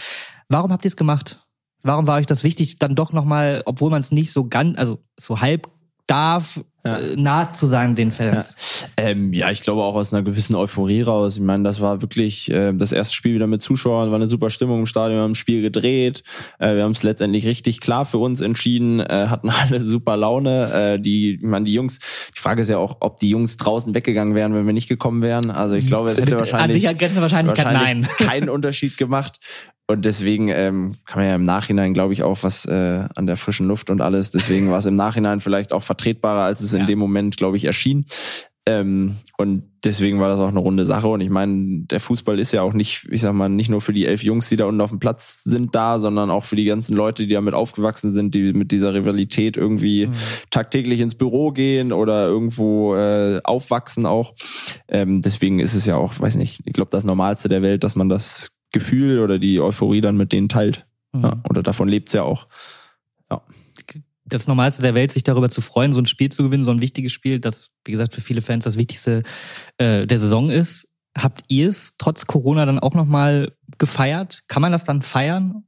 Warum 0.49 0.72
habt 0.72 0.86
ihr 0.86 0.89
es 0.89 0.95
gemacht? 0.95 1.39
Warum 1.84 2.05
war 2.05 2.18
euch 2.18 2.28
das 2.28 2.43
wichtig, 2.43 2.78
dann 2.78 2.95
doch 2.95 3.12
nochmal, 3.12 3.64
obwohl 3.66 3.89
man 3.89 4.01
es 4.01 4.12
nicht 4.12 4.32
so 4.32 4.47
ganz, 4.47 4.78
also 4.78 5.03
so 5.20 5.41
halb 5.41 5.68
darf, 6.05 6.64
ja. 6.84 6.97
Äh, 6.97 7.15
nah 7.15 7.53
zu 7.53 7.67
sein 7.67 7.95
den 7.95 8.11
Fans. 8.11 8.88
Ja. 8.97 9.05
Ähm, 9.05 9.34
ja, 9.34 9.51
ich 9.51 9.61
glaube 9.61 9.84
auch 9.84 9.95
aus 9.95 10.13
einer 10.13 10.23
gewissen 10.23 10.55
Euphorie 10.55 11.01
raus. 11.01 11.38
Ich 11.38 11.43
meine, 11.43 11.63
das 11.63 11.79
war 11.79 12.01
wirklich 12.01 12.49
äh, 12.49 12.73
das 12.73 12.91
erste 12.91 13.15
Spiel 13.15 13.36
wieder 13.36 13.47
mit 13.47 13.61
Zuschauern, 13.61 14.09
war 14.09 14.15
eine 14.15 14.27
super 14.27 14.49
Stimmung 14.49 14.79
im 14.79 14.86
Stadion, 14.86 15.19
wir 15.19 15.23
haben 15.23 15.32
das 15.32 15.38
Spiel 15.38 15.61
gedreht, 15.61 16.23
äh, 16.59 16.75
wir 16.75 16.84
haben 16.84 16.91
es 16.91 17.03
letztendlich 17.03 17.45
richtig 17.45 17.82
klar 17.82 18.05
für 18.05 18.17
uns 18.17 18.41
entschieden, 18.41 18.99
äh, 18.99 19.27
hatten 19.27 19.49
alle 19.61 19.79
super 19.79 20.17
Laune. 20.17 20.71
Äh, 20.73 20.99
die, 20.99 21.36
ich 21.36 21.41
meine, 21.41 21.65
die 21.65 21.73
Jungs, 21.73 21.99
die 22.36 22.39
Frage 22.39 22.61
ist 22.61 22.69
ja 22.69 22.77
auch, 22.77 22.97
ob 22.99 23.19
die 23.19 23.29
Jungs 23.29 23.57
draußen 23.57 23.93
weggegangen 23.93 24.36
wären, 24.36 24.53
wenn 24.53 24.65
wir 24.65 24.73
nicht 24.73 24.89
gekommen 24.89 25.21
wären. 25.21 25.51
Also 25.51 25.75
ich 25.75 25.86
glaube, 25.86 26.09
es 26.09 26.19
hätte 26.19 26.39
wahrscheinlich, 26.39 26.88
An 26.88 26.99
wahrscheinlich, 26.99 27.57
wahrscheinlich 27.57 28.07
keinen 28.17 28.49
Unterschied 28.49 28.97
gemacht. 28.97 29.39
Und 29.91 30.05
deswegen 30.05 30.47
ähm, 30.49 30.93
kann 31.05 31.21
man 31.21 31.29
ja 31.29 31.35
im 31.35 31.43
Nachhinein, 31.43 31.93
glaube 31.93 32.13
ich, 32.13 32.23
auch 32.23 32.43
was 32.43 32.65
äh, 32.65 33.07
an 33.15 33.27
der 33.27 33.37
frischen 33.37 33.67
Luft 33.67 33.89
und 33.89 34.01
alles. 34.01 34.31
Deswegen 34.31 34.71
war 34.71 34.79
es 34.79 34.85
im 34.85 34.95
Nachhinein 34.95 35.39
vielleicht 35.41 35.73
auch 35.73 35.83
vertretbarer, 35.83 36.43
als 36.43 36.61
es 36.61 36.71
ja. 36.71 36.79
in 36.79 36.87
dem 36.87 36.99
Moment, 36.99 37.37
glaube 37.37 37.57
ich, 37.57 37.65
erschien. 37.65 38.05
Ähm, 38.67 39.15
und 39.37 39.63
deswegen 39.83 40.19
war 40.19 40.29
das 40.29 40.39
auch 40.39 40.49
eine 40.49 40.59
runde 40.59 40.85
Sache. 40.85 41.07
Und 41.07 41.21
ich 41.21 41.31
meine, 41.31 41.81
der 41.85 41.99
Fußball 41.99 42.37
ist 42.37 42.51
ja 42.51 42.61
auch 42.61 42.73
nicht, 42.73 43.07
ich 43.09 43.21
sag 43.21 43.33
mal, 43.33 43.49
nicht 43.49 43.69
nur 43.69 43.81
für 43.81 43.91
die 43.91 44.05
elf 44.05 44.23
Jungs, 44.23 44.49
die 44.49 44.55
da 44.55 44.65
unten 44.65 44.81
auf 44.81 44.91
dem 44.91 44.99
Platz 44.99 45.43
sind, 45.43 45.73
da, 45.73 45.99
sondern 45.99 46.29
auch 46.29 46.43
für 46.43 46.55
die 46.55 46.65
ganzen 46.65 46.95
Leute, 46.95 47.25
die 47.25 47.33
damit 47.33 47.55
aufgewachsen 47.55 48.13
sind, 48.13 48.35
die 48.35 48.53
mit 48.53 48.71
dieser 48.71 48.93
Rivalität 48.93 49.57
irgendwie 49.57 50.07
mhm. 50.07 50.13
tagtäglich 50.51 50.99
ins 50.99 51.15
Büro 51.15 51.51
gehen 51.51 51.91
oder 51.91 52.27
irgendwo 52.27 52.95
äh, 52.95 53.41
aufwachsen 53.43 54.05
auch. 54.05 54.35
Ähm, 54.87 55.21
deswegen 55.23 55.59
ist 55.59 55.73
es 55.73 55.85
ja 55.85 55.97
auch, 55.97 56.19
weiß 56.19 56.35
nicht, 56.35 56.61
ich 56.63 56.73
glaube, 56.73 56.91
das 56.91 57.03
Normalste 57.03 57.49
der 57.49 57.63
Welt, 57.63 57.83
dass 57.83 57.95
man 57.95 58.09
das 58.09 58.51
Gefühl 58.72 59.19
oder 59.19 59.39
die 59.39 59.59
Euphorie 59.59 60.01
dann 60.01 60.17
mit 60.17 60.32
denen 60.32 60.49
teilt. 60.49 60.86
Mhm. 61.13 61.24
Ja, 61.24 61.43
oder 61.49 61.63
davon 61.63 61.88
lebt's 61.88 62.13
ja 62.13 62.24
auch. 62.24 62.47
Ja. 63.30 63.41
Das 64.26 64.47
Normalste 64.47 64.82
der 64.82 64.93
Welt, 64.93 65.11
sich 65.11 65.24
darüber 65.24 65.49
zu 65.49 65.61
freuen, 65.61 65.93
so 65.93 65.99
ein 65.99 66.05
Spiel 66.05 66.30
zu 66.30 66.43
gewinnen, 66.43 66.63
so 66.63 66.72
ein 66.72 66.82
wichtiges 66.82 67.11
Spiel, 67.11 67.39
das, 67.39 67.72
wie 67.84 67.91
gesagt, 67.91 68.13
für 68.13 68.22
viele 68.22 68.41
Fans 68.41 68.63
das 68.63 68.78
Wichtigste 68.78 69.24
äh, 69.78 70.07
der 70.07 70.19
Saison 70.19 70.49
ist. 70.49 70.88
Habt 71.17 71.41
ihr 71.49 71.67
es 71.67 71.95
trotz 71.97 72.26
Corona 72.28 72.65
dann 72.65 72.80
auch 72.80 72.93
nochmal 72.93 73.51
gefeiert? 73.78 74.43
Kann 74.47 74.61
man 74.61 74.72
das 74.72 74.86
dann 74.86 75.01
feiern? 75.01 75.65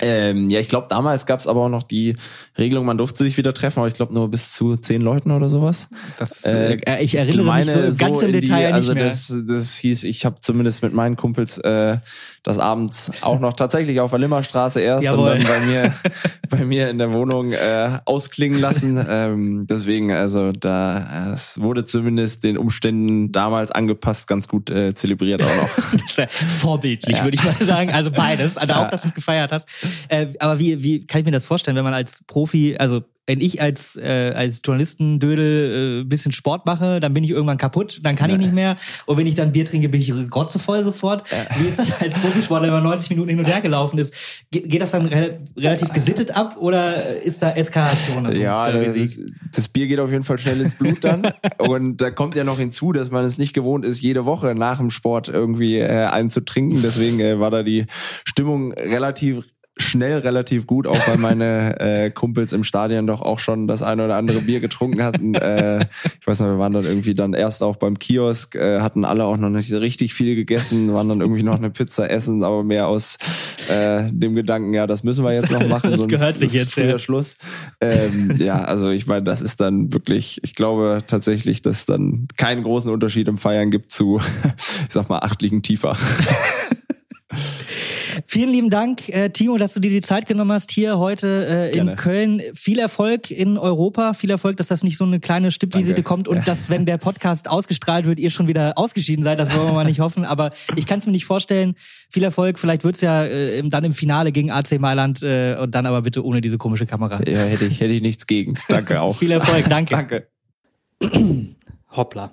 Ähm, 0.00 0.50
ja, 0.50 0.58
ich 0.58 0.68
glaube, 0.68 0.88
damals 0.90 1.24
gab 1.24 1.38
es 1.40 1.46
aber 1.46 1.62
auch 1.62 1.68
noch 1.68 1.84
die 1.84 2.16
Regelung, 2.58 2.84
man 2.84 2.98
durfte 2.98 3.22
sich 3.22 3.36
wieder 3.36 3.54
treffen, 3.54 3.78
aber 3.78 3.88
ich 3.88 3.94
glaube 3.94 4.12
nur 4.12 4.28
bis 4.28 4.52
zu 4.52 4.76
zehn 4.76 5.00
Leuten 5.00 5.30
oder 5.30 5.48
sowas. 5.48 5.88
Das, 6.18 6.44
äh, 6.44 6.78
äh 6.84 7.02
ich 7.02 7.14
erinnere 7.14 7.54
mich 7.58 7.66
so 7.66 7.80
ganz 7.96 8.20
so 8.20 8.26
im 8.26 8.32
Detail 8.32 8.68
die, 8.68 8.72
also 8.72 8.92
nicht 8.92 9.00
mehr. 9.00 9.08
Das, 9.08 9.32
das 9.46 9.76
hieß, 9.76 10.04
ich 10.04 10.24
habe 10.24 10.40
zumindest 10.40 10.82
mit 10.82 10.92
meinen 10.94 11.16
Kumpels 11.16 11.58
äh, 11.58 11.98
das 12.44 12.58
abends 12.58 13.10
auch 13.22 13.40
noch 13.40 13.54
tatsächlich 13.54 14.00
auf 14.00 14.10
der 14.10 14.20
Limmerstraße 14.20 14.78
erst 14.78 15.04
Jawohl. 15.04 15.32
und 15.32 15.44
dann 15.44 15.46
bei 15.48 15.60
mir, 15.60 15.94
bei 16.50 16.64
mir 16.64 16.90
in 16.90 16.98
der 16.98 17.10
Wohnung 17.10 17.52
äh, 17.52 17.98
ausklingen 18.04 18.60
lassen. 18.60 19.02
Ähm, 19.08 19.66
deswegen, 19.66 20.12
also 20.12 20.52
da 20.52 21.32
es 21.32 21.58
wurde 21.60 21.86
zumindest 21.86 22.44
den 22.44 22.58
Umständen 22.58 23.32
damals 23.32 23.70
angepasst, 23.70 24.28
ganz 24.28 24.46
gut 24.46 24.68
äh, 24.68 24.94
zelebriert 24.94 25.42
auch 25.42 25.56
noch. 25.56 26.28
vorbildlich, 26.28 27.16
ja. 27.16 27.24
würde 27.24 27.36
ich 27.36 27.44
mal 27.44 27.54
sagen. 27.66 27.90
Also 27.90 28.10
beides, 28.10 28.58
also 28.58 28.74
auch, 28.74 28.90
dass 28.90 29.02
du 29.02 29.08
es 29.08 29.14
gefeiert 29.14 29.50
hast. 29.50 29.66
Äh, 30.08 30.26
aber 30.38 30.58
wie, 30.58 30.82
wie 30.82 31.06
kann 31.06 31.20
ich 31.20 31.24
mir 31.24 31.32
das 31.32 31.46
vorstellen, 31.46 31.78
wenn 31.78 31.84
man 31.84 31.94
als 31.94 32.22
Profi, 32.26 32.76
also 32.78 33.02
wenn 33.26 33.40
ich 33.40 33.62
als, 33.62 33.96
äh, 33.96 34.32
als 34.34 34.60
Journalistendödel 34.64 36.02
äh, 36.02 36.04
bisschen 36.04 36.32
Sport 36.32 36.66
mache, 36.66 37.00
dann 37.00 37.14
bin 37.14 37.24
ich 37.24 37.30
irgendwann 37.30 37.56
kaputt, 37.56 38.00
dann 38.02 38.16
kann 38.16 38.30
ich 38.30 38.36
nicht 38.36 38.52
mehr. 38.52 38.76
Und 39.06 39.16
wenn 39.16 39.26
ich 39.26 39.34
dann 39.34 39.52
Bier 39.52 39.64
trinke, 39.64 39.88
bin 39.88 40.00
ich 40.00 40.12
grotzevoll 40.28 40.84
sofort. 40.84 41.24
Wie 41.58 41.66
ist 41.66 41.78
das 41.78 42.00
als 42.00 42.12
Profisportler, 42.14 42.68
wenn 42.68 42.74
man 42.74 42.84
90 42.84 43.10
Minuten 43.10 43.30
hin 43.30 43.38
und 43.38 43.46
her 43.46 43.60
gelaufen 43.62 43.98
ist? 43.98 44.14
Ge 44.50 44.62
geht 44.62 44.82
das 44.82 44.90
dann 44.90 45.06
re 45.06 45.40
relativ 45.56 45.92
gesittet 45.92 46.36
ab 46.36 46.56
oder 46.58 47.16
ist 47.16 47.42
da 47.42 47.52
Eskalation? 47.52 48.26
Also 48.26 48.40
ja, 48.40 48.70
das, 48.70 49.16
das, 49.54 49.68
Bier 49.68 49.86
geht 49.86 50.00
auf 50.00 50.10
jeden 50.10 50.24
Fall 50.24 50.38
schnell 50.38 50.60
ins 50.60 50.74
Blut 50.74 51.02
dann. 51.02 51.32
und 51.58 51.98
da 51.98 52.10
kommt 52.10 52.34
ja 52.36 52.44
noch 52.44 52.58
hinzu, 52.58 52.92
dass 52.92 53.10
man 53.10 53.24
es 53.24 53.38
nicht 53.38 53.54
gewohnt 53.54 53.84
ist, 53.84 54.00
jede 54.00 54.26
Woche 54.26 54.54
nach 54.54 54.78
dem 54.78 54.90
Sport 54.90 55.28
irgendwie 55.28 55.78
äh, 55.78 56.06
einen 56.06 56.30
zu 56.30 56.44
trinken. 56.44 56.80
Deswegen 56.82 57.20
äh, 57.20 57.40
war 57.40 57.50
da 57.50 57.62
die 57.62 57.86
Stimmung 58.24 58.72
relativ 58.72 59.44
schnell 59.76 60.18
relativ 60.18 60.66
gut, 60.66 60.86
auch 60.86 61.08
weil 61.08 61.18
meine 61.18 61.80
äh, 61.80 62.10
Kumpels 62.10 62.52
im 62.52 62.62
Stadion 62.64 63.06
doch 63.06 63.22
auch 63.22 63.40
schon 63.40 63.66
das 63.66 63.82
eine 63.82 64.04
oder 64.04 64.16
andere 64.16 64.40
Bier 64.40 64.60
getrunken 64.60 65.02
hatten. 65.02 65.34
äh, 65.34 65.86
ich 66.20 66.26
weiß 66.26 66.40
noch, 66.40 66.46
wir 66.46 66.58
waren 66.58 66.72
dann 66.72 66.84
irgendwie 66.84 67.14
dann 67.14 67.34
erst 67.34 67.62
auch 67.62 67.76
beim 67.76 67.98
Kiosk, 67.98 68.54
äh, 68.54 68.80
hatten 68.80 69.04
alle 69.04 69.24
auch 69.24 69.36
noch 69.36 69.50
nicht 69.50 69.72
richtig 69.72 70.14
viel 70.14 70.36
gegessen, 70.36 70.92
waren 70.92 71.08
dann 71.08 71.20
irgendwie 71.20 71.42
noch 71.42 71.56
eine 71.56 71.70
Pizza 71.70 72.08
essen, 72.08 72.44
aber 72.44 72.62
mehr 72.62 72.86
aus 72.86 73.18
äh, 73.68 74.04
dem 74.12 74.34
Gedanken, 74.34 74.74
ja, 74.74 74.86
das 74.86 75.02
müssen 75.02 75.24
wir 75.24 75.32
jetzt 75.32 75.50
noch 75.50 75.66
machen, 75.66 75.90
das 75.90 76.00
sonst 76.00 76.10
gehört 76.10 76.34
sich 76.34 76.46
ist 76.46 76.54
jetzt, 76.54 76.74
früher 76.74 76.90
ja. 76.90 76.98
Schluss. 76.98 77.36
Ähm, 77.80 78.36
ja, 78.38 78.62
also 78.62 78.90
ich 78.90 79.06
meine, 79.06 79.24
das 79.24 79.40
ist 79.40 79.60
dann 79.60 79.92
wirklich, 79.92 80.40
ich 80.44 80.54
glaube 80.54 80.98
tatsächlich, 81.06 81.62
dass 81.62 81.78
es 81.78 81.86
dann 81.86 82.28
keinen 82.36 82.62
großen 82.62 82.92
Unterschied 82.92 83.26
im 83.26 83.38
Feiern 83.38 83.70
gibt 83.70 83.90
zu, 83.90 84.20
ich 84.86 84.92
sag 84.92 85.08
mal, 85.08 85.18
acht 85.18 85.42
liegen 85.42 85.62
tiefer. 85.62 85.96
Vielen 88.34 88.50
lieben 88.50 88.68
Dank, 88.68 89.08
äh, 89.10 89.30
Timo, 89.30 89.58
dass 89.58 89.74
du 89.74 89.80
dir 89.80 89.92
die 89.92 90.00
Zeit 90.00 90.26
genommen 90.26 90.50
hast 90.50 90.72
hier 90.72 90.98
heute 90.98 91.70
äh, 91.72 91.78
in 91.78 91.94
Köln. 91.94 92.42
Viel 92.52 92.80
Erfolg 92.80 93.30
in 93.30 93.56
Europa, 93.56 94.12
viel 94.12 94.30
Erfolg, 94.30 94.56
dass 94.56 94.66
das 94.66 94.82
nicht 94.82 94.96
so 94.96 95.04
eine 95.04 95.20
kleine 95.20 95.52
Stippvisite 95.52 95.94
Danke. 95.94 96.02
kommt 96.02 96.26
und 96.26 96.38
ja. 96.38 96.42
dass, 96.42 96.68
wenn 96.68 96.84
der 96.84 96.98
Podcast 96.98 97.48
ausgestrahlt 97.48 98.06
wird, 98.06 98.18
ihr 98.18 98.30
schon 98.30 98.48
wieder 98.48 98.72
ausgeschieden 98.74 99.22
seid. 99.22 99.38
Das 99.38 99.54
wollen 99.54 99.68
wir 99.68 99.72
mal 99.72 99.84
nicht 99.84 100.00
hoffen. 100.00 100.24
Aber 100.24 100.50
ich 100.74 100.84
kann 100.84 100.98
es 100.98 101.06
mir 101.06 101.12
nicht 101.12 101.26
vorstellen. 101.26 101.76
Viel 102.10 102.24
Erfolg. 102.24 102.58
Vielleicht 102.58 102.82
wird's 102.82 103.02
ja 103.02 103.24
äh, 103.24 103.62
dann 103.68 103.84
im 103.84 103.92
Finale 103.92 104.32
gegen 104.32 104.50
AC 104.50 104.80
Mailand 104.80 105.22
äh, 105.22 105.54
und 105.54 105.72
dann 105.72 105.86
aber 105.86 106.02
bitte 106.02 106.24
ohne 106.24 106.40
diese 106.40 106.58
komische 106.58 106.86
Kamera. 106.86 107.20
Ja, 107.24 107.38
hätte 107.38 107.66
ich, 107.66 107.78
hätte 107.78 107.92
ich 107.92 108.02
nichts 108.02 108.26
gegen. 108.26 108.58
Danke 108.66 109.00
auch. 109.00 109.16
viel 109.16 109.30
Erfolg, 109.30 109.68
danke. 109.68 109.94
danke. 109.94 110.26
Hoppla. 111.92 112.32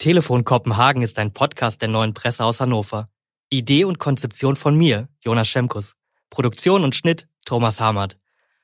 Telefon 0.00 0.44
Kopenhagen 0.44 1.02
ist 1.02 1.18
ein 1.18 1.34
Podcast 1.34 1.82
der 1.82 1.90
neuen 1.90 2.14
Presse 2.14 2.42
aus 2.42 2.62
Hannover. 2.62 3.10
Idee 3.50 3.84
und 3.84 3.98
Konzeption 3.98 4.56
von 4.56 4.74
mir, 4.74 5.10
Jonas 5.20 5.46
Schemkus. 5.46 5.94
Produktion 6.30 6.84
und 6.84 6.94
Schnitt, 6.94 7.28
Thomas 7.44 7.80
Hamert. 7.80 8.18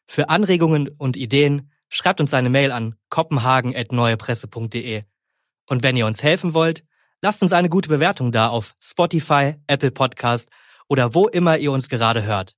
Für 0.07 0.30
Anregungen 0.30 0.89
und 0.89 1.14
Ideen 1.14 1.70
schreibt 1.91 2.22
uns 2.22 2.32
eine 2.32 2.49
Mail 2.49 2.72
an 2.72 2.95
kopenhagen.neuepresse.de. 3.11 5.03
Und 5.66 5.82
wenn 5.82 5.99
ihr 5.99 6.07
uns 6.07 6.22
helfen 6.22 6.55
wollt, 6.55 6.84
lasst 7.20 7.43
uns 7.43 7.53
eine 7.53 7.68
gute 7.68 7.91
Bewertung 7.91 8.32
da 8.32 8.49
auf 8.49 8.74
Spotify, 8.80 9.57
Apple 9.66 9.91
Podcast 9.91 10.49
oder 10.89 11.12
wo 11.14 11.28
immer 11.28 11.59
ihr 11.59 11.70
uns 11.70 11.91
gerade 11.91 12.22
hört. 12.22 12.57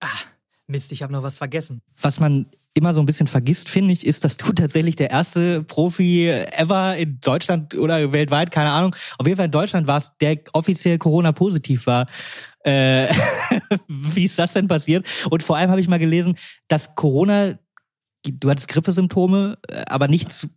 Ah, 0.00 0.20
Mist, 0.66 0.92
ich 0.92 1.02
habe 1.02 1.14
noch 1.14 1.22
was 1.22 1.38
vergessen. 1.38 1.80
Was 1.96 2.20
man 2.20 2.50
immer 2.78 2.94
so 2.94 3.00
ein 3.00 3.06
bisschen 3.06 3.26
vergisst, 3.26 3.68
finde 3.68 3.92
ich, 3.92 4.06
ist, 4.06 4.24
dass 4.24 4.36
du 4.36 4.52
tatsächlich 4.54 4.96
der 4.96 5.10
erste 5.10 5.62
Profi 5.62 6.28
ever 6.28 6.96
in 6.96 7.20
Deutschland 7.20 7.74
oder 7.74 8.12
weltweit, 8.12 8.50
keine 8.50 8.70
Ahnung, 8.70 8.94
auf 9.18 9.26
jeden 9.26 9.36
Fall 9.36 9.46
in 9.46 9.52
Deutschland 9.52 9.86
warst, 9.86 10.14
der 10.20 10.38
offiziell 10.52 10.98
Corona-positiv 10.98 11.86
war. 11.86 12.06
Äh, 12.64 13.08
wie 13.88 14.24
ist 14.24 14.38
das 14.38 14.52
denn 14.52 14.68
passiert? 14.68 15.06
Und 15.30 15.42
vor 15.42 15.56
allem 15.56 15.70
habe 15.70 15.80
ich 15.80 15.88
mal 15.88 15.98
gelesen, 15.98 16.36
dass 16.68 16.94
Corona, 16.94 17.58
du 18.24 18.50
hattest 18.50 18.68
Grippesymptome, 18.68 19.58
äh, 19.68 19.84
aber 19.88 20.08
nichts 20.08 20.48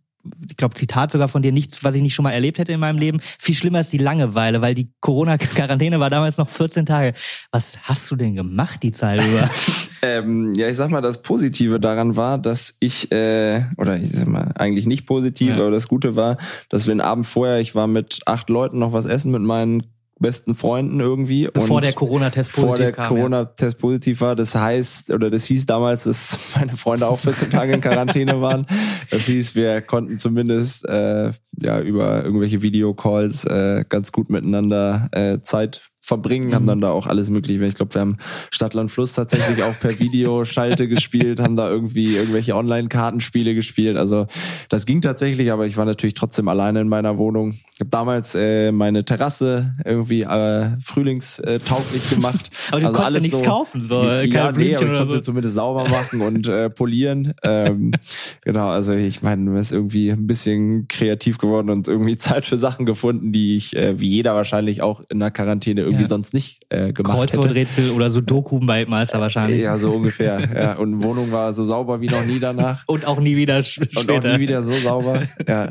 ich 0.48 0.56
glaube, 0.56 0.74
Zitat 0.74 1.10
sogar 1.10 1.28
von 1.28 1.42
dir, 1.42 1.52
nichts, 1.52 1.82
was 1.82 1.94
ich 1.94 2.02
nicht 2.02 2.14
schon 2.14 2.22
mal 2.22 2.32
erlebt 2.32 2.58
hätte 2.58 2.72
in 2.72 2.80
meinem 2.80 2.98
Leben. 2.98 3.20
Viel 3.20 3.54
schlimmer 3.54 3.80
ist 3.80 3.92
die 3.92 3.98
Langeweile, 3.98 4.62
weil 4.62 4.74
die 4.74 4.90
Corona-Quarantäne 5.00 6.00
war 6.00 6.10
damals 6.10 6.38
noch 6.38 6.48
14 6.48 6.86
Tage. 6.86 7.14
Was 7.50 7.78
hast 7.82 8.10
du 8.10 8.16
denn 8.16 8.34
gemacht 8.34 8.82
die 8.82 8.92
Zeit 8.92 9.20
über? 9.20 9.50
ähm, 10.02 10.52
ja, 10.54 10.68
ich 10.68 10.76
sag 10.76 10.90
mal, 10.90 11.00
das 11.00 11.22
Positive 11.22 11.80
daran 11.80 12.16
war, 12.16 12.38
dass 12.38 12.74
ich, 12.80 13.10
äh, 13.12 13.62
oder 13.78 13.96
ich 13.96 14.12
sag 14.12 14.28
mal, 14.28 14.52
eigentlich 14.54 14.86
nicht 14.86 15.06
positiv, 15.06 15.50
ja. 15.50 15.56
aber 15.56 15.70
das 15.70 15.88
Gute 15.88 16.16
war, 16.16 16.38
dass 16.68 16.86
wir 16.86 16.94
den 16.94 17.00
Abend 17.00 17.26
vorher, 17.26 17.60
ich 17.60 17.74
war 17.74 17.86
mit 17.86 18.20
acht 18.26 18.48
Leuten 18.50 18.78
noch 18.78 18.92
was 18.92 19.06
essen 19.06 19.32
mit 19.32 19.42
meinen 19.42 19.91
besten 20.18 20.54
Freunden 20.54 21.00
irgendwie. 21.00 21.48
Bevor 21.52 21.76
und 21.76 21.84
der 21.84 21.92
Corona-Test 21.92 22.52
positiv 22.52 22.68
Vor 22.68 22.76
der 22.76 22.92
Corona-Test 22.92 23.78
positiv 23.78 24.20
war. 24.20 24.36
Das 24.36 24.54
heißt, 24.54 25.10
oder 25.10 25.30
das 25.30 25.44
hieß 25.44 25.66
damals, 25.66 26.04
dass 26.04 26.38
meine 26.56 26.76
Freunde 26.76 27.08
auch 27.08 27.18
14 27.18 27.50
Tage 27.50 27.72
in 27.72 27.80
Quarantäne 27.80 28.40
waren. 28.40 28.66
Das 29.10 29.26
hieß, 29.26 29.54
wir 29.54 29.82
konnten 29.82 30.18
zumindest 30.18 30.88
äh, 30.88 31.32
ja 31.58 31.80
über 31.80 32.24
irgendwelche 32.24 32.62
Videocalls 32.62 33.44
äh, 33.44 33.84
ganz 33.88 34.12
gut 34.12 34.30
miteinander 34.30 35.08
äh, 35.12 35.40
Zeit 35.40 35.91
verbringen, 36.04 36.48
mhm. 36.48 36.54
haben 36.54 36.66
dann 36.66 36.80
da 36.80 36.90
auch 36.90 37.06
alles 37.06 37.30
mögliche. 37.30 37.64
Ich 37.64 37.76
glaube, 37.76 37.94
wir 37.94 38.00
haben 38.00 38.16
Stadtland 38.50 38.90
Fluss 38.90 39.12
tatsächlich 39.12 39.62
auch 39.62 39.78
per 39.78 39.98
Videoschalte 40.00 40.88
gespielt, 40.88 41.38
haben 41.38 41.54
da 41.54 41.70
irgendwie 41.70 42.16
irgendwelche 42.16 42.56
Online-Kartenspiele 42.56 43.54
gespielt. 43.54 43.96
Also 43.96 44.26
das 44.68 44.84
ging 44.84 45.00
tatsächlich, 45.00 45.52
aber 45.52 45.66
ich 45.66 45.76
war 45.76 45.84
natürlich 45.84 46.14
trotzdem 46.14 46.48
alleine 46.48 46.80
in 46.80 46.88
meiner 46.88 47.18
Wohnung. 47.18 47.52
Ich 47.72 47.80
habe 47.80 47.90
damals 47.90 48.34
äh, 48.34 48.72
meine 48.72 49.04
Terrasse 49.04 49.74
irgendwie 49.84 50.22
äh, 50.22 50.70
frühlingstauglich 50.80 52.10
gemacht. 52.10 52.50
aber 52.72 52.80
du 52.80 52.86
also 52.88 52.98
konntest 52.98 53.16
ja 53.16 53.22
nichts 53.22 53.38
so, 53.38 53.44
kaufen, 53.44 53.86
so 53.86 54.02
ja, 54.02 54.22
ja 54.22 54.26
nee, 54.26 54.38
aber 54.38 54.60
ich 54.60 54.76
konnte 54.76 55.12
so. 55.12 55.20
zumindest 55.20 55.54
sauber 55.54 55.88
machen 55.88 56.20
und 56.20 56.48
äh, 56.48 56.68
polieren. 56.68 57.34
Ähm, 57.44 57.92
genau, 58.40 58.70
also 58.70 58.92
ich 58.92 59.22
meine, 59.22 59.48
man 59.48 59.60
ist 59.60 59.70
irgendwie 59.70 60.10
ein 60.10 60.26
bisschen 60.26 60.88
kreativ 60.88 61.38
geworden 61.38 61.70
und 61.70 61.86
irgendwie 61.86 62.18
Zeit 62.18 62.44
für 62.44 62.58
Sachen 62.58 62.86
gefunden, 62.86 63.30
die 63.30 63.56
ich, 63.56 63.76
äh, 63.76 64.00
wie 64.00 64.08
jeder 64.08 64.34
wahrscheinlich 64.34 64.82
auch 64.82 65.00
in 65.08 65.20
der 65.20 65.30
Quarantäne 65.30 65.91
irgendwie 65.92 66.04
ja. 66.04 66.08
sonst 66.08 66.34
nicht 66.34 66.64
äh, 66.70 66.92
gemacht 66.92 67.16
Kreuzworträtsel 67.16 67.90
oder 67.90 68.10
so 68.10 68.20
Doku-Weltmeister 68.20 69.20
wahrscheinlich. 69.20 69.60
Ja, 69.60 69.76
so 69.76 69.90
ungefähr. 69.90 70.40
ja. 70.54 70.72
Und 70.78 71.02
Wohnung 71.02 71.30
war 71.32 71.52
so 71.52 71.64
sauber 71.64 72.00
wie 72.00 72.08
noch 72.08 72.24
nie 72.24 72.40
danach. 72.40 72.84
Und 72.86 73.06
auch 73.06 73.20
nie 73.20 73.36
wieder 73.36 73.62
später. 73.62 74.00
Und 74.00 74.26
auch 74.26 74.32
nie 74.32 74.40
wieder 74.40 74.62
so 74.62 74.72
sauber. 74.72 75.22
Ja 75.48 75.68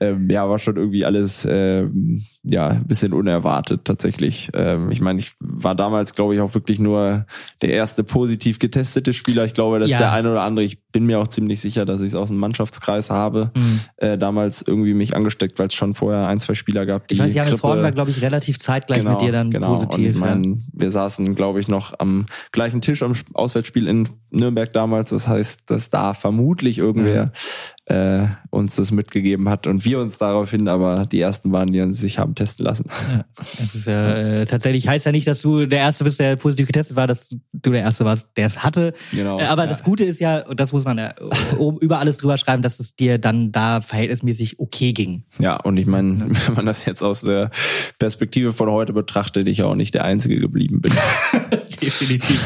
ähm, 0.00 0.28
ja, 0.30 0.48
war 0.48 0.58
schon 0.58 0.76
irgendwie 0.76 1.04
alles 1.04 1.46
ähm, 1.48 2.22
ja 2.42 2.68
ein 2.68 2.86
bisschen 2.86 3.12
unerwartet 3.12 3.84
tatsächlich. 3.84 4.50
Ähm, 4.54 4.90
ich 4.90 5.00
meine, 5.00 5.18
ich 5.18 5.32
war 5.40 5.74
damals, 5.74 6.14
glaube 6.14 6.34
ich, 6.34 6.40
auch 6.40 6.54
wirklich 6.54 6.78
nur 6.78 7.26
der 7.62 7.70
erste 7.70 8.04
positiv 8.04 8.58
getestete 8.58 9.12
Spieler. 9.12 9.44
Ich 9.44 9.54
glaube, 9.54 9.78
dass 9.78 9.90
ja. 9.90 9.98
der 9.98 10.12
eine 10.12 10.30
oder 10.30 10.42
andere, 10.42 10.64
ich 10.64 10.82
bin 10.90 11.06
mir 11.06 11.18
auch 11.18 11.28
ziemlich 11.28 11.60
sicher, 11.60 11.84
dass 11.84 12.00
ich 12.00 12.08
es 12.08 12.14
aus 12.14 12.28
dem 12.28 12.38
Mannschaftskreis 12.38 13.10
habe, 13.10 13.50
mhm. 13.54 13.80
äh, 13.96 14.18
damals 14.18 14.62
irgendwie 14.62 14.94
mich 14.94 15.16
angesteckt, 15.16 15.58
weil 15.58 15.68
es 15.68 15.74
schon 15.74 15.94
vorher 15.94 16.28
ein, 16.28 16.40
zwei 16.40 16.54
Spieler 16.54 16.86
gab, 16.86 17.08
die 17.08 17.14
Ich 17.14 17.20
weiß, 17.20 17.34
Janis 17.34 17.62
Horn 17.62 17.82
war, 17.82 17.92
glaube 17.92 18.10
ich, 18.10 18.22
relativ 18.22 18.58
zeitgleich 18.58 19.00
genau, 19.00 19.12
mit 19.12 19.20
dir 19.22 19.32
dann 19.32 19.50
genau. 19.50 19.74
positiv. 19.74 20.06
Und 20.06 20.12
ich 20.12 20.16
mein, 20.18 20.44
ja. 20.44 20.56
Wir 20.72 20.90
saßen, 20.90 21.34
glaube 21.34 21.60
ich, 21.60 21.68
noch 21.68 21.98
am 21.98 22.26
gleichen 22.52 22.80
Tisch 22.80 23.02
am 23.02 23.12
Auswärtsspiel 23.34 23.88
in 23.88 24.08
Nürnberg 24.30 24.72
damals. 24.72 25.10
Das 25.10 25.26
heißt, 25.26 25.62
dass 25.66 25.90
da 25.90 26.14
vermutlich 26.14 26.78
irgendwer 26.78 27.26
mhm 27.26 27.30
äh, 27.86 28.26
uns 28.50 28.74
das 28.74 28.90
mitgegeben 28.90 29.48
hat 29.48 29.66
und 29.66 29.84
wir 29.84 30.00
uns 30.00 30.18
daraufhin 30.18 30.66
aber 30.66 31.06
die 31.06 31.20
ersten 31.20 31.52
waren, 31.52 31.72
die 31.72 31.92
sich 31.92 32.18
haben 32.18 32.34
testen 32.34 32.66
lassen. 32.66 32.86
Ja, 33.12 33.24
das 33.38 33.74
ist 33.74 33.86
ja 33.86 34.14
äh, 34.14 34.46
tatsächlich 34.46 34.88
heißt 34.88 35.06
ja 35.06 35.12
nicht, 35.12 35.26
dass 35.26 35.40
du 35.40 35.66
der 35.66 35.80
Erste 35.80 36.02
bist, 36.02 36.18
der 36.18 36.34
positiv 36.34 36.66
getestet 36.66 36.96
war, 36.96 37.06
dass 37.06 37.28
du 37.28 37.70
der 37.70 37.82
Erste 37.82 38.04
warst, 38.04 38.28
der 38.36 38.46
es 38.46 38.64
hatte. 38.64 38.92
Genau. 39.12 39.38
Äh, 39.38 39.44
aber 39.44 39.64
ja. 39.64 39.68
das 39.68 39.84
Gute 39.84 40.04
ist 40.04 40.18
ja, 40.18 40.40
und 40.40 40.58
das 40.58 40.72
muss 40.72 40.84
man 40.84 40.98
ja 40.98 41.14
oben 41.58 41.78
über 41.78 42.00
alles 42.00 42.16
drüber 42.16 42.38
schreiben, 42.38 42.62
dass 42.62 42.80
es 42.80 42.96
dir 42.96 43.18
dann 43.18 43.52
da 43.52 43.80
verhältnismäßig 43.80 44.58
okay 44.58 44.92
ging. 44.92 45.24
Ja, 45.38 45.56
und 45.56 45.76
ich 45.76 45.86
meine, 45.86 46.26
wenn 46.46 46.54
man 46.54 46.66
das 46.66 46.84
jetzt 46.86 47.02
aus 47.02 47.20
der 47.20 47.50
Perspektive 48.00 48.52
von 48.52 48.68
heute 48.68 48.92
betrachtet, 48.94 49.46
ich 49.46 49.62
auch 49.62 49.76
nicht 49.76 49.94
der 49.94 50.04
Einzige 50.04 50.38
geblieben 50.38 50.80
bin. 50.80 50.92
Definitiv. 51.80 52.44